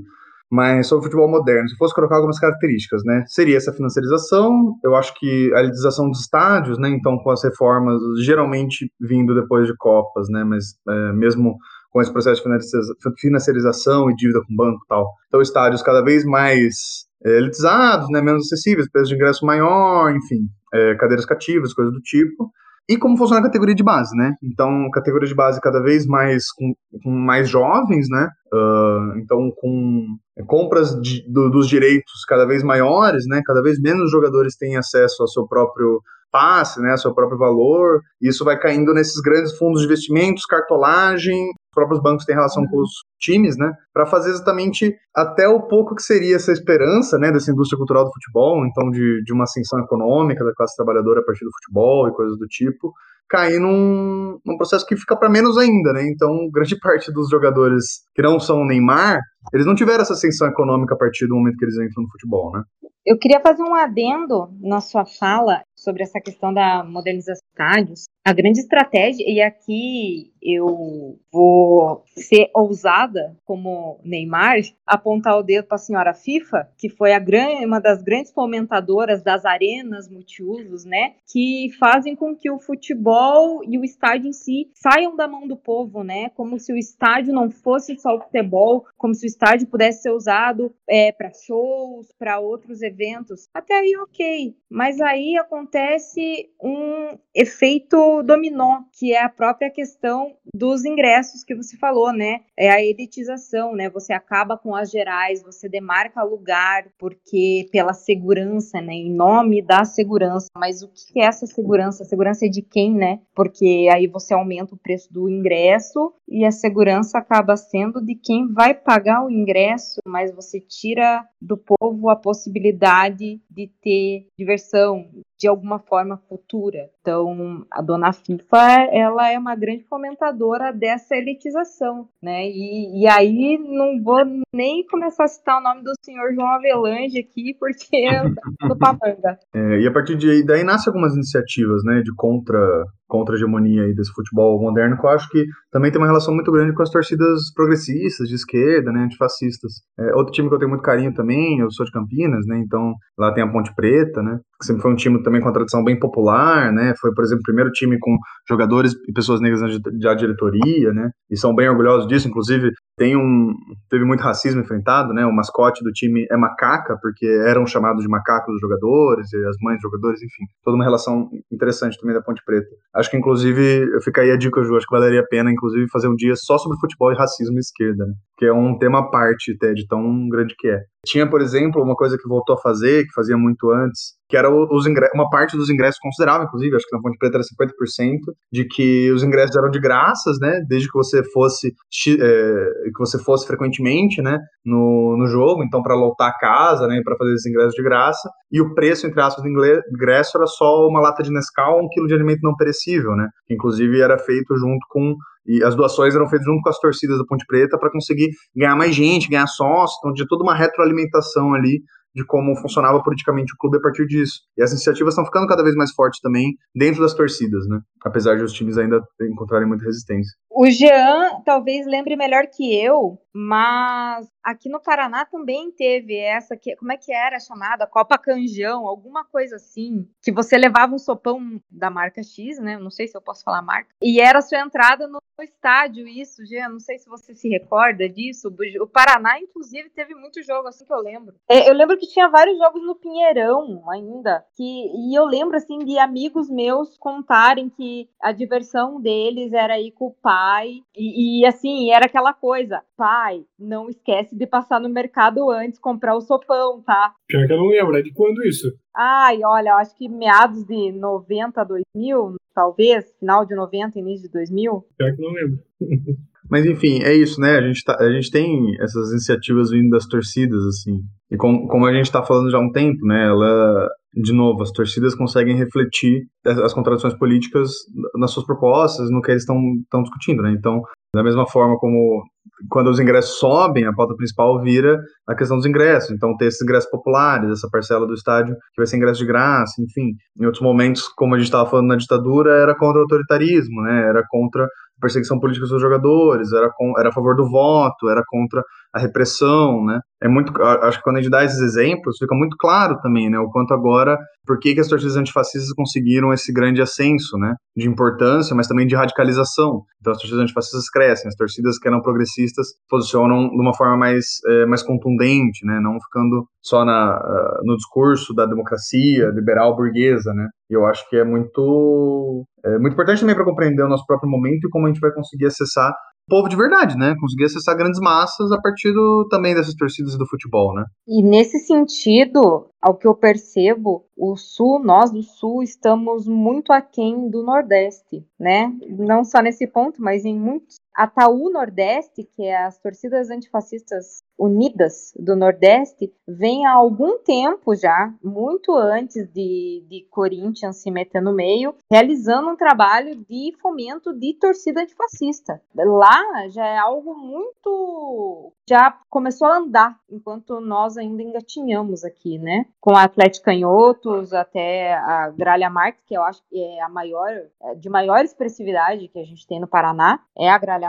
Mas 0.51 0.87
sobre 0.87 1.01
o 1.01 1.05
futebol 1.05 1.29
moderno, 1.29 1.69
se 1.69 1.77
fosse 1.77 1.95
colocar 1.95 2.16
algumas 2.16 2.39
características, 2.39 3.03
né? 3.05 3.23
Seria 3.27 3.57
essa 3.57 3.73
financiarização, 3.73 4.77
eu 4.83 4.95
acho 4.95 5.12
que 5.19 5.53
a 5.55 5.61
elitização 5.61 6.09
dos 6.09 6.21
estádios, 6.21 6.79
né? 6.79 6.89
Então, 6.89 7.19
com 7.19 7.31
as 7.31 7.43
reformas 7.45 8.01
geralmente 8.25 8.91
vindo 8.99 9.35
depois 9.35 9.66
de 9.66 9.77
Copas, 9.77 10.29
né? 10.31 10.45
Mas 10.45 10.75
é, 10.89 11.12
mesmo 11.12 11.57
com 11.91 12.01
esse 12.01 12.12
processo 12.12 12.43
de 12.43 13.21
financiarização 13.21 14.11
e 14.11 14.14
dívida 14.14 14.41
com 14.47 14.57
banco 14.57 14.81
e 14.85 14.89
tal. 14.89 15.11
Então, 15.29 15.41
estádios 15.41 15.83
cada 15.83 16.03
vez 16.03 16.25
mais 16.25 17.08
elitizados, 17.25 18.09
né, 18.11 18.21
menos 18.21 18.47
acessíveis, 18.47 18.91
preço 18.91 19.09
de 19.09 19.14
ingresso 19.14 19.45
maior, 19.45 20.11
enfim, 20.11 20.49
é, 20.73 20.95
cadeiras 20.95 21.27
cativas, 21.27 21.73
coisas 21.73 21.93
do 21.93 22.01
tipo. 22.01 22.51
E 22.91 22.97
como 22.97 23.19
funciona 23.19 23.41
a 23.41 23.45
categoria 23.45 23.75
de 23.75 23.83
base, 23.83 24.16
né? 24.16 24.33
Então, 24.43 24.89
categoria 24.91 25.29
de 25.29 25.35
base 25.35 25.61
cada 25.61 25.79
vez 25.83 26.07
mais 26.07 26.51
com, 26.53 26.73
com 27.05 27.11
mais 27.11 27.47
jovens, 27.47 28.07
né? 28.09 28.31
Uh, 28.51 29.19
então, 29.19 29.53
com 29.61 30.07
compras 30.47 30.99
de, 30.99 31.23
do, 31.31 31.51
dos 31.51 31.69
direitos 31.69 32.25
cada 32.27 32.47
vez 32.47 32.62
maiores, 32.62 33.27
né? 33.29 33.43
Cada 33.45 33.61
vez 33.61 33.79
menos 33.79 34.11
jogadores 34.11 34.57
têm 34.57 34.79
acesso 34.79 35.21
ao 35.21 35.29
seu 35.29 35.47
próprio 35.47 36.01
passe, 36.31 36.81
né, 36.81 36.97
seu 36.97 37.14
próprio 37.14 37.39
valor. 37.39 38.01
Isso 38.20 38.45
vai 38.45 38.59
caindo 38.59 38.93
nesses 38.95 39.20
grandes 39.20 39.57
fundos 39.57 39.81
de 39.81 39.87
investimentos, 39.87 40.45
cartolagem, 40.45 41.49
os 41.49 41.74
próprios 41.74 42.03
bancos 42.03 42.24
têm 42.24 42.35
relação 42.35 42.66
com 42.66 42.81
os 42.81 42.91
times, 43.20 43.57
né, 43.57 43.72
para 43.93 44.07
fazer 44.07 44.31
exatamente 44.31 44.95
até 45.14 45.49
o 45.49 45.62
pouco 45.62 45.95
que 45.95 46.03
seria 46.03 46.37
essa 46.37 46.53
esperança, 46.53 47.18
né, 47.18 47.31
dessa 47.31 47.51
indústria 47.51 47.79
cultural 47.79 48.05
do 48.05 48.12
futebol, 48.12 48.64
então 48.66 48.91
de, 48.91 49.22
de 49.24 49.33
uma 49.33 49.45
ascensão 49.45 49.79
econômica 49.81 50.45
da 50.45 50.53
classe 50.55 50.76
trabalhadora 50.76 51.20
a 51.20 51.24
partir 51.24 51.45
do 51.45 51.53
futebol 51.53 52.09
e 52.09 52.12
coisas 52.12 52.39
do 52.39 52.47
tipo, 52.47 52.93
cair 53.29 53.61
num, 53.61 54.39
num 54.45 54.57
processo 54.57 54.87
que 54.87 54.97
fica 54.97 55.14
para 55.16 55.29
menos 55.29 55.59
ainda, 55.59 55.93
né? 55.93 56.03
Então, 56.09 56.49
grande 56.51 56.76
parte 56.81 57.12
dos 57.12 57.29
jogadores 57.29 57.85
que 58.14 58.22
não 58.22 58.41
são 58.41 58.64
Neymar, 58.64 59.20
eles 59.53 59.66
não 59.66 59.74
tiveram 59.74 60.03
essa 60.03 60.14
ascensão 60.14 60.49
econômica 60.49 60.95
a 60.95 60.99
partir 60.99 61.26
do 61.26 61.35
momento 61.35 61.57
que 61.57 61.64
eles 61.64 61.76
entram 61.76 62.03
no 62.03 62.11
futebol, 62.11 62.53
né? 62.53 62.62
Eu 63.07 63.18
queria 63.18 63.41
fazer 63.41 63.62
um 63.62 63.74
adendo 63.74 64.49
na 64.61 64.81
sua 64.81 65.05
fala 65.07 65.62
sobre 65.79 66.03
essa 66.03 66.20
questão 66.20 66.53
da 66.53 66.85
modernização 66.85 67.43
de 67.43 67.62
estádios. 67.62 68.05
A 68.24 68.33
grande 68.33 68.61
estratégia, 68.61 69.24
e 69.26 69.41
aqui 69.41 70.33
eu 70.43 71.18
vou 71.33 72.05
ser 72.14 72.51
ousada 72.55 73.37
como 73.45 74.01
Neymar, 74.05 74.59
apontar 74.87 75.39
o 75.39 75.43
dedo 75.43 75.66
para 75.66 75.76
a 75.76 75.79
senhora 75.79 76.14
FIFA, 76.14 76.68
que 76.76 76.89
foi 76.89 77.12
a 77.12 77.18
grande, 77.18 77.64
uma 77.64 77.81
das 77.81 78.03
grandes 78.03 78.33
fomentadoras 78.33 79.22
das 79.22 79.45
arenas 79.45 80.09
multiusos, 80.09 80.85
né, 80.85 81.14
que 81.31 81.70
fazem 81.79 82.14
com 82.14 82.37
que 82.37 82.51
o 82.51 82.59
futebol 82.59 83.62
e 83.64 83.79
o 83.79 83.85
estádio 83.85 84.29
em 84.29 84.33
si 84.33 84.70
saiam 84.74 85.16
da 85.16 85.26
mão 85.26 85.47
do 85.47 85.57
povo, 85.57 86.03
né, 86.03 86.29
como 86.31 86.59
se 86.59 86.72
o 86.72 86.76
estádio 86.76 87.33
não 87.33 87.51
fosse 87.51 87.99
só 87.99 88.16
o 88.16 88.20
futebol, 88.20 88.85
como 88.97 89.14
se 89.14 89.26
o 89.26 89.29
estádio 89.29 89.66
pudesse 89.68 90.03
ser 90.03 90.11
usado 90.11 90.74
é, 90.89 91.12
para 91.12 91.33
shows, 91.33 92.12
para 92.18 92.41
outros 92.41 92.83
eventos. 92.83 93.49
Até 93.55 93.74
aí, 93.74 93.97
ok. 94.03 94.55
Mas 94.70 95.01
aí 95.01 95.37
acontece 95.69 96.51
um 96.62 97.19
efeito 97.35 98.23
dominó, 98.23 98.81
que 98.99 99.12
é 99.12 99.23
a 99.23 99.29
própria 99.29 99.71
questão 99.71 100.35
dos 100.53 100.85
ingressos 100.85 101.45
que 101.45 101.55
você 101.55 101.77
falou, 101.77 102.12
né? 102.12 102.41
É 102.57 102.71
a 102.71 102.83
elitização, 102.83 103.75
né? 103.75 103.89
Você 103.91 104.12
acaba 104.12 104.57
com 104.57 104.75
as 104.75 104.91
gerais, 104.91 105.43
você 105.43 105.69
demarca 105.69 106.23
lugar 106.23 106.87
porque 106.99 107.69
pela 107.71 107.93
segurança, 107.93 108.81
né? 108.81 108.95
Em 108.95 109.12
nome 109.14 109.62
da 109.62 109.85
segurança. 109.85 110.49
Mas 110.57 110.83
o 110.83 110.89
que 110.89 111.21
é 111.21 111.25
essa 111.25 111.47
segurança? 111.47 112.03
A 112.03 112.07
segurança 112.07 112.47
é 112.47 112.49
de 112.49 112.62
quem, 112.62 112.93
né? 112.95 113.21
Porque 113.35 113.89
aí 113.93 114.07
você 114.07 114.35
aumenta 114.35 114.75
o 114.75 114.79
preço 114.79 115.12
do 115.12 115.29
ingresso 115.29 116.12
e 116.27 116.45
a 116.45 116.51
segurança 116.51 117.19
acaba 117.19 117.57
sendo 117.57 118.05
de 118.05 118.14
quem 118.14 118.53
vai 118.53 118.75
pagar 118.75 119.25
o 119.25 119.31
ingresso, 119.31 120.01
mas 120.07 120.35
você 120.35 120.61
tira 120.61 121.25
do 121.41 121.57
povo 121.57 122.09
a 122.09 122.16
possibilidade 122.16 123.41
de 123.51 123.66
ter 123.81 124.27
diversão, 124.37 125.07
de 125.39 125.49
alguma 125.49 125.78
forma 125.78 126.18
futura. 126.28 126.91
Então, 127.09 127.65
a 127.73 127.81
dona 127.81 128.13
FIFA, 128.13 128.91
ela 128.93 129.33
é 129.33 129.39
uma 129.39 129.57
grande 129.57 129.83
fomentadora 129.85 130.75
dessa 130.75 131.17
elitização, 131.17 132.07
né? 132.23 132.47
E, 132.47 133.03
e 133.03 133.09
aí 133.09 133.57
não 133.57 134.03
vou 134.03 134.19
nem 134.53 134.87
começar 134.87 135.25
a 135.25 135.29
citar 135.29 135.59
o 135.59 135.63
nome 135.63 135.83
do 135.83 135.93
senhor 136.05 136.35
João 136.35 136.49
Avelange 136.49 137.19
aqui, 137.19 137.57
porque 137.59 137.97
é 137.97 138.25
do 138.29 138.77
Pamanga. 138.77 139.39
É, 139.55 139.81
e 139.81 139.87
a 139.87 139.91
partir 139.91 140.17
de 140.17 140.31
aí, 140.31 140.45
daí 140.45 140.63
nasce 140.63 140.87
algumas 140.87 141.15
iniciativas, 141.15 141.83
né, 141.83 142.03
de 142.03 142.15
contra 142.15 142.85
contra 143.09 143.35
a 143.35 143.37
hegemonia 143.37 143.85
aí 143.85 143.95
desse 143.95 144.13
futebol 144.13 144.61
moderno, 144.61 144.97
que 144.99 145.05
eu 145.05 145.11
acho 145.11 145.29
que 145.31 145.47
também 145.73 145.91
tem 145.91 146.01
uma 146.01 146.07
relação 146.07 146.35
muito 146.35 146.53
grande 146.53 146.75
com 146.75 146.83
as 146.83 146.91
torcidas 146.91 147.53
progressistas, 147.55 148.29
de 148.29 148.35
esquerda, 148.35 148.93
né, 148.93 149.05
antifascistas. 149.05 149.73
É, 149.99 150.15
outro 150.15 150.33
time 150.33 150.49
que 150.49 150.55
eu 150.55 150.59
tenho 150.59 150.69
muito 150.69 150.83
carinho 150.83 151.13
também, 151.15 151.59
eu 151.59 151.71
sou 151.71 151.87
de 151.87 151.93
Campinas, 151.93 152.47
né, 152.47 152.59
então 152.59 152.95
lá 153.19 153.33
tem 153.33 153.43
a 153.43 153.51
Ponte 153.51 153.75
Preta, 153.75 154.23
né, 154.23 154.39
que 154.61 154.67
sempre 154.67 154.83
foi 154.83 154.93
um 154.93 154.97
time 154.97 155.23
também 155.23 155.41
com 155.41 155.47
uma 155.47 155.55
tradição 155.55 155.83
bem 155.83 155.99
popular, 155.99 156.71
né, 156.71 156.93
foi, 157.01 157.13
por 157.15 157.25
exemplo, 157.25 157.41
o 157.41 157.45
primeiro 157.45 157.71
time 157.71 157.99
com 157.99 158.17
jogadores 158.49 158.95
e 159.09 159.13
pessoas 159.13 159.41
negras 159.41 159.61
na 159.61 160.15
diretoria, 160.15 160.93
né, 160.93 161.11
e 161.31 161.37
são 161.37 161.55
bem 161.55 161.69
orgulhosos 161.69 162.09
disso, 162.09 162.29
inclusive 162.29 162.73
tem 162.99 163.17
um, 163.17 163.55
teve 163.89 164.05
muito 164.05 164.21
racismo 164.23 164.61
enfrentado, 164.61 165.15
né? 165.15 165.25
O 165.25 165.33
mascote 165.33 165.85
do 165.85 165.93
time 165.93 166.27
é 166.31 166.37
macaca, 166.37 166.99
porque 167.01 167.27
eram 167.47 167.65
chamados 167.65 168.03
de 168.03 168.09
macacos 168.09 168.53
os 168.55 168.61
jogadores 168.61 169.33
e 169.33 169.37
as 169.47 169.57
mães 169.63 169.77
dos 169.77 169.83
jogadores, 169.83 170.21
enfim. 170.21 170.45
Toda 170.65 170.77
uma 170.77 170.85
relação 170.85 171.31
interessante 171.51 171.99
também 171.99 172.15
da 172.15 172.23
Ponte 172.23 172.43
Preta. 172.45 172.67
Acho 172.95 173.09
que, 173.11 173.17
inclusive, 173.17 173.87
fica 174.03 174.23
aí 174.23 174.33
a 174.33 174.37
dica, 174.37 174.63
Ju, 174.65 174.77
acho 174.77 174.87
que 174.87 174.97
valeria 174.97 175.21
a 175.21 175.27
pena, 175.27 175.53
inclusive, 175.53 175.89
fazer 175.91 176.09
um 176.09 176.17
dia 176.17 176.35
só 176.35 176.59
sobre 176.59 176.79
futebol 176.81 177.13
e 177.13 177.17
racismo 177.17 177.57
e 177.57 177.61
esquerda, 177.61 178.05
né? 178.05 178.13
Que 178.37 178.47
é 178.47 178.53
um 178.53 178.77
tema 178.77 178.99
à 178.99 179.03
parte, 179.05 179.53
até, 179.53 179.73
de 179.73 179.87
tão 179.87 180.29
grande 180.29 180.55
que 180.59 180.69
é. 180.69 180.81
Tinha, 181.07 181.29
por 181.29 181.41
exemplo, 181.41 181.83
uma 181.83 181.95
coisa 181.95 182.17
que 182.17 182.29
voltou 182.29 182.57
a 182.57 182.61
fazer, 182.61 183.05
que 183.05 183.13
fazia 183.15 183.37
muito 183.37 183.71
antes, 183.71 184.19
que 184.29 184.37
era 184.37 184.51
os 184.51 184.85
uma 185.15 185.31
parte 185.31 185.57
dos 185.57 185.71
ingressos 185.71 185.99
considerável, 186.01 186.47
inclusive, 186.47 186.75
acho 186.77 186.85
que 186.87 186.97
na 186.97 187.01
Ponte 187.01 187.17
Preta 187.19 187.37
era 187.37 187.45
50%, 187.45 188.19
de 188.53 188.67
que 188.67 189.11
os 189.13 189.23
ingressos 189.23 189.57
eram 189.57 189.71
de 189.71 189.81
graças, 189.81 190.39
né, 190.41 190.61
desde 190.69 190.89
que 190.89 190.99
você 190.99 191.23
fosse 191.33 191.69
é, 191.69 192.67
que 192.85 192.99
você 192.99 193.19
fosse 193.19 193.47
frequentemente, 193.47 194.21
né, 194.21 194.39
no, 194.65 195.17
no 195.17 195.27
jogo, 195.27 195.63
então 195.63 195.83
para 195.83 195.95
lotar 195.95 196.31
a 196.31 196.39
casa, 196.39 196.87
né, 196.87 197.01
para 197.05 197.17
fazer 197.17 197.33
esses 197.33 197.47
ingressos 197.47 197.75
de 197.75 197.83
graça, 197.83 198.29
e 198.51 198.61
o 198.61 198.75
preço, 198.75 199.07
entre 199.07 199.21
aspas, 199.21 199.43
do 199.43 199.49
ingresso 199.49 200.37
era 200.37 200.47
só 200.47 200.87
uma 200.89 201.01
lata 201.01 201.23
de 201.23 201.31
Nescau, 201.31 201.81
um 201.81 201.89
quilo 201.89 202.07
de 202.07 202.15
alimento 202.15 202.41
não 202.43 202.57
perecível, 202.57 203.15
né, 203.15 203.29
que 203.47 203.55
inclusive 203.55 204.01
era 204.01 204.19
feito 204.19 204.57
junto 204.57 204.85
com 204.91 205.15
e 205.49 205.65
as 205.65 205.75
doações 205.75 206.15
eram 206.15 206.29
feitas 206.29 206.47
junto 206.47 206.63
com 206.63 206.69
as 206.69 206.79
torcidas 206.79 207.19
da 207.19 207.25
Ponte 207.25 207.45
Preta 207.47 207.79
para 207.79 207.91
conseguir 207.91 208.29
ganhar 208.55 208.77
mais 208.77 208.95
gente, 208.95 209.31
ganhar 209.31 209.47
sócio, 209.47 209.97
então 209.99 210.13
tinha 210.13 210.27
toda 210.29 210.45
uma 210.45 210.55
retroalimentação 210.55 211.55
ali 211.55 211.81
de 212.15 212.25
como 212.27 212.57
funcionava 212.57 213.03
politicamente 213.03 213.53
o 213.53 213.57
clube 213.57 213.79
a 213.79 213.81
partir 213.81 214.07
disso. 214.07 214.41
E 214.57 214.63
as 214.63 214.73
iniciativas 214.73 215.15
estão 215.15 215.25
ficando 215.25 215.47
cada 215.47 215.63
vez 215.63 215.77
mais 215.77 215.93
fortes 215.93 216.21
também 216.21 216.57
dentro 216.75 217.01
das 217.01 217.15
torcidas, 217.15 217.69
né? 217.69 217.81
Apesar 218.05 218.37
de 218.37 218.43
os 218.43 218.53
times 218.53 218.77
ainda 218.77 219.01
encontrarem 219.21 219.69
muita 219.69 219.85
resistência. 219.85 220.33
O 220.51 220.69
Jean 220.69 221.41
talvez 221.45 221.87
lembre 221.87 222.17
melhor 222.17 222.47
que 222.53 222.75
eu, 222.75 223.19
mas 223.33 224.27
aqui 224.43 224.69
no 224.69 224.81
Paraná 224.81 225.25
também 225.27 225.71
teve 225.71 226.17
essa 226.17 226.57
que 226.57 226.75
como 226.77 226.91
é 226.91 226.97
que 226.97 227.13
era 227.13 227.39
chamada 227.39 227.87
Copa 227.87 228.19
Canjão, 228.19 228.87
alguma 228.87 229.25
coisa 229.25 229.57
assim, 229.57 230.09
que 230.21 230.33
você 230.33 230.59
levava 230.59 230.95
um 230.95 230.99
sopão 230.99 231.61
da 231.71 231.91
marca 231.91 232.23
X, 232.23 232.59
né? 232.59 232.79
Não 232.79 232.91
sei 232.91 233.07
se 233.07 233.17
eu 233.17 233.23
posso 233.23 233.45
falar 233.45 233.63
marca. 233.63 233.91
E 234.03 234.21
era 234.21 234.41
a 234.41 234.43
sua 234.43 234.59
entrada 234.59 235.07
no 235.07 235.21
estádio 235.43 236.07
isso, 236.07 236.45
Jean, 236.45 236.68
não 236.68 236.80
sei 236.80 236.99
se 236.99 237.09
você 237.09 237.34
se 237.34 237.49
recorda 237.49 238.09
disso. 238.09 238.49
O 238.80 238.86
Paraná 238.86 239.39
inclusive 239.39 239.91
teve 239.91 240.14
muito 240.14 240.43
jogo 240.43 240.68
assim 240.68 240.84
que 240.84 240.93
eu 240.93 241.01
lembro. 241.01 241.34
É, 241.49 241.68
eu 241.68 241.74
lembro 241.74 241.97
que 241.97 242.07
tinha 242.07 242.28
vários 242.28 242.59
jogos 242.59 242.82
no 242.82 242.97
Pinheirão 242.97 243.82
ainda, 243.91 244.45
que 244.57 244.62
e 244.62 245.18
eu 245.18 245.24
lembro 245.24 245.57
assim 245.57 245.78
de 245.78 245.99
amigos 245.99 246.51
meus 246.51 246.97
contarem 246.99 247.68
que 247.68 248.09
a 248.20 248.32
diversão 248.32 249.01
deles 249.01 249.53
era 249.53 249.80
ir 249.80 249.93
com 249.93 250.07
o 250.07 250.14
pai 250.14 250.80
e, 250.97 251.41
e 251.41 251.47
assim, 251.47 251.93
era 251.93 252.07
aquela 252.07 252.32
coisa, 252.32 252.82
pai, 252.97 253.45
não 253.59 253.89
esquece 253.89 254.36
de 254.36 254.47
passar 254.47 254.80
no 254.80 254.89
mercado 254.89 255.51
antes, 255.51 255.78
comprar 255.78 256.16
o 256.16 256.20
sopão, 256.20 256.82
tá? 256.82 257.14
Pior 257.26 257.47
que 257.47 257.53
eu 257.53 257.59
não 257.59 257.68
lembro, 257.68 257.97
é 257.97 258.03
de 258.03 258.12
quando 258.12 258.45
isso? 258.45 258.68
Ai, 259.01 259.39
olha, 259.45 259.77
acho 259.77 259.97
que 259.97 260.09
meados 260.09 260.65
de 260.65 260.91
90, 260.91 261.65
2000, 261.65 262.35
talvez, 262.53 263.05
final 263.21 263.47
de 263.47 263.55
90, 263.55 263.97
início 263.97 264.27
de 264.27 264.33
2000. 264.33 264.85
Pior 264.99 265.15
que 265.15 265.23
não 265.23 265.31
lembro. 265.31 265.59
Mas 266.51 266.67
enfim, 266.67 267.01
é 267.05 267.15
isso, 267.15 267.41
né? 267.41 267.59
A 267.59 267.61
gente, 267.61 267.85
tá, 267.85 267.97
a 268.01 268.11
gente 268.11 268.29
tem 268.29 268.75
essas 268.83 269.13
iniciativas 269.13 269.71
vindo 269.71 269.91
das 269.91 270.07
torcidas, 270.07 270.65
assim. 270.65 270.99
E 271.31 271.37
com, 271.37 271.69
como 271.69 271.87
a 271.87 271.93
gente 271.93 272.07
está 272.07 272.25
falando 272.25 272.51
já 272.51 272.59
há 272.59 272.61
um 272.61 272.73
tempo, 272.73 273.07
né? 273.07 273.27
Ela, 273.27 273.89
de 274.15 274.33
novo, 274.33 274.63
as 274.63 274.71
torcidas 274.71 275.15
conseguem 275.15 275.57
refletir 275.57 276.23
as 276.45 276.73
contradições 276.73 277.15
políticas 277.15 277.71
nas 278.17 278.31
suas 278.31 278.47
propostas, 278.47 279.11
no 279.11 279.21
que 279.21 279.31
eles 279.31 279.43
estão 279.43 280.03
discutindo, 280.03 280.43
né? 280.43 280.53
Então, 280.53 280.83
da 281.15 281.23
mesma 281.23 281.47
forma 281.47 281.77
como 281.79 282.23
quando 282.71 282.89
os 282.89 282.99
ingressos 282.99 283.39
sobem, 283.39 283.85
a 283.85 283.93
pauta 283.93 284.17
principal 284.17 284.61
vira 284.61 284.99
a 285.27 285.35
questão 285.35 285.57
dos 285.57 285.67
ingressos. 285.67 286.11
Então, 286.11 286.37
ter 286.37 286.47
esses 286.47 286.63
ingressos 286.63 286.91
populares, 286.91 287.51
essa 287.51 287.69
parcela 287.71 288.07
do 288.07 288.15
estádio 288.15 288.55
que 288.55 288.79
vai 288.79 288.87
ser 288.87 288.97
ingresso 288.97 289.21
de 289.21 289.27
graça, 289.27 289.81
enfim. 289.81 290.13
Em 290.41 290.45
outros 290.45 290.63
momentos, 290.63 291.09
como 291.17 291.35
a 291.35 291.39
gente 291.39 291.47
estava 291.47 291.69
falando 291.69 291.89
na 291.89 291.97
ditadura, 291.97 292.53
era 292.53 292.75
contra 292.75 292.99
o 292.99 293.03
autoritarismo, 293.03 293.83
né? 293.83 294.09
Era 294.09 294.23
contra 294.29 294.65
a 294.65 295.01
perseguição 295.01 295.39
política 295.39 295.67
dos 295.67 295.81
jogadores, 295.81 296.53
era, 296.53 296.71
com, 296.77 296.99
era 296.99 297.11
a 297.11 297.13
favor 297.13 297.37
do 297.37 297.49
voto, 297.49 298.09
era 298.09 298.23
contra 298.27 298.63
a 298.95 298.99
repressão, 298.99 299.84
né? 299.84 300.01
É 300.20 300.26
muito, 300.26 300.53
acho 300.62 300.99
que 300.99 301.05
quando 301.05 301.18
a 301.18 301.20
gente 301.20 301.30
dá 301.30 301.45
esses 301.45 301.61
exemplos, 301.61 302.16
fica 302.18 302.34
muito 302.34 302.57
claro 302.59 302.99
também, 303.01 303.30
né? 303.30 303.39
O 303.39 303.51
quanto 303.51 303.72
agora, 303.72 304.18
por 304.45 304.59
que, 304.59 304.74
que 304.74 304.80
as 304.80 304.89
torcidas 304.89 305.16
antifascistas 305.16 305.72
conseguiram 305.74 306.32
esse 306.32 306.53
grande 306.53 306.82
ascenso, 306.82 307.39
né? 307.39 307.55
De 307.76 307.89
importância, 307.89 308.57
mas 308.57 308.66
também 308.66 308.86
de 308.86 308.97
radicalização. 308.97 309.82
Então, 310.01 310.12
as 310.12 310.18
torcidas 310.18 310.43
antifascistas 310.43 310.91
crescem, 310.91 311.28
as 311.28 311.36
torcidas 311.36 311.78
que 311.78 311.86
eram 311.86 312.01
progressistas 312.01 312.66
posicionam 312.89 313.49
de 313.49 313.61
uma 313.61 313.74
forma 313.76 313.97
mais, 313.97 314.24
é, 314.49 314.66
mais 314.66 314.82
contundente, 314.82 315.64
né? 315.64 315.78
Não 315.80 316.01
ficando 316.01 316.47
só 316.61 316.84
na, 316.84 317.18
no 317.64 317.76
discurso 317.76 318.34
da 318.34 318.45
democracia 318.45 319.28
liberal 319.28 319.76
burguesa, 319.76 320.32
né? 320.34 320.49
E 320.70 320.74
eu 320.74 320.84
acho 320.84 321.09
que 321.09 321.16
é 321.16 321.24
muito, 321.24 322.45
é 322.64 322.78
muito 322.78 322.93
importante 322.93 323.20
também 323.20 323.34
para 323.34 323.45
compreender 323.45 323.82
o 323.82 323.89
nosso 323.89 324.05
próprio 324.07 324.30
momento 324.30 324.66
e 324.66 324.70
como 324.70 324.86
a 324.86 324.89
gente 324.89 325.01
vai 325.01 325.12
conseguir 325.12 325.47
acessar 325.47 325.95
povo 326.29 326.49
de 326.49 326.57
verdade, 326.57 326.97
né? 326.97 327.14
Conseguir 327.18 327.45
acessar 327.45 327.76
grandes 327.76 328.01
massas 328.01 328.53
a 328.53 328.61
partir 328.61 328.93
do, 328.93 329.26
também 329.31 329.55
dessas 329.55 329.74
torcidas 329.74 330.16
do 330.16 330.26
futebol, 330.26 330.74
né? 330.74 330.85
E 331.07 331.22
nesse 331.22 331.59
sentido, 331.61 332.68
ao 332.81 332.97
que 332.97 333.07
eu 333.07 333.14
percebo, 333.14 334.05
o 334.16 334.37
Sul, 334.37 334.81
nós 334.83 335.11
do 335.11 335.22
Sul, 335.22 335.62
estamos 335.62 336.29
muito 336.29 336.72
aquém 336.72 337.29
do 337.29 337.43
Nordeste, 337.43 338.24
né? 338.39 338.72
Não 338.91 339.24
só 339.24 339.41
nesse 339.41 339.66
ponto, 339.66 340.03
mas 340.03 340.24
em 340.24 340.39
muitos. 340.39 340.76
A 340.99 341.07
Taú 341.07 341.49
Nordeste, 341.53 342.25
que 342.25 342.43
é 342.43 342.57
as 342.57 342.77
torcidas 342.81 343.31
antifascistas 343.31 344.25
unidas 344.37 345.13
do 345.17 345.37
Nordeste, 345.37 346.13
vem 346.27 346.67
há 346.67 346.73
algum 346.73 347.19
tempo 347.19 347.77
já, 347.77 348.13
muito 348.21 348.75
antes 348.75 349.29
de, 349.33 349.85
de 349.89 350.09
Corinthians 350.11 350.83
se 350.83 350.91
meter 350.91 351.23
no 351.23 351.33
meio, 351.33 351.73
realizando 351.89 352.49
um 352.49 352.57
trabalho 352.57 353.15
de 353.29 353.57
fomento 353.63 354.13
de 354.13 354.35
torcida 354.35 354.83
antifascista. 354.83 355.63
Lá 355.73 356.49
já 356.49 356.67
é 356.67 356.77
algo 356.77 357.15
muito. 357.15 358.53
já 358.69 358.99
começou 359.09 359.47
a 359.47 359.59
andar, 359.59 359.97
enquanto 360.11 360.61
nós 360.61 360.97
ainda 360.97 361.23
engatinhamos 361.23 362.05
aqui, 362.05 362.39
né? 362.39 362.67
com 362.89 362.97
a 362.97 363.03
Atlético 363.03 363.45
Canhotos 363.45 364.33
até 364.33 364.95
a 364.95 365.29
Gralha 365.29 365.69
Marques, 365.69 366.03
que 366.07 366.17
eu 366.17 366.23
acho 366.23 366.43
que 366.49 366.59
é 366.59 366.81
a 366.83 366.89
maior, 366.89 367.29
é, 367.63 367.75
de 367.75 367.91
maior 367.91 368.25
expressividade 368.25 369.09
que 369.09 369.19
a 369.19 369.25
gente 369.25 369.47
tem 369.47 369.61
no 369.61 369.69
Paraná, 369.69 370.21
é 370.35 370.49
a 370.49 370.57
Gralha 370.57 370.88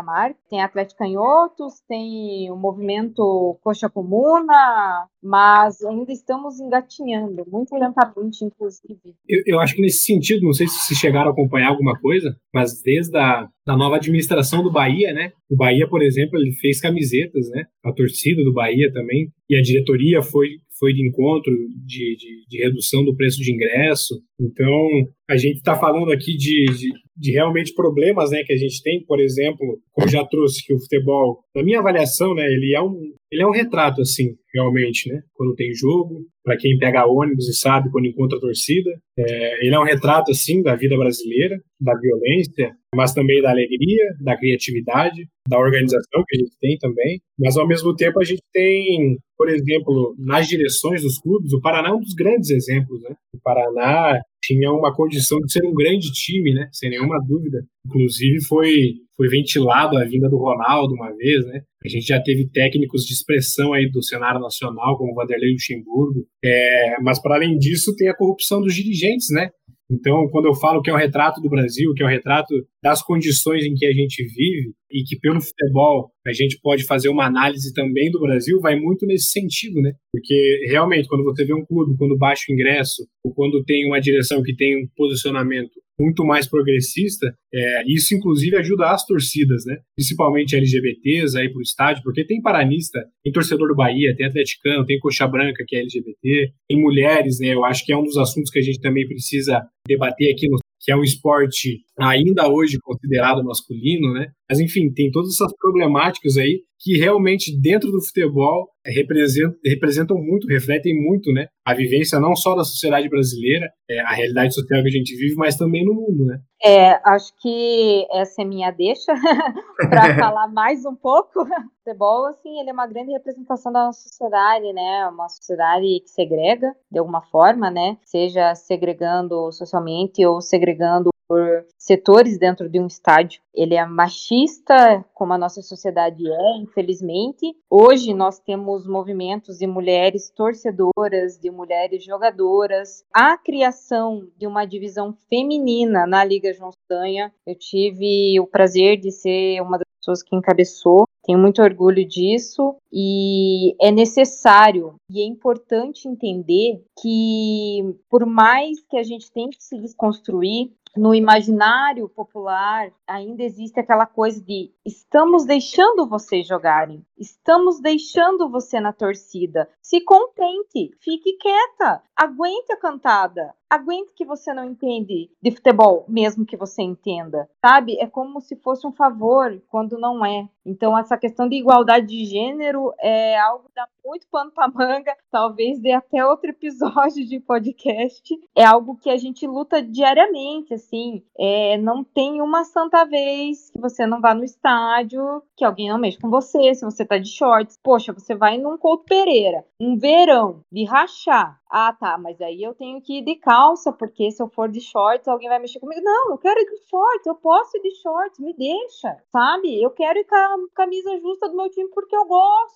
Tem 0.49 0.61
Atlético 0.61 0.99
Canhotos, 0.99 1.81
tem 1.87 2.51
o 2.51 2.55
movimento 2.55 3.57
Coxa 3.61 3.89
Comuna, 3.89 5.07
mas 5.21 5.81
ainda 5.83 6.11
estamos 6.11 6.59
engatinhando, 6.59 7.45
muito 7.47 7.75
lentamente, 7.75 8.43
inclusive. 8.43 9.15
Eu, 9.27 9.43
eu 9.45 9.59
acho 9.59 9.75
que 9.75 9.81
nesse 9.81 10.03
sentido, 10.03 10.45
não 10.45 10.53
sei 10.53 10.67
se 10.67 10.95
chegaram 10.95 11.29
a 11.29 11.33
acompanhar 11.33 11.69
alguma 11.69 11.99
coisa, 11.99 12.35
mas 12.53 12.81
desde 12.81 13.17
a 13.17 13.47
da 13.69 13.77
nova 13.77 13.97
administração 13.97 14.63
do 14.63 14.71
Bahia, 14.71 15.13
né? 15.13 15.31
O 15.47 15.55
Bahia, 15.55 15.87
por 15.87 16.01
exemplo, 16.01 16.39
ele 16.39 16.51
fez 16.53 16.81
camisetas, 16.81 17.47
né? 17.51 17.65
A 17.85 17.93
torcida 17.93 18.43
do 18.43 18.51
Bahia 18.51 18.91
também, 18.91 19.31
e 19.47 19.55
a 19.55 19.61
diretoria 19.61 20.23
foi 20.23 20.57
foi 20.80 20.93
de 20.93 21.05
encontro 21.05 21.51
de, 21.86 22.15
de, 22.15 22.47
de 22.47 22.57
redução 22.63 23.03
do 23.03 23.15
preço 23.15 23.41
de 23.41 23.51
ingresso. 23.53 24.15
Então, 24.39 24.88
a 25.30 25.36
gente 25.36 25.57
está 25.57 25.77
falando 25.77 26.11
aqui 26.11 26.36
de, 26.38 26.65
de, 26.65 26.89
de, 27.15 27.32
realmente 27.32 27.73
problemas 27.73 28.32
né, 28.32 28.43
que 28.43 28.53
a 28.53 28.57
gente 28.57 28.82
tem, 28.82 29.03
por 29.05 29.19
exemplo, 29.19 29.80
como 29.91 30.07
já 30.07 30.25
trouxe 30.25 30.65
que 30.65 30.73
o 30.73 30.80
futebol, 30.80 31.43
na 31.60 31.66
minha 31.66 31.80
avaliação, 31.80 32.34
né, 32.34 32.45
ele 32.45 32.74
é 32.74 32.82
um, 32.82 33.14
ele 33.30 33.43
é 33.43 33.45
um 33.45 33.51
retrato, 33.51 34.01
assim, 34.01 34.36
realmente, 34.53 35.12
né? 35.12 35.22
Quando 35.34 35.53
tem 35.55 35.74
jogo, 35.74 36.26
para 36.41 36.57
quem 36.57 36.78
pega 36.80 37.05
ônibus 37.05 37.49
e 37.49 37.53
sabe 37.53 37.91
quando 37.91 38.07
encontra 38.07 38.38
a 38.38 38.41
torcida, 38.41 38.89
é, 39.18 39.66
ele 39.66 39.76
é 39.76 39.80
um 39.80 39.84
retrato, 39.84 40.32
assim, 40.32 40.62
da 40.64 40.76
vida 40.76 40.97
brasileira, 40.97 41.60
da 41.80 41.93
violência, 41.99 42.74
mas 42.95 43.14
também 43.14 43.41
da 43.41 43.51
alegria, 43.51 44.05
da 44.22 44.38
criatividade, 44.38 45.28
da 45.47 45.60
organização 45.60 46.24
que 46.28 46.38
a 46.38 46.39
gente 46.39 46.57
tem 46.62 46.78
também. 46.78 47.20
Mas, 47.38 47.57
ao 47.57 47.68
mesmo 47.68 47.93
tempo, 47.93 48.22
a 48.22 48.24
gente 48.24 48.41
tem, 48.53 49.18
por 49.38 49.49
exemplo, 49.49 50.16
nas 50.18 50.47
direções 50.47 51.01
dos 51.01 51.20
clubes, 51.20 51.51
o 51.51 51.60
Paraná 51.60 51.89
é 51.89 51.93
um 51.93 51.99
dos 51.99 52.14
grandes 52.14 52.49
exemplos, 52.49 53.01
né? 53.01 53.14
O 53.36 53.39
Paraná 53.43 54.18
tinha 54.49 54.71
uma 54.71 54.93
condição 54.95 55.39
de 55.39 55.51
ser 55.51 55.63
um 55.63 55.73
grande 55.73 56.11
time, 56.11 56.53
né? 56.53 56.67
Sem 56.71 56.89
nenhuma 56.89 57.19
dúvida. 57.27 57.63
Inclusive, 57.85 58.43
foi 58.45 58.93
foi 59.15 59.27
ventilado 59.27 59.97
a 59.97 60.05
vinda 60.05 60.29
do 60.29 60.37
Ronaldo 60.37 60.93
uma 60.93 61.13
vez, 61.13 61.45
né? 61.45 61.61
A 61.83 61.89
gente 61.89 62.07
já 62.07 62.21
teve 62.21 62.49
técnicos 62.49 63.03
de 63.03 63.13
expressão 63.13 63.73
aí 63.73 63.89
do 63.91 64.01
cenário 64.01 64.39
nacional, 64.39 64.97
como 64.97 65.13
Vanderlei 65.13 65.51
Luxemburgo. 65.51 66.25
É, 66.43 67.01
mas, 67.01 67.21
para 67.21 67.35
além 67.35 67.57
disso, 67.57 67.93
tem 67.97 68.07
a 68.07 68.15
corrupção 68.15 68.61
dos 68.61 68.73
dirigentes, 68.73 69.27
né? 69.29 69.49
Então, 69.91 70.27
quando 70.29 70.45
eu 70.45 70.53
falo 70.53 70.81
que 70.81 70.89
é 70.89 70.93
um 70.93 70.97
retrato 70.97 71.41
do 71.41 71.49
Brasil, 71.49 71.93
que 71.95 72.03
é 72.03 72.05
um 72.05 72.09
retrato 72.09 72.53
das 72.81 73.01
condições 73.01 73.65
em 73.65 73.73
que 73.73 73.85
a 73.85 73.91
gente 73.91 74.23
vive 74.23 74.71
e 74.91 75.03
que 75.03 75.19
pelo 75.19 75.41
futebol 75.41 76.11
a 76.25 76.31
gente 76.31 76.59
pode 76.61 76.83
fazer 76.83 77.09
uma 77.09 77.25
análise 77.25 77.73
também 77.73 78.11
do 78.11 78.19
Brasil, 78.19 78.59
vai 78.61 78.79
muito 78.79 79.05
nesse 79.07 79.31
sentido, 79.31 79.81
né? 79.81 79.93
Porque 80.13 80.65
realmente, 80.67 81.07
quando 81.07 81.23
você 81.23 81.43
vê 81.43 81.53
um 81.53 81.65
clube, 81.65 81.97
quando 81.97 82.17
baixa 82.17 82.43
o 82.49 82.53
ingresso, 82.53 83.03
ou 83.23 83.33
quando 83.33 83.63
tem 83.63 83.87
uma 83.87 83.99
direção 83.99 84.43
que 84.43 84.55
tem 84.55 84.77
um 84.77 84.87
posicionamento 84.95 85.71
muito 85.99 86.25
mais 86.25 86.47
progressista, 86.47 87.27
é, 87.53 87.83
isso 87.87 88.15
inclusive 88.15 88.55
ajuda 88.55 88.91
as 88.91 89.05
torcidas, 89.05 89.65
né? 89.65 89.77
Principalmente 89.95 90.55
LGBTs 90.55 91.37
aí 91.37 91.49
pro 91.49 91.61
estádio, 91.61 92.03
porque 92.03 92.25
tem 92.25 92.41
paranista, 92.41 93.03
tem 93.23 93.33
torcedor 93.33 93.67
do 93.67 93.75
Bahia, 93.75 94.15
tem 94.15 94.25
atleticano, 94.25 94.85
tem 94.85 94.99
coxa 94.99 95.27
branca 95.27 95.63
que 95.67 95.75
é 95.75 95.79
LGBT, 95.81 96.53
tem 96.67 96.79
mulheres, 96.79 97.39
né? 97.39 97.53
Eu 97.53 97.65
acho 97.65 97.85
que 97.85 97.91
é 97.91 97.97
um 97.97 98.03
dos 98.03 98.17
assuntos 98.17 98.49
que 98.49 98.59
a 98.59 98.63
gente 98.63 98.79
também 98.79 99.07
precisa 99.07 99.61
debater 99.87 100.33
aqui 100.33 100.47
no 100.47 100.57
que 100.81 100.91
é 100.91 100.95
um 100.95 101.03
esporte 101.03 101.81
ainda 101.99 102.47
hoje 102.47 102.79
considerado 102.81 103.43
masculino, 103.43 104.13
né? 104.13 104.31
Mas 104.49 104.59
enfim, 104.59 104.91
tem 104.91 105.11
todas 105.11 105.35
essas 105.35 105.53
problemáticas 105.55 106.37
aí 106.37 106.63
que 106.79 106.97
realmente 106.97 107.55
dentro 107.59 107.91
do 107.91 108.01
futebol 108.01 108.69
representam, 108.85 109.53
representam 109.65 110.17
muito, 110.17 110.47
refletem 110.47 110.95
muito, 110.95 111.31
né? 111.33 111.47
A 111.65 111.73
vivência 111.73 112.19
não 112.19 112.35
só 112.35 112.55
da 112.55 112.63
sociedade 112.63 113.09
brasileira, 113.09 113.69
é, 113.89 113.99
a 113.99 114.13
realidade 114.13 114.53
social 114.53 114.81
que 114.81 114.87
a 114.87 114.91
gente 114.91 115.15
vive, 115.15 115.35
mas 115.35 115.57
também 115.57 115.83
no 115.85 115.93
mundo, 115.93 116.25
né? 116.25 116.39
É, 116.63 116.99
acho 117.09 117.33
que 117.41 118.07
essa 118.11 118.41
é 118.41 118.45
minha 118.45 118.71
deixa 118.71 119.13
para 119.89 120.15
falar 120.17 120.47
mais 120.47 120.85
um 120.85 120.95
pouco. 120.95 121.41
O 121.41 121.45
futebol, 121.83 122.25
assim, 122.27 122.59
ele 122.59 122.69
é 122.69 122.73
uma 122.73 122.87
grande 122.87 123.11
representação 123.11 123.71
da 123.71 123.85
nossa 123.85 124.01
sociedade, 124.01 124.71
né? 124.73 125.07
Uma 125.11 125.27
sociedade 125.27 125.99
que 126.01 126.09
segrega 126.09 126.73
de 126.89 126.97
alguma 126.97 127.21
forma, 127.23 127.69
né? 127.69 127.97
Seja 128.05 128.55
segregando 128.55 129.51
socialmente 129.51 130.25
ou 130.25 130.41
segregando 130.41 131.09
por 131.30 131.63
setores 131.77 132.39
dentro 132.39 132.67
de 132.67 132.80
um 132.80 132.88
estádio. 132.88 133.39
Ele 133.53 133.75
é 133.75 133.86
machista, 133.86 135.05
como 135.13 135.32
a 135.32 135.38
nossa 135.38 135.61
sociedade 135.61 136.27
é, 136.27 136.57
infelizmente. 136.57 137.55
Hoje 137.69 138.15
nós 138.15 138.39
temos 138.39 138.88
movimentos 138.88 139.59
de 139.59 139.67
mulheres 139.67 140.32
torcedoras, 140.32 141.38
de 141.39 141.51
mulheres 141.51 142.03
jogadoras. 142.03 143.05
A 143.13 143.38
criação 143.38 144.27
de 144.36 144.47
uma 144.47 144.65
divisão 144.65 145.15
feminina 145.30 146.07
na 146.07 146.23
Liga 146.23 146.51
João 146.51 146.71
Sanha, 146.91 147.32
eu 147.45 147.53
tive 147.53 148.39
o 148.39 148.47
prazer 148.47 148.97
de 148.97 149.11
ser 149.11 149.61
uma 149.61 149.77
das 149.77 149.88
pessoas 149.99 150.23
que 150.23 150.36
encabeçou. 150.36 151.03
Tenho 151.23 151.38
muito 151.38 151.61
orgulho 151.61 152.03
disso 152.07 152.75
e 152.91 153.75
é 153.79 153.91
necessário 153.91 154.95
e 155.09 155.21
é 155.21 155.25
importante 155.25 156.07
entender 156.07 156.83
que, 157.01 157.95
por 158.09 158.25
mais 158.25 158.81
que 158.89 158.97
a 158.97 159.03
gente 159.03 159.31
tenha 159.31 159.49
que 159.49 159.63
se 159.63 159.79
desconstruir, 159.79 160.71
no 160.97 161.13
imaginário 161.13 162.09
popular 162.09 162.91
ainda 163.07 163.43
existe 163.43 163.79
aquela 163.79 164.05
coisa 164.05 164.41
de 164.41 164.71
estamos 164.85 165.45
deixando 165.45 166.07
vocês 166.07 166.47
jogarem, 166.47 167.05
estamos 167.17 167.79
deixando 167.79 168.49
você 168.49 168.79
na 168.79 168.91
torcida. 168.91 169.69
Se 169.81 170.01
contente, 170.01 170.91
fique 170.99 171.33
quieta, 171.33 172.01
aguente 172.15 172.71
a 172.71 172.77
cantada, 172.77 173.53
aguente 173.69 174.13
que 174.15 174.25
você 174.25 174.53
não 174.53 174.65
entende 174.65 175.29
de 175.41 175.51
futebol, 175.51 176.05
mesmo 176.07 176.45
que 176.45 176.57
você 176.57 176.81
entenda, 176.81 177.49
sabe? 177.63 177.97
É 177.99 178.07
como 178.07 178.41
se 178.41 178.55
fosse 178.57 178.85
um 178.85 178.91
favor 178.91 179.61
quando 179.67 179.97
não 179.97 180.25
é. 180.25 180.47
Então, 180.65 180.97
essa 180.97 181.17
questão 181.17 181.47
de 181.47 181.55
igualdade 181.55 182.07
de 182.07 182.25
gênero 182.25 182.78
é 182.99 183.38
algo 183.39 183.65
que 183.65 183.75
dá 183.75 183.88
muito 184.05 184.27
pano 184.27 184.51
para 184.51 184.67
manga, 184.67 185.15
talvez 185.32 185.80
dê 185.80 185.91
até 185.91 186.25
outro 186.25 186.49
episódio 186.49 187.25
de 187.25 187.39
podcast. 187.39 188.39
É 188.55 188.63
algo 188.63 188.97
que 188.97 189.09
a 189.09 189.17
gente 189.17 189.45
luta 189.45 189.82
diariamente, 189.82 190.73
assim. 190.73 191.23
É, 191.38 191.77
não 191.77 192.03
tem 192.03 192.41
uma 192.41 192.63
santa 192.63 193.05
vez 193.05 193.69
que 193.69 193.80
você 193.80 194.05
não 194.05 194.21
vá 194.21 194.34
no 194.34 194.43
estádio, 194.43 195.43
que 195.55 195.65
alguém 195.65 195.89
não 195.89 195.97
mexa 195.97 196.19
com 196.19 196.30
você, 196.30 196.73
se 196.73 196.86
você 196.86 197.05
tá 197.05 197.17
de 197.17 197.30
shorts. 197.30 197.77
Poxa, 197.84 198.13
você 198.13 198.36
vai 198.36 198.57
num 198.57 198.77
Couto 198.77 199.05
Pereira, 199.05 199.65
um 199.80 199.97
verão 199.97 200.61
de 200.71 200.86
rachar, 200.86 201.59
ah, 201.71 201.93
tá, 201.93 202.17
mas 202.17 202.41
aí 202.41 202.63
eu 202.63 202.73
tenho 202.73 202.99
que 202.99 203.19
ir 203.19 203.21
de 203.21 203.36
calça, 203.36 203.93
porque 203.93 204.32
se 204.32 204.41
eu 204.41 204.49
for 204.49 204.67
de 204.67 204.82
shorts, 204.82 205.27
alguém 205.27 205.47
vai 205.47 205.59
mexer 205.59 205.80
comigo. 205.80 206.01
Não, 206.01 206.32
eu 206.32 206.38
quero 206.39 206.59
ir 206.59 206.65
de 206.65 206.89
shorts, 206.89 207.27
eu 207.27 207.36
posso 207.36 207.77
ir 207.77 207.82
de 207.82 207.91
shorts, 208.01 208.39
me 208.39 208.53
deixa, 208.53 209.15
sabe? 209.32 209.80
Eu 209.82 209.91
quero 209.91 210.17
ir 210.17 210.25
com 210.25 210.36
a 210.36 210.57
camisa 210.73 211.15
justa 211.19 211.47
do 211.47 211.55
meu 211.55 211.69
time 211.69 211.88
porque 211.89 212.15
eu 212.15 212.25
gosto. 212.25 212.68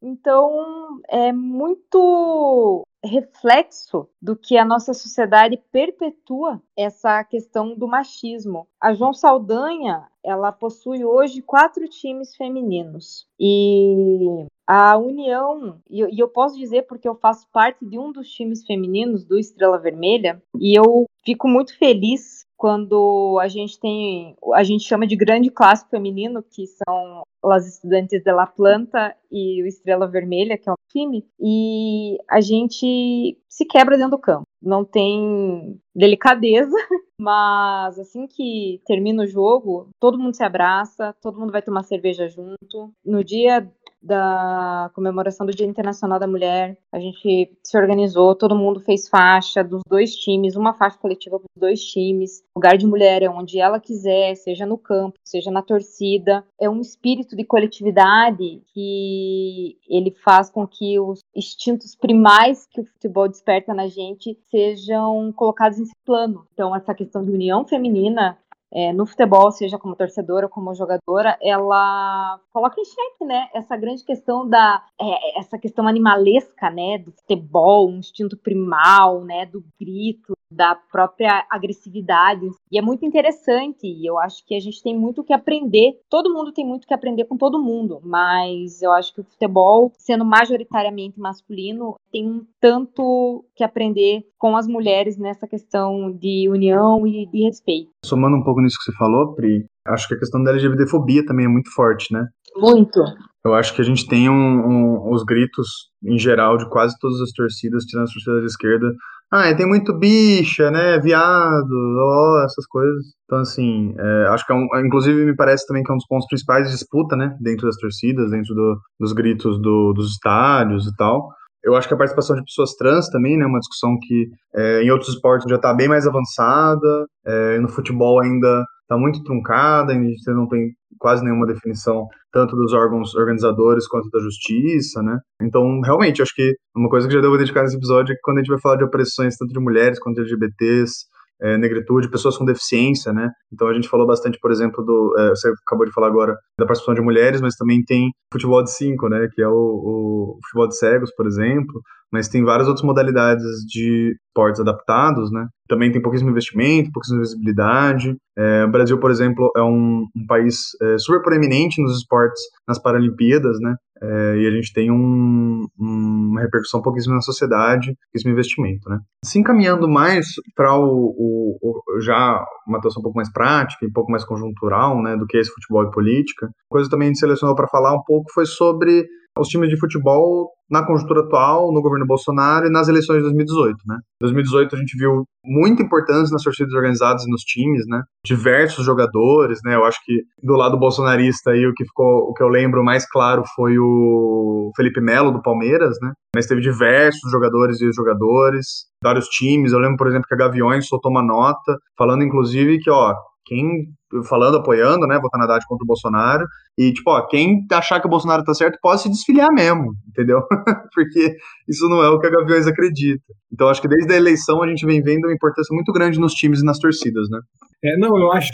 Então, 0.00 1.00
é 1.08 1.32
muito 1.32 2.84
reflexo 3.04 4.08
do 4.20 4.36
que 4.36 4.56
a 4.56 4.64
nossa 4.64 4.94
sociedade 4.94 5.60
perpetua 5.72 6.62
essa 6.76 7.22
questão 7.24 7.74
do 7.74 7.88
machismo. 7.88 8.66
A 8.80 8.92
João 8.94 9.12
Saldanha, 9.12 10.06
ela 10.22 10.52
possui 10.52 11.04
hoje 11.04 11.42
quatro 11.42 11.88
times 11.88 12.36
femininos. 12.36 13.26
E 13.40 14.46
a 14.66 14.96
União, 14.96 15.80
e 15.90 16.20
eu 16.20 16.28
posso 16.28 16.56
dizer 16.56 16.82
porque 16.82 17.08
eu 17.08 17.16
faço 17.16 17.48
parte 17.52 17.84
de 17.84 17.98
um 17.98 18.12
dos 18.12 18.30
times 18.30 18.64
femininos 18.64 19.24
do 19.24 19.38
Estrela 19.38 19.78
Vermelha, 19.78 20.40
e 20.58 20.78
eu 20.78 21.06
fico 21.24 21.48
muito 21.48 21.76
feliz 21.76 22.46
quando 22.56 23.38
a 23.40 23.48
gente 23.48 23.80
tem, 23.80 24.36
a 24.54 24.62
gente 24.62 24.84
chama 24.84 25.04
de 25.04 25.16
grande 25.16 25.50
clássico 25.50 25.90
feminino, 25.90 26.44
que 26.44 26.64
são 26.68 27.24
as 27.50 27.66
estudantes 27.66 28.22
de 28.22 28.32
La 28.32 28.46
Planta 28.46 29.14
e 29.30 29.62
o 29.62 29.66
Estrela 29.66 30.06
Vermelha, 30.06 30.58
que 30.58 30.68
é 30.68 30.72
um 30.72 30.76
time, 30.88 31.26
e 31.40 32.18
a 32.28 32.40
gente 32.40 33.38
se 33.48 33.64
quebra 33.64 33.96
dentro 33.96 34.12
do 34.12 34.18
campo. 34.18 34.46
Não 34.60 34.84
tem 34.84 35.80
delicadeza, 35.94 36.76
mas 37.18 37.98
assim 37.98 38.26
que 38.26 38.80
termina 38.86 39.24
o 39.24 39.26
jogo, 39.26 39.88
todo 39.98 40.18
mundo 40.18 40.36
se 40.36 40.44
abraça, 40.44 41.14
todo 41.20 41.38
mundo 41.38 41.52
vai 41.52 41.62
tomar 41.62 41.82
cerveja 41.82 42.28
junto. 42.28 42.92
No 43.04 43.24
dia 43.24 43.68
da 44.02 44.90
comemoração 44.94 45.46
do 45.46 45.54
Dia 45.54 45.66
Internacional 45.66 46.18
da 46.18 46.26
Mulher. 46.26 46.76
A 46.90 46.98
gente 46.98 47.56
se 47.62 47.78
organizou, 47.78 48.34
todo 48.34 48.56
mundo 48.56 48.80
fez 48.80 49.08
faixa 49.08 49.62
dos 49.62 49.80
dois 49.86 50.14
times, 50.16 50.56
uma 50.56 50.74
faixa 50.74 50.98
coletiva 50.98 51.38
para 51.38 51.46
os 51.54 51.60
dois 51.60 51.80
times. 51.80 52.40
O 52.54 52.58
lugar 52.58 52.76
de 52.76 52.86
mulher 52.86 53.22
é 53.22 53.30
onde 53.30 53.60
ela 53.60 53.78
quiser, 53.78 54.34
seja 54.34 54.66
no 54.66 54.76
campo, 54.76 55.18
seja 55.24 55.50
na 55.50 55.62
torcida. 55.62 56.44
É 56.60 56.68
um 56.68 56.80
espírito 56.80 57.31
de 57.36 57.44
coletividade 57.44 58.62
que 58.72 59.78
ele 59.88 60.10
faz 60.24 60.50
com 60.50 60.66
que 60.66 60.98
os 60.98 61.20
instintos 61.34 61.94
primais 61.94 62.66
que 62.66 62.80
o 62.80 62.84
futebol 62.84 63.28
desperta 63.28 63.74
na 63.74 63.88
gente 63.88 64.38
sejam 64.50 65.32
colocados 65.32 65.78
em 65.78 65.84
plano. 66.04 66.46
Então, 66.52 66.74
essa 66.74 66.94
questão 66.94 67.24
de 67.24 67.30
união 67.30 67.66
feminina 67.66 68.38
é, 68.74 68.90
no 68.92 69.04
futebol, 69.04 69.52
seja 69.52 69.78
como 69.78 69.94
torcedora 69.94 70.46
ou 70.46 70.50
como 70.50 70.74
jogadora, 70.74 71.36
ela 71.42 72.40
coloca 72.50 72.80
em 72.80 72.84
xeque, 72.84 73.24
né, 73.26 73.48
essa 73.52 73.76
grande 73.76 74.02
questão 74.02 74.48
da, 74.48 74.82
é, 74.98 75.38
essa 75.38 75.58
questão 75.58 75.86
animalesca, 75.86 76.70
né, 76.70 76.96
do 76.96 77.12
futebol, 77.12 77.90
um 77.90 77.98
instinto 77.98 78.34
primal, 78.36 79.22
né, 79.24 79.44
do 79.44 79.62
grito, 79.78 80.32
da 80.54 80.74
própria 80.74 81.44
agressividade. 81.50 82.46
E 82.70 82.78
é 82.78 82.82
muito 82.82 83.04
interessante, 83.04 83.86
e 83.86 84.08
eu 84.08 84.18
acho 84.18 84.44
que 84.46 84.54
a 84.54 84.60
gente 84.60 84.82
tem 84.82 84.96
muito 84.96 85.24
que 85.24 85.32
aprender. 85.32 85.98
Todo 86.08 86.32
mundo 86.32 86.52
tem 86.52 86.66
muito 86.66 86.86
que 86.86 86.94
aprender 86.94 87.24
com 87.24 87.36
todo 87.36 87.62
mundo, 87.62 88.00
mas 88.02 88.82
eu 88.82 88.92
acho 88.92 89.14
que 89.14 89.20
o 89.20 89.24
futebol, 89.24 89.92
sendo 89.98 90.24
majoritariamente 90.24 91.18
masculino, 91.18 91.94
tem 92.10 92.28
um 92.28 92.44
tanto 92.60 93.44
que 93.54 93.64
aprender 93.64 94.22
com 94.38 94.56
as 94.56 94.66
mulheres 94.66 95.16
nessa 95.16 95.46
questão 95.46 96.10
de 96.12 96.48
união 96.48 97.06
e 97.06 97.26
de 97.26 97.44
respeito. 97.44 97.90
Somando 98.04 98.36
um 98.36 98.44
pouco 98.44 98.60
nisso 98.60 98.76
que 98.78 98.90
você 98.90 98.96
falou, 98.96 99.34
Pri, 99.34 99.64
acho 99.86 100.08
que 100.08 100.14
a 100.14 100.18
questão 100.18 100.42
da 100.42 100.50
LGBTfobia 100.50 101.24
também 101.24 101.46
é 101.46 101.48
muito 101.48 101.72
forte, 101.72 102.12
né? 102.12 102.28
Muito. 102.56 103.00
Eu 103.44 103.54
acho 103.54 103.74
que 103.74 103.80
a 103.80 103.84
gente 103.84 104.06
tem 104.06 104.28
um, 104.28 104.34
um, 104.34 105.10
os 105.10 105.24
gritos, 105.24 105.90
em 106.02 106.18
geral, 106.18 106.56
de 106.56 106.68
quase 106.68 106.96
todas 107.00 107.20
as 107.20 107.32
torcidas, 107.32 107.84
tirando 107.84 108.04
as 108.04 108.12
torcidas 108.12 108.40
de 108.40 108.46
esquerda, 108.46 108.86
ah, 109.32 109.54
tem 109.56 109.66
muito 109.66 109.94
bicha, 109.98 110.70
né? 110.70 110.98
Viado, 111.00 111.74
ó, 111.98 112.44
essas 112.44 112.66
coisas. 112.66 113.02
Então, 113.24 113.38
assim, 113.38 113.94
é, 113.98 114.26
acho 114.28 114.46
que 114.46 114.52
é 114.52 114.54
um. 114.54 114.66
Inclusive, 114.84 115.24
me 115.24 115.34
parece 115.34 115.66
também 115.66 115.82
que 115.82 115.90
é 115.90 115.94
um 115.94 115.96
dos 115.96 116.06
pontos 116.06 116.26
principais 116.26 116.66
de 116.66 116.74
disputa, 116.74 117.16
né? 117.16 117.34
Dentro 117.40 117.66
das 117.66 117.76
torcidas, 117.76 118.30
dentro 118.30 118.54
do, 118.54 118.78
dos 119.00 119.14
gritos 119.14 119.58
do, 119.58 119.94
dos 119.94 120.12
estádios 120.12 120.86
e 120.86 120.94
tal. 120.96 121.30
Eu 121.64 121.74
acho 121.74 121.86
que 121.86 121.94
a 121.94 121.96
participação 121.96 122.36
de 122.36 122.44
pessoas 122.44 122.74
trans 122.74 123.08
também, 123.08 123.36
né? 123.36 123.46
Uma 123.46 123.60
discussão 123.60 123.96
que 124.00 124.28
é, 124.54 124.82
em 124.82 124.90
outros 124.90 125.10
esportes 125.10 125.48
já 125.48 125.56
está 125.56 125.72
bem 125.72 125.88
mais 125.88 126.06
avançada. 126.06 127.06
É, 127.24 127.58
no 127.58 127.68
futebol 127.68 128.20
ainda 128.20 128.64
está 128.82 128.98
muito 128.98 129.22
truncada, 129.22 129.92
a 129.92 129.94
gente 129.94 130.30
não 130.32 130.46
tem 130.48 130.72
quase 130.98 131.24
nenhuma 131.24 131.46
definição 131.46 132.06
tanto 132.32 132.54
dos 132.56 132.72
órgãos 132.72 133.14
organizadores 133.14 133.86
quanto 133.86 134.08
da 134.10 134.20
justiça, 134.20 135.02
né? 135.02 135.18
Então, 135.40 135.80
realmente, 135.80 136.22
acho 136.22 136.34
que 136.34 136.54
uma 136.74 136.88
coisa 136.88 137.06
que 137.06 137.14
já 137.14 137.20
devo 137.20 137.36
dedicar 137.36 137.62
nesse 137.62 137.76
episódio 137.76 138.12
é 138.12 138.14
que 138.14 138.20
quando 138.22 138.38
a 138.38 138.40
gente 138.40 138.50
vai 138.50 138.60
falar 138.60 138.76
de 138.76 138.84
opressões 138.84 139.36
tanto 139.36 139.52
de 139.52 139.60
mulheres 139.60 139.98
quanto 139.98 140.16
de 140.16 140.22
LGBTs, 140.22 141.06
é, 141.42 141.58
negritude, 141.58 142.08
pessoas 142.08 142.36
com 142.38 142.44
deficiência, 142.44 143.12
né? 143.12 143.30
Então 143.52 143.66
a 143.66 143.74
gente 143.74 143.88
falou 143.88 144.06
bastante, 144.06 144.38
por 144.40 144.52
exemplo, 144.52 144.84
do. 144.84 145.14
É, 145.18 145.30
você 145.30 145.52
acabou 145.66 145.84
de 145.84 145.92
falar 145.92 146.06
agora 146.06 146.36
da 146.58 146.64
participação 146.64 146.94
de 146.94 147.00
mulheres, 147.00 147.40
mas 147.40 147.56
também 147.56 147.82
tem 147.84 148.10
futebol 148.32 148.62
de 148.62 148.70
cinco, 148.70 149.08
né? 149.08 149.28
Que 149.34 149.42
é 149.42 149.48
o, 149.48 149.52
o 149.52 150.38
futebol 150.44 150.68
de 150.68 150.76
cegos, 150.76 151.12
por 151.14 151.26
exemplo. 151.26 151.82
Mas 152.12 152.28
tem 152.28 152.44
várias 152.44 152.68
outras 152.68 152.84
modalidades 152.84 153.44
de 153.66 154.14
esportes 154.28 154.60
adaptados, 154.60 155.30
né? 155.32 155.46
Também 155.68 155.90
tem 155.90 156.02
pouquíssimo 156.02 156.30
investimento, 156.30 156.92
pouquíssima 156.92 157.20
visibilidade. 157.20 158.14
É, 158.36 158.64
o 158.64 158.70
Brasil, 158.70 158.98
por 158.98 159.10
exemplo, 159.10 159.50
é 159.56 159.62
um, 159.62 160.04
um 160.14 160.26
país 160.26 160.56
é, 160.82 160.98
super 160.98 161.22
proeminente 161.22 161.80
nos 161.80 161.96
esportes, 161.96 162.42
nas 162.68 162.78
Paralimpíadas, 162.78 163.58
né? 163.60 163.74
É, 164.02 164.36
e 164.36 164.46
a 164.48 164.50
gente 164.50 164.72
tem 164.72 164.90
um, 164.90 165.64
um, 165.78 166.28
uma 166.32 166.40
repercussão 166.40 166.82
pouquíssima 166.82 167.14
na 167.14 167.20
sociedade, 167.20 167.94
pouquíssimo 168.06 168.32
investimento, 168.32 168.90
né? 168.90 168.98
Se 169.24 169.38
encaminhando 169.38 169.88
mais 169.88 170.26
para 170.56 170.76
o, 170.76 171.14
o, 171.16 171.58
o, 171.62 172.00
já 172.00 172.44
uma 172.66 172.78
atuação 172.78 172.98
um 172.98 173.04
pouco 173.04 173.16
mais 173.16 173.32
prática 173.32 173.86
um 173.86 173.92
pouco 173.92 174.10
mais 174.10 174.24
conjuntural, 174.24 175.00
né, 175.00 175.16
do 175.16 175.26
que 175.26 175.38
esse 175.38 175.52
futebol 175.52 175.84
e 175.84 175.90
política, 175.92 176.50
coisa 176.68 176.90
também 176.90 177.06
a 177.06 177.08
gente 177.10 177.20
selecionou 177.20 177.54
para 177.54 177.68
falar 177.68 177.94
um 177.94 178.02
pouco 178.04 178.32
foi 178.34 178.44
sobre 178.44 179.06
os 179.38 179.48
times 179.48 179.68
de 179.68 179.78
futebol 179.78 180.50
na 180.70 180.86
conjuntura 180.86 181.20
atual, 181.20 181.72
no 181.72 181.82
governo 181.82 182.06
Bolsonaro 182.06 182.66
e 182.66 182.70
nas 182.70 182.88
eleições 182.88 183.18
de 183.18 183.22
2018, 183.24 183.76
né? 183.86 183.96
Em 183.96 184.26
2018 184.26 184.74
a 184.74 184.78
gente 184.78 184.96
viu 184.96 185.24
muita 185.44 185.82
importância 185.82 186.32
nas 186.32 186.42
torcidas 186.42 186.72
organizadas 186.72 187.24
e 187.24 187.30
nos 187.30 187.42
times, 187.42 187.86
né? 187.86 188.02
Diversos 188.24 188.84
jogadores, 188.84 189.60
né? 189.64 189.74
Eu 189.74 189.84
acho 189.84 189.98
que 190.04 190.22
do 190.42 190.54
lado 190.54 190.78
bolsonarista 190.78 191.50
aí 191.50 191.66
o 191.66 191.74
que 191.74 191.84
ficou, 191.84 192.30
o 192.30 192.32
que 192.32 192.42
eu 192.42 192.48
lembro 192.48 192.82
mais 192.82 193.06
claro 193.06 193.42
foi 193.54 193.78
o 193.78 194.70
Felipe 194.76 195.00
Melo 195.00 195.30
do 195.30 195.42
Palmeiras, 195.42 195.96
né? 196.00 196.12
Mas 196.34 196.46
teve 196.46 196.62
diversos 196.62 197.30
jogadores 197.30 197.80
e 197.82 197.92
jogadores, 197.92 198.86
vários 199.02 199.26
times. 199.26 199.72
Eu 199.72 199.78
lembro, 199.78 199.98
por 199.98 200.06
exemplo, 200.06 200.26
que 200.26 200.34
a 200.34 200.38
Gaviões 200.38 200.86
soltou 200.86 201.10
uma 201.10 201.22
nota 201.22 201.76
falando 201.98 202.24
inclusive 202.24 202.78
que, 202.78 202.90
ó, 202.90 203.14
quem 203.44 203.86
falando, 204.28 204.58
apoiando, 204.58 205.06
né, 205.06 205.18
votar 205.18 205.38
na 205.38 205.44
Haddad 205.44 205.64
contra 205.66 205.84
o 205.84 205.86
Bolsonaro, 205.86 206.46
e, 206.78 206.92
tipo, 206.92 207.10
ó, 207.10 207.26
quem 207.26 207.66
achar 207.70 208.00
que 208.00 208.06
o 208.06 208.10
Bolsonaro 208.10 208.44
tá 208.44 208.54
certo 208.54 208.78
pode 208.80 209.02
se 209.02 209.08
desfiliar 209.08 209.52
mesmo, 209.52 209.94
entendeu? 210.08 210.40
Porque 210.94 211.36
isso 211.68 211.88
não 211.88 212.02
é 212.02 212.08
o 212.08 212.18
que 212.18 212.26
a 212.26 212.30
Gaviões 212.30 212.66
acredita. 212.66 213.22
Então, 213.52 213.68
acho 213.68 213.80
que 213.80 213.88
desde 213.88 214.12
a 214.12 214.16
eleição 214.16 214.62
a 214.62 214.68
gente 214.68 214.86
vem 214.86 215.02
vendo 215.02 215.24
uma 215.24 215.34
importância 215.34 215.74
muito 215.74 215.92
grande 215.92 216.18
nos 216.18 216.34
times 216.34 216.60
e 216.60 216.64
nas 216.64 216.78
torcidas, 216.78 217.28
né? 217.30 217.40
É, 217.84 217.96
não, 217.96 218.16
eu 218.18 218.32
acho 218.32 218.52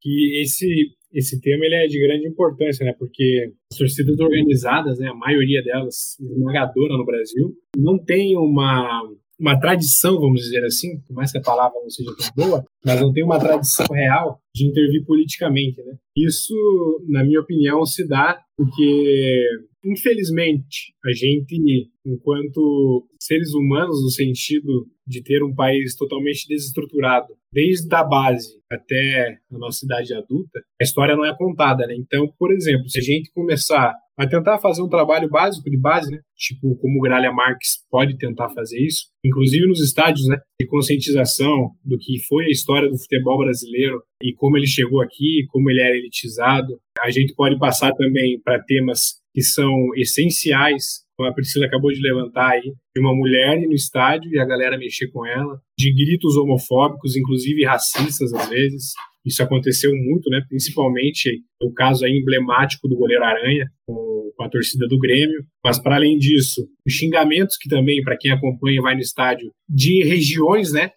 que 0.00 0.42
esse, 0.42 0.66
esse 1.12 1.40
tema 1.40 1.64
ele 1.64 1.74
é 1.74 1.86
de 1.86 1.98
grande 1.98 2.28
importância, 2.28 2.84
né? 2.84 2.92
Porque 2.98 3.52
as 3.72 3.78
torcidas 3.78 4.18
organizadas, 4.18 4.98
né, 4.98 5.08
a 5.08 5.14
maioria 5.14 5.62
delas, 5.62 6.18
esmagadora 6.20 6.96
no 6.96 7.06
Brasil, 7.06 7.52
não 7.76 7.98
tem 7.98 8.36
uma 8.36 9.02
uma 9.38 9.58
tradição, 9.58 10.18
vamos 10.18 10.40
dizer 10.42 10.64
assim, 10.64 11.00
por 11.00 11.14
mais 11.14 11.30
que 11.30 11.38
a 11.38 11.42
palavra 11.42 11.78
não 11.80 11.90
seja 11.90 12.10
tão 12.16 12.44
boa, 12.48 12.64
mas 12.84 13.00
não 13.00 13.12
tem 13.12 13.24
uma 13.24 13.38
tradição 13.38 13.86
real 13.90 14.40
de 14.54 14.66
intervir 14.66 15.04
politicamente, 15.04 15.82
né? 15.82 15.96
Isso, 16.16 16.54
na 17.08 17.22
minha 17.22 17.40
opinião, 17.40 17.84
se 17.84 18.06
dá 18.06 18.38
porque, 18.56 19.44
infelizmente, 19.84 20.94
a 21.04 21.12
gente, 21.12 21.90
enquanto 22.06 23.06
seres 23.20 23.52
humanos, 23.52 24.02
no 24.02 24.10
sentido 24.10 24.86
de 25.06 25.22
ter 25.22 25.42
um 25.42 25.54
país 25.54 25.94
totalmente 25.94 26.48
desestruturado, 26.48 27.34
desde 27.56 27.88
a 27.94 28.04
base 28.04 28.50
até 28.70 29.38
a 29.50 29.56
nossa 29.56 29.86
idade 29.86 30.12
adulta, 30.12 30.60
a 30.78 30.84
história 30.84 31.16
não 31.16 31.24
é 31.24 31.34
contada, 31.34 31.86
né? 31.86 31.94
Então, 31.96 32.30
por 32.38 32.52
exemplo, 32.52 32.86
se 32.86 32.98
a 32.98 33.02
gente 33.02 33.32
começar 33.32 33.94
a 34.18 34.26
tentar 34.26 34.58
fazer 34.58 34.82
um 34.82 34.88
trabalho 34.88 35.28
básico 35.30 35.70
de 35.70 35.78
base, 35.78 36.10
né? 36.10 36.18
Tipo, 36.36 36.76
como 36.76 36.98
o 36.98 37.02
Gralha 37.02 37.32
Marques 37.32 37.78
pode 37.90 38.18
tentar 38.18 38.50
fazer 38.50 38.78
isso, 38.78 39.06
inclusive 39.24 39.66
nos 39.66 39.80
estádios, 39.80 40.28
né? 40.28 40.36
De 40.60 40.66
conscientização 40.66 41.70
do 41.82 41.96
que 41.98 42.18
foi 42.28 42.44
a 42.44 42.50
história 42.50 42.90
do 42.90 42.98
futebol 42.98 43.38
brasileiro 43.38 44.02
e 44.22 44.34
como 44.34 44.58
ele 44.58 44.66
chegou 44.66 45.00
aqui, 45.00 45.46
como 45.48 45.70
ele 45.70 45.80
era 45.80 45.96
elitizado. 45.96 46.78
A 47.00 47.10
gente 47.10 47.34
pode 47.34 47.58
passar 47.58 47.92
também 47.94 48.38
para 48.42 48.62
temas 48.64 49.16
que 49.32 49.42
são 49.42 49.72
essenciais, 49.96 51.05
a 51.24 51.32
Priscila 51.32 51.66
acabou 51.66 51.90
de 51.90 52.00
levantar 52.00 52.50
aí, 52.50 52.72
de 52.94 53.00
uma 53.00 53.14
mulher 53.14 53.60
no 53.60 53.72
estádio 53.72 54.30
e 54.32 54.38
a 54.38 54.44
galera 54.44 54.76
mexer 54.76 55.08
com 55.08 55.24
ela, 55.24 55.60
de 55.78 55.92
gritos 55.92 56.36
homofóbicos, 56.36 57.16
inclusive 57.16 57.64
racistas 57.64 58.32
às 58.34 58.48
vezes, 58.48 58.92
isso 59.24 59.42
aconteceu 59.42 59.90
muito, 59.92 60.30
né? 60.30 60.40
Principalmente 60.48 61.42
o 61.60 61.72
caso 61.72 62.04
aí 62.04 62.12
emblemático 62.12 62.86
do 62.86 62.96
goleiro 62.96 63.24
Aranha 63.24 63.66
com, 63.84 64.15
com 64.36 64.44
a 64.44 64.48
torcida 64.48 64.86
do 64.86 64.98
Grêmio. 64.98 65.44
Mas 65.64 65.78
para 65.78 65.96
além 65.96 66.18
disso, 66.18 66.66
os 66.86 66.92
xingamentos 66.92 67.56
que 67.56 67.68
também 67.68 68.02
para 68.02 68.16
quem 68.16 68.30
acompanha 68.30 68.82
vai 68.82 68.94
no 68.94 69.00
estádio 69.00 69.50
de 69.68 70.04
regiões, 70.04 70.72
né? 70.72 70.90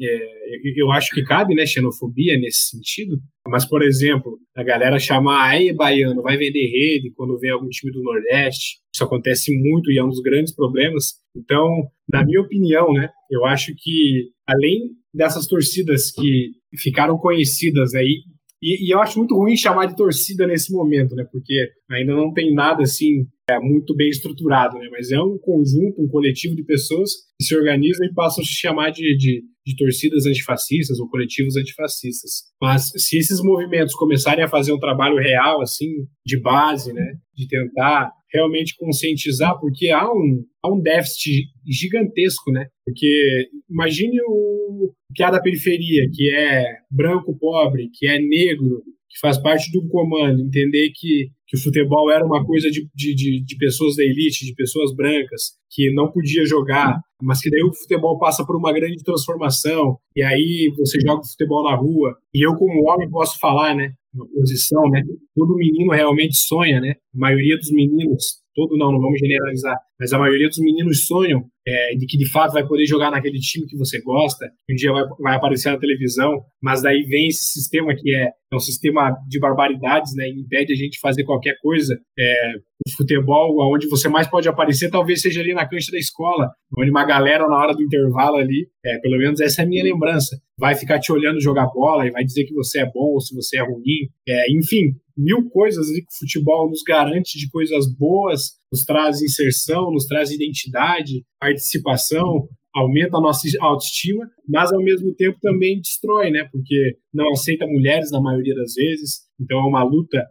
É, 0.00 0.80
eu 0.80 0.90
acho 0.92 1.14
que 1.14 1.22
cabe, 1.24 1.54
né? 1.54 1.66
Xenofobia 1.66 2.38
nesse 2.38 2.70
sentido. 2.70 3.18
Mas 3.46 3.66
por 3.66 3.82
exemplo, 3.82 4.38
a 4.56 4.62
galera 4.62 4.98
chamar 4.98 5.50
aí 5.50 5.72
baiano, 5.72 6.22
vai 6.22 6.36
vender 6.36 6.66
rede 6.66 7.12
quando 7.14 7.38
vem 7.38 7.50
algum 7.50 7.68
time 7.68 7.92
do 7.92 8.02
Nordeste. 8.02 8.78
Isso 8.94 9.04
acontece 9.04 9.52
muito 9.52 9.90
e 9.90 9.98
é 9.98 10.04
um 10.04 10.08
dos 10.08 10.20
grandes 10.20 10.54
problemas. 10.54 11.14
Então, 11.36 11.68
na 12.08 12.24
minha 12.24 12.40
opinião, 12.40 12.92
né? 12.92 13.08
Eu 13.30 13.44
acho 13.44 13.74
que 13.76 14.30
além 14.46 14.96
dessas 15.12 15.46
torcidas 15.46 16.10
que 16.10 16.52
ficaram 16.76 17.16
conhecidas 17.18 17.94
aí. 17.94 18.22
E, 18.62 18.86
e, 18.86 18.92
eu 18.92 19.00
acho 19.00 19.18
muito 19.18 19.36
ruim 19.36 19.56
chamar 19.56 19.86
de 19.86 19.96
torcida 19.96 20.46
nesse 20.46 20.72
momento, 20.72 21.14
né? 21.14 21.24
Porque 21.30 21.54
ainda 21.90 22.14
não 22.14 22.32
tem 22.32 22.52
nada 22.52 22.82
assim 22.82 23.26
é, 23.48 23.58
muito 23.58 23.94
bem 23.94 24.08
estruturado, 24.08 24.78
né? 24.78 24.88
Mas 24.90 25.10
é 25.10 25.20
um 25.20 25.38
conjunto, 25.38 26.02
um 26.02 26.08
coletivo 26.08 26.56
de 26.56 26.64
pessoas 26.64 27.10
que 27.38 27.46
se 27.46 27.56
organizam 27.56 28.06
e 28.06 28.12
passam 28.12 28.42
a 28.42 28.46
se 28.46 28.52
chamar 28.52 28.90
de, 28.90 29.16
de, 29.16 29.42
de 29.64 29.76
torcidas 29.76 30.26
antifascistas 30.26 30.98
ou 30.98 31.08
coletivos 31.08 31.56
antifascistas. 31.56 32.42
Mas 32.60 32.90
se 32.96 33.16
esses 33.16 33.40
movimentos 33.40 33.94
começarem 33.94 34.44
a 34.44 34.48
fazer 34.48 34.72
um 34.72 34.80
trabalho 34.80 35.16
real, 35.18 35.62
assim, 35.62 35.88
de 36.26 36.40
base, 36.40 36.92
né? 36.92 37.14
De 37.36 37.46
tentar 37.46 38.12
realmente 38.32 38.74
conscientizar, 38.76 39.58
porque 39.60 39.90
há 39.90 40.06
um, 40.10 40.44
há 40.62 40.72
um 40.72 40.80
déficit 40.80 41.46
gigantesco, 41.66 42.50
né? 42.50 42.66
Porque 42.84 43.48
imagine 43.70 44.18
o 44.26 44.92
que 45.14 45.22
é 45.22 45.30
da 45.30 45.40
periferia, 45.40 46.08
que 46.12 46.30
é 46.34 46.64
branco 46.90 47.36
pobre, 47.38 47.88
que 47.92 48.06
é 48.06 48.18
negro, 48.18 48.82
que 49.08 49.18
faz 49.20 49.38
parte 49.38 49.76
um 49.78 49.88
comando, 49.88 50.40
entender 50.40 50.90
que, 50.94 51.30
que 51.46 51.56
o 51.56 51.60
futebol 51.60 52.10
era 52.10 52.24
uma 52.24 52.44
coisa 52.44 52.70
de, 52.70 52.88
de, 52.94 53.42
de, 53.42 53.56
pessoas 53.56 53.96
da 53.96 54.02
elite, 54.02 54.44
de 54.44 54.54
pessoas 54.54 54.94
brancas, 54.94 55.56
que 55.70 55.92
não 55.92 56.10
podia 56.10 56.44
jogar, 56.44 57.00
mas 57.22 57.40
que 57.40 57.50
daí 57.50 57.62
o 57.62 57.74
futebol 57.74 58.18
passa 58.18 58.44
por 58.44 58.56
uma 58.56 58.72
grande 58.72 59.02
transformação, 59.02 59.96
e 60.14 60.22
aí 60.22 60.72
você 60.76 60.98
joga 61.00 61.24
futebol 61.24 61.64
na 61.64 61.76
rua, 61.76 62.16
e 62.34 62.46
eu 62.46 62.54
como 62.56 62.88
homem 62.90 63.08
posso 63.10 63.38
falar, 63.38 63.74
né, 63.74 63.92
uma 64.12 64.26
posição, 64.28 64.82
né, 64.90 65.02
todo 65.34 65.56
menino 65.56 65.92
realmente 65.92 66.36
sonha, 66.36 66.80
né, 66.80 66.94
a 67.14 67.18
maioria 67.18 67.56
dos 67.56 67.70
meninos 67.70 68.42
todo 68.58 68.76
não, 68.76 68.90
não 68.90 69.00
vamos 69.00 69.20
generalizar, 69.20 69.76
mas 70.00 70.12
a 70.12 70.18
maioria 70.18 70.48
dos 70.48 70.58
meninos 70.58 71.06
sonham 71.06 71.44
é, 71.64 71.94
de 71.94 72.06
que 72.06 72.18
de 72.18 72.28
fato 72.28 72.54
vai 72.54 72.66
poder 72.66 72.86
jogar 72.86 73.08
naquele 73.08 73.38
time 73.38 73.68
que 73.68 73.76
você 73.76 74.02
gosta, 74.02 74.50
que 74.66 74.72
um 74.72 74.76
dia 74.76 74.90
vai, 74.90 75.04
vai 75.20 75.36
aparecer 75.36 75.70
na 75.70 75.78
televisão, 75.78 76.42
mas 76.60 76.82
daí 76.82 77.02
vem 77.04 77.28
esse 77.28 77.52
sistema 77.52 77.94
que 77.94 78.12
é, 78.12 78.24
é 78.24 78.56
um 78.56 78.58
sistema 78.58 79.16
de 79.28 79.38
barbaridades, 79.38 80.12
né, 80.16 80.28
e 80.28 80.40
impede 80.40 80.72
a 80.72 80.76
gente 80.76 80.98
fazer 80.98 81.22
qualquer 81.22 81.56
coisa. 81.62 81.96
É, 82.18 82.52
futebol, 82.96 83.56
onde 83.74 83.88
você 83.88 84.08
mais 84.08 84.26
pode 84.26 84.48
aparecer, 84.48 84.90
talvez 84.90 85.20
seja 85.20 85.40
ali 85.40 85.54
na 85.54 85.68
cancha 85.68 85.90
da 85.90 85.98
escola, 85.98 86.50
onde 86.78 86.90
uma 86.90 87.04
galera 87.04 87.46
na 87.48 87.56
hora 87.56 87.74
do 87.74 87.82
intervalo 87.82 88.36
ali, 88.36 88.68
é, 88.84 88.98
pelo 88.98 89.18
menos 89.18 89.40
essa 89.40 89.62
é 89.62 89.64
a 89.64 89.68
minha 89.68 89.84
lembrança, 89.84 90.40
vai 90.58 90.74
ficar 90.74 90.98
te 90.98 91.12
olhando 91.12 91.40
jogar 91.40 91.66
bola 91.66 92.06
e 92.06 92.10
vai 92.10 92.24
dizer 92.24 92.44
que 92.44 92.54
você 92.54 92.80
é 92.80 92.86
bom 92.86 93.12
ou 93.14 93.20
se 93.20 93.34
você 93.34 93.58
é 93.58 93.62
ruim. 93.62 94.08
É, 94.28 94.52
enfim, 94.52 94.94
mil 95.16 95.48
coisas 95.50 95.86
que 95.86 96.00
o 96.00 96.18
futebol 96.18 96.68
nos 96.68 96.82
garante 96.82 97.38
de 97.38 97.48
coisas 97.50 97.86
boas, 97.96 98.52
nos 98.72 98.84
traz 98.84 99.20
inserção, 99.20 99.90
nos 99.90 100.06
traz 100.06 100.30
identidade, 100.30 101.24
participação, 101.40 102.48
aumenta 102.74 103.16
a 103.16 103.20
nossa 103.20 103.48
autoestima, 103.60 104.28
mas 104.48 104.72
ao 104.72 104.82
mesmo 104.82 105.14
tempo 105.14 105.38
também 105.40 105.80
destrói, 105.80 106.30
né? 106.30 106.48
Porque 106.50 106.96
não 107.12 107.30
aceita 107.32 107.66
mulheres 107.66 108.10
na 108.10 108.20
maioria 108.20 108.54
das 108.54 108.74
vezes, 108.74 109.22
então 109.40 109.58
é 109.58 109.68
uma 109.68 109.82
luta 109.82 110.24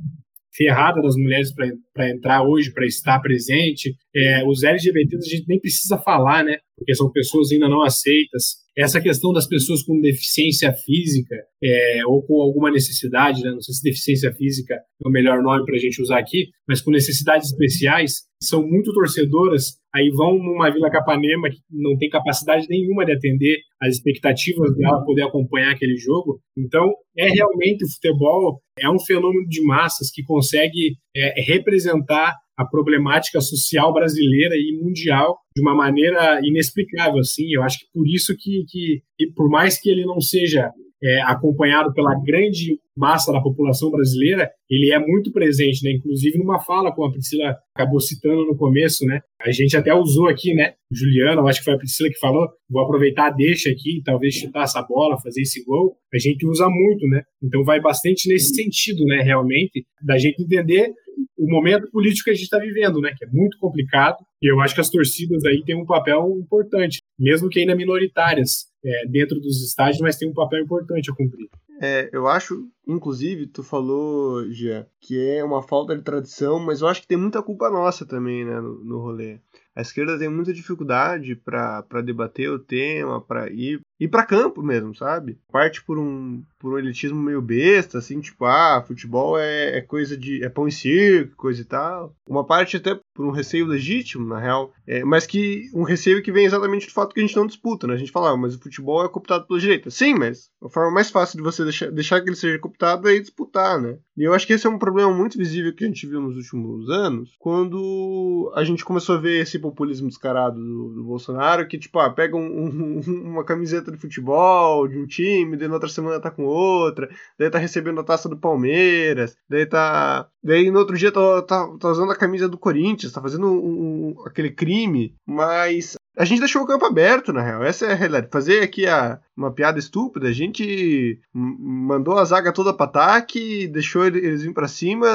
ferrada 0.55 1.01
das 1.01 1.15
mulheres 1.15 1.53
para 1.53 1.67
entrar 2.05 2.43
hoje, 2.43 2.71
para 2.73 2.85
estar 2.85 3.19
presente. 3.19 3.95
É, 4.15 4.43
os 4.45 4.63
LGBTs 4.63 5.25
a 5.25 5.35
gente 5.35 5.47
nem 5.47 5.59
precisa 5.59 5.97
falar, 5.97 6.43
né? 6.43 6.57
Porque 6.75 6.93
são 6.93 7.11
pessoas 7.11 7.51
ainda 7.51 7.69
não 7.69 7.81
aceitas. 7.81 8.57
Essa 8.77 9.01
questão 9.01 9.33
das 9.33 9.47
pessoas 9.47 9.81
com 9.81 9.99
deficiência 9.99 10.71
física 10.71 11.35
é, 11.63 12.05
ou 12.05 12.21
com 12.21 12.39
alguma 12.41 12.69
necessidade, 12.69 13.41
né? 13.41 13.49
não 13.49 13.59
sei 13.59 13.73
se 13.73 13.81
deficiência 13.81 14.31
física 14.33 14.75
é 14.75 15.07
o 15.07 15.11
melhor 15.11 15.41
nome 15.41 15.65
para 15.65 15.75
a 15.75 15.79
gente 15.79 15.99
usar 15.99 16.19
aqui, 16.19 16.49
mas 16.67 16.79
com 16.79 16.91
necessidades 16.91 17.49
especiais, 17.49 18.27
são 18.39 18.61
muito 18.67 18.93
torcedoras, 18.93 19.77
aí 19.93 20.11
vão 20.11 20.37
numa 20.37 20.69
Vila 20.69 20.91
Capanema 20.91 21.49
que 21.49 21.57
não 21.71 21.97
tem 21.97 22.07
capacidade 22.07 22.67
nenhuma 22.69 23.03
de 23.03 23.13
atender 23.13 23.57
as 23.81 23.95
expectativas 23.95 24.75
dela 24.75 25.03
poder 25.03 25.23
acompanhar 25.23 25.71
aquele 25.71 25.97
jogo. 25.97 26.39
Então, 26.55 26.93
é 27.17 27.29
realmente 27.29 27.83
o 27.83 27.91
futebol 27.91 28.61
é 28.79 28.87
um 28.87 28.99
fenômeno 28.99 29.47
de 29.47 29.63
massas 29.63 30.11
que 30.11 30.23
consegue 30.23 30.97
é, 31.17 31.41
representar 31.41 32.35
a 32.57 32.65
problemática 32.65 33.39
social 33.41 33.93
brasileira 33.93 34.55
e 34.55 34.77
mundial 34.81 35.37
de 35.55 35.61
uma 35.61 35.75
maneira 35.75 36.39
inexplicável, 36.43 37.19
assim. 37.19 37.45
Eu 37.51 37.63
acho 37.63 37.79
que 37.79 37.85
por 37.93 38.07
isso 38.07 38.35
que, 38.37 38.63
que 38.67 39.01
por 39.35 39.49
mais 39.49 39.79
que 39.79 39.89
ele 39.89 40.05
não 40.05 40.19
seja 40.19 40.71
é, 41.01 41.21
acompanhado 41.21 41.93
pela 41.93 42.19
grande 42.23 42.79
massa 42.95 43.31
da 43.31 43.39
população 43.39 43.91
brasileira, 43.91 44.49
ele 44.69 44.91
é 44.91 44.99
muito 44.99 45.31
presente, 45.31 45.83
né? 45.83 45.91
Inclusive 45.91 46.39
numa 46.39 46.59
fala, 46.59 46.91
como 46.91 47.07
a 47.07 47.11
Priscila 47.11 47.55
acabou 47.75 47.99
citando 47.99 48.45
no 48.45 48.57
começo, 48.57 49.05
né? 49.05 49.19
A 49.39 49.51
gente 49.51 49.77
até 49.77 49.93
usou 49.93 50.27
aqui, 50.27 50.53
né? 50.55 50.73
Juliano, 50.91 51.47
acho 51.47 51.59
que 51.59 51.65
foi 51.65 51.75
a 51.75 51.77
Priscila 51.77 52.09
que 52.09 52.19
falou, 52.19 52.47
vou 52.69 52.83
aproveitar, 52.83 53.29
deixa 53.29 53.69
aqui, 53.69 54.01
talvez 54.03 54.33
chutar 54.33 54.63
essa 54.63 54.81
bola, 54.81 55.21
fazer 55.21 55.41
esse 55.41 55.63
gol. 55.63 55.95
A 56.11 56.17
gente 56.17 56.45
usa 56.47 56.67
muito, 56.67 57.07
né? 57.07 57.21
Então 57.43 57.63
vai 57.63 57.79
bastante 57.79 58.27
nesse 58.27 58.55
sentido, 58.55 59.05
né? 59.05 59.21
Realmente, 59.21 59.85
da 60.03 60.17
gente 60.17 60.41
entender 60.41 60.91
o 61.37 61.49
momento 61.49 61.89
político 61.91 62.25
que 62.25 62.31
a 62.31 62.33
gente 62.33 62.43
está 62.43 62.57
vivendo, 62.57 62.99
né? 62.99 63.13
Que 63.15 63.25
é 63.25 63.29
muito 63.31 63.57
complicado. 63.59 64.17
E 64.41 64.51
eu 64.51 64.59
acho 64.59 64.73
que 64.73 64.81
as 64.81 64.89
torcidas 64.89 65.43
aí 65.45 65.63
têm 65.65 65.75
um 65.75 65.85
papel 65.85 66.35
importante, 66.39 66.99
mesmo 67.17 67.49
que 67.49 67.59
ainda 67.59 67.75
minoritárias 67.75 68.67
é, 68.83 69.07
dentro 69.07 69.39
dos 69.39 69.63
estádios, 69.63 70.01
mas 70.01 70.17
tem 70.17 70.29
um 70.29 70.33
papel 70.33 70.63
importante 70.63 71.09
a 71.11 71.15
cumprir. 71.15 71.49
É, 71.79 72.09
eu 72.11 72.27
acho, 72.27 72.67
inclusive, 72.87 73.45
tu 73.47 73.63
falou, 73.63 74.49
Gia, 74.51 74.87
que 74.99 75.19
é 75.19 75.43
uma 75.43 75.61
falta 75.61 75.95
de 75.95 76.01
tradição, 76.01 76.59
mas 76.59 76.81
eu 76.81 76.87
acho 76.87 77.01
que 77.01 77.07
tem 77.07 77.17
muita 77.17 77.41
culpa 77.43 77.69
nossa 77.69 78.05
também, 78.05 78.43
né, 78.43 78.59
no, 78.59 78.83
no 78.83 78.99
rolê. 78.99 79.39
A 79.75 79.81
esquerda 79.81 80.17
tem 80.17 80.27
muita 80.27 80.51
dificuldade 80.51 81.35
para 81.35 82.01
debater 82.03 82.49
o 82.49 82.57
tema, 82.57 83.21
para 83.21 83.47
ir 83.51 83.79
ir 83.99 84.07
para 84.07 84.25
campo 84.25 84.61
mesmo, 84.61 84.95
sabe? 84.95 85.39
Parte 85.51 85.83
por 85.83 85.97
um, 85.97 86.43
por 86.59 86.73
um 86.73 86.79
elitismo 86.79 87.19
meio 87.19 87.41
besta, 87.41 87.97
assim, 87.97 88.19
tipo, 88.19 88.45
ah, 88.45 88.83
futebol 88.85 89.37
é, 89.37 89.77
é 89.77 89.81
coisa 89.81 90.15
de. 90.17 90.43
é 90.43 90.49
pão 90.49 90.67
e 90.67 90.71
circo, 90.71 91.35
coisa 91.35 91.61
e 91.61 91.65
tal. 91.65 92.15
Uma 92.27 92.45
parte 92.45 92.77
até 92.77 92.99
por 93.17 93.25
um 93.25 93.31
receio 93.31 93.65
legítimo, 93.65 94.27
na 94.27 94.39
real, 94.39 94.71
é, 94.85 95.03
mas 95.03 95.25
que 95.25 95.71
um 95.73 95.81
receio 95.81 96.21
que 96.21 96.31
vem 96.31 96.45
exatamente 96.45 96.85
do 96.85 96.93
fato 96.93 97.15
que 97.15 97.19
a 97.19 97.25
gente 97.25 97.35
não 97.35 97.47
disputa, 97.47 97.87
né? 97.87 97.95
A 97.95 97.97
gente 97.97 98.11
fala, 98.11 98.29
ah, 98.29 98.37
mas 98.37 98.53
o 98.53 98.59
futebol 98.59 99.03
é 99.03 99.09
cooptado 99.09 99.47
pela 99.47 99.59
direita. 99.59 99.89
Sim, 99.89 100.13
mas 100.13 100.51
a 100.61 100.69
forma 100.69 100.91
mais 100.91 101.09
fácil 101.09 101.37
de 101.37 101.43
você 101.43 101.63
deixar, 101.63 101.89
deixar 101.89 102.21
que 102.21 102.29
ele 102.29 102.35
seja 102.35 102.59
cooptado 102.59 103.09
é 103.09 103.17
disputar, 103.17 103.81
né? 103.81 103.97
E 104.15 104.23
eu 104.23 104.33
acho 104.33 104.45
que 104.45 104.53
esse 104.53 104.67
é 104.67 104.69
um 104.69 104.77
problema 104.77 105.11
muito 105.11 105.35
visível 105.37 105.73
que 105.73 105.83
a 105.83 105.87
gente 105.87 106.05
viu 106.05 106.21
nos 106.21 106.35
últimos 106.35 106.89
anos, 106.91 107.35
quando 107.39 108.51
a 108.55 108.63
gente 108.63 108.85
começou 108.85 109.15
a 109.15 109.19
ver 109.19 109.41
esse 109.41 109.57
populismo 109.57 110.07
descarado 110.07 110.59
do, 110.59 110.93
do 110.93 111.03
Bolsonaro, 111.03 111.67
que, 111.67 111.79
tipo, 111.79 111.97
ah, 111.99 112.11
pega 112.11 112.35
um, 112.35 112.41
um, 112.41 113.01
uma 113.25 113.43
camiseta 113.43 113.91
de 113.91 113.97
futebol 113.97 114.87
de 114.87 114.97
um 114.99 115.07
time, 115.07 115.57
daí 115.57 115.67
na 115.67 115.73
outra 115.73 115.89
semana 115.89 116.19
tá 116.19 116.29
com 116.29 116.45
outra, 116.45 117.09
daí 117.37 117.49
tá 117.49 117.57
recebendo 117.57 117.99
a 117.99 118.03
taça 118.03 118.29
do 118.29 118.37
Palmeiras, 118.37 119.35
daí 119.49 119.65
tá. 119.65 120.27
Daí 120.43 120.71
no 120.71 120.79
outro 120.79 120.97
dia 120.97 121.11
tá, 121.11 121.41
tá, 121.41 121.67
tá 121.77 121.89
usando 121.89 122.11
a 122.11 122.15
camisa 122.15 122.47
do 122.47 122.57
Corinthians, 122.57 123.06
tá 123.13 123.21
fazendo 123.21 123.47
um, 123.47 124.15
um, 124.17 124.25
aquele 124.25 124.51
crime, 124.51 125.15
mas 125.25 125.97
a 126.17 126.25
gente 126.25 126.39
deixou 126.39 126.63
o 126.63 126.65
campo 126.65 126.83
aberto, 126.83 127.31
na 127.31 127.43
real. 127.43 127.63
Essa 127.63 127.85
é 127.85 127.91
a 127.91 127.95
realidade. 127.95 128.29
Fazer 128.31 128.63
aqui 128.63 128.87
a, 128.87 129.19
uma 129.35 129.51
piada 129.51 129.77
estúpida, 129.77 130.27
a 130.27 130.31
gente 130.31 131.21
mandou 131.31 132.17
a 132.17 132.25
zaga 132.25 132.51
toda 132.51 132.73
para 132.73 132.87
ataque, 132.87 133.67
deixou 133.67 134.03
eles 134.03 134.41
vir 134.41 134.51
para 134.51 134.67
cima 134.67 135.07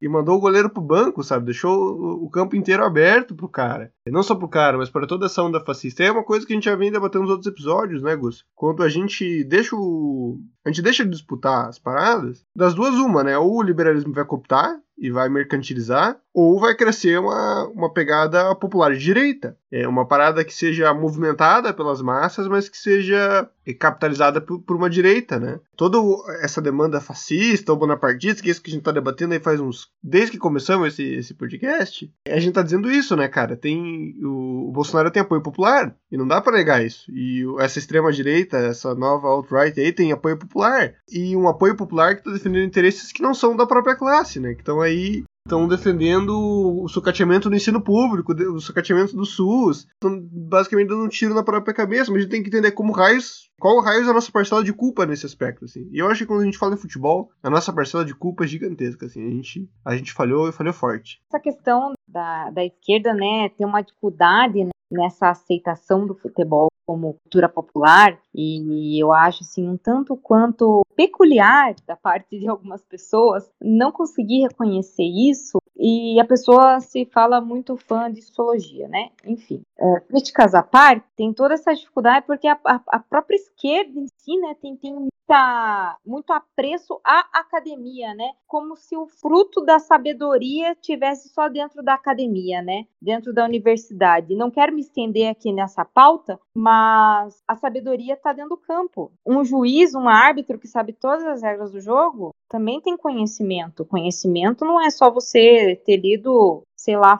e 0.00 0.08
mandou 0.08 0.36
o 0.36 0.40
goleiro 0.40 0.70
pro 0.70 0.82
banco, 0.82 1.22
sabe? 1.22 1.44
Deixou 1.44 2.24
o 2.24 2.30
campo 2.30 2.56
inteiro 2.56 2.82
aberto 2.82 3.34
pro 3.34 3.48
cara. 3.48 3.92
Não 4.08 4.22
só 4.22 4.34
pro 4.34 4.48
cara, 4.48 4.78
mas 4.78 4.88
para 4.88 5.06
toda 5.06 5.26
essa 5.26 5.42
onda 5.42 5.60
fascista. 5.60 6.02
E 6.02 6.06
é 6.06 6.12
uma 6.12 6.24
coisa 6.24 6.46
que 6.46 6.54
a 6.54 6.56
gente 6.56 6.64
já 6.64 6.74
vem 6.74 6.90
debatendo 6.90 7.24
nos 7.24 7.32
outros 7.32 7.52
episódios, 7.52 8.02
né, 8.02 8.16
Gus? 8.16 8.42
Quando 8.54 8.82
a 8.82 8.88
gente 8.88 9.44
deixa 9.44 9.76
o. 9.76 10.40
A 10.64 10.70
gente 10.70 10.82
deixa 10.82 11.04
de 11.04 11.10
disputar 11.10 11.68
as 11.68 11.78
paradas, 11.78 12.44
das 12.56 12.74
duas, 12.74 12.94
uma, 12.94 13.22
né? 13.22 13.36
Ou 13.36 13.58
o 13.58 13.62
liberalismo 13.62 14.14
vai 14.14 14.24
cooptar 14.24 14.78
e 14.98 15.10
vai 15.10 15.28
mercantilizar, 15.28 16.18
ou 16.32 16.58
vai 16.58 16.74
crescer 16.74 17.18
uma, 17.18 17.68
uma 17.68 17.92
pegada 17.92 18.54
popular 18.54 18.92
de 18.92 18.98
direita. 18.98 19.56
É 19.70 19.86
uma 19.86 20.06
parada 20.06 20.44
que 20.44 20.54
seja 20.54 20.92
movimentada 20.94 21.72
pelas 21.72 22.00
massas, 22.00 22.48
mas 22.48 22.68
que 22.68 22.78
seja 22.78 23.48
capitalizada 23.74 24.40
por, 24.40 24.60
por 24.60 24.76
uma 24.76 24.90
direita, 24.90 25.38
né? 25.38 25.60
Toda 25.76 25.98
essa 26.42 26.60
demanda 26.60 27.00
fascista 27.00 27.72
ou 27.72 27.78
bonapartista, 27.78 28.42
que 28.42 28.48
é 28.48 28.52
isso 28.52 28.62
que 28.62 28.70
a 28.70 28.74
gente 28.74 28.82
tá 28.82 28.92
debatendo 28.92 29.34
aí 29.34 29.40
faz 29.40 29.60
uns... 29.60 29.88
Desde 30.02 30.32
que 30.32 30.38
começamos 30.38 30.88
esse, 30.88 31.02
esse 31.02 31.34
podcast, 31.34 32.10
a 32.28 32.38
gente 32.38 32.54
tá 32.54 32.62
dizendo 32.62 32.90
isso, 32.90 33.16
né, 33.16 33.28
cara? 33.28 33.56
Tem... 33.56 34.14
O, 34.22 34.68
o 34.68 34.72
Bolsonaro 34.72 35.10
tem 35.10 35.22
apoio 35.22 35.42
popular, 35.42 35.94
e 36.10 36.16
não 36.16 36.26
dá 36.26 36.40
para 36.40 36.56
negar 36.56 36.84
isso. 36.84 37.10
E 37.10 37.44
essa 37.58 37.78
extrema-direita, 37.78 38.56
essa 38.58 38.94
nova 38.94 39.28
alt-right 39.28 39.78
aí, 39.80 39.92
tem 39.92 40.12
apoio 40.12 40.38
popular. 40.38 40.94
E 41.10 41.36
um 41.36 41.48
apoio 41.48 41.76
popular 41.76 42.16
que 42.16 42.24
tá 42.24 42.30
defendendo 42.30 42.64
interesses 42.64 43.12
que 43.12 43.22
não 43.22 43.34
são 43.34 43.56
da 43.56 43.66
própria 43.66 43.96
classe, 43.96 44.40
né? 44.40 44.54
Que 44.54 44.60
estão 44.60 44.80
aí 44.80 45.24
estão 45.46 45.68
defendendo 45.68 46.82
o 46.82 46.88
sucateamento 46.88 47.48
do 47.48 47.56
ensino 47.56 47.80
público, 47.80 48.32
o 48.32 48.60
sucateamento 48.60 49.16
do 49.16 49.24
SUS, 49.24 49.86
estão 49.94 50.20
basicamente 50.30 50.88
dando 50.88 51.04
um 51.04 51.08
tiro 51.08 51.34
na 51.34 51.42
própria 51.42 51.72
cabeça, 51.72 52.10
mas 52.10 52.18
a 52.18 52.22
gente 52.22 52.30
tem 52.30 52.42
que 52.42 52.48
entender 52.48 52.72
como 52.72 52.92
raios, 52.92 53.50
qual 53.58 53.80
raios 53.80 54.06
é 54.06 54.10
a 54.10 54.14
nossa 54.14 54.30
parcela 54.30 54.62
de 54.62 54.72
culpa 54.72 55.06
nesse 55.06 55.24
aspecto, 55.24 55.64
assim. 55.64 55.88
E 55.92 55.98
eu 55.98 56.08
acho 56.08 56.20
que 56.20 56.26
quando 56.26 56.42
a 56.42 56.44
gente 56.44 56.58
fala 56.58 56.74
em 56.74 56.78
futebol, 56.78 57.30
a 57.42 57.48
nossa 57.48 57.72
parcela 57.72 58.04
de 58.04 58.14
culpa 58.14 58.44
é 58.44 58.48
gigantesca, 58.48 59.06
assim, 59.06 59.24
a 59.24 59.30
gente, 59.30 59.70
a 59.84 59.96
gente 59.96 60.12
falhou 60.12 60.48
e 60.48 60.52
falhou 60.52 60.74
forte. 60.74 61.20
Essa 61.30 61.40
questão 61.40 61.95
da, 62.06 62.50
da 62.50 62.64
esquerda, 62.64 63.12
né, 63.12 63.48
tem 63.50 63.66
uma 63.66 63.82
dificuldade 63.82 64.68
nessa 64.90 65.30
aceitação 65.30 66.06
do 66.06 66.14
futebol 66.14 66.68
como 66.86 67.14
cultura 67.14 67.48
popular 67.48 68.16
e 68.32 69.02
eu 69.02 69.12
acho 69.12 69.42
assim 69.42 69.68
um 69.68 69.76
tanto 69.76 70.16
quanto 70.16 70.82
peculiar 70.94 71.74
da 71.84 71.96
parte 71.96 72.38
de 72.38 72.48
algumas 72.48 72.80
pessoas 72.82 73.50
não 73.60 73.90
conseguir 73.90 74.42
reconhecer 74.42 75.02
isso 75.02 75.58
e 75.76 76.18
a 76.20 76.24
pessoa 76.24 76.80
se 76.80 77.04
fala 77.06 77.40
muito 77.40 77.76
fã 77.76 78.10
de 78.10 78.22
sociologia, 78.22 78.88
né? 78.88 79.10
Enfim, 79.26 79.60
é, 79.78 80.00
críticas 80.00 80.54
à 80.54 80.62
parte, 80.62 81.04
tem 81.16 81.32
toda 81.34 81.54
essa 81.54 81.74
dificuldade 81.74 82.24
porque 82.24 82.46
a, 82.46 82.58
a, 82.64 82.80
a 82.88 82.98
própria 83.00 83.36
esquerda 83.36 83.98
em 83.98 84.06
si, 84.06 84.38
né, 84.40 84.54
tem, 84.62 84.76
tem 84.76 85.08
muita, 85.26 85.98
muito 86.06 86.32
apreço 86.32 87.00
à 87.04 87.26
academia, 87.40 88.14
né? 88.14 88.30
Como 88.46 88.76
se 88.76 88.96
o 88.96 89.06
fruto 89.06 89.64
da 89.64 89.78
sabedoria 89.78 90.74
tivesse 90.76 91.28
só 91.28 91.48
dentro 91.48 91.82
da 91.82 91.94
academia, 91.94 92.62
né? 92.62 92.84
Dentro 93.02 93.32
da 93.32 93.44
universidade. 93.44 94.36
Não 94.36 94.50
quero 94.50 94.72
me 94.72 94.80
estender 94.80 95.28
aqui 95.28 95.52
nessa 95.52 95.84
pauta, 95.84 96.38
mas 96.54 97.42
a 97.46 97.56
sabedoria 97.56 98.14
está 98.14 98.32
dentro 98.32 98.50
do 98.50 98.56
campo. 98.56 99.10
Um 99.26 99.44
juiz, 99.44 99.94
um 99.94 100.08
árbitro 100.08 100.58
que 100.58 100.68
sabe 100.68 100.92
todas 100.92 101.24
as 101.26 101.42
regras 101.42 101.72
do 101.72 101.80
jogo, 101.80 102.32
também 102.48 102.80
tem 102.80 102.96
conhecimento. 102.96 103.84
Conhecimento 103.84 104.64
não 104.64 104.80
é 104.80 104.90
só 104.90 105.10
você 105.10 105.80
ter 105.84 105.96
lido, 105.96 106.62
sei 106.86 106.96
lá, 106.96 107.18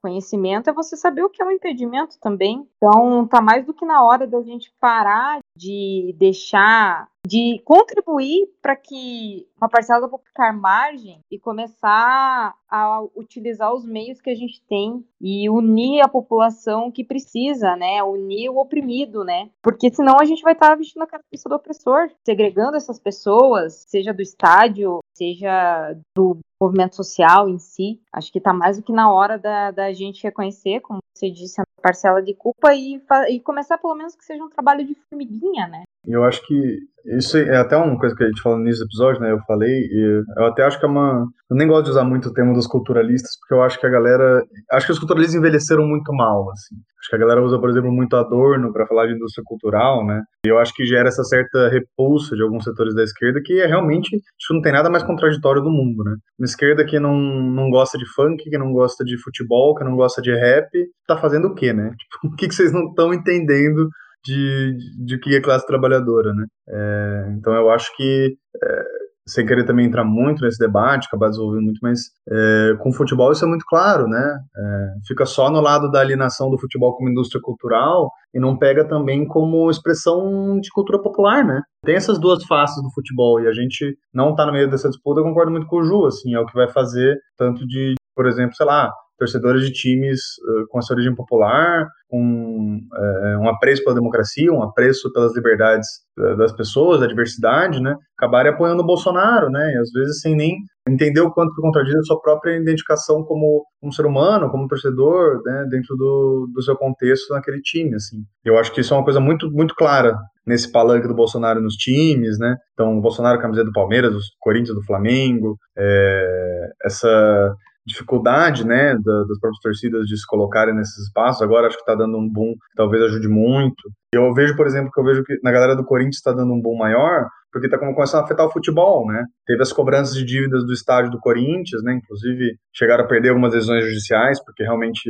conhecimento 0.00 0.70
é 0.70 0.72
você 0.72 0.96
saber 0.96 1.22
o 1.22 1.28
que 1.28 1.42
é 1.42 1.44
um 1.44 1.50
impedimento 1.50 2.18
também. 2.18 2.66
Então, 2.78 3.26
tá 3.26 3.42
mais 3.42 3.66
do 3.66 3.74
que 3.74 3.84
na 3.84 4.02
hora 4.02 4.26
da 4.26 4.40
gente 4.40 4.72
parar 4.80 5.40
de 5.54 6.14
deixar 6.18 7.06
de 7.26 7.60
contribuir 7.64 8.48
para 8.62 8.74
que 8.76 9.46
uma 9.64 9.68
parcela 9.70 10.02
da 10.02 10.08
população 10.08 10.60
margem 10.60 11.20
e 11.30 11.38
começar 11.38 12.54
a 12.68 13.02
utilizar 13.16 13.72
os 13.72 13.84
meios 13.84 14.20
que 14.20 14.30
a 14.30 14.34
gente 14.34 14.62
tem 14.68 15.04
e 15.20 15.48
unir 15.48 16.02
a 16.02 16.08
população 16.08 16.90
que 16.90 17.04
precisa, 17.04 17.74
né? 17.76 18.02
Unir 18.02 18.50
o 18.50 18.58
oprimido, 18.58 19.24
né? 19.24 19.48
Porque 19.62 19.92
senão 19.92 20.18
a 20.20 20.24
gente 20.24 20.42
vai 20.42 20.52
estar 20.52 20.70
tá 20.70 20.74
vestindo 20.74 21.02
a 21.02 21.06
cabeça 21.06 21.48
do 21.48 21.54
opressor, 21.54 22.10
segregando 22.24 22.76
essas 22.76 22.98
pessoas, 22.98 23.84
seja 23.88 24.12
do 24.12 24.20
estádio, 24.20 24.98
seja 25.16 25.96
do 26.16 26.38
movimento 26.60 26.96
social 26.96 27.48
em 27.48 27.58
si. 27.58 28.00
Acho 28.12 28.30
que 28.30 28.38
está 28.38 28.52
mais 28.52 28.76
do 28.76 28.82
que 28.82 28.92
na 28.92 29.12
hora 29.12 29.38
da, 29.38 29.70
da 29.70 29.92
gente 29.92 30.22
reconhecer, 30.22 30.80
como 30.80 30.98
você 31.14 31.30
disse, 31.30 31.60
a 31.60 31.64
parcela 31.80 32.20
de 32.20 32.34
culpa 32.34 32.74
e, 32.74 33.00
e 33.30 33.40
começar 33.40 33.78
pelo 33.78 33.94
menos 33.94 34.14
que 34.16 34.24
seja 34.24 34.42
um 34.42 34.50
trabalho 34.50 34.84
de 34.84 34.94
formiguinha, 34.94 35.68
né? 35.68 35.84
Eu 36.06 36.24
acho 36.24 36.44
que 36.46 36.88
isso 37.04 37.36
é 37.36 37.56
até 37.56 37.76
uma 37.76 37.98
coisa 37.98 38.14
que 38.16 38.24
a 38.24 38.26
gente 38.26 38.40
falou 38.40 38.58
nesse 38.58 38.82
episódio, 38.82 39.20
né? 39.20 39.30
Eu 39.30 39.38
falei, 39.46 39.70
e 39.70 40.22
eu 40.38 40.46
até 40.46 40.62
acho 40.62 40.78
que 40.78 40.86
é 40.86 40.88
uma. 40.88 41.26
Eu 41.50 41.56
nem 41.56 41.68
gosto 41.68 41.84
de 41.84 41.90
usar 41.90 42.04
muito 42.04 42.28
o 42.28 42.32
termo 42.32 42.54
dos 42.54 42.66
culturalistas, 42.66 43.38
porque 43.38 43.54
eu 43.54 43.62
acho 43.62 43.78
que 43.78 43.86
a 43.86 43.90
galera. 43.90 44.42
Acho 44.72 44.86
que 44.86 44.92
os 44.92 44.98
culturalistas 44.98 45.38
envelheceram 45.38 45.86
muito 45.86 46.12
mal, 46.14 46.50
assim. 46.50 46.74
Acho 46.98 47.10
que 47.10 47.16
a 47.16 47.18
galera 47.18 47.42
usa, 47.42 47.58
por 47.58 47.68
exemplo, 47.68 47.92
muito 47.92 48.16
Adorno 48.16 48.72
para 48.72 48.86
falar 48.86 49.06
de 49.06 49.12
indústria 49.12 49.44
cultural, 49.44 50.06
né? 50.06 50.22
E 50.46 50.48
eu 50.48 50.58
acho 50.58 50.72
que 50.72 50.86
gera 50.86 51.08
essa 51.08 51.22
certa 51.22 51.68
repulsa 51.68 52.34
de 52.34 52.42
alguns 52.42 52.64
setores 52.64 52.94
da 52.94 53.02
esquerda, 53.02 53.42
que 53.44 53.60
é 53.60 53.66
realmente. 53.66 54.16
Acho 54.16 54.48
que 54.48 54.54
não 54.54 54.62
tem 54.62 54.72
nada 54.72 54.88
mais 54.88 55.02
contraditório 55.02 55.60
do 55.60 55.70
mundo, 55.70 56.02
né? 56.04 56.16
Uma 56.38 56.46
esquerda 56.46 56.86
que 56.86 56.98
não, 56.98 57.14
não 57.14 57.68
gosta 57.68 57.98
de 57.98 58.06
funk, 58.14 58.48
que 58.48 58.56
não 58.56 58.72
gosta 58.72 59.04
de 59.04 59.20
futebol, 59.22 59.74
que 59.74 59.84
não 59.84 59.94
gosta 59.94 60.22
de 60.22 60.32
rap, 60.32 60.70
tá 61.06 61.18
fazendo 61.18 61.48
o 61.48 61.54
quê, 61.54 61.74
né? 61.74 61.90
Tipo, 62.00 62.32
o 62.32 62.36
que, 62.36 62.48
que 62.48 62.54
vocês 62.54 62.72
não 62.72 62.88
estão 62.88 63.12
entendendo 63.12 63.90
de, 64.24 64.76
de, 65.04 65.18
que 65.18 65.34
é 65.34 65.40
classe 65.40 65.66
trabalhadora, 65.66 66.32
né? 66.32 66.46
É, 66.68 67.34
então 67.36 67.52
eu 67.54 67.70
acho 67.70 67.94
que, 67.96 68.34
é, 68.62 68.84
sem 69.26 69.46
querer 69.46 69.64
também 69.64 69.86
entrar 69.86 70.04
muito 70.04 70.42
nesse 70.42 70.58
debate, 70.58 71.06
acabar 71.06 71.28
desenvolvendo 71.28 71.64
muito, 71.64 71.78
mas 71.82 72.00
é, 72.30 72.74
com 72.78 72.88
o 72.88 72.92
futebol 72.92 73.32
isso 73.32 73.44
é 73.44 73.48
muito 73.48 73.64
claro, 73.66 74.06
né? 74.08 74.38
É, 74.56 74.86
fica 75.06 75.26
só 75.26 75.50
no 75.50 75.60
lado 75.60 75.90
da 75.90 76.00
alienação 76.00 76.50
do 76.50 76.58
futebol 76.58 76.96
como 76.96 77.10
indústria 77.10 77.40
cultural 77.42 78.10
e 78.34 78.40
não 78.40 78.56
pega 78.56 78.86
também 78.86 79.26
como 79.26 79.70
expressão 79.70 80.58
de 80.58 80.70
cultura 80.70 81.00
popular, 81.00 81.44
né? 81.44 81.60
Tem 81.84 81.96
essas 81.96 82.18
duas 82.18 82.44
faces 82.44 82.82
do 82.82 82.90
futebol 82.92 83.40
e 83.40 83.46
a 83.46 83.52
gente 83.52 83.96
não 84.12 84.30
está 84.30 84.46
no 84.46 84.52
meio 84.52 84.70
dessa 84.70 84.88
disputa, 84.88 85.20
eu 85.20 85.24
concordo 85.24 85.52
muito 85.52 85.66
com 85.66 85.76
o 85.76 85.84
Ju, 85.84 86.06
assim, 86.06 86.34
é 86.34 86.40
o 86.40 86.46
que 86.46 86.54
vai 86.54 86.68
fazer 86.68 87.16
tanto 87.36 87.66
de, 87.66 87.94
por 88.16 88.26
exemplo, 88.26 88.54
sei 88.54 88.66
lá, 88.66 88.90
torcedores 89.18 89.64
de 89.64 89.72
times 89.72 90.20
uh, 90.48 90.66
com 90.68 90.78
essa 90.78 90.92
origem 90.92 91.14
popular, 91.14 91.86
com 92.08 92.78
uh, 92.78 93.40
um 93.40 93.48
apreço 93.48 93.82
pela 93.82 93.96
democracia, 93.96 94.52
um 94.52 94.62
apreço 94.62 95.12
pelas 95.12 95.34
liberdades 95.34 95.88
uh, 96.18 96.36
das 96.36 96.52
pessoas, 96.52 97.00
da 97.00 97.06
diversidade, 97.06 97.80
né, 97.80 97.96
acabarem 98.18 98.52
apoiando 98.52 98.82
o 98.82 98.86
Bolsonaro, 98.86 99.50
né, 99.50 99.74
e 99.74 99.78
às 99.78 99.90
vezes 99.90 100.20
sem 100.20 100.36
nem 100.36 100.56
entender 100.88 101.20
o 101.20 101.32
quanto 101.32 101.54
que 101.54 101.62
contradiz 101.62 101.94
a 101.94 102.02
sua 102.02 102.20
própria 102.20 102.56
identificação 102.56 103.24
como 103.24 103.64
um 103.82 103.90
ser 103.90 104.04
humano, 104.04 104.50
como 104.50 104.68
torcedor, 104.68 105.42
né, 105.44 105.66
dentro 105.70 105.96
do, 105.96 106.48
do 106.52 106.62
seu 106.62 106.76
contexto 106.76 107.32
naquele 107.32 107.60
time, 107.60 107.94
assim. 107.94 108.18
Eu 108.44 108.58
acho 108.58 108.72
que 108.72 108.80
isso 108.80 108.92
é 108.92 108.96
uma 108.96 109.04
coisa 109.04 109.20
muito, 109.20 109.50
muito 109.50 109.74
clara 109.74 110.16
nesse 110.46 110.70
palanque 110.70 111.08
do 111.08 111.14
Bolsonaro 111.14 111.60
nos 111.60 111.74
times, 111.74 112.38
né, 112.38 112.56
então 112.74 112.98
o 112.98 113.00
Bolsonaro 113.00 113.40
camiseta 113.40 113.66
do 113.66 113.72
Palmeiras, 113.72 114.12
do 114.12 114.20
Corinthians, 114.40 114.76
do 114.76 114.84
Flamengo, 114.84 115.56
é, 115.76 116.70
essa 116.84 117.54
dificuldade, 117.86 118.66
né, 118.66 118.94
da, 118.94 119.24
das 119.24 119.38
próprias 119.38 119.60
torcidas 119.62 120.06
de 120.06 120.18
se 120.18 120.26
colocarem 120.26 120.74
nesses 120.74 121.06
espaços. 121.06 121.42
Agora 121.42 121.66
acho 121.66 121.76
que 121.76 121.82
está 121.82 121.94
dando 121.94 122.16
um 122.16 122.28
boom 122.28 122.54
talvez 122.76 123.02
ajude 123.02 123.28
muito. 123.28 123.82
Eu 124.12 124.32
vejo, 124.32 124.56
por 124.56 124.66
exemplo, 124.66 124.90
que 124.92 125.00
eu 125.00 125.04
vejo 125.04 125.24
que 125.24 125.38
na 125.42 125.52
galera 125.52 125.76
do 125.76 125.84
Corinthians 125.84 126.16
está 126.16 126.32
dando 126.32 126.52
um 126.52 126.60
boom 126.60 126.76
maior, 126.76 127.26
porque 127.52 127.66
está 127.66 127.78
começando 127.78 128.22
a 128.22 128.24
afetar 128.24 128.46
o 128.46 128.50
futebol, 128.50 129.06
né? 129.06 129.24
Teve 129.46 129.62
as 129.62 129.72
cobranças 129.72 130.14
de 130.14 130.24
dívidas 130.24 130.64
do 130.64 130.72
estádio 130.72 131.10
do 131.10 131.20
Corinthians, 131.20 131.82
né? 131.84 131.94
Inclusive 131.94 132.56
chegaram 132.72 133.04
a 133.04 133.06
perder 133.06 133.28
algumas 133.28 133.52
decisões 133.52 133.84
judiciais, 133.84 134.42
porque 134.44 134.64
realmente 134.64 135.08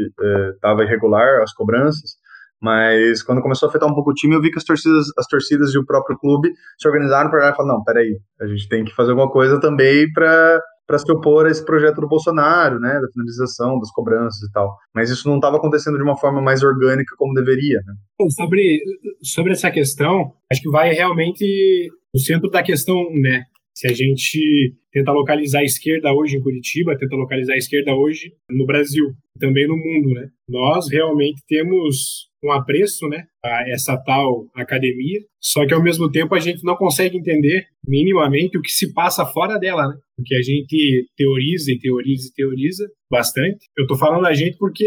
estava 0.54 0.82
é, 0.82 0.86
irregular 0.86 1.42
as 1.42 1.54
cobranças. 1.54 2.16
Mas 2.60 3.22
quando 3.22 3.42
começou 3.42 3.66
a 3.66 3.70
afetar 3.70 3.90
um 3.90 3.94
pouco 3.94 4.10
o 4.10 4.14
time, 4.14 4.34
eu 4.34 4.40
vi 4.40 4.50
que 4.50 4.58
as 4.58 4.64
torcidas, 4.64 5.06
as 5.18 5.26
torcidas 5.26 5.74
e 5.74 5.78
o 5.78 5.84
próprio 5.84 6.18
clube 6.18 6.50
se 6.78 6.88
organizaram 6.88 7.30
para 7.30 7.54
falar, 7.54 7.74
não, 7.74 7.84
peraí, 7.84 8.18
a 8.40 8.46
gente 8.46 8.68
tem 8.68 8.84
que 8.84 8.94
fazer 8.94 9.10
alguma 9.10 9.30
coisa 9.30 9.60
também 9.60 10.10
para 10.12 10.60
para 10.86 10.98
se 10.98 11.10
opor 11.10 11.46
a 11.46 11.50
esse 11.50 11.64
projeto 11.64 12.00
do 12.00 12.08
Bolsonaro, 12.08 12.78
né, 12.78 13.00
da 13.00 13.08
finalização, 13.08 13.78
das 13.78 13.90
cobranças 13.90 14.42
e 14.48 14.52
tal. 14.52 14.76
Mas 14.94 15.10
isso 15.10 15.28
não 15.28 15.36
estava 15.36 15.56
acontecendo 15.56 15.96
de 15.96 16.02
uma 16.02 16.16
forma 16.16 16.40
mais 16.40 16.62
orgânica 16.62 17.14
como 17.16 17.34
deveria. 17.34 17.80
Né? 17.86 17.94
Sobre, 18.30 18.82
sobre 19.22 19.52
essa 19.52 19.70
questão, 19.70 20.32
acho 20.50 20.60
que 20.60 20.70
vai 20.70 20.92
realmente 20.92 21.90
no 22.12 22.20
centro 22.20 22.50
da 22.50 22.62
questão, 22.62 22.96
né? 23.12 23.44
Se 23.74 23.88
a 23.88 23.92
gente 23.92 24.72
tenta 24.92 25.10
localizar 25.10 25.58
a 25.58 25.64
esquerda 25.64 26.12
hoje 26.12 26.36
em 26.36 26.40
Curitiba, 26.40 26.96
tenta 26.96 27.16
localizar 27.16 27.54
a 27.54 27.58
esquerda 27.58 27.92
hoje 27.92 28.32
no 28.48 28.64
Brasil, 28.64 29.12
também 29.40 29.66
no 29.66 29.76
mundo, 29.76 30.10
né? 30.10 30.28
Nós 30.48 30.88
realmente 30.88 31.42
temos 31.48 32.28
um 32.44 32.52
apreço, 32.52 33.08
né, 33.08 33.24
a 33.44 33.70
essa 33.70 33.96
tal 33.96 34.46
academia, 34.54 35.20
só 35.40 35.66
que 35.66 35.74
ao 35.74 35.82
mesmo 35.82 36.10
tempo 36.10 36.34
a 36.34 36.40
gente 36.40 36.62
não 36.64 36.76
consegue 36.76 37.16
entender 37.16 37.66
minimamente 37.86 38.58
o 38.58 38.62
que 38.62 38.70
se 38.70 38.92
passa 38.92 39.26
fora 39.26 39.58
dela, 39.58 39.88
né? 39.88 39.94
Porque 40.16 40.34
a 40.34 40.42
gente 40.42 41.06
teoriza 41.16 41.72
e 41.72 41.78
teoriza 41.78 42.28
e 42.28 42.34
teoriza 42.34 42.88
bastante. 43.10 43.66
Eu 43.76 43.86
tô 43.86 43.96
falando 43.96 44.26
a 44.26 44.32
gente 44.32 44.56
porque 44.58 44.84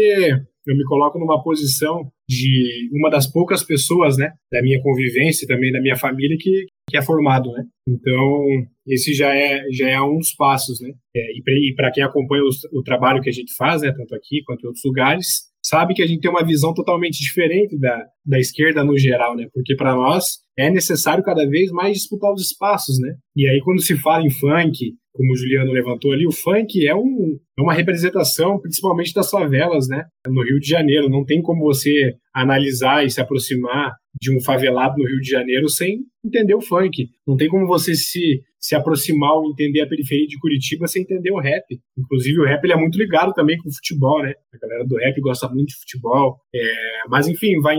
eu 0.68 0.76
me 0.76 0.84
coloco 0.84 1.18
numa 1.18 1.42
posição 1.42 2.10
de 2.28 2.90
uma 2.92 3.08
das 3.08 3.26
poucas 3.26 3.62
pessoas, 3.62 4.18
né, 4.18 4.32
da 4.52 4.60
minha 4.62 4.80
convivência 4.82 5.44
e 5.44 5.48
também 5.48 5.72
da 5.72 5.80
minha 5.80 5.96
família 5.96 6.36
que, 6.38 6.66
que 6.90 6.96
é 6.96 7.02
formado, 7.02 7.50
né? 7.52 7.64
Então, 7.88 8.44
esse 8.86 9.14
já 9.14 9.34
é, 9.34 9.64
já 9.72 9.88
é 9.88 10.00
um 10.00 10.18
dos 10.18 10.34
passos, 10.34 10.78
né? 10.80 10.90
É, 11.16 11.38
e 11.38 11.74
para 11.74 11.90
quem 11.90 12.04
acompanha 12.04 12.42
o, 12.42 12.78
o, 12.78 12.82
trabalho 12.82 13.22
que 13.22 13.30
a 13.30 13.32
gente 13.32 13.54
faz, 13.56 13.80
né, 13.80 13.92
tanto 13.96 14.14
aqui 14.14 14.42
quanto 14.44 14.64
em 14.64 14.66
outros 14.66 14.84
lugares, 14.84 15.47
sabe 15.62 15.94
que 15.94 16.02
a 16.02 16.06
gente 16.06 16.20
tem 16.20 16.30
uma 16.30 16.44
visão 16.44 16.72
totalmente 16.72 17.18
diferente 17.18 17.78
da, 17.78 18.06
da 18.28 18.38
esquerda 18.38 18.84
no 18.84 18.96
geral, 18.98 19.34
né? 19.34 19.46
Porque 19.54 19.74
para 19.74 19.94
nós 19.94 20.24
é 20.56 20.70
necessário 20.70 21.24
cada 21.24 21.48
vez 21.48 21.70
mais 21.70 21.94
disputar 21.94 22.32
os 22.32 22.42
espaços, 22.42 23.00
né? 23.00 23.14
E 23.34 23.48
aí 23.48 23.60
quando 23.64 23.80
se 23.80 23.96
fala 23.96 24.24
em 24.24 24.30
funk, 24.30 24.94
como 25.12 25.32
o 25.32 25.36
Juliano 25.36 25.72
levantou 25.72 26.12
ali, 26.12 26.26
o 26.26 26.32
funk 26.32 26.86
é, 26.86 26.94
um, 26.94 27.38
é 27.58 27.62
uma 27.62 27.72
representação 27.72 28.60
principalmente 28.60 29.14
das 29.14 29.30
favelas, 29.30 29.88
né? 29.88 30.04
No 30.26 30.44
Rio 30.44 30.60
de 30.60 30.68
Janeiro, 30.68 31.08
não 31.08 31.24
tem 31.24 31.40
como 31.40 31.64
você 31.64 32.14
analisar 32.34 33.04
e 33.04 33.10
se 33.10 33.20
aproximar 33.20 33.94
de 34.20 34.34
um 34.34 34.40
favelado 34.40 34.94
no 34.98 35.08
Rio 35.08 35.20
de 35.20 35.30
Janeiro 35.30 35.68
sem 35.68 36.00
entender 36.24 36.54
o 36.54 36.60
funk. 36.60 37.08
Não 37.26 37.36
tem 37.36 37.48
como 37.48 37.66
você 37.66 37.94
se, 37.94 38.42
se 38.60 38.74
aproximar 38.74 39.32
ou 39.32 39.50
entender 39.50 39.80
a 39.80 39.88
periferia 39.88 40.26
de 40.26 40.38
Curitiba 40.38 40.86
sem 40.86 41.02
entender 41.02 41.30
o 41.30 41.40
rap. 41.40 41.64
Inclusive, 41.96 42.40
o 42.40 42.44
rap 42.44 42.62
ele 42.64 42.72
é 42.72 42.76
muito 42.76 42.98
ligado 42.98 43.32
também 43.32 43.56
com 43.58 43.68
o 43.68 43.74
futebol, 43.74 44.22
né? 44.22 44.34
A 44.52 44.58
galera 44.58 44.84
do 44.84 44.96
rap 44.96 45.20
gosta 45.20 45.48
muito 45.48 45.68
de 45.68 45.76
futebol. 45.76 46.38
É, 46.54 47.08
mas, 47.08 47.28
enfim, 47.28 47.60
vai, 47.60 47.78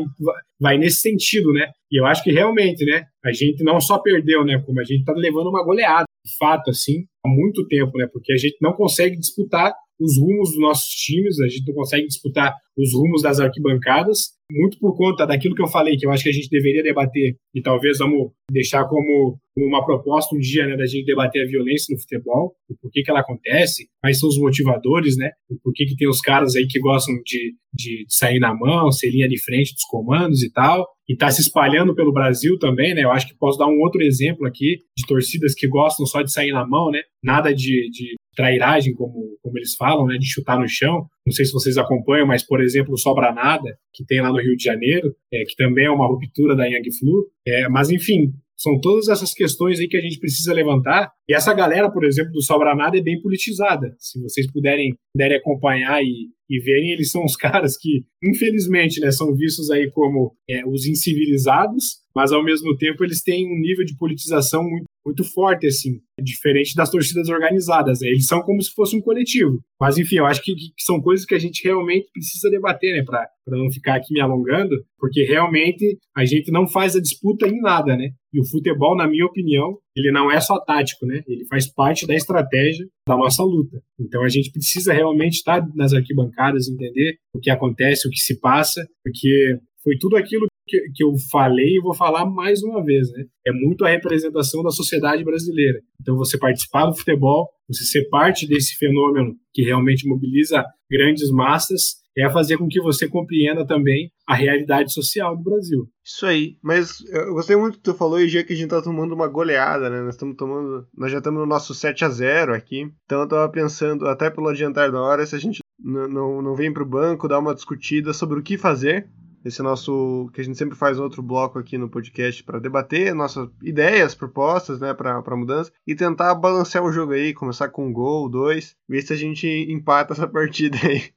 vai 0.59 0.77
nesse 0.77 1.01
sentido, 1.01 1.51
né? 1.53 1.71
E 1.91 1.99
eu 1.99 2.05
acho 2.05 2.23
que 2.23 2.31
realmente, 2.31 2.85
né? 2.85 3.05
A 3.23 3.31
gente 3.31 3.63
não 3.63 3.79
só 3.79 3.99
perdeu, 3.99 4.43
né? 4.45 4.61
Como 4.65 4.79
a 4.79 4.83
gente 4.83 5.03
tá 5.03 5.13
levando 5.13 5.49
uma 5.49 5.63
goleada, 5.63 6.05
de 6.25 6.37
fato, 6.37 6.69
assim, 6.69 7.05
há 7.25 7.29
muito 7.29 7.67
tempo, 7.67 7.97
né? 7.97 8.07
Porque 8.11 8.33
a 8.33 8.37
gente 8.37 8.57
não 8.61 8.73
consegue 8.73 9.17
disputar 9.17 9.73
os 9.99 10.17
rumos 10.17 10.51
dos 10.51 10.59
nossos 10.59 10.89
times, 10.93 11.39
a 11.39 11.47
gente 11.47 11.67
não 11.67 11.75
consegue 11.75 12.07
disputar 12.07 12.53
os 12.77 12.93
rumos 12.93 13.21
das 13.21 13.39
arquibancadas, 13.39 14.38
muito 14.51 14.79
por 14.79 14.95
conta 14.97 15.25
daquilo 15.25 15.55
que 15.55 15.61
eu 15.61 15.67
falei, 15.67 15.95
que 15.95 16.05
eu 16.05 16.11
acho 16.11 16.23
que 16.23 16.29
a 16.29 16.33
gente 16.33 16.49
deveria 16.49 16.81
debater, 16.81 17.35
e 17.53 17.61
talvez 17.61 17.99
vamos 17.99 18.31
deixar 18.51 18.85
como, 18.85 19.37
uma 19.57 19.85
proposta 19.85 20.35
um 20.35 20.39
dia, 20.39 20.65
né, 20.65 20.75
da 20.75 20.85
gente 20.85 21.05
debater 21.05 21.43
a 21.43 21.47
violência 21.47 21.93
no 21.93 21.99
futebol, 21.99 22.55
o 22.69 22.75
porquê 22.81 23.03
que 23.03 23.11
ela 23.11 23.19
acontece, 23.19 23.87
quais 24.01 24.19
são 24.19 24.29
os 24.29 24.39
motivadores, 24.39 25.17
né, 25.17 25.31
o 25.49 25.57
porquê 25.61 25.85
que 25.85 25.95
tem 25.95 26.07
os 26.07 26.21
caras 26.21 26.55
aí 26.55 26.65
que 26.67 26.79
gostam 26.79 27.13
de, 27.25 27.53
de, 27.73 28.05
de 28.05 28.15
sair 28.15 28.39
na 28.39 28.53
mão, 28.55 28.91
ser 28.91 29.11
linha 29.11 29.27
de 29.27 29.41
frente 29.41 29.73
dos 29.73 29.83
comandos 29.83 30.41
e 30.41 30.51
tal, 30.51 30.87
e 31.07 31.13
está 31.13 31.29
se 31.29 31.41
espalhando 31.41 31.95
pelo 31.95 32.13
Brasil 32.13 32.57
também, 32.57 32.93
né, 32.93 33.03
eu 33.03 33.11
acho 33.11 33.27
que 33.27 33.37
posso 33.37 33.57
dar 33.57 33.67
um 33.67 33.79
outro 33.79 34.01
exemplo 34.01 34.47
aqui 34.47 34.77
de 34.97 35.05
torcidas 35.07 35.53
que 35.53 35.67
gostam 35.67 36.05
só 36.05 36.21
de 36.21 36.31
sair 36.31 36.51
na 36.51 36.65
mão, 36.65 36.89
né, 36.89 37.01
nada 37.23 37.53
de, 37.53 37.89
de 37.91 38.15
trairagem, 38.35 38.93
como, 38.93 39.37
como 39.41 39.57
eles 39.57 39.75
falam, 39.75 40.05
né, 40.05 40.17
de 40.17 40.25
chutar 40.25 40.57
no 40.57 40.67
chão. 40.67 41.07
Não 41.29 41.33
sei 41.35 41.45
se 41.45 41.53
vocês 41.53 41.77
acompanham, 41.77 42.25
mas, 42.25 42.41
por 42.41 42.59
exemplo, 42.59 42.95
o 42.95 42.97
Sobra 42.97 43.31
Nada, 43.31 43.77
que 43.93 44.03
tem 44.03 44.19
lá 44.19 44.29
no 44.29 44.41
Rio 44.41 44.57
de 44.57 44.63
Janeiro, 44.63 45.15
é, 45.31 45.43
que 45.43 45.55
também 45.55 45.85
é 45.85 45.91
uma 45.91 46.07
ruptura 46.07 46.55
da 46.55 46.65
Yang 46.65 46.89
Flu. 46.97 47.27
É, 47.47 47.69
mas, 47.69 47.91
enfim, 47.91 48.33
são 48.57 48.81
todas 48.81 49.09
essas 49.09 49.31
questões 49.31 49.79
aí 49.79 49.87
que 49.87 49.95
a 49.95 50.01
gente 50.01 50.17
precisa 50.17 50.51
levantar. 50.51 51.11
E 51.29 51.35
essa 51.35 51.53
galera, 51.53 51.91
por 51.91 52.03
exemplo, 52.03 52.31
do 52.31 52.41
Sobra 52.41 52.73
Nada 52.73 52.97
é 52.97 53.01
bem 53.01 53.21
politizada. 53.21 53.95
Se 53.99 54.19
vocês 54.19 54.51
puderem, 54.51 54.95
puderem 55.13 55.37
acompanhar 55.37 56.01
e, 56.01 56.29
e 56.49 56.59
verem, 56.59 56.89
eles 56.89 57.11
são 57.11 57.23
os 57.23 57.35
caras 57.37 57.77
que, 57.77 58.03
infelizmente, 58.23 58.99
né, 58.99 59.11
são 59.11 59.35
vistos 59.35 59.69
aí 59.69 59.91
como 59.91 60.35
é, 60.49 60.65
os 60.65 60.87
incivilizados, 60.87 61.99
mas 62.15 62.31
ao 62.31 62.43
mesmo 62.43 62.75
tempo 62.75 63.03
eles 63.03 63.21
têm 63.21 63.45
um 63.45 63.59
nível 63.61 63.85
de 63.85 63.95
politização 63.95 64.63
muito, 64.63 64.85
muito 65.09 65.23
forte, 65.23 65.67
assim, 65.67 65.99
diferente 66.21 66.75
das 66.75 66.89
torcidas 66.89 67.29
organizadas. 67.29 67.99
Né? 68.01 68.09
Eles 68.09 68.27
são 68.27 68.41
como 68.41 68.61
se 68.61 68.71
fosse 68.71 68.95
um 68.95 69.01
coletivo. 69.01 69.59
Mas, 69.79 69.97
enfim, 69.97 70.17
eu 70.17 70.25
acho 70.25 70.41
que, 70.43 70.53
que 70.53 70.83
são 70.83 71.01
coisas 71.01 71.25
que 71.25 71.33
a 71.33 71.39
gente 71.39 71.63
realmente 71.63 72.09
precisa 72.13 72.49
debater, 72.49 72.95
né, 72.95 73.03
para 73.03 73.27
não 73.47 73.71
ficar 73.71 73.95
aqui 73.95 74.13
me 74.13 74.21
alongando, 74.21 74.75
porque 74.97 75.23
realmente 75.23 75.97
a 76.15 76.23
gente 76.25 76.51
não 76.51 76.67
faz 76.67 76.95
a 76.95 77.01
disputa 77.01 77.47
em 77.47 77.59
nada, 77.61 77.97
né? 77.97 78.09
E 78.31 78.39
o 78.39 78.45
futebol, 78.45 78.95
na 78.95 79.07
minha 79.07 79.25
opinião, 79.25 79.77
ele 79.95 80.11
não 80.11 80.31
é 80.31 80.39
só 80.39 80.59
tático, 80.59 81.05
né? 81.05 81.23
Ele 81.27 81.45
faz 81.47 81.67
parte 81.67 82.05
da 82.05 82.13
estratégia 82.13 82.85
da 83.07 83.17
nossa 83.17 83.43
luta. 83.43 83.81
Então 83.99 84.23
a 84.23 84.29
gente 84.29 84.51
precisa 84.51 84.93
realmente 84.93 85.37
estar 85.37 85.65
nas 85.73 85.93
arquibancadas, 85.93 86.67
entender 86.67 87.15
o 87.33 87.39
que 87.39 87.49
acontece, 87.49 88.07
o 88.07 88.11
que 88.11 88.19
se 88.19 88.39
passa, 88.39 88.85
porque 89.03 89.57
foi 89.83 89.97
tudo 89.97 90.15
aquilo 90.15 90.48
que, 90.69 90.79
que 90.93 91.03
eu 91.03 91.13
falei 91.31 91.77
e 91.77 91.81
vou 91.81 91.93
falar 91.93 92.25
mais 92.25 92.61
uma 92.61 92.83
vez, 92.83 93.11
né? 93.11 93.25
É 93.45 93.51
muito 93.51 93.83
a 93.83 93.89
representação 93.89 94.61
da 94.61 94.69
sociedade 94.69 95.23
brasileira. 95.23 95.79
Então, 95.99 96.15
você 96.15 96.37
participar 96.37 96.85
do 96.85 96.95
futebol, 96.95 97.49
você 97.67 97.83
ser 97.83 98.07
parte 98.09 98.47
desse 98.47 98.75
fenômeno 98.75 99.35
que 99.53 99.63
realmente 99.63 100.07
mobiliza 100.07 100.63
grandes 100.89 101.31
massas, 101.31 101.99
é 102.17 102.29
fazer 102.29 102.57
com 102.57 102.67
que 102.67 102.81
você 102.81 103.07
compreenda 103.07 103.65
também 103.65 104.11
a 104.27 104.35
realidade 104.35 104.91
social 104.91 105.37
do 105.37 105.43
Brasil. 105.43 105.87
Isso 106.03 106.25
aí, 106.25 106.57
mas 106.61 106.99
eu 107.11 107.33
gostei 107.33 107.55
muito 107.55 107.75
do 107.75 107.77
que 107.77 107.83
tu 107.83 107.93
falou 107.93 108.19
e 108.19 108.27
já 108.27 108.43
que 108.43 108.53
a 108.53 108.55
gente 108.55 108.69
tá 108.69 108.81
tomando 108.81 109.13
uma 109.13 109.27
goleada, 109.27 109.89
né? 109.89 110.01
Nós 110.01 110.15
estamos 110.15 110.35
tomando, 110.35 110.85
nós 110.97 111.11
já 111.11 111.19
estamos 111.19 111.39
no 111.39 111.45
nosso 111.45 111.73
7 111.73 112.03
a 112.05 112.09
0 112.09 112.53
aqui. 112.53 112.91
Então 113.05 113.21
eu 113.21 113.27
tava 113.27 113.49
pensando, 113.49 114.07
até 114.07 114.29
pelo 114.29 114.49
adiantar 114.49 114.91
da 114.91 115.01
hora, 115.01 115.25
se 115.25 115.35
a 115.35 115.39
gente 115.39 115.59
não, 115.79 116.41
não 116.41 116.55
vem 116.55 116.73
pro 116.73 116.85
banco 116.85 117.27
dar 117.27 117.39
uma 117.39 117.55
discutida 117.55 118.11
sobre 118.11 118.39
o 118.39 118.43
que 118.43 118.57
fazer 118.57 119.07
esse 119.43 119.61
nosso 119.61 120.29
que 120.33 120.41
a 120.41 120.43
gente 120.43 120.57
sempre 120.57 120.77
faz 120.77 120.99
outro 120.99 121.21
bloco 121.21 121.59
aqui 121.59 121.77
no 121.77 121.89
podcast 121.89 122.43
para 122.43 122.59
debater 122.59 123.13
nossas 123.13 123.49
ideias, 123.63 124.15
propostas, 124.15 124.79
né, 124.79 124.93
para 124.93 125.35
mudança 125.35 125.71
e 125.87 125.95
tentar 125.95 126.35
balancear 126.35 126.83
o 126.83 126.91
jogo 126.91 127.13
aí, 127.13 127.33
começar 127.33 127.69
com 127.69 127.87
um 127.87 127.93
gol, 127.93 128.29
dois, 128.29 128.75
ver 128.87 129.01
se 129.01 129.13
a 129.13 129.15
gente 129.15 129.47
empata 129.47 130.13
essa 130.13 130.27
partida 130.29 130.77
aí. 130.83 131.11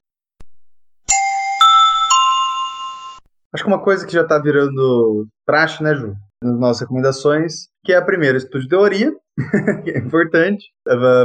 Acho 3.53 3.63
que 3.63 3.69
uma 3.69 3.83
coisa 3.83 4.05
que 4.05 4.13
já 4.13 4.23
está 4.23 4.39
virando 4.39 5.27
praxe, 5.45 5.83
né, 5.83 5.93
Ju? 5.93 6.15
Nas 6.43 6.59
nossas 6.59 6.81
recomendações, 6.81 7.67
que 7.83 7.91
é 7.91 7.97
a 7.97 8.05
primeira, 8.05 8.37
estudo 8.37 8.61
de 8.61 8.69
teoria, 8.69 9.11
que 9.83 9.91
é 9.91 9.97
importante. 9.99 10.65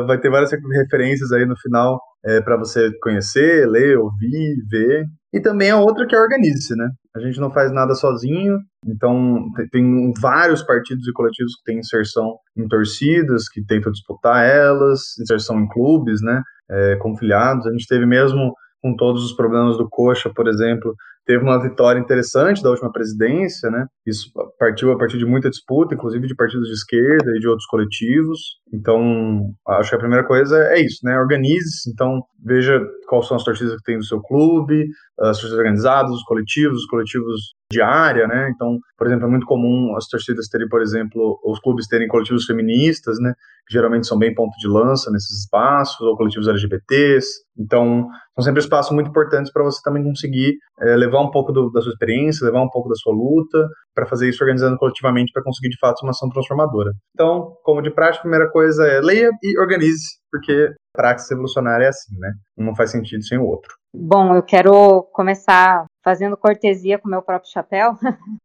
Vai 0.07 0.19
ter 0.19 0.31
várias 0.31 0.51
referências 0.51 1.33
aí 1.33 1.47
no 1.47 1.57
final 1.57 2.01
é, 2.25 2.41
para 2.41 2.57
você 2.57 2.91
conhecer, 3.01 3.69
ler, 3.69 3.99
ouvir, 3.99 4.57
ver. 4.69 5.07
E 5.33 5.41
também 5.41 5.71
a 5.71 5.79
outra 5.79 6.07
que 6.07 6.15
é 6.15 6.21
organize-se, 6.21 6.75
né? 6.75 6.89
A 7.15 7.21
gente 7.21 7.39
não 7.39 7.51
faz 7.51 7.73
nada 7.73 7.95
sozinho, 7.95 8.59
então 8.87 9.45
tem 9.71 10.13
vários 10.21 10.63
partidos 10.63 11.07
e 11.07 11.13
coletivos 11.13 11.55
que 11.57 11.65
têm 11.65 11.81
inserção 11.81 12.37
em 12.57 12.67
torcidas, 12.67 13.49
que 13.49 13.65
tentam 13.65 13.93
disputar 13.93 14.45
elas, 14.45 15.19
inserção 15.21 15.61
em 15.61 15.69
clubes, 15.69 16.23
né? 16.23 16.43
É, 16.71 16.97
com 16.97 17.17
filiados. 17.17 17.67
A 17.67 17.73
gente 17.73 17.87
teve 17.87 18.07
mesmo 18.07 18.55
com 18.81 18.95
todos 18.97 19.25
os 19.25 19.33
problemas 19.35 19.77
do 19.77 19.89
Coxa, 19.89 20.31
por 20.35 20.49
exemplo, 20.49 20.95
teve 21.29 21.45
uma 21.45 21.61
vitória 21.61 22.01
interessante 22.01 22.63
da 22.63 22.71
última 22.71 22.91
presidência, 22.91 23.71
né? 23.71 23.85
Isso 24.07 24.31
partiu 24.59 24.91
a 24.91 24.97
partir 24.97 25.19
de 25.19 25.27
muita 25.27 25.51
disputa, 25.51 25.95
inclusive 25.95 26.27
de 26.27 26.35
partidos 26.35 26.67
de 26.67 26.73
esquerda 26.73 27.37
e 27.37 27.39
de 27.39 27.47
outros 27.47 27.67
coletivos. 27.67 28.41
Então, 28.73 29.53
acho 29.69 29.91
que 29.91 29.97
a 29.97 29.99
primeira 29.99 30.27
coisa 30.27 30.57
é 30.73 30.81
isso, 30.81 31.01
né? 31.05 31.19
Organize-se, 31.19 31.91
então 31.91 32.23
veja 32.43 32.81
quais 33.07 33.29
são 33.29 33.37
as 33.37 33.45
torcidas 33.45 33.77
que 33.77 33.83
tem 33.83 33.99
no 33.99 34.05
seu 34.05 34.23
clube, 34.23 34.87
as 35.21 35.37
torcidas 35.39 35.59
organizadas, 35.59 36.11
os 36.13 36.23
coletivos, 36.23 36.79
os 36.79 36.87
coletivos 36.87 37.59
de 37.71 37.83
área, 37.83 38.27
né? 38.27 38.51
Então, 38.55 38.79
por 38.97 39.07
exemplo, 39.07 39.27
é 39.27 39.31
muito 39.31 39.47
comum 39.47 39.95
as 39.97 40.07
torcidas 40.07 40.49
terem, 40.49 40.69
por 40.69 40.81
exemplo, 40.81 41.39
os 41.45 41.61
clubes 41.61 41.87
terem 41.87 42.09
coletivos 42.09 42.47
feministas, 42.47 43.19
né? 43.21 43.35
Que 43.67 43.75
geralmente 43.75 44.07
são 44.07 44.19
bem 44.19 44.35
ponto 44.35 44.57
de 44.59 44.67
lança 44.67 45.11
nesses 45.11 45.43
espaços, 45.43 46.01
ou 46.01 46.17
coletivos 46.17 46.49
LGBTs. 46.49 47.27
Então, 47.59 48.09
são 48.35 48.45
sempre 48.45 48.61
espaços 48.61 48.93
muito 48.93 49.11
importantes 49.11 49.53
para 49.53 49.65
você 49.65 49.81
também 49.83 50.03
conseguir 50.03 50.57
é, 50.81 50.97
levar 50.97 51.18
um 51.21 51.31
pouco 51.31 51.53
do, 51.53 51.71
da 51.71 51.81
sua 51.81 51.93
experiência, 51.93 52.45
levar 52.45 52.63
um 52.63 52.71
pouco 52.71 52.89
da 52.89 52.95
sua 52.95 53.13
luta, 53.13 53.67
para 53.95 54.07
fazer 54.07 54.29
isso 54.29 54.43
organizando 54.43 54.79
coletivamente 54.79 55.33
para 55.33 55.43
conseguir 55.43 55.71
de 55.71 55.79
fato 55.79 56.03
uma 56.03 56.11
ação 56.11 56.29
transformadora. 56.29 56.93
Então, 57.15 57.57
como 57.63 57.83
de 57.83 57.91
prática, 57.91 58.21
a 58.21 58.23
primeira 58.23 58.51
coisa 58.51 58.87
é 58.87 59.01
leia 59.01 59.31
e 59.43 59.59
organize, 59.59 60.19
porque 60.31 60.73
praxis 60.93 61.31
evolucionária 61.31 61.85
é 61.85 61.89
assim, 61.89 62.19
né? 62.19 62.33
Um 62.57 62.65
não 62.65 62.75
faz 62.75 62.91
sentido 62.91 63.25
sem 63.25 63.39
o 63.39 63.45
outro. 63.45 63.75
Bom, 63.95 64.35
eu 64.35 64.43
quero 64.43 65.03
começar 65.13 65.85
fazendo 66.05 66.37
cortesia 66.37 66.99
com 66.99 67.09
meu 67.09 67.23
próprio 67.23 67.51
chapéu. 67.51 67.93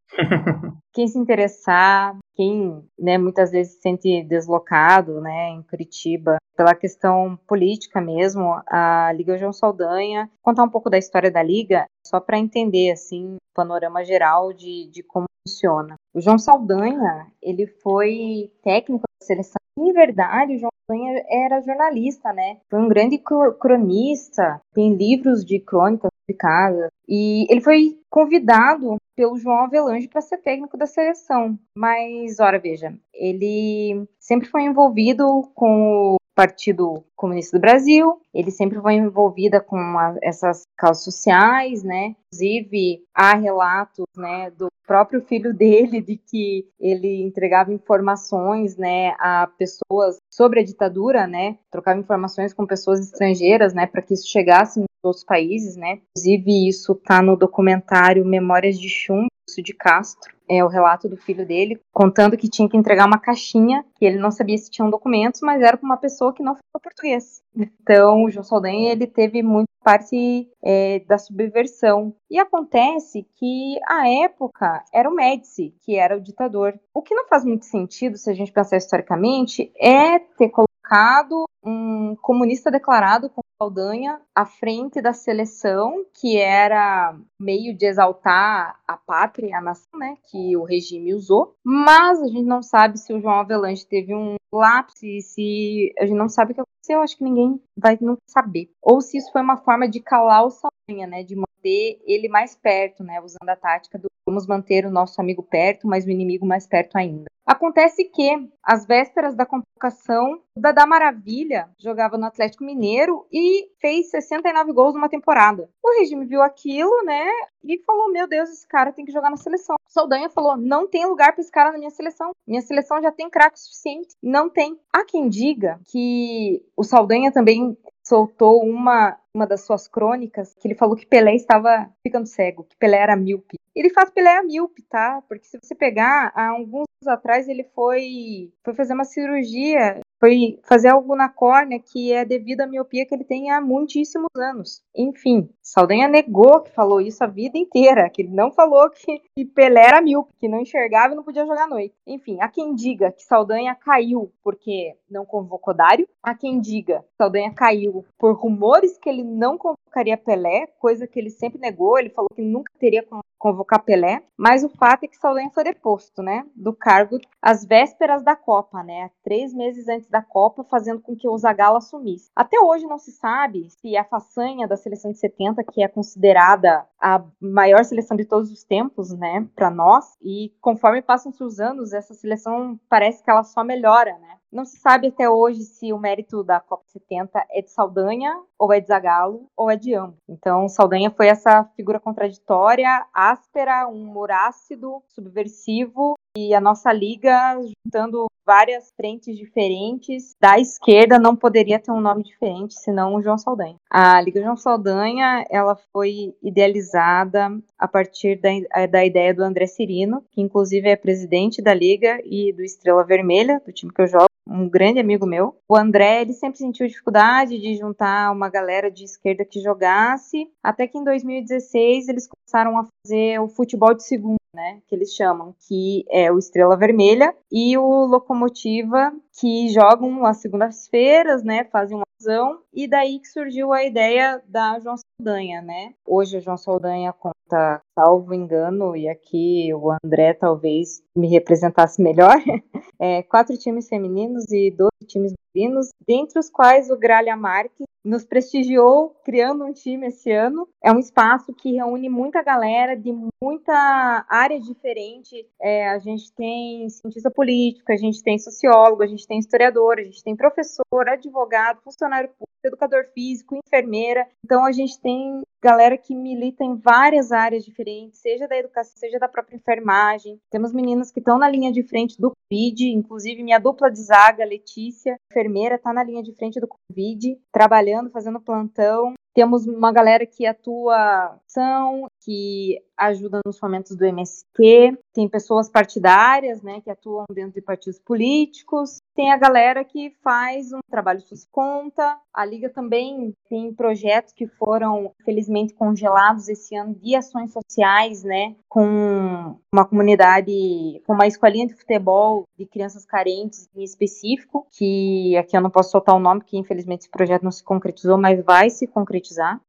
quem 0.94 1.08
se 1.08 1.18
interessar, 1.18 2.16
quem 2.36 2.84
né, 2.98 3.18
muitas 3.18 3.52
vezes 3.52 3.74
se 3.74 3.82
sente 3.82 4.24
deslocado 4.24 5.22
né, 5.22 5.50
em 5.50 5.64
Curitiba 5.64 6.38
pela 6.56 6.76
questão 6.76 7.38
política 7.48 8.00
mesmo, 8.00 8.62
a 8.68 9.12
Liga 9.14 9.38
João 9.38 9.54
Saldanha, 9.54 10.30
contar 10.42 10.64
um 10.64 10.70
pouco 10.70 10.90
da 10.90 10.98
história 10.98 11.32
da 11.32 11.42
Liga, 11.42 11.86
só 12.06 12.20
para 12.20 12.38
entender 12.38 12.92
assim 12.92 13.36
o 13.36 13.56
panorama 13.56 14.04
geral 14.04 14.54
de, 14.54 14.88
de 14.92 15.02
como 15.04 15.26
funciona. 15.48 15.96
O 16.14 16.22
João 16.22 16.38
Saldanha, 16.38 17.28
ele 17.42 17.68
foi 17.68 18.52
técnico 18.64 19.04
da 19.04 19.26
seleção. 19.26 19.58
Em 19.78 19.92
verdade, 19.92 20.56
o 20.56 20.60
João 20.60 20.70
Saldanha 20.88 21.24
era 21.28 21.62
jornalista, 21.62 22.32
né? 22.32 22.58
Foi 22.70 22.80
um 22.80 22.88
grande 22.88 23.18
cronista, 23.60 24.62
tem 24.74 24.94
livros 24.96 25.44
de 25.44 25.60
crônicas 25.60 26.13
publicadas. 26.26 26.90
E 27.08 27.46
ele 27.52 27.62
foi 27.62 27.98
convidado 28.10 28.98
pelo 29.16 29.38
João 29.38 29.64
Avelange 29.66 30.08
para 30.08 30.22
ser 30.22 30.38
técnico 30.38 30.78
da 30.78 30.86
seleção. 30.86 31.58
Mas, 31.78 32.40
ora, 32.40 32.60
veja, 32.60 32.94
ele 33.14 34.08
sempre 34.20 34.48
foi 34.48 34.64
envolvido 34.64 35.26
com 35.54 36.16
Partido 36.36 37.04
Comunista 37.16 37.58
do 37.58 37.62
Brasil, 37.62 38.20
ele 38.34 38.52
sempre 38.52 38.80
foi 38.82 38.96
envolvida 38.96 39.62
com 39.62 39.78
a, 39.78 40.16
essas 40.22 40.64
causas 40.78 41.04
sociais, 41.04 41.84
né? 41.84 42.16
Inclusive, 42.28 43.04
há 43.14 43.36
relatos, 43.36 44.06
né, 44.18 44.50
do 44.52 44.68
próprio 44.86 45.22
filho 45.22 45.54
dele 45.56 46.02
de 46.02 46.18
que 46.18 46.68
ele 46.80 47.24
entregava 47.24 47.72
informações, 47.72 48.76
né, 48.76 49.14
a 49.20 49.48
pessoas 49.58 50.18
sobre 50.32 50.60
a 50.60 50.64
ditadura, 50.64 51.28
né? 51.28 51.58
Trocava 51.72 52.00
informações 52.00 52.54
com 52.54 52.66
pessoas 52.66 53.00
estrangeiras, 53.00 53.74
né, 53.74 53.86
para 53.86 54.02
que 54.02 54.14
isso 54.14 54.28
chegasse 54.28 54.80
nos 54.80 54.88
outros 55.04 55.24
países, 55.24 55.76
né? 55.76 56.00
Inclusive, 56.18 56.68
isso 56.68 56.94
está 56.94 57.22
no 57.22 57.38
documentário 57.38 58.26
Memórias 58.26 58.80
de 58.80 58.90
Chumbo, 58.90 59.28
de 59.62 59.74
Castro, 59.74 60.34
é 60.50 60.64
o 60.64 60.68
relato 60.68 61.08
do 61.08 61.18
filho 61.18 61.46
dele, 61.46 61.80
contando 61.92 62.38
que 62.38 62.50
tinha 62.50 62.70
que 62.70 62.78
entregar 62.78 63.06
uma 63.06 63.20
caixinha, 63.20 63.86
que 63.96 64.06
ele 64.06 64.18
não 64.18 64.32
sabia 64.32 64.58
se 64.58 64.70
tinham 64.70 64.90
documentos, 64.90 65.42
mas 65.42 65.62
era 65.62 65.78
com 65.78 65.86
uma 65.86 65.98
pessoa 65.98 66.34
que 66.34 66.44
não 66.44 66.54
falava 66.54 66.82
português. 66.82 67.42
Então, 67.56 68.24
o 68.24 68.30
João 68.30 68.44
Saldanha, 68.44 68.92
ele 68.92 69.08
teve 69.08 69.42
muito 69.42 69.68
parte 69.84 70.50
é, 70.64 71.00
da 71.02 71.18
subversão. 71.18 72.16
E 72.32 72.40
acontece 72.40 73.28
que, 73.36 73.78
à 73.86 74.08
época, 74.10 74.84
era 74.94 75.10
o 75.10 75.14
Médici, 75.14 75.76
que 75.82 75.96
era 75.96 76.18
o 76.18 76.22
ditador. 76.22 76.74
O 76.94 77.02
que 77.02 77.14
não 77.14 77.28
faz 77.28 77.44
muito 77.44 77.66
sentido, 77.66 78.18
se 78.18 78.30
a 78.30 78.34
gente 78.34 78.52
pensar 78.52 78.78
historicamente, 78.78 79.72
é 79.78 80.20
ter 80.20 80.50
colocado 80.50 81.46
um 81.64 82.16
comunista 82.22 82.72
declarado 82.72 83.30
como 83.30 83.44
Saldanha 83.64 84.20
à 84.36 84.46
frente 84.46 85.02
da 85.02 85.14
seleção, 85.14 86.06
que 86.14 86.38
era 86.38 87.18
meio 87.40 87.76
de 87.76 87.86
exaltar 87.86 88.78
a 88.86 88.98
pátria 88.98 89.58
a 89.58 89.62
nação, 89.62 89.98
né, 89.98 90.18
que 90.30 90.58
o 90.58 90.64
regime 90.64 91.14
usou. 91.14 91.56
Mas 91.64 92.22
a 92.22 92.28
gente 92.28 92.44
não 92.44 92.62
sabe 92.62 93.00
se 93.00 93.14
o 93.14 93.22
João 93.22 93.40
Avelange 93.40 93.86
teve 93.86 94.14
um 94.14 94.36
lápis, 94.52 95.28
se 95.34 95.94
a 95.98 96.06
gente 96.06 96.18
não 96.18 96.28
sabe 96.28 96.52
o 96.52 96.56
que 96.56 96.62
aconteceu, 96.62 97.02
acho 97.02 97.18
que 97.18 97.24
ninguém 97.24 97.62
vai 97.78 97.98
nunca 98.02 98.22
saber. 98.28 98.70
Ou 98.82 99.00
se 99.00 99.18
isso 99.18 99.32
foi 99.32 99.42
uma 99.42 99.58
forma 99.58 99.88
de 99.88 100.02
calar 100.02 100.46
o 100.46 100.50
Saldanha, 100.50 101.08
né, 101.08 101.24
de 101.24 101.36
manter 101.36 102.02
ele 102.06 102.28
mais 102.28 102.56
perto, 102.56 103.04
né, 103.04 103.22
usando 103.22 103.48
a 103.48 103.56
tática 103.56 103.98
do 103.98 104.08
vamos 104.26 104.48
manter 104.48 104.86
o 104.86 104.92
nosso 104.92 105.20
amigo 105.20 105.44
perto, 105.44 105.86
mas 105.88 106.06
o 106.06 106.10
inimigo 106.10 106.46
mais 106.46 106.66
perto 106.66 106.98
ainda. 106.98 107.26
Acontece 107.46 108.06
que, 108.06 108.50
às 108.64 108.86
vésperas 108.86 109.36
da 109.36 109.46
convocação, 109.46 110.42
o 110.56 110.62
Dadá 110.62 110.86
Maravilha 110.86 111.70
jogava 111.78 112.18
no 112.18 112.26
Atlético 112.26 112.64
Mineiro 112.64 113.26
e 113.32 113.68
fez 113.82 114.10
69 114.10 114.72
gols 114.72 114.94
numa 114.94 115.10
temporada. 115.10 115.70
O 115.84 116.00
regime 116.00 116.26
viu 116.26 116.42
aquilo, 116.42 117.04
né, 117.04 117.30
e 117.64 117.78
falou: 117.86 118.12
Meu 118.12 118.28
Deus, 118.28 118.50
esse 118.50 118.68
cara 118.68 118.94
tem 118.94 119.04
que 119.04 119.12
jogar 119.12 119.30
na 119.30 119.38
seleção. 119.38 119.76
O 119.76 119.92
Saldanha 119.92 120.30
falou: 120.30 120.56
Não 120.56 120.88
tem 120.88 121.06
lugar 121.06 121.34
para 121.34 121.42
esse 121.42 121.52
cara 121.52 121.72
na 121.72 121.78
minha 121.78 121.90
seleção. 121.90 122.32
Minha 122.48 122.62
seleção 122.62 123.02
já 123.02 123.12
tem 123.12 123.30
craque 123.30 123.60
suficiente. 123.60 124.16
Não 124.22 124.50
tem. 124.50 124.80
Há 124.92 125.04
quem 125.06 125.28
diga 125.28 125.80
que 125.86 126.64
o 126.78 126.84
Saldanha 126.84 127.32
também 127.32 127.78
soltou 128.04 128.62
uma, 128.64 129.18
uma 129.34 129.48
das 129.48 129.66
suas 129.66 129.88
crônicas 129.88 130.54
que 130.56 130.68
ele 130.68 130.76
falou 130.76 130.96
que 130.96 131.06
Pelé 131.06 131.36
estava 131.36 131.90
ficando 132.06 132.28
cego, 132.28 132.66
que 132.66 132.76
Pelé 132.78 132.98
era 132.98 133.16
míope. 133.16 133.58
Ele 133.74 133.90
faz 133.90 134.10
Pelé 134.10 134.38
a 134.38 134.44
míope, 134.44 134.84
tá? 134.84 135.24
Porque 135.28 135.46
se 135.46 135.58
você 135.62 135.74
pegar, 135.74 136.32
há 136.36 136.50
alguns 136.50 136.86
anos 137.02 137.08
atrás 137.08 137.33
ele 137.48 137.64
foi, 137.76 138.52
foi 138.64 138.74
fazer 138.74 138.94
uma 138.94 139.06
cirurgia 139.06 140.00
foi 140.24 140.58
fazer 140.64 140.88
algo 140.88 141.18
na 141.18 141.28
córnea 141.28 141.82
que 141.82 142.14
é 142.14 142.24
devido 142.24 142.62
à 142.62 142.66
miopia 142.66 143.06
que 143.06 143.14
ele 143.14 143.26
tem 143.26 143.52
há 143.52 143.60
muitíssimos 143.60 144.30
anos. 144.38 144.82
Enfim, 144.96 145.50
Saldanha 145.62 146.08
negou 146.08 146.62
que 146.62 146.72
falou 146.72 147.02
isso 147.02 147.22
a 147.22 147.28
vida 147.28 147.58
inteira, 147.58 148.10
que 148.10 148.22
ele 148.22 148.34
não 148.34 148.50
falou 148.50 148.90
que, 148.90 149.20
que 149.36 149.44
Pelé 149.44 149.86
era 149.86 150.02
míope, 150.02 150.32
que 150.40 150.48
não 150.48 150.62
enxergava 150.62 151.12
e 151.12 151.18
não 151.18 151.26
podia 151.26 151.46
jogar 151.46 151.66
à 151.66 151.68
noite. 151.68 151.94
Enfim, 152.08 152.38
há 152.40 152.48
quem 152.48 152.74
diga 152.74 153.12
que 153.12 153.22
Saldanha 153.22 153.76
caiu 153.76 154.32
porque 154.42 154.96
não 155.12 155.26
convocou 155.26 155.74
Dário, 155.74 156.08
há 156.24 156.34
quem 156.34 156.62
diga 156.62 157.00
que 157.02 157.18
Saldanha 157.18 157.52
caiu 157.54 158.06
por 158.18 158.34
rumores 158.34 158.98
que 158.98 159.10
ele 159.10 159.26
não 159.26 159.58
convocaria 159.94 160.18
Pelé, 160.18 160.68
coisa 160.80 161.06
que 161.06 161.20
ele 161.20 161.30
sempre 161.30 161.60
negou, 161.60 162.00
ele 162.00 162.10
falou 162.10 162.30
que 162.34 162.42
nunca 162.42 162.72
teria 162.80 163.06
convocar 163.38 163.84
Pelé, 163.84 164.24
mas 164.36 164.64
o 164.64 164.70
fato 164.70 165.04
é 165.04 165.08
que 165.08 165.18
Saldanha 165.18 165.52
foi 165.54 165.64
deposto, 165.64 166.24
né, 166.24 166.46
do 166.56 166.74
cargo 166.74 167.20
às 167.42 167.64
vésperas 167.64 168.24
da 168.24 168.36
Copa, 168.36 168.82
né, 168.82 169.12
três 169.24 169.54
meses 169.54 169.88
antes 169.88 170.10
da 170.10 170.22
Copa, 170.22 170.64
fazendo 170.64 171.00
com 171.02 171.16
que 171.16 171.28
o 171.28 171.38
Zagallo 171.38 171.78
assumisse. 171.78 172.32
Até 172.36 172.60
hoje 172.60 172.88
não 172.88 172.98
se 172.98 173.12
sabe 173.12 173.70
se 173.70 173.96
a 173.96 174.04
façanha 174.04 174.68
da 174.68 174.76
seleção 174.76 175.12
de 175.12 175.20
70, 175.20 175.64
que 175.66 175.84
é 175.84 175.88
considerada 175.88 176.88
a 177.04 177.22
maior 177.42 177.84
seleção 177.84 178.16
de 178.16 178.24
todos 178.24 178.50
os 178.50 178.64
tempos, 178.64 179.12
né, 179.12 179.46
para 179.54 179.70
nós, 179.70 180.16
e 180.22 180.54
conforme 180.62 181.02
passam-se 181.02 181.44
os 181.44 181.60
anos, 181.60 181.92
essa 181.92 182.14
seleção 182.14 182.80
parece 182.88 183.22
que 183.22 183.30
ela 183.30 183.44
só 183.44 183.62
melhora, 183.62 184.18
né, 184.20 184.38
não 184.54 184.64
se 184.64 184.78
sabe 184.78 185.08
até 185.08 185.28
hoje 185.28 185.64
se 185.64 185.92
o 185.92 185.98
mérito 185.98 186.44
da 186.44 186.60
Copa 186.60 186.84
70 186.88 187.44
é 187.50 187.62
de 187.64 187.72
Saldanha, 187.72 188.40
ou 188.58 188.72
é 188.72 188.80
de 188.80 188.88
Zagallo, 188.88 189.50
ou 189.58 189.72
é 189.72 189.76
de 189.76 189.96
ambos. 189.96 190.20
Então, 190.30 190.70
Saldanha 190.70 191.10
foi 191.10 191.28
essa 191.28 191.64
figura 191.76 192.00
contraditória, 192.00 193.04
áspera, 193.12 193.88
um 193.88 194.04
humor 194.04 194.32
ácido, 194.32 195.02
subversivo, 195.08 196.14
e 196.38 196.54
a 196.54 196.62
nossa 196.62 196.94
liga, 196.94 197.60
juntando 197.84 198.28
várias 198.46 198.92
frentes 198.96 199.38
diferentes 199.38 200.36
da 200.40 200.60
esquerda, 200.60 201.20
não 201.20 201.36
poderia 201.36 201.80
ter 201.80 201.92
um 201.92 202.02
nome 202.02 202.24
diferente 202.24 202.74
senão 202.74 203.16
o 203.16 203.22
João 203.22 203.38
Saldanha. 203.38 203.76
A 203.90 204.22
Liga 204.22 204.42
João 204.42 204.58
Saldanha, 204.58 205.46
ela 205.50 205.76
foi 205.92 206.36
idealizada 206.42 207.50
a 207.78 207.88
partir 207.88 208.40
da, 208.40 208.50
da 208.88 209.06
ideia 209.06 209.34
do 209.34 209.44
André 209.44 209.68
Cirino, 209.68 210.24
que 210.32 210.42
inclusive 210.42 210.90
é 210.90 210.96
presidente 210.96 211.62
da 211.62 211.74
liga 211.74 212.22
e 212.26 212.54
do 212.54 212.64
Estrela 212.64 213.04
Vermelha, 213.04 213.62
do 213.66 213.72
time 213.72 213.94
que 213.94 214.02
eu 214.02 214.08
jogo, 214.08 214.33
um 214.48 214.70
grande 214.70 215.00
amigo 215.00 215.26
meu. 215.26 215.58
O 215.68 215.76
André, 215.76 216.22
ele 216.22 216.34
sempre 216.34 216.58
sentiu 216.58 216.88
dificuldade 216.88 217.60
de 217.60 217.76
juntar 217.76 218.32
uma 218.32 218.50
galera 218.50 218.92
de 218.92 219.04
esquerda 219.04 219.46
que 219.46 219.62
jogasse, 219.62 220.50
até 220.62 220.88
que 220.88 220.98
em 220.98 221.04
2016 221.04 222.10
eles 222.10 222.28
começaram 222.28 222.78
a 222.78 222.86
fazer 222.86 223.40
o 223.40 223.48
futebol 223.48 223.94
de 223.94 224.04
segundo, 224.04 224.38
né, 224.54 224.82
que 224.88 224.96
eles 224.96 225.14
chamam, 225.14 225.56
que 225.68 226.06
é 226.10 226.32
o 226.32 226.38
Estrela 226.38 226.78
Vermelha 226.78 227.36
e 227.52 227.78
o 227.78 228.06
Locomotiva, 228.06 229.12
que 229.40 229.70
jogam 229.70 230.26
às 230.26 230.38
segundas-feiras, 230.38 231.44
né, 231.44 231.64
fazem 231.66 231.98
uma 231.98 232.06
ação, 232.20 232.60
e 232.72 232.88
daí 232.88 233.20
que 233.20 233.28
surgiu 233.28 233.74
a 233.74 233.84
ideia 233.84 234.42
da 234.48 234.80
João 234.80 234.96
Saldanha, 234.98 235.62
né? 235.62 235.94
Hoje 236.06 236.38
a 236.38 236.40
João 236.40 236.58
Saldanha 236.58 237.12
conta, 237.54 237.82
salvo 237.94 238.34
engano, 238.34 238.96
e 238.96 239.08
aqui 239.08 239.72
o 239.74 239.92
André 240.04 240.34
talvez 240.34 241.04
me 241.16 241.28
representasse 241.28 242.02
melhor, 242.02 242.36
é, 243.00 243.22
quatro 243.24 243.56
times 243.58 243.88
femininos 243.88 244.52
e 244.52 244.72
12 244.72 244.90
times 245.08 245.34
masculinos, 245.34 245.90
dentre 246.06 246.40
os 246.40 246.50
quais 246.50 246.90
o 246.90 246.98
Gralha 246.98 247.38
Marques 247.38 247.86
nos 248.04 248.26
prestigiou 248.26 249.16
criando 249.24 249.64
um 249.64 249.72
time 249.72 250.08
esse 250.08 250.30
ano. 250.32 250.68
É 250.84 250.92
um 250.92 251.00
espaço 251.00 251.54
que 251.54 251.74
reúne 251.74 252.10
muita 252.10 252.44
galera 252.44 252.98
de 252.98 253.14
muita 253.42 254.26
área 254.28 254.60
diferente. 254.60 255.48
É, 255.62 255.88
a 255.88 256.00
gente 256.00 256.34
tem 256.34 256.90
cientista 256.90 257.32
político, 257.32 257.92
a 257.92 257.96
gente 257.96 258.22
tem 258.22 258.38
sociólogo, 258.38 259.04
a 259.04 259.08
gente 259.08 259.26
tem 259.26 259.40
historiador, 259.40 260.00
a 260.00 260.04
gente 260.04 260.22
tem 260.22 260.36
professor, 260.36 261.08
advogado, 261.08 261.82
funcionário 261.82 262.30
público, 262.30 262.48
educador 262.66 263.06
físico, 263.14 263.56
enfermeira. 263.56 264.28
Então 264.44 264.66
a 264.66 264.72
gente 264.72 265.00
tem 265.00 265.42
galera 265.64 265.98
que 265.98 266.14
milita 266.14 266.62
em 266.62 266.76
várias 266.76 267.32
áreas 267.32 267.64
diferentes, 267.64 268.20
seja 268.20 268.50
da 268.50 268.58
educação, 268.58 268.98
seja 268.98 269.18
da 269.18 269.30
própria 269.30 269.56
enfermagem. 269.56 270.38
Temos 270.52 270.74
meninas 270.74 271.10
que 271.10 271.20
estão 271.20 271.38
na 271.38 271.50
linha 271.50 271.72
de 271.72 271.82
frente 271.84 272.20
do 272.20 272.32
Covid, 272.32 272.90
inclusive 272.90 273.42
minha 273.42 273.60
dupla 273.60 273.90
de 273.90 274.02
zaga, 274.02 274.44
Letícia, 274.44 275.16
enfermeira, 275.32 275.76
está 275.76 275.94
na 275.94 276.04
linha 276.04 276.22
de 276.22 276.36
frente 276.36 276.60
do 276.60 276.68
Covid, 276.68 277.40
trabalhando, 277.50 278.12
fazendo 278.12 278.42
plantão. 278.42 279.14
Temos 279.34 279.66
uma 279.68 279.92
galera 279.92 280.26
que 280.26 280.46
atua 280.46 281.40
são 281.48 282.08
que 282.24 282.82
ajuda 282.98 283.42
nos 283.46 283.60
fomentos 283.60 283.96
do 283.96 284.06
MST, 284.06 284.98
tem 285.14 285.28
pessoas 285.28 285.70
partidárias, 285.70 286.62
né, 286.62 286.80
que 286.82 286.90
atuam 286.90 287.26
dentro 287.32 287.54
de 287.54 287.62
partidos 287.62 288.00
políticos, 288.00 289.00
tem 289.16 289.32
a 289.32 289.38
galera 289.38 289.84
que 289.84 290.12
faz 290.24 290.72
um 290.72 290.80
trabalho 290.90 291.22
por 291.22 291.38
conta. 291.52 292.18
A 292.34 292.46
Liga 292.46 292.70
também 292.70 293.34
tem 293.50 293.74
projetos 293.74 294.34
que 294.34 294.48
foram, 294.48 295.12
felizmente, 295.24 295.74
congelados 295.74 296.48
esse 296.48 296.76
ano 296.76 296.96
de 296.96 297.16
ações 297.16 297.52
sociais, 297.52 298.24
né, 298.24 298.56
com 298.68 299.56
uma 299.72 299.86
comunidade, 299.86 301.02
com 301.06 301.14
uma 301.14 301.28
escolinha 301.28 301.68
de 301.68 301.76
futebol 301.76 302.46
de 302.58 302.66
crianças 302.66 303.06
carentes 303.06 303.68
em 303.76 303.84
específico, 303.84 304.66
que 304.72 305.36
aqui 305.38 305.58
eu 305.58 305.62
não 305.62 305.70
posso 305.70 305.92
soltar 305.92 306.16
o 306.16 306.20
nome, 306.20 306.42
porque 306.42 306.58
infelizmente 306.58 307.02
esse 307.02 307.10
projeto 307.10 307.44
não 307.44 307.52
se 307.52 307.64
concretizou, 307.64 308.18
mas 308.18 308.44
vai 308.44 308.70
se 308.70 308.88
concretizar. 308.88 309.23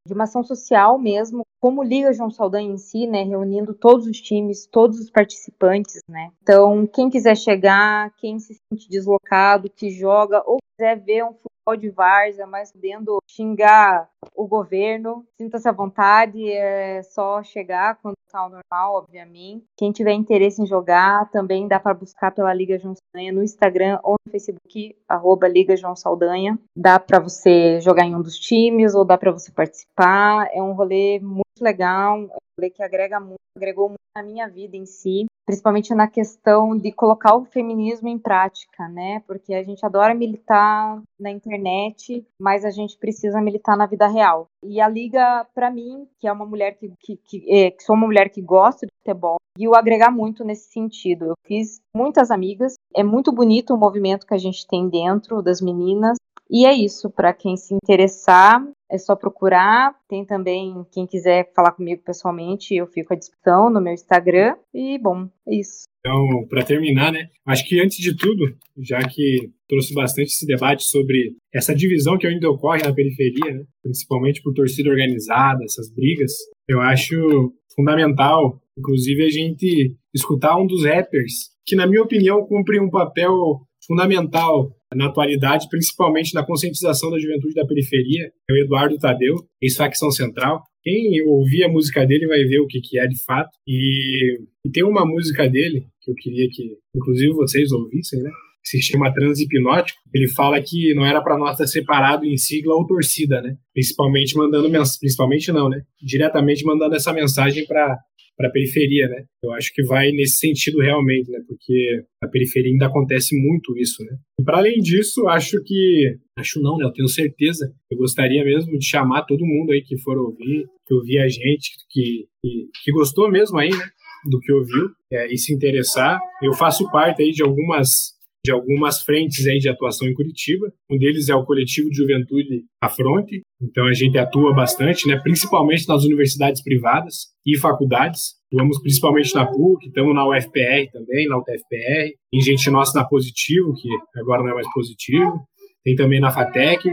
De 0.06 0.14
uma 0.14 0.24
ação 0.24 0.42
social 0.42 0.98
mesmo, 0.98 1.44
como 1.60 1.82
Liga 1.82 2.12
João 2.12 2.30
Saldanha 2.30 2.70
em 2.70 2.76
si, 2.76 3.06
né, 3.06 3.22
reunindo 3.22 3.74
todos 3.74 4.06
os 4.06 4.20
times, 4.20 4.66
todos 4.66 4.98
os 5.00 5.10
participantes, 5.10 6.00
né. 6.08 6.30
Então, 6.42 6.86
quem 6.86 7.08
quiser 7.08 7.36
chegar, 7.36 8.12
quem 8.16 8.38
se 8.38 8.54
sente 8.54 8.88
deslocado, 8.88 9.70
que 9.70 9.90
joga 9.90 10.42
ou 10.46 10.58
quiser 10.76 10.96
ver 11.00 11.24
um 11.24 11.34
futebol 11.64 11.76
de 11.76 11.90
várzea, 11.90 12.46
mas 12.46 12.70
podendo 12.70 13.18
xingar 13.26 14.08
o 14.34 14.46
governo, 14.46 15.24
sinta-se 15.36 15.68
à 15.68 15.72
vontade, 15.72 16.50
é 16.50 17.02
só 17.02 17.42
chegar 17.42 17.98
quando 18.00 18.14
está 18.26 18.40
normal, 18.48 18.96
obviamente. 18.96 19.64
Quem 19.76 19.90
tiver 19.90 20.12
interesse 20.12 20.60
em 20.60 20.66
jogar, 20.66 21.30
também 21.30 21.66
dá 21.66 21.80
para 21.80 21.94
buscar 21.94 22.30
pela 22.32 22.52
Liga 22.52 22.78
João 22.78 22.94
Saldanha 22.94 23.32
no 23.32 23.42
Instagram 23.42 23.98
ou 24.02 24.16
no 24.24 24.30
Facebook, 24.30 24.96
arroba 25.08 25.48
Liga 25.48 25.76
João 25.76 25.96
Saldanha. 25.96 26.58
Dá 26.76 26.98
para 26.98 27.18
você 27.18 27.80
jogar 27.80 28.04
em 28.04 28.14
um 28.14 28.22
dos 28.22 28.38
times 28.38 28.94
ou 28.94 29.04
dá 29.04 29.16
para 29.16 29.32
você 29.32 29.50
participar. 29.50 30.48
É 30.52 30.62
um 30.62 30.72
rolê 30.72 31.20
muito 31.20 31.43
legal, 31.62 32.28
rolê 32.58 32.70
que 32.70 32.82
agrega 32.82 33.20
muito, 33.20 33.40
agregou 33.56 33.88
muito 33.88 34.00
na 34.16 34.22
minha 34.22 34.48
vida 34.48 34.76
em 34.76 34.86
si 34.86 35.26
principalmente 35.46 35.94
na 35.94 36.08
questão 36.08 36.76
de 36.76 36.90
colocar 36.90 37.36
o 37.36 37.44
feminismo 37.44 38.08
em 38.08 38.18
prática, 38.18 38.88
né? 38.88 39.22
Porque 39.26 39.52
a 39.54 39.62
gente 39.62 39.84
adora 39.84 40.14
militar 40.14 41.02
na 41.18 41.30
internet, 41.30 42.26
mas 42.40 42.64
a 42.64 42.70
gente 42.70 42.96
precisa 42.96 43.40
militar 43.40 43.76
na 43.76 43.86
vida 43.86 44.06
real. 44.06 44.46
E 44.62 44.80
a 44.80 44.88
Liga, 44.88 45.46
para 45.54 45.70
mim, 45.70 46.08
que 46.18 46.26
é 46.26 46.32
uma 46.32 46.46
mulher 46.46 46.76
que, 46.76 46.92
que, 46.98 47.16
que, 47.16 47.44
é, 47.48 47.70
que 47.70 47.82
sou 47.82 47.94
uma 47.94 48.06
mulher 48.06 48.30
que 48.30 48.40
gosta 48.40 48.86
de 48.86 48.92
futebol, 48.98 49.36
e 49.56 49.68
o 49.68 49.74
agregar 49.74 50.10
muito 50.10 50.44
nesse 50.44 50.72
sentido. 50.72 51.26
Eu 51.26 51.34
fiz 51.46 51.80
muitas 51.94 52.30
amigas, 52.30 52.74
é 52.94 53.04
muito 53.04 53.30
bonito 53.30 53.74
o 53.74 53.78
movimento 53.78 54.26
que 54.26 54.34
a 54.34 54.38
gente 54.38 54.66
tem 54.66 54.88
dentro 54.88 55.42
das 55.42 55.60
meninas, 55.60 56.16
e 56.50 56.66
é 56.66 56.72
isso, 56.72 57.10
para 57.10 57.32
quem 57.32 57.56
se 57.56 57.74
interessar, 57.74 58.64
é 58.94 58.98
só 58.98 59.16
procurar. 59.16 59.94
Tem 60.08 60.24
também, 60.24 60.86
quem 60.92 61.06
quiser 61.06 61.52
falar 61.54 61.72
comigo 61.72 62.02
pessoalmente, 62.04 62.74
eu 62.74 62.86
fico 62.86 63.12
à 63.12 63.16
disposição 63.16 63.68
no 63.68 63.80
meu 63.80 63.92
Instagram. 63.92 64.56
E, 64.72 64.98
bom, 64.98 65.28
é 65.46 65.56
isso. 65.56 65.84
Então, 65.98 66.46
para 66.48 66.64
terminar, 66.64 67.12
né? 67.12 67.28
Acho 67.46 67.66
que 67.66 67.80
antes 67.80 67.96
de 67.96 68.16
tudo, 68.16 68.56
já 68.78 69.00
que 69.08 69.50
trouxe 69.68 69.94
bastante 69.94 70.28
esse 70.28 70.46
debate 70.46 70.84
sobre 70.84 71.34
essa 71.52 71.74
divisão 71.74 72.18
que 72.18 72.26
ainda 72.26 72.50
ocorre 72.50 72.82
na 72.82 72.92
periferia, 72.92 73.54
né? 73.54 73.64
principalmente 73.82 74.42
por 74.42 74.52
torcida 74.52 74.90
organizada, 74.90 75.64
essas 75.64 75.90
brigas, 75.90 76.32
eu 76.68 76.80
acho 76.80 77.52
fundamental, 77.74 78.60
inclusive, 78.78 79.24
a 79.24 79.30
gente 79.30 79.96
escutar 80.14 80.56
um 80.56 80.66
dos 80.66 80.84
rappers 80.84 81.54
que, 81.66 81.74
na 81.74 81.86
minha 81.86 82.02
opinião, 82.02 82.46
cumpre 82.46 82.78
um 82.78 82.90
papel 82.90 83.66
fundamental 83.86 84.70
na 84.94 85.06
atualidade, 85.06 85.68
principalmente 85.68 86.34
na 86.34 86.44
conscientização 86.44 87.10
da 87.10 87.18
juventude 87.18 87.54
da 87.54 87.66
periferia, 87.66 88.30
é 88.48 88.52
o 88.52 88.64
Eduardo 88.64 88.98
Tadeu, 88.98 89.34
ex-facção 89.60 90.10
central. 90.10 90.62
Quem 90.82 91.22
ouvir 91.26 91.64
a 91.64 91.68
música 91.68 92.06
dele 92.06 92.26
vai 92.26 92.44
ver 92.44 92.60
o 92.60 92.66
que, 92.66 92.80
que 92.80 92.98
é 92.98 93.06
de 93.06 93.22
fato. 93.24 93.50
E, 93.66 94.38
e 94.66 94.70
tem 94.70 94.84
uma 94.84 95.04
música 95.06 95.48
dele 95.48 95.86
que 96.02 96.10
eu 96.10 96.14
queria 96.14 96.46
que, 96.50 96.76
inclusive, 96.94 97.32
vocês 97.32 97.72
ouvissem, 97.72 98.22
né? 98.22 98.30
Que 98.64 98.70
se 98.70 98.82
chama 98.82 99.12
Transhipnótico, 99.12 100.00
ele 100.12 100.26
fala 100.28 100.60
que 100.60 100.94
não 100.94 101.04
era 101.04 101.20
para 101.22 101.36
nós 101.36 101.52
estar 101.52 101.66
separado 101.66 102.24
em 102.24 102.36
sigla 102.36 102.74
ou 102.74 102.86
torcida, 102.86 103.42
né? 103.42 103.56
Principalmente 103.74 104.34
mandando 104.36 104.70
principalmente 104.98 105.52
não, 105.52 105.68
né? 105.68 105.82
Diretamente 106.02 106.64
mandando 106.64 106.96
essa 106.96 107.12
mensagem 107.12 107.66
para 107.66 107.98
para 108.36 108.48
a 108.48 108.50
periferia, 108.50 109.08
né? 109.08 109.24
Eu 109.42 109.52
acho 109.52 109.72
que 109.72 109.84
vai 109.84 110.10
nesse 110.10 110.38
sentido 110.38 110.80
realmente, 110.80 111.30
né? 111.30 111.38
Porque 111.46 112.04
a 112.20 112.28
periferia 112.28 112.72
ainda 112.72 112.86
acontece 112.86 113.36
muito 113.36 113.76
isso, 113.78 114.04
né? 114.04 114.16
E 114.40 114.42
para 114.42 114.58
além 114.58 114.80
disso, 114.80 115.28
acho 115.28 115.62
que 115.62 116.16
acho 116.36 116.60
não, 116.60 116.76
né? 116.76 116.84
Eu 116.84 116.92
tenho 116.92 117.08
certeza. 117.08 117.72
Eu 117.90 117.98
gostaria 117.98 118.44
mesmo 118.44 118.76
de 118.76 118.84
chamar 118.84 119.22
todo 119.22 119.46
mundo 119.46 119.72
aí 119.72 119.82
que 119.82 119.96
for 119.98 120.18
ouvir, 120.18 120.66
que 120.86 120.94
ouvir 120.94 121.18
a 121.18 121.28
gente, 121.28 121.76
que, 121.90 122.26
que, 122.42 122.68
que 122.82 122.92
gostou 122.92 123.30
mesmo 123.30 123.58
aí, 123.58 123.70
né? 123.70 123.84
Do 124.28 124.40
que 124.40 124.52
ouviu 124.52 124.88
é, 125.12 125.32
e 125.32 125.38
se 125.38 125.54
interessar. 125.54 126.18
Eu 126.42 126.54
faço 126.54 126.90
parte 126.90 127.22
aí 127.22 127.30
de 127.30 127.42
algumas 127.42 128.13
de 128.44 128.52
algumas 128.52 129.00
frentes 129.00 129.46
aí 129.46 129.58
de 129.58 129.70
atuação 129.70 130.06
em 130.06 130.12
Curitiba. 130.12 130.70
Um 130.90 130.98
deles 130.98 131.30
é 131.30 131.34
o 131.34 131.44
coletivo 131.44 131.88
de 131.88 131.96
juventude 131.96 132.64
A 132.80 132.90
Fronte. 132.90 133.40
Então 133.60 133.86
a 133.86 133.94
gente 133.94 134.18
atua 134.18 134.52
bastante, 134.54 135.08
né, 135.08 135.18
principalmente 135.22 135.88
nas 135.88 136.04
universidades 136.04 136.62
privadas 136.62 137.28
e 137.46 137.56
faculdades. 137.56 138.34
Atuamos 138.52 138.80
principalmente 138.82 139.34
na 139.34 139.46
PUC, 139.46 139.86
estamos 139.86 140.14
na 140.14 140.28
UFPR 140.28 140.90
também, 140.92 141.26
na 141.26 141.38
UTFPR. 141.38 142.12
Tem 142.30 142.40
gente 142.42 142.70
nossa 142.70 142.98
na 142.98 143.06
Positivo, 143.06 143.72
que 143.74 143.88
agora 144.20 144.42
não 144.42 144.50
é 144.50 144.54
mais 144.54 144.72
Positivo. 144.74 145.46
Tem 145.82 145.94
também 145.94 146.20
na 146.20 146.30
FATEC. 146.30 146.90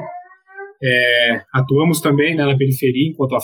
É, 0.84 1.42
atuamos 1.54 2.00
também 2.00 2.34
né, 2.34 2.46
na 2.46 2.58
periferia 2.58 3.10
enquanto 3.10 3.36
a 3.36 3.40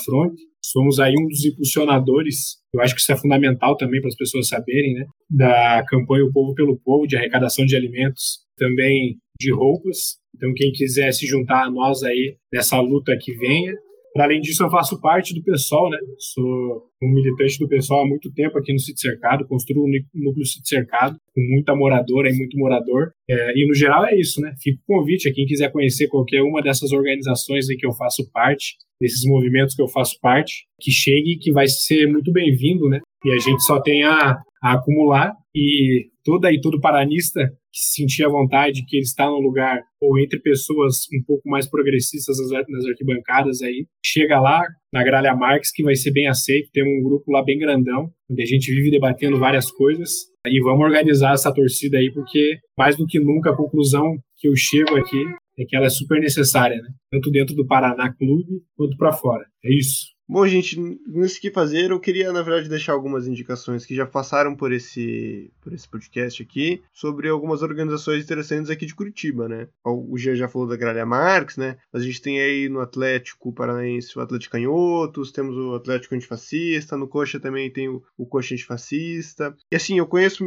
Somos 0.78 1.00
aí 1.00 1.16
um 1.20 1.28
dos 1.28 1.44
impulsionadores, 1.44 2.58
eu 2.72 2.80
acho 2.82 2.94
que 2.94 3.02
isso 3.02 3.12
é 3.12 3.18
fundamental 3.18 3.76
também 3.76 4.00
para 4.00 4.10
as 4.10 4.16
pessoas 4.16 4.48
saberem, 4.48 4.94
né? 4.94 5.06
Da 5.28 5.84
campanha 5.88 6.24
O 6.24 6.32
Povo 6.32 6.54
pelo 6.54 6.78
Povo, 6.78 7.08
de 7.08 7.18
arrecadação 7.18 7.66
de 7.66 7.76
alimentos, 7.76 8.42
também 8.56 9.18
de 9.42 9.52
roupas. 9.52 10.20
Então, 10.36 10.54
quem 10.56 10.72
quiser 10.72 11.12
se 11.14 11.26
juntar 11.26 11.64
a 11.64 11.72
nós 11.72 12.04
aí 12.04 12.38
nessa 12.54 12.80
luta 12.80 13.18
que 13.20 13.34
venha, 13.34 13.74
Além 14.18 14.42
disso, 14.42 14.64
eu 14.64 14.70
faço 14.70 15.00
parte 15.00 15.34
do 15.34 15.44
PSOL, 15.44 15.90
né? 15.90 15.98
Sou 16.18 16.90
um 17.02 17.14
militante 17.14 17.60
do 17.60 17.68
PSOL 17.68 18.02
há 18.02 18.08
muito 18.08 18.32
tempo 18.34 18.58
aqui 18.58 18.74
no 18.74 18.80
Sítio 18.80 19.02
Cercado, 19.02 19.48
construo 19.48 19.86
um 19.86 19.92
núcleo 20.16 20.46
Sítio 20.46 20.68
Cercado, 20.68 21.18
com 21.36 21.42
muita 21.42 21.76
moradora 21.76 22.30
e 22.30 22.36
muito 22.36 22.58
morador. 22.58 23.12
É, 23.30 23.54
e 23.56 23.68
no 23.68 23.76
geral 23.76 24.06
é 24.06 24.20
isso, 24.20 24.42
né? 24.42 24.54
Fico 24.62 24.82
o 24.88 24.98
convite 24.98 25.30
a 25.30 25.34
quem 25.34 25.46
quiser 25.46 25.72
conhecer 25.72 26.08
qualquer 26.08 26.42
uma 26.42 26.62
dessas 26.62 26.92
organizações 26.92 27.70
aí 27.70 27.78
que 27.78 27.86
eu 27.86 27.94
faço 27.94 28.30
parte, 28.32 28.76
desses 29.00 29.24
movimentos 29.26 29.76
que 29.76 29.82
eu 29.82 29.88
faço 29.88 30.18
parte, 30.20 30.66
que 30.82 30.92
chegue, 30.92 31.38
que 31.40 31.52
vai 31.52 31.68
ser 31.68 32.08
muito 32.08 32.32
bem-vindo, 32.32 32.90
né? 32.90 33.00
E 33.24 33.32
a 33.32 33.40
gente 33.40 33.64
só 33.64 33.80
tem 33.80 34.04
a, 34.04 34.38
a 34.62 34.74
acumular 34.74 35.34
e 35.56 36.08
toda 36.24 36.52
e 36.52 36.60
todo 36.60 36.80
paranista 36.80 37.40
que 37.72 37.80
se 37.80 38.02
sentir 38.02 38.24
à 38.24 38.30
vontade, 38.30 38.86
que 38.86 38.98
ele 38.98 39.04
está 39.04 39.26
no 39.26 39.40
lugar 39.40 39.82
ou 40.02 40.20
entre 40.20 40.40
pessoas 40.40 40.98
um 41.14 41.24
pouco 41.26 41.48
mais 41.50 41.70
progressistas 41.70 42.38
nas 42.70 42.86
arquibancadas 42.86 43.62
aí, 43.62 43.86
chega 44.04 44.40
lá 44.40 44.62
na 44.92 45.04
Gralha 45.04 45.36
Marx 45.36 45.72
que 45.72 45.84
vai 45.84 45.96
ser 45.96 46.12
bem 46.12 46.28
aceito. 46.28 46.70
Tem 46.74 46.84
um 46.84 47.04
grupo 47.04 47.32
lá 47.32 47.44
bem 47.44 47.58
grandão, 47.58 48.10
onde 48.30 48.42
a 48.42 48.46
gente 48.46 48.74
vive 48.74 48.92
debatendo 48.92 49.40
várias 49.40 49.72
coisas 49.72 50.12
e 50.46 50.62
vamos 50.62 50.86
organizar 50.86 51.34
essa 51.34 51.54
torcida 51.54 51.98
aí 51.98 52.12
porque 52.12 52.58
mais 52.78 52.96
do 52.98 53.06
que 53.06 53.20
nunca 53.20 53.52
a 53.52 53.56
conclusão 53.56 54.18
que 54.38 54.48
eu 54.48 54.56
chego 54.56 54.96
aqui 54.98 55.24
é 55.60 55.66
que 55.66 55.76
ela 55.76 55.88
é 55.88 55.90
super 55.90 56.20
necessária, 56.20 56.78
né? 56.78 56.90
Tanto 57.12 57.32
dentro 57.32 57.56
do 57.56 57.66
Paraná 57.66 58.14
Clube 58.14 58.62
quanto 58.76 58.96
para 58.98 59.12
fora. 59.12 59.46
É 59.66 59.74
isso. 59.74 60.17
Bom, 60.30 60.46
gente, 60.46 60.78
nesse 61.08 61.40
que 61.40 61.50
fazer, 61.50 61.90
eu 61.90 62.00
queria, 62.02 62.34
na 62.34 62.42
verdade, 62.42 62.68
deixar 62.68 62.92
algumas 62.92 63.28
indicações 63.28 63.86
que 63.86 63.96
já 63.96 64.06
passaram 64.06 64.54
por 64.54 64.74
esse, 64.74 65.50
por 65.62 65.72
esse 65.72 65.88
podcast 65.88 66.44
aqui, 66.44 66.82
sobre 66.92 67.30
algumas 67.30 67.62
organizações 67.62 68.26
interessantes 68.26 68.70
aqui 68.70 68.86
de 68.86 68.94
Curitiba, 68.94 69.48
né? 69.48 69.70
O 69.86 70.18
Gia 70.18 70.36
já 70.36 70.50
falou 70.50 70.68
da 70.68 70.76
Gralha 70.76 71.06
Marx, 71.06 71.56
né? 71.56 71.78
A 71.94 72.00
gente 72.00 72.22
tem 72.22 72.42
aí 72.42 72.68
no 72.68 72.82
Atlético 72.82 73.54
Paranaense 73.54 74.20
o 74.20 74.22
Atlético 74.22 74.52
Canhotos, 74.52 75.32
temos 75.32 75.56
o 75.56 75.76
Atlético 75.76 76.14
Antifascista, 76.14 76.98
no 76.98 77.08
Coxa 77.08 77.40
também 77.40 77.72
tem 77.72 77.88
o, 77.88 78.04
o 78.18 78.26
Coxa 78.26 78.54
Antifascista. 78.54 79.56
E 79.72 79.78
assim, 79.78 79.98
eu 79.98 80.06
conheço 80.06 80.44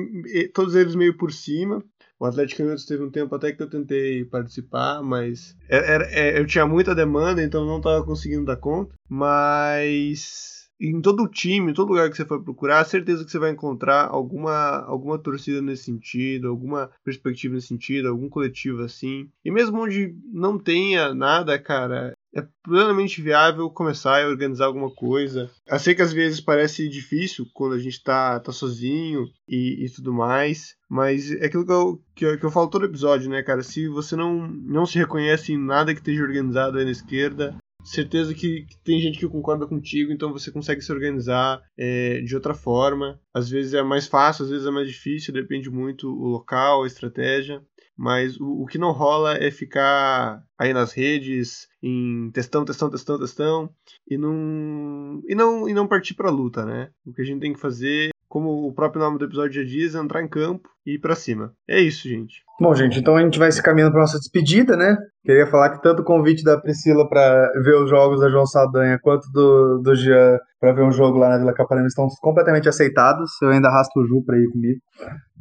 todos 0.52 0.74
eles 0.74 0.94
meio 0.94 1.16
por 1.16 1.32
cima, 1.32 1.82
O 2.20 2.26
Atlético 2.26 2.60
Mineiro 2.60 2.84
teve 2.86 3.02
um 3.02 3.10
tempo 3.10 3.34
até 3.34 3.50
que 3.50 3.62
eu 3.62 3.70
tentei 3.70 4.26
participar, 4.26 5.02
mas 5.02 5.56
era, 5.66 6.04
era, 6.04 6.38
eu 6.38 6.46
tinha 6.46 6.66
muita 6.66 6.94
demanda, 6.94 7.42
então 7.42 7.64
não 7.64 7.78
estava 7.78 8.04
conseguindo 8.04 8.44
dar 8.44 8.58
conta. 8.58 8.94
Mas 9.08 10.68
em 10.78 11.00
todo 11.00 11.26
time, 11.28 11.70
em 11.70 11.74
todo 11.74 11.88
lugar 11.88 12.10
que 12.10 12.16
você 12.16 12.26
for 12.26 12.44
procurar, 12.44 12.84
certeza 12.84 13.24
que 13.24 13.30
você 13.30 13.38
vai 13.38 13.50
encontrar 13.50 14.06
alguma, 14.06 14.82
alguma 14.84 15.18
torcida 15.18 15.62
nesse 15.62 15.84
sentido, 15.84 16.48
alguma 16.48 16.90
perspectiva 17.02 17.54
nesse 17.54 17.68
sentido, 17.68 18.08
algum 18.08 18.28
coletivo 18.28 18.82
assim. 18.82 19.30
E 19.42 19.50
mesmo 19.50 19.80
onde 19.80 20.14
não 20.30 20.58
tenha 20.58 21.14
nada, 21.14 21.58
cara, 21.58 22.12
é 22.34 22.42
plenamente 22.62 23.20
viável 23.20 23.70
começar 23.70 24.22
a 24.22 24.28
organizar 24.28 24.66
alguma 24.66 24.90
coisa. 24.90 25.50
Eu 25.66 25.78
sei 25.78 25.94
que 25.94 26.02
às 26.02 26.12
vezes 26.12 26.40
parece 26.40 26.88
difícil 26.88 27.46
quando 27.52 27.74
a 27.74 27.78
gente 27.78 28.02
tá, 28.02 28.38
tá 28.40 28.52
sozinho 28.52 29.26
e, 29.48 29.84
e 29.84 29.90
tudo 29.90 30.12
mais, 30.12 30.74
mas 30.88 31.30
é 31.32 31.46
aquilo 31.46 31.66
que 31.66 31.72
eu, 31.72 32.02
que 32.14 32.24
eu, 32.24 32.38
que, 32.38 32.46
eu, 32.46 32.50
falo 32.50 32.68
todo 32.68 32.86
episódio, 32.86 33.28
né, 33.28 33.42
cara? 33.42 33.62
Se 33.62 33.88
você 33.88 34.14
não, 34.14 34.46
não 34.46 34.86
se 34.86 34.98
reconhece 34.98 35.52
em 35.52 35.58
nada 35.58 35.92
que 35.92 36.00
esteja 36.00 36.22
organizado 36.22 36.78
aí 36.78 36.84
na 36.84 36.90
esquerda, 36.90 37.56
certeza 37.84 38.34
que, 38.34 38.62
que, 38.62 38.78
tem 38.84 39.00
gente 39.00 39.18
que 39.18 39.28
concorda 39.28 39.66
contigo, 39.66 40.12
então 40.12 40.32
você 40.32 40.50
consegue 40.50 40.80
se 40.80 40.92
organizar 40.92 41.60
é, 41.78 42.20
de 42.20 42.34
outra 42.34 42.54
forma. 42.54 43.18
Às 43.34 43.48
vezes 43.48 43.74
é 43.74 43.82
mais 43.82 44.06
fácil, 44.06 44.44
às 44.44 44.50
vezes 44.50 44.66
é 44.66 44.70
mais 44.70 44.88
difícil, 44.88 45.32
depende 45.32 45.70
muito 45.70 46.08
o 46.08 46.28
local, 46.28 46.82
a 46.82 46.86
estratégia. 46.86 47.62
Mas 48.00 48.40
o, 48.40 48.62
o 48.62 48.66
que 48.66 48.78
não 48.78 48.92
rola 48.92 49.34
é 49.34 49.50
ficar 49.50 50.42
aí 50.58 50.72
nas 50.72 50.90
redes, 50.90 51.68
em 51.82 52.30
testão, 52.32 52.64
testão, 52.64 52.88
testão, 52.88 53.18
testão, 53.18 53.70
e 54.08 54.16
não, 54.16 55.20
e 55.28 55.34
não, 55.34 55.68
e 55.68 55.74
não 55.74 55.86
partir 55.86 56.14
para 56.14 56.30
luta, 56.30 56.64
né? 56.64 56.88
O 57.06 57.12
que 57.12 57.20
a 57.20 57.24
gente 57.26 57.40
tem 57.40 57.52
que 57.52 57.60
fazer 57.60 58.08
como 58.26 58.66
o 58.66 58.72
próprio 58.72 59.02
nome 59.02 59.18
do 59.18 59.24
episódio 59.26 59.60
já 59.60 59.68
diz, 59.68 59.94
entrar 59.94 60.22
em 60.22 60.28
campo 60.28 60.66
e 60.86 60.94
ir 60.94 60.98
para 60.98 61.14
cima. 61.14 61.52
É 61.68 61.78
isso, 61.78 62.08
gente. 62.08 62.42
Bom, 62.58 62.74
gente, 62.74 62.98
então 62.98 63.16
a 63.16 63.22
gente 63.22 63.38
vai 63.38 63.52
se 63.52 63.62
caminhando 63.62 63.90
para 63.90 64.00
nossa 64.00 64.18
despedida, 64.18 64.76
né? 64.76 64.96
Queria 65.22 65.48
falar 65.48 65.70
que 65.70 65.82
tanto 65.82 66.00
o 66.00 66.04
convite 66.04 66.42
da 66.42 66.58
Priscila 66.58 67.06
para 67.06 67.52
ver 67.62 67.74
os 67.74 67.90
jogos 67.90 68.20
da 68.20 68.30
João 68.30 68.46
Saldanha 68.46 68.98
quanto 69.02 69.30
do, 69.32 69.82
do 69.82 69.94
Jean 69.94 70.38
para 70.58 70.72
ver 70.72 70.84
um 70.84 70.92
jogo 70.92 71.18
lá 71.18 71.28
na 71.28 71.38
Vila 71.38 71.52
Capanema 71.52 71.88
estão 71.88 72.06
completamente 72.22 72.68
aceitados. 72.68 73.30
Eu 73.42 73.50
ainda 73.50 73.68
arrasto 73.68 74.00
o 74.00 74.06
Ju 74.06 74.22
para 74.24 74.38
ir 74.38 74.48
comigo. 74.48 74.80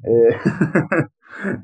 É... 0.03 1.09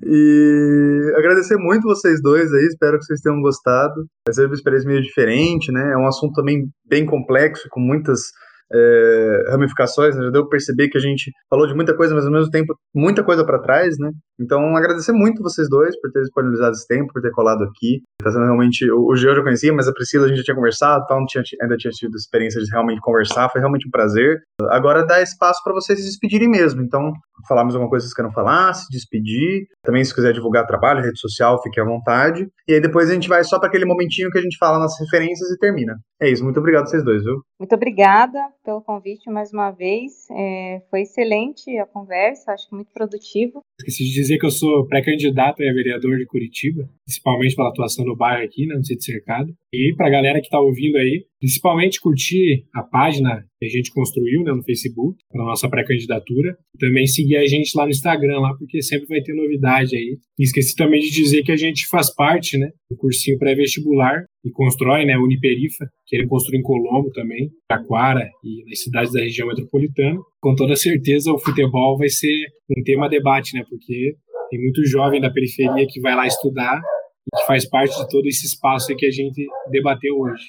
e 0.06 1.14
agradecer 1.18 1.58
muito 1.58 1.84
vocês 1.84 2.22
dois 2.22 2.52
aí, 2.54 2.66
espero 2.66 2.98
que 2.98 3.06
vocês 3.06 3.22
tenham 3.22 3.42
gostado. 3.42 4.06
Vai 4.28 4.34
ser 4.34 4.46
uma 4.46 4.56
experiência 4.56 4.88
meio 4.88 5.02
diferente, 5.02 5.72
né? 5.72 5.92
É 5.94 5.98
um 5.98 6.08
assunto 6.08 6.34
também 6.34 6.68
bem 6.88 7.06
complexo, 7.06 7.68
com 7.70 7.80
muitas 7.80 8.20
é, 8.74 9.52
ramificações, 9.52 10.16
né? 10.16 10.24
já 10.24 10.32
deu 10.32 10.44
para 10.44 10.52
perceber 10.52 10.90
que 10.90 10.98
a 10.98 11.02
gente 11.02 11.32
falou 11.50 11.68
de 11.68 11.76
muita 11.76 11.96
coisa, 11.96 12.16
mas 12.16 12.26
ao 12.26 12.32
mesmo 12.32 12.50
tempo 12.50 12.74
muita 12.94 13.24
coisa 13.24 13.46
para 13.46 13.62
trás, 13.62 13.98
né? 14.00 14.12
Então 14.40 14.76
agradecer 14.76 15.12
muito 15.12 15.42
vocês 15.42 15.70
dois 15.70 16.00
por 16.02 16.12
terem 16.12 16.26
disponibilizado 16.26 16.72
esse 16.72 16.88
tempo, 16.88 17.14
por 17.14 17.22
ter 17.22 17.32
colado 17.32 17.64
aqui. 17.64 18.02
Tá 18.22 18.32
sendo 18.32 18.46
realmente 18.46 18.90
o, 18.92 19.12
o 19.12 19.16
Geo 19.16 19.32
eu 19.32 19.36
já 19.36 19.44
conhecia, 19.44 19.74
mas 19.74 19.88
a 19.88 19.94
Priscila 19.94 20.26
a 20.26 20.28
gente 20.28 20.38
já 20.38 20.44
tinha 20.44 20.56
conversado, 20.56 21.04
então 21.04 21.26
tinha, 21.26 21.44
ainda 21.62 21.78
tinha 21.78 21.92
tido 21.92 22.16
experiência 22.16 22.62
de 22.62 22.70
realmente 22.72 23.00
conversar, 23.02 23.50
foi 23.50 23.62
realmente 23.62 23.88
um 23.88 23.92
prazer. 23.92 24.40
Agora 24.70 25.06
dá 25.06 25.22
espaço 25.22 25.62
para 25.64 25.74
vocês 25.74 26.00
se 26.00 26.06
despedirem 26.06 26.50
mesmo. 26.50 26.82
Então 26.82 27.14
falar 27.48 27.64
mais 27.64 27.76
alguma 27.76 27.90
coisa 27.90 28.04
que 28.04 28.08
vocês 28.08 28.16
queiram 28.16 28.32
falar, 28.32 28.74
se 28.74 28.90
despedir. 28.90 29.68
Também 29.84 30.04
se 30.04 30.14
quiser 30.14 30.34
divulgar 30.34 30.66
trabalho, 30.66 31.04
rede 31.04 31.20
social, 31.20 31.62
fique 31.62 31.80
à 31.80 31.86
vontade. 31.86 32.48
E 32.68 32.74
aí 32.74 32.82
depois 32.82 33.10
a 33.10 33.14
gente 33.14 33.30
vai 33.30 33.44
só 33.44 33.60
para 33.60 33.70
aquele 33.70 33.86
momentinho 33.86 34.30
que 34.32 34.38
a 34.38 34.42
gente 34.42 34.58
fala 34.58 34.80
nas 34.80 35.00
referências 35.00 35.50
e 35.52 35.58
termina. 35.58 35.96
É 36.22 36.30
isso, 36.30 36.44
muito 36.44 36.60
obrigado 36.60 36.88
vocês 36.88 37.04
dois, 37.04 37.24
viu? 37.24 37.42
Muito 37.60 37.76
obrigada 37.76 38.40
pelo 38.64 38.82
convite 38.82 39.30
mais 39.30 39.52
uma 39.52 39.72
vez. 39.72 40.12
É, 40.32 40.82
foi 40.90 41.02
excelente 41.02 41.78
a 41.78 41.86
conversa, 41.86 42.54
acho 42.54 42.70
que 42.70 42.76
muito 42.76 42.92
produtivo. 42.94 43.62
Esqueci 43.80 44.06
de 44.06 44.14
dizer 44.14 44.38
que 44.38 44.46
eu 44.46 44.52
sou 44.52 44.88
pré-candidato 44.88 45.62
a 45.62 45.74
vereador 45.74 46.18
de 46.18 46.26
Curitiba, 46.26 46.88
principalmente 47.06 47.56
pela 47.56 47.70
atuação 47.70 48.06
no 48.06 48.16
bairro 48.16 48.46
aqui, 48.46 48.66
né, 48.66 48.76
no 48.76 48.86
sítio 48.86 49.14
cercado. 49.14 49.54
E 49.74 49.94
para 49.98 50.08
a 50.08 50.12
galera 50.12 50.40
que 50.40 50.46
está 50.46 50.60
ouvindo 50.60 50.98
aí, 50.98 51.26
principalmente 51.40 52.00
curtir 52.00 52.66
a 52.74 52.82
página 52.82 53.46
a 53.66 53.70
gente 53.70 53.92
construiu 53.92 54.44
né, 54.44 54.52
no 54.52 54.64
Facebook, 54.64 55.18
para 55.30 55.46
nossa 55.46 55.70
pré-candidatura. 55.70 56.58
Também 56.80 57.06
seguir 57.06 57.38
a 57.38 57.46
gente 57.46 57.76
lá 57.76 57.86
no 57.86 57.92
Instagram, 57.92 58.40
lá, 58.40 58.54
porque 58.58 58.82
sempre 58.82 59.08
vai 59.08 59.22
ter 59.22 59.34
novidade 59.34 59.96
aí. 59.96 60.18
E 60.40 60.44
esqueci 60.44 60.76
também 60.76 61.00
de 61.00 61.12
dizer 61.12 61.44
que 61.44 61.52
a 61.52 61.58
gente 61.58 61.88
faz 61.88 62.14
parte 62.14 62.58
né, 62.58 62.70
do 62.90 62.98
cursinho 62.98 63.38
pré-vestibular 63.38 64.26
e 64.44 64.52
constrói, 64.52 65.06
né, 65.06 65.18
Uniperifa, 65.18 65.86
que 66.06 66.16
ele 66.16 66.28
construiu 66.28 66.60
em 66.60 66.64
Colombo 66.64 67.10
também, 67.12 67.50
Taquara 67.68 68.30
e 68.44 68.64
nas 68.70 68.82
cidades 68.82 69.12
da 69.12 69.22
região 69.22 69.48
metropolitana. 69.48 70.20
Com 70.40 70.56
toda 70.56 70.76
certeza 70.76 71.32
o 71.32 71.40
futebol 71.40 71.98
vai 71.98 72.10
ser 72.10 72.48
um 72.78 72.84
tema 72.84 73.10
debate, 73.10 73.56
né, 73.56 73.64
porque 73.70 74.16
tem 74.50 74.62
muito 74.62 74.86
jovem 74.86 75.20
da 75.20 75.32
periferia 75.32 75.88
que 75.90 76.00
vai 76.00 76.16
lá 76.16 76.28
estudar 76.28 76.80
e 77.28 77.38
que 77.38 77.46
faz 77.48 77.68
parte 77.68 77.98
de 77.98 78.08
todo 78.10 78.28
esse 78.28 78.46
espaço 78.46 78.96
que 78.96 79.06
a 79.06 79.12
gente 79.12 79.46
debateu 79.72 80.18
hoje. 80.18 80.44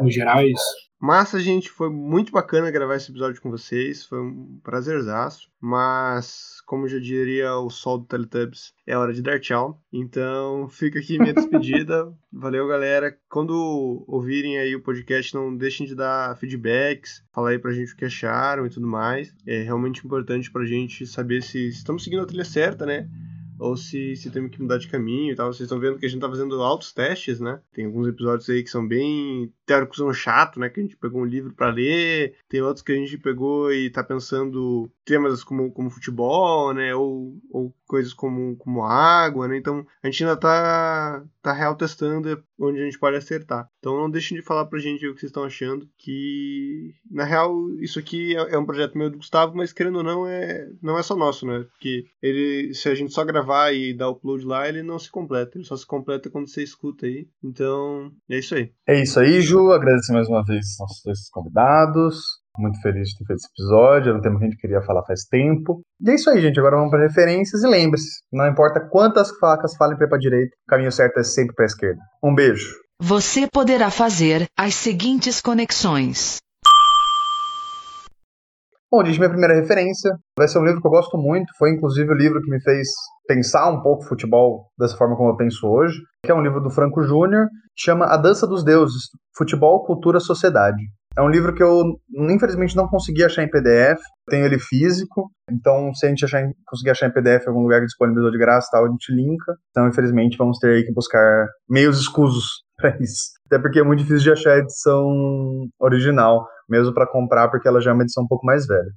No 0.00 0.10
geral 0.10 0.40
é 0.40 0.48
isso. 0.48 0.85
Massa, 0.98 1.38
gente, 1.38 1.70
foi 1.70 1.90
muito 1.90 2.32
bacana 2.32 2.70
gravar 2.70 2.96
esse 2.96 3.10
episódio 3.10 3.40
com 3.42 3.50
vocês, 3.50 4.06
foi 4.06 4.18
um 4.18 4.58
prazerzaço, 4.64 5.50
mas 5.60 6.62
como 6.64 6.88
já 6.88 6.98
diria 6.98 7.54
o 7.54 7.68
sol 7.68 7.98
do 7.98 8.06
Teletubbies, 8.06 8.72
é 8.86 8.96
hora 8.96 9.12
de 9.12 9.20
dar 9.20 9.38
tchau. 9.38 9.78
Então, 9.92 10.66
fica 10.70 10.98
aqui 10.98 11.18
minha 11.18 11.34
despedida. 11.34 12.10
Valeu, 12.32 12.66
galera. 12.66 13.14
Quando 13.28 14.04
ouvirem 14.08 14.58
aí 14.58 14.74
o 14.74 14.82
podcast, 14.82 15.34
não 15.34 15.54
deixem 15.54 15.86
de 15.86 15.94
dar 15.94 16.34
feedbacks, 16.38 17.22
falar 17.30 17.50
aí 17.50 17.58
pra 17.58 17.72
gente 17.72 17.92
o 17.92 17.96
que 17.96 18.06
acharam 18.06 18.66
e 18.66 18.70
tudo 18.70 18.86
mais. 18.86 19.34
É 19.46 19.62
realmente 19.62 20.04
importante 20.04 20.50
pra 20.50 20.64
gente 20.64 21.06
saber 21.06 21.42
se 21.42 21.68
estamos 21.68 22.04
seguindo 22.04 22.22
a 22.22 22.26
trilha 22.26 22.44
certa, 22.44 22.86
né? 22.86 23.06
Ou 23.58 23.76
se, 23.76 24.16
se 24.16 24.30
temos 24.30 24.50
que 24.50 24.60
mudar 24.60 24.78
de 24.78 24.88
caminho 24.88 25.32
e 25.32 25.36
tal. 25.36 25.52
Vocês 25.52 25.66
estão 25.66 25.80
vendo 25.80 25.98
que 25.98 26.06
a 26.06 26.08
gente 26.08 26.20
tá 26.20 26.28
fazendo 26.28 26.60
altos 26.62 26.92
testes, 26.92 27.40
né? 27.40 27.60
Tem 27.72 27.86
alguns 27.86 28.08
episódios 28.08 28.48
aí 28.48 28.62
que 28.62 28.70
são 28.70 28.86
bem 28.86 29.52
teóricos, 29.64 29.98
são 29.98 30.12
chato, 30.12 30.60
né? 30.60 30.68
Que 30.68 30.80
a 30.80 30.82
gente 30.82 30.96
pegou 30.96 31.22
um 31.22 31.26
livro 31.26 31.52
para 31.52 31.70
ler, 31.70 32.36
tem 32.48 32.60
outros 32.60 32.82
que 32.82 32.92
a 32.92 32.96
gente 32.96 33.18
pegou 33.18 33.72
e 33.72 33.90
tá 33.90 34.02
pensando 34.02 34.90
temas 35.04 35.42
como, 35.42 35.70
como 35.72 35.90
futebol, 35.90 36.72
né? 36.74 36.94
Ou, 36.94 37.38
ou 37.50 37.74
coisas 37.86 38.12
como, 38.12 38.56
como 38.56 38.84
água, 38.84 39.48
né? 39.48 39.56
Então 39.56 39.86
a 40.02 40.06
gente 40.06 40.24
ainda 40.24 40.36
tá, 40.36 41.24
tá 41.42 41.52
real 41.52 41.74
testando 41.76 42.42
onde 42.58 42.80
a 42.80 42.84
gente 42.84 42.98
pode 42.98 43.16
acertar. 43.16 43.68
Então 43.78 43.96
não 43.96 44.10
deixem 44.10 44.36
de 44.36 44.44
falar 44.44 44.66
pra 44.66 44.78
gente 44.78 45.06
o 45.06 45.14
que 45.14 45.20
vocês 45.20 45.30
estão 45.30 45.44
achando, 45.44 45.88
que 45.98 46.94
na 47.10 47.24
real 47.24 47.54
isso 47.80 47.98
aqui 47.98 48.36
é, 48.36 48.54
é 48.54 48.58
um 48.58 48.66
projeto 48.66 48.98
meu 48.98 49.10
do 49.10 49.18
Gustavo, 49.18 49.56
mas 49.56 49.72
querendo 49.72 49.96
ou 49.96 50.04
não 50.04 50.26
é 50.26 50.68
não 50.82 50.98
é 50.98 51.02
só 51.02 51.16
nosso, 51.16 51.46
né? 51.46 51.64
Porque 51.70 52.04
ele 52.22 52.74
se 52.74 52.88
a 52.88 52.94
gente 52.94 53.12
só 53.12 53.24
gravar 53.24 53.72
e 53.72 53.94
dar 53.94 54.10
upload 54.10 54.44
lá, 54.44 54.68
ele 54.68 54.82
não 54.82 54.98
se 54.98 55.10
completa, 55.10 55.56
ele 55.56 55.64
só 55.64 55.76
se 55.76 55.86
completa 55.86 56.30
quando 56.30 56.48
você 56.48 56.62
escuta 56.62 57.06
aí. 57.06 57.28
Então, 57.42 58.10
é 58.28 58.38
isso 58.38 58.54
aí. 58.54 58.72
É 58.86 59.00
isso 59.00 59.20
aí, 59.20 59.40
Ju, 59.40 59.70
agradeço 59.70 60.12
mais 60.12 60.28
uma 60.28 60.44
vez 60.44 60.64
aos 60.80 61.02
nossos 61.04 61.28
convidados. 61.30 62.16
Muito 62.58 62.80
feliz 62.80 63.08
de 63.08 63.18
ter 63.18 63.24
feito 63.26 63.38
esse 63.38 63.48
episódio, 63.52 64.10
era 64.10 64.18
um 64.18 64.22
tema 64.22 64.38
que 64.38 64.44
a 64.44 64.48
gente 64.48 64.60
queria 64.60 64.82
falar 64.82 65.04
faz 65.04 65.24
tempo. 65.24 65.82
E 66.00 66.10
é 66.10 66.14
isso 66.14 66.30
aí, 66.30 66.40
gente. 66.40 66.58
Agora 66.58 66.76
vamos 66.76 66.90
para 66.90 67.06
referências 67.06 67.62
e 67.62 67.66
lembre-se: 67.66 68.20
não 68.32 68.46
importa 68.46 68.80
quantas 68.80 69.30
facas 69.38 69.76
falem 69.76 69.96
para 69.96 70.08
a 70.16 70.18
direita, 70.18 70.54
o 70.66 70.70
caminho 70.70 70.92
certo 70.92 71.18
é 71.18 71.22
sempre 71.22 71.54
para 71.54 71.64
a 71.64 71.66
esquerda. 71.66 72.00
Um 72.22 72.34
beijo. 72.34 72.74
Você 73.00 73.46
poderá 73.52 73.90
fazer 73.90 74.46
as 74.56 74.74
seguintes 74.74 75.42
conexões. 75.42 76.38
Bom, 78.90 79.04
gente, 79.04 79.18
minha 79.18 79.28
primeira 79.28 79.54
referência 79.54 80.16
vai 80.38 80.48
ser 80.48 80.58
um 80.58 80.64
livro 80.64 80.80
que 80.80 80.86
eu 80.86 80.90
gosto 80.90 81.18
muito. 81.18 81.52
Foi 81.58 81.70
inclusive 81.70 82.10
o 82.10 82.16
livro 82.16 82.40
que 82.40 82.48
me 82.48 82.58
fez 82.62 82.88
pensar 83.26 83.68
um 83.68 83.82
pouco 83.82 84.06
futebol 84.06 84.70
dessa 84.78 84.96
forma 84.96 85.16
como 85.16 85.28
eu 85.28 85.36
penso 85.36 85.66
hoje, 85.66 86.00
que 86.24 86.30
é 86.30 86.34
um 86.34 86.40
livro 86.40 86.62
do 86.62 86.70
Franco 86.70 87.02
Júnior, 87.02 87.48
chama 87.76 88.06
A 88.06 88.16
Dança 88.16 88.46
dos 88.46 88.64
Deuses: 88.64 89.10
Futebol, 89.36 89.84
Cultura, 89.84 90.20
Sociedade. 90.20 90.82
É 91.18 91.22
um 91.22 91.30
livro 91.30 91.54
que 91.54 91.62
eu, 91.62 91.98
infelizmente, 92.28 92.76
não 92.76 92.86
consegui 92.86 93.24
achar 93.24 93.42
em 93.42 93.48
PDF. 93.48 93.98
Tenho 94.28 94.44
ele 94.44 94.58
físico. 94.58 95.30
Então, 95.50 95.94
se 95.94 96.04
a 96.04 96.10
gente 96.10 96.22
achar, 96.26 96.46
conseguir 96.66 96.90
achar 96.90 97.06
em 97.06 97.12
PDF 97.12 97.44
em 97.44 97.48
algum 97.48 97.62
lugar 97.62 97.80
que 97.80 97.86
disponibilizou 97.86 98.30
de 98.30 98.38
graça, 98.38 98.68
tal, 98.70 98.84
a 98.84 98.88
gente 98.90 99.10
linka. 99.14 99.56
Então, 99.70 99.88
infelizmente, 99.88 100.36
vamos 100.36 100.58
ter 100.58 100.84
que 100.84 100.92
buscar 100.92 101.46
meios 101.66 101.98
escusos 101.98 102.64
para 102.76 102.94
isso. 103.00 103.30
Até 103.46 103.58
porque 103.58 103.80
é 103.80 103.82
muito 103.82 104.00
difícil 104.00 104.24
de 104.24 104.32
achar 104.32 104.50
a 104.52 104.58
edição 104.58 105.08
original, 105.80 106.46
mesmo 106.68 106.92
para 106.92 107.06
comprar, 107.06 107.48
porque 107.48 107.66
ela 107.66 107.80
já 107.80 107.92
é 107.92 107.94
uma 107.94 108.02
edição 108.02 108.24
um 108.24 108.28
pouco 108.28 108.44
mais 108.44 108.66
velha. 108.66 108.90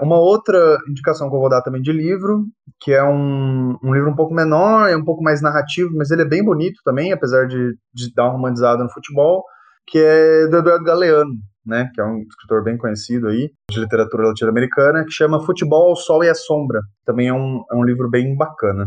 Uma 0.00 0.16
outra 0.16 0.78
indicação 0.88 1.28
que 1.28 1.34
eu 1.34 1.40
vou 1.40 1.48
dar 1.48 1.60
também 1.60 1.82
de 1.82 1.90
livro, 1.90 2.44
que 2.80 2.92
é 2.92 3.02
um, 3.02 3.76
um 3.82 3.92
livro 3.92 4.10
um 4.10 4.14
pouco 4.14 4.32
menor, 4.32 4.88
é 4.88 4.96
um 4.96 5.04
pouco 5.04 5.24
mais 5.24 5.42
narrativo, 5.42 5.90
mas 5.96 6.12
ele 6.12 6.22
é 6.22 6.28
bem 6.28 6.44
bonito 6.44 6.80
também, 6.84 7.12
apesar 7.12 7.48
de, 7.48 7.74
de 7.92 8.14
dar 8.14 8.26
uma 8.26 8.34
romantizada 8.34 8.84
no 8.84 8.92
futebol, 8.92 9.42
que 9.88 9.98
é 9.98 10.46
do 10.46 10.58
Eduardo 10.58 10.84
Galeano, 10.84 11.32
né, 11.64 11.90
que 11.94 12.00
é 12.00 12.04
um 12.04 12.18
escritor 12.22 12.62
bem 12.62 12.76
conhecido 12.76 13.28
aí, 13.28 13.50
de 13.70 13.80
literatura 13.80 14.28
latino-americana, 14.28 15.04
que 15.04 15.10
chama 15.10 15.44
Futebol, 15.44 15.92
o 15.92 15.96
Sol 15.96 16.22
e 16.22 16.28
a 16.28 16.34
Sombra. 16.34 16.80
Também 17.04 17.28
é 17.28 17.32
um, 17.32 17.62
é 17.70 17.74
um 17.74 17.84
livro 17.84 18.08
bem 18.08 18.36
bacana. 18.36 18.86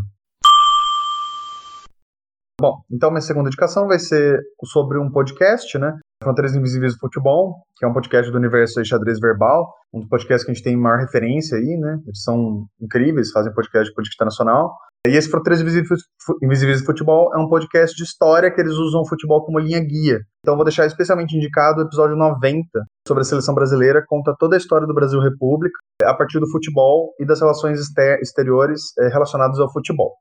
Bom, 2.59 2.75
então 2.91 3.09
minha 3.09 3.21
segunda 3.21 3.49
indicação 3.49 3.87
vai 3.87 3.97
ser 3.97 4.39
sobre 4.65 4.99
um 4.99 5.09
podcast, 5.09 5.79
né? 5.79 5.97
Fronteiras 6.23 6.53
Invisíveis 6.53 6.93
do 6.93 6.99
Futebol, 6.99 7.63
que 7.75 7.83
é 7.83 7.87
um 7.87 7.93
podcast 7.93 8.31
do 8.31 8.37
universo 8.37 8.85
xadrez 8.85 9.19
verbal, 9.19 9.73
um 9.91 10.01
dos 10.01 10.07
podcasts 10.09 10.45
que 10.45 10.51
a 10.51 10.53
gente 10.53 10.63
tem 10.63 10.77
maior 10.77 10.99
referência 10.99 11.57
aí, 11.57 11.75
né? 11.77 11.99
Eles 12.05 12.21
são 12.21 12.67
incríveis, 12.79 13.31
fazem 13.31 13.51
podcast 13.51 13.89
de 13.89 13.95
política 13.95 14.17
internacional. 14.17 14.77
E 15.07 15.17
esse 15.17 15.31
Fronteiras 15.31 15.61
Invisíveis 15.61 16.81
do 16.81 16.85
Futebol 16.85 17.33
é 17.33 17.37
um 17.39 17.49
podcast 17.49 17.95
de 17.95 18.03
história 18.03 18.51
que 18.51 18.61
eles 18.61 18.73
usam 18.73 19.01
o 19.01 19.07
futebol 19.07 19.43
como 19.43 19.57
linha 19.57 19.79
guia. 19.79 20.19
Então 20.41 20.55
vou 20.55 20.63
deixar 20.63 20.85
especialmente 20.85 21.35
indicado 21.35 21.79
o 21.79 21.85
episódio 21.85 22.15
90 22.15 22.67
sobre 23.07 23.21
a 23.21 23.23
seleção 23.23 23.55
brasileira, 23.55 24.05
conta 24.07 24.35
toda 24.37 24.55
a 24.55 24.59
história 24.59 24.85
do 24.85 24.93
Brasil 24.93 25.19
República 25.19 25.75
a 26.03 26.13
partir 26.13 26.39
do 26.39 26.49
futebol 26.51 27.15
e 27.19 27.25
das 27.25 27.39
relações 27.39 27.79
exteriores 28.21 28.93
eh, 28.99 29.07
relacionadas 29.07 29.59
ao 29.59 29.71
futebol. 29.71 30.13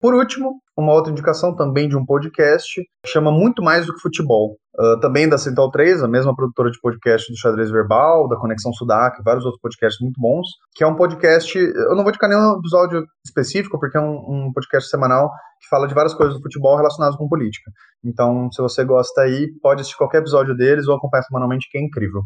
Por 0.00 0.14
último, 0.14 0.62
uma 0.74 0.94
outra 0.94 1.12
indicação 1.12 1.54
também 1.54 1.86
de 1.86 1.94
um 1.94 2.06
podcast, 2.06 2.82
chama 3.04 3.30
Muito 3.30 3.62
Mais 3.62 3.84
do 3.84 3.92
que 3.92 4.00
Futebol. 4.00 4.56
Uh, 4.78 4.98
também 4.98 5.28
da 5.28 5.36
Central 5.36 5.70
3, 5.70 6.02
a 6.02 6.08
mesma 6.08 6.34
produtora 6.34 6.70
de 6.70 6.80
podcast 6.80 7.30
do 7.30 7.36
Xadrez 7.36 7.70
Verbal, 7.70 8.26
da 8.26 8.36
Conexão 8.36 8.72
Sudac, 8.72 9.22
vários 9.22 9.44
outros 9.44 9.60
podcasts 9.60 10.00
muito 10.00 10.18
bons, 10.18 10.46
que 10.74 10.82
é 10.82 10.86
um 10.86 10.96
podcast, 10.96 11.58
eu 11.58 11.90
não 11.90 12.02
vou 12.02 12.08
indicar 12.08 12.30
nenhum 12.30 12.58
episódio 12.58 13.04
específico, 13.26 13.78
porque 13.78 13.98
é 13.98 14.00
um, 14.00 14.46
um 14.46 14.52
podcast 14.54 14.88
semanal 14.88 15.28
que 15.60 15.68
fala 15.68 15.86
de 15.86 15.92
várias 15.92 16.14
coisas 16.14 16.34
do 16.34 16.40
futebol 16.40 16.76
relacionadas 16.76 17.16
com 17.16 17.28
política. 17.28 17.70
Então, 18.02 18.50
se 18.50 18.62
você 18.62 18.82
gosta 18.84 19.20
aí, 19.20 19.48
pode 19.60 19.82
assistir 19.82 19.98
qualquer 19.98 20.18
episódio 20.18 20.56
deles 20.56 20.88
ou 20.88 20.96
acompanhar 20.96 21.24
semanalmente, 21.24 21.68
que 21.70 21.76
é 21.76 21.82
incrível. 21.82 22.22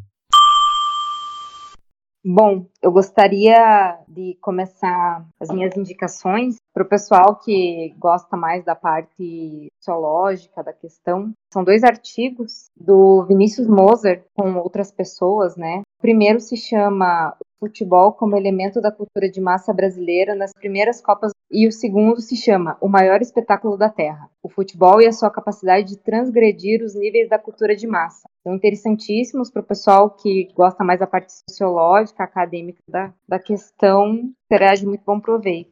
Bom, 2.27 2.65
eu 2.81 2.91
gostaria 2.91 3.99
de 4.09 4.39
começar 4.41 5.27
as 5.39 5.51
minhas 5.51 5.77
indicações 5.77 6.57
para 6.73 6.83
o 6.83 6.89
pessoal 6.89 7.39
que 7.39 7.95
gosta 7.99 8.35
mais 8.35 8.65
da 8.65 8.75
parte 8.75 9.71
sociológica 9.79 10.65
da 10.65 10.73
questão. 10.73 11.35
São 11.53 11.63
dois 11.63 11.85
artigos 11.85 12.71
do 12.75 13.27
Vinícius 13.27 13.69
Moser 13.69 14.25
com 14.35 14.55
outras 14.55 14.91
pessoas, 14.91 15.55
né? 15.55 15.83
O 15.99 16.01
primeiro 16.01 16.41
se 16.41 16.57
chama 16.57 17.37
Futebol 17.65 18.13
como 18.13 18.37
elemento 18.37 18.79
da 18.79 18.93
cultura 18.93 19.27
de 19.27 19.41
massa 19.41 19.73
brasileira 19.73 20.35
nas 20.35 20.53
primeiras 20.53 21.01
Copas 21.01 21.33
e 21.51 21.67
o 21.67 21.73
segundo 21.73 22.21
se 22.21 22.37
chama 22.37 22.77
O 22.79 22.91
Maior 22.91 23.23
Espetáculo 23.23 23.79
da 23.79 23.89
Terra, 23.89 24.29
o 24.43 24.51
futebol 24.51 25.01
e 25.01 25.07
a 25.07 25.13
sua 25.13 25.31
capacidade 25.31 25.89
de 25.89 25.97
transgredir 25.97 26.83
os 26.85 26.95
níveis 26.95 27.27
da 27.27 27.39
cultura 27.39 27.75
de 27.75 27.87
massa. 27.87 28.29
São 28.43 28.55
interessantíssimos 28.55 29.51
para 29.51 29.63
o 29.63 29.65
pessoal 29.65 30.11
que 30.11 30.53
gosta 30.55 30.85
mais 30.85 31.01
da 31.01 31.07
parte 31.07 31.33
sociológica, 31.49 32.23
acadêmica 32.23 32.83
da, 32.87 33.15
da 33.27 33.39
questão, 33.39 34.31
será 34.47 34.75
de 34.75 34.85
muito 34.85 35.03
bom 35.07 35.19
proveito. 35.19 35.71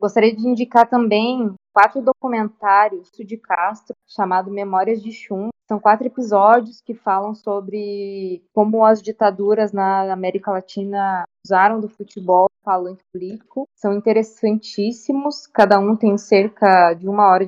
Gostaria 0.00 0.34
de 0.34 0.48
indicar 0.48 0.88
também 0.88 1.54
quatro 1.74 2.00
documentários 2.00 3.10
de 3.14 3.36
Castro 3.36 3.94
chamado 4.08 4.50
Memórias 4.50 5.02
de 5.02 5.12
Chum. 5.12 5.50
São 5.66 5.80
quatro 5.80 6.06
episódios 6.06 6.80
que 6.82 6.94
falam 6.94 7.34
sobre 7.34 8.42
como 8.52 8.84
as 8.84 9.00
ditaduras 9.00 9.72
na 9.72 10.12
América 10.12 10.50
Latina 10.50 11.24
usaram 11.44 11.80
do 11.80 11.88
futebol 11.88 12.50
falante 12.62 13.02
político. 13.12 13.66
São 13.74 13.94
interessantíssimos, 13.94 15.46
cada 15.46 15.78
um 15.78 15.96
tem 15.96 16.16
cerca 16.18 16.94
de 16.94 17.08
uma 17.08 17.30
hora 17.30 17.46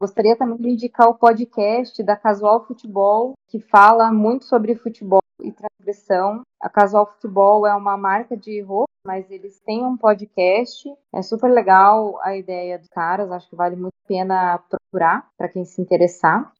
Gostaria 0.00 0.36
também 0.36 0.58
de 0.58 0.68
indicar 0.68 1.08
o 1.08 1.14
podcast 1.14 2.02
da 2.02 2.14
Casual 2.14 2.66
Futebol, 2.66 3.32
que 3.48 3.58
fala 3.58 4.12
muito 4.12 4.44
sobre 4.44 4.74
futebol 4.74 5.22
e 5.40 5.50
transgressão. 5.50 6.42
A 6.60 6.68
Casual 6.68 7.06
Futebol 7.06 7.66
é 7.66 7.74
uma 7.74 7.96
marca 7.96 8.36
de 8.36 8.60
roupa, 8.60 8.90
mas 9.06 9.30
eles 9.30 9.58
têm 9.60 9.84
um 9.86 9.96
podcast. 9.96 10.86
É 11.14 11.22
super 11.22 11.50
legal 11.50 12.18
a 12.22 12.36
ideia 12.36 12.78
dos 12.78 12.88
caras, 12.88 13.30
acho 13.30 13.48
que 13.48 13.56
vale 13.56 13.76
muito 13.76 13.94
a 14.04 14.08
pena 14.08 14.58
procurar 14.68 15.26
para 15.38 15.48
quem 15.48 15.64
se 15.64 15.80
interessar. 15.80 16.52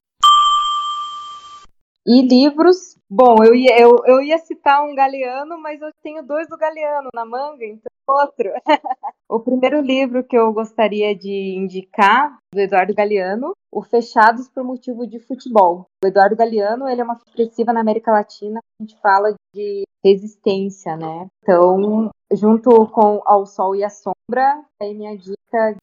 E 2.09 2.23
livros, 2.23 2.97
bom, 3.11 3.43
eu 3.45 3.53
ia, 3.53 3.81
eu, 3.81 4.01
eu 4.07 4.23
ia 4.23 4.39
citar 4.39 4.85
um 4.85 4.95
Galeano, 4.95 5.59
mas 5.61 5.83
eu 5.83 5.91
tenho 6.05 6.25
dois 6.25 6.49
do 6.49 6.57
Galeano 6.57 7.09
na 7.13 7.25
manga, 7.27 7.65
então 7.65 7.91
outro. 8.07 8.49
o 9.29 9.41
primeiro 9.41 9.81
livro 9.81 10.23
que 10.23 10.39
eu 10.39 10.53
gostaria 10.53 11.17
de 11.17 11.57
indicar, 11.57 12.39
do 12.55 12.61
Eduardo 12.61 12.95
Galeano, 12.95 13.55
O 13.73 13.83
Fechados 13.83 14.49
por 14.49 14.63
Motivo 14.63 15.05
de 15.05 15.19
Futebol. 15.19 15.87
O 16.05 16.07
Eduardo 16.07 16.37
Galeano, 16.37 16.89
ele 16.89 17.01
é 17.01 17.05
uma 17.05 17.15
expressiva 17.15 17.73
na 17.73 17.81
América 17.81 18.13
Latina, 18.13 18.61
a 18.61 18.83
gente 18.85 18.97
fala 19.01 19.35
de 19.53 19.83
resistência, 20.05 20.97
né? 20.97 21.27
Então, 21.43 22.09
junto 22.33 22.87
com 22.93 23.21
Ao 23.25 23.45
Sol 23.45 23.75
e 23.75 23.83
a 23.83 23.91
Sombra, 23.91 24.65
aí 24.81 24.95
minha 24.95 25.19
dica 25.19 25.77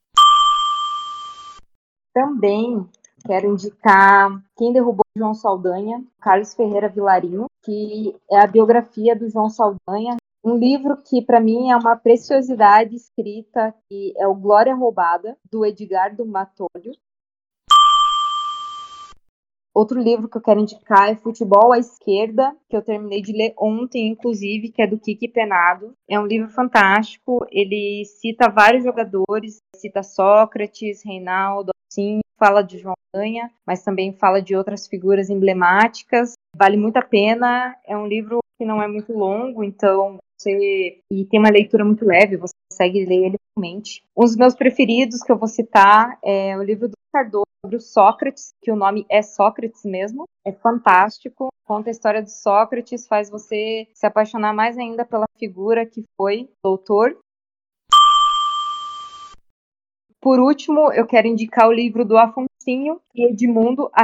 também 2.13 2.87
quero 3.25 3.47
indicar 3.47 4.31
Quem 4.57 4.73
Derrubou 4.73 5.05
João 5.15 5.33
Saldanha, 5.33 6.03
Carlos 6.19 6.53
Ferreira 6.53 6.89
Vilarinho, 6.89 7.45
que 7.63 8.15
é 8.29 8.39
a 8.39 8.47
biografia 8.47 9.15
do 9.15 9.29
João 9.29 9.49
Saldanha. 9.49 10.17
Um 10.43 10.57
livro 10.57 10.97
que, 10.97 11.21
para 11.21 11.39
mim, 11.39 11.71
é 11.71 11.77
uma 11.77 11.95
preciosidade 11.95 12.95
escrita, 12.95 13.73
que 13.87 14.13
é 14.17 14.27
o 14.27 14.35
Glória 14.35 14.75
Roubada, 14.75 15.37
do 15.49 15.65
Edgar 15.65 16.15
do 16.15 16.25
Matolho. 16.25 16.91
Outro 19.73 19.99
livro 19.99 20.29
que 20.29 20.37
eu 20.37 20.41
quero 20.41 20.59
indicar 20.59 21.09
é 21.09 21.15
Futebol 21.15 21.73
à 21.73 21.79
Esquerda, 21.79 22.55
que 22.69 22.77
eu 22.77 22.81
terminei 22.83 23.23
de 23.23 23.33
ler 23.33 23.53
ontem, 23.57 24.07
inclusive, 24.07 24.69
que 24.69 24.83
é 24.83 24.87
do 24.87 24.99
Kiki 24.99 25.27
Penado. 25.27 25.93
É 26.07 26.19
um 26.19 26.27
livro 26.27 26.47
fantástico, 26.47 27.43
ele 27.49 28.05
cita 28.05 28.49
vários 28.49 28.83
jogadores, 28.83 29.57
cita 29.75 30.03
Sócrates, 30.03 31.03
Reinaldo, 31.03 31.71
sim, 31.91 32.19
fala 32.37 32.61
de 32.61 32.77
João 32.77 32.93
Ganha, 33.15 33.49
mas 33.65 33.83
também 33.83 34.13
fala 34.13 34.43
de 34.43 34.55
outras 34.55 34.87
figuras 34.87 35.31
emblemáticas. 35.31 36.33
Vale 36.55 36.77
muito 36.77 36.97
a 36.97 37.01
pena, 37.01 37.75
é 37.87 37.97
um 37.97 38.05
livro 38.05 38.39
que 38.59 38.65
não 38.65 38.79
é 38.79 38.87
muito 38.87 39.11
longo, 39.11 39.63
então 39.63 40.19
você 40.37 40.99
e 41.11 41.25
tem 41.25 41.39
uma 41.39 41.49
leitura 41.49 41.83
muito 41.83 42.05
leve, 42.05 42.37
você 42.37 42.53
consegue 42.71 43.05
ler 43.05 43.25
ele 43.25 43.37
facilmente. 43.49 44.03
Um 44.15 44.23
dos 44.23 44.35
meus 44.35 44.53
preferidos 44.53 45.23
que 45.23 45.31
eu 45.31 45.37
vou 45.37 45.47
citar 45.47 46.17
é 46.23 46.55
o 46.57 46.61
livro 46.61 46.87
do 46.87 46.97
Cardoso 47.11 47.43
sobre 47.64 47.77
o 47.77 47.80
Sócrates, 47.80 48.53
que 48.61 48.72
o 48.72 48.76
nome 48.76 49.06
é 49.10 49.22
Sócrates 49.22 49.85
mesmo. 49.85 50.27
É 50.45 50.52
fantástico, 50.52 51.48
conta 51.64 51.90
a 51.90 51.91
história 51.91 52.22
de 52.22 52.31
Sócrates, 52.31 53.07
faz 53.07 53.30
você 53.30 53.88
se 53.94 54.06
apaixonar 54.06 54.53
mais 54.53 54.77
ainda 54.77 55.06
pela 55.06 55.26
figura 55.38 55.85
que 55.85 56.03
foi 56.18 56.49
doutor. 56.61 57.18
Por 60.19 60.40
último, 60.40 60.91
eu 60.91 61.06
quero 61.06 61.27
indicar 61.27 61.68
o 61.68 61.73
livro 61.73 62.03
do 62.03 62.18
E 63.14 63.26
Edmundo, 63.26 63.90
A 63.94 64.03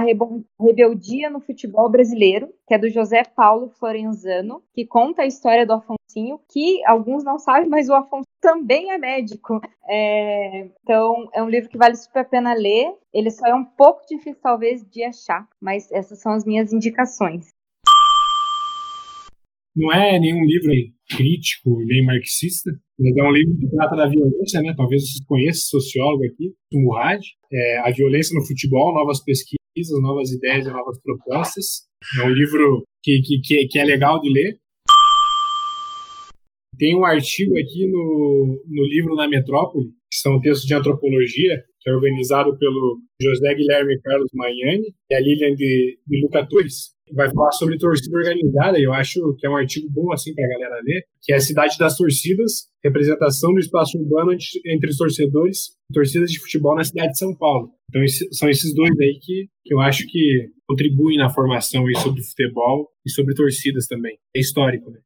Rebeldia 0.60 1.30
no 1.30 1.40
Futebol 1.40 1.90
Brasileiro, 1.90 2.49
que 2.68 2.73
é 2.73 2.77
do 2.77 2.90
José 2.90 3.23
Paulo 3.23 3.69
Florenzano, 3.69 4.61
que 4.73 4.86
conta 4.86 5.22
a 5.22 5.26
história 5.26 5.65
do 5.65 5.73
Afonsinho, 5.73 6.40
que 6.49 6.84
alguns 6.86 7.23
não 7.23 7.40
sabem, 7.40 7.69
mas 7.69 7.90
o 7.90 7.94
Afonso 7.94 8.27
também 8.41 8.91
é 8.91 8.98
médico. 8.98 9.61
É... 9.88 10.69
Então, 10.84 11.30
é 11.34 11.41
um 11.41 11.49
livro 11.49 11.69
que 11.69 11.77
vale 11.77 11.95
super 11.95 12.19
a 12.19 12.26
pena 12.26 12.53
ler. 12.53 12.94
Ele 13.14 13.31
só 13.31 13.48
é 13.48 13.56
um 13.56 13.65
pouco 13.65 14.02
difícil, 14.07 14.40
talvez, 14.41 14.84
de 14.90 15.03
achar, 15.03 15.48
mas 15.60 15.91
essas 15.91 16.22
são 16.22 16.34
as 16.34 16.45
minhas 16.45 16.72
indicações. 16.73 17.48
Não 19.80 19.93
é 19.93 20.19
nenhum 20.19 20.43
livro 20.43 20.73
crítico 21.07 21.80
nem 21.85 22.03
marxista, 22.03 22.69
mas 22.99 23.15
é 23.15 23.23
um 23.23 23.31
livro 23.31 23.57
que 23.57 23.69
trata 23.69 23.95
da 23.95 24.07
violência, 24.10 24.61
né? 24.61 24.73
Talvez 24.76 25.03
vocês 25.03 25.26
conheçam 25.26 25.80
sociólogo 25.80 26.26
aqui, 26.26 26.53
Murad, 26.73 27.22
é, 27.49 27.77
A 27.88 27.89
Violência 27.89 28.38
no 28.38 28.45
Futebol, 28.45 28.93
Novas 28.93 29.23
Pesquisas, 29.23 30.01
Novas 30.01 30.31
Ideias 30.31 30.65
e 30.68 30.69
Novas 30.69 31.01
Propostas. 31.01 31.88
É 32.19 32.26
um 32.26 32.30
livro 32.30 32.84
que, 33.01 33.22
que, 33.22 33.68
que 33.68 33.80
é 33.80 33.85
legal 33.85 34.19
de 34.19 34.30
ler. 34.30 34.60
Tem 36.77 36.93
um 36.93 37.06
artigo 37.06 37.57
aqui 37.57 37.88
no, 37.88 38.61
no 38.68 38.84
livro 38.84 39.15
Na 39.15 39.30
Metrópole, 39.30 39.91
que 40.11 40.18
são 40.18 40.41
textos 40.41 40.68
de 40.68 40.73
antropologia, 40.73 41.64
que 41.81 41.89
é 41.89 41.93
organizado 41.93 42.57
pelo 42.57 42.99
José 43.22 43.53
Guilherme 43.56 43.99
Carlos 44.01 44.30
Magnani 44.34 44.93
e 45.10 45.15
a 45.15 45.19
Lilian 45.19 45.56
de, 45.56 45.99
de 46.06 46.22
Luca 46.22 46.45
Torres 46.47 46.97
vai 47.14 47.30
falar 47.34 47.51
sobre 47.51 47.77
torcida 47.77 48.15
organizada, 48.15 48.80
e 48.80 48.84
eu 48.84 48.93
acho 48.93 49.19
que 49.38 49.47
é 49.47 49.49
um 49.49 49.56
artigo 49.56 49.88
bom 49.89 50.11
assim 50.14 50.34
para 50.34 50.45
a 50.45 50.49
galera 50.49 50.81
ler, 50.84 51.03
que 51.22 51.34
é 51.34 51.35
a 51.35 51.39
cidade 51.39 51.77
das 51.77 51.97
torcidas, 51.97 52.68
representação 52.84 53.53
do 53.53 53.60
espaço 53.60 53.97
urbano 53.97 54.31
entre 54.65 54.89
os 54.89 54.97
torcedores 54.97 55.69
e 55.89 55.93
torcidas 55.93 56.31
de 56.31 56.39
futebol 56.39 56.76
na 56.76 56.84
cidade 56.84 57.11
de 57.11 57.18
São 57.18 57.35
Paulo. 57.35 57.72
Então 57.89 58.01
são 58.31 58.49
esses 58.49 58.73
dois 58.73 58.91
aí 58.99 59.18
que, 59.22 59.47
que 59.65 59.73
eu 59.73 59.80
acho 59.80 60.06
que 60.07 60.49
contribuem 60.68 61.18
na 61.18 61.30
formação 61.30 61.85
aí 61.88 61.95
sobre 61.95 62.22
futebol 62.22 62.88
e 63.06 63.10
sobre 63.10 63.34
torcidas 63.34 63.88
também. 63.88 64.15
É 64.35 64.39
histórico, 64.39 64.91
né? 64.91 64.99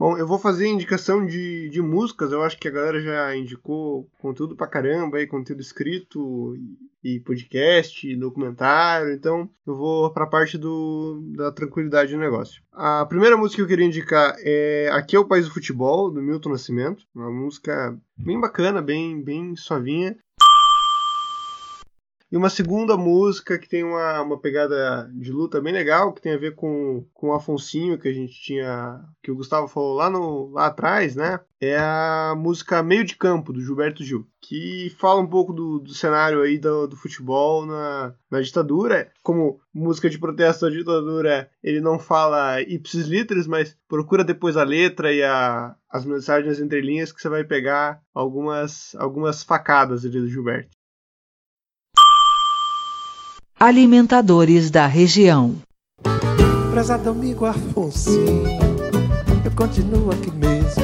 Bom, 0.00 0.16
eu 0.16 0.26
vou 0.26 0.38
fazer 0.38 0.66
indicação 0.66 1.26
de, 1.26 1.68
de 1.68 1.82
músicas. 1.82 2.32
Eu 2.32 2.42
acho 2.42 2.56
que 2.56 2.66
a 2.66 2.70
galera 2.70 3.02
já 3.02 3.36
indicou 3.36 4.08
conteúdo 4.18 4.56
pra 4.56 4.66
caramba 4.66 5.18
aí, 5.18 5.26
conteúdo 5.26 5.60
escrito 5.60 6.56
e 7.04 7.20
podcast, 7.20 8.08
e 8.08 8.16
documentário, 8.16 9.12
então 9.12 9.48
eu 9.66 9.76
vou 9.76 10.10
para 10.10 10.24
a 10.24 10.26
parte 10.26 10.56
do, 10.56 11.20
da 11.36 11.52
tranquilidade 11.52 12.12
do 12.12 12.18
negócio. 12.18 12.62
A 12.72 13.04
primeira 13.04 13.36
música 13.36 13.56
que 13.56 13.62
eu 13.62 13.68
queria 13.68 13.84
indicar 13.84 14.34
é 14.38 14.88
Aqui 14.90 15.16
é 15.16 15.18
o 15.18 15.26
País 15.26 15.44
do 15.44 15.52
Futebol, 15.52 16.10
do 16.10 16.22
Milton 16.22 16.48
Nascimento, 16.48 17.04
uma 17.14 17.30
música 17.30 17.94
bem 18.16 18.40
bacana, 18.40 18.80
bem, 18.80 19.22
bem 19.22 19.54
suavinha, 19.54 20.16
e 22.32 22.36
uma 22.36 22.48
segunda 22.48 22.96
música 22.96 23.58
que 23.58 23.68
tem 23.68 23.82
uma, 23.82 24.22
uma 24.22 24.38
pegada 24.38 25.10
de 25.12 25.32
luta 25.32 25.60
bem 25.60 25.72
legal, 25.72 26.12
que 26.12 26.22
tem 26.22 26.32
a 26.32 26.38
ver 26.38 26.54
com, 26.54 27.04
com 27.12 27.28
o 27.28 27.32
Afonsinho, 27.32 27.98
que 27.98 28.06
a 28.06 28.12
gente 28.12 28.40
tinha. 28.40 29.00
que 29.20 29.32
o 29.32 29.34
Gustavo 29.34 29.66
falou 29.66 29.94
lá, 29.94 30.08
no, 30.08 30.50
lá 30.50 30.66
atrás, 30.66 31.16
né? 31.16 31.40
É 31.60 31.76
a 31.76 32.34
música 32.38 32.84
Meio 32.84 33.04
de 33.04 33.16
Campo, 33.16 33.52
do 33.52 33.60
Gilberto 33.60 34.04
Gil, 34.04 34.26
que 34.40 34.94
fala 34.96 35.20
um 35.20 35.26
pouco 35.26 35.52
do, 35.52 35.80
do 35.80 35.92
cenário 35.92 36.40
aí 36.40 36.56
do, 36.56 36.86
do 36.86 36.96
futebol 36.96 37.66
na, 37.66 38.14
na 38.30 38.40
ditadura. 38.40 39.10
Como 39.24 39.60
música 39.74 40.08
de 40.08 40.18
protesto 40.18 40.66
à 40.66 40.70
ditadura, 40.70 41.50
ele 41.62 41.80
não 41.80 41.98
fala 41.98 42.62
ipsis 42.62 43.08
literis, 43.08 43.48
mas 43.48 43.76
procura 43.88 44.22
depois 44.22 44.56
a 44.56 44.62
letra 44.62 45.12
e 45.12 45.22
a, 45.22 45.74
as 45.90 46.04
mensagens 46.06 46.60
entre 46.60 46.80
linhas 46.80 47.10
que 47.10 47.20
você 47.20 47.28
vai 47.28 47.42
pegar 47.42 48.00
algumas, 48.14 48.94
algumas 48.94 49.42
facadas 49.42 50.04
ali 50.04 50.20
do 50.20 50.28
Gilberto. 50.28 50.79
Alimentadores 53.62 54.70
da 54.70 54.86
região. 54.86 55.56
Prezado 56.70 57.10
amigo 57.10 57.44
Afonso, 57.44 58.18
eu 59.44 59.50
continuo 59.54 60.10
aqui 60.10 60.30
mesmo, 60.30 60.82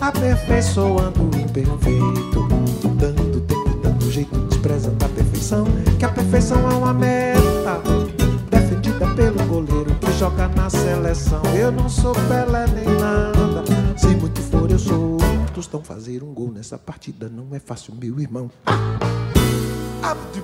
aperfeiçoando 0.00 1.22
o 1.24 1.36
imperfeito, 1.36 2.46
dando 2.94 3.40
tempo, 3.40 3.80
dando 3.82 4.12
jeito, 4.12 4.38
desprezando 4.42 5.04
a 5.04 5.08
perfeição, 5.08 5.64
que 5.98 6.04
a 6.04 6.08
perfeição 6.08 6.70
é 6.70 6.74
uma 6.74 6.94
meta, 6.94 7.82
defendida 8.48 9.12
pelo 9.16 9.44
goleiro 9.48 9.92
que 9.96 10.12
joga 10.12 10.46
na 10.46 10.70
seleção. 10.70 11.42
Eu 11.58 11.72
não 11.72 11.88
sou 11.88 12.12
Pelé 12.12 12.64
nem 12.76 12.96
nada, 12.96 13.64
se 13.96 14.06
muito 14.06 14.40
for 14.40 14.70
eu 14.70 14.78
sou. 14.78 15.18
Tostão 15.52 15.82
fazer 15.82 16.22
um 16.22 16.32
gol 16.32 16.52
nessa 16.52 16.78
partida 16.78 17.28
não 17.28 17.48
é 17.56 17.58
fácil, 17.58 17.92
meu 17.92 18.20
irmão. 18.20 18.48
Ah, 18.66 20.16
de 20.32 20.40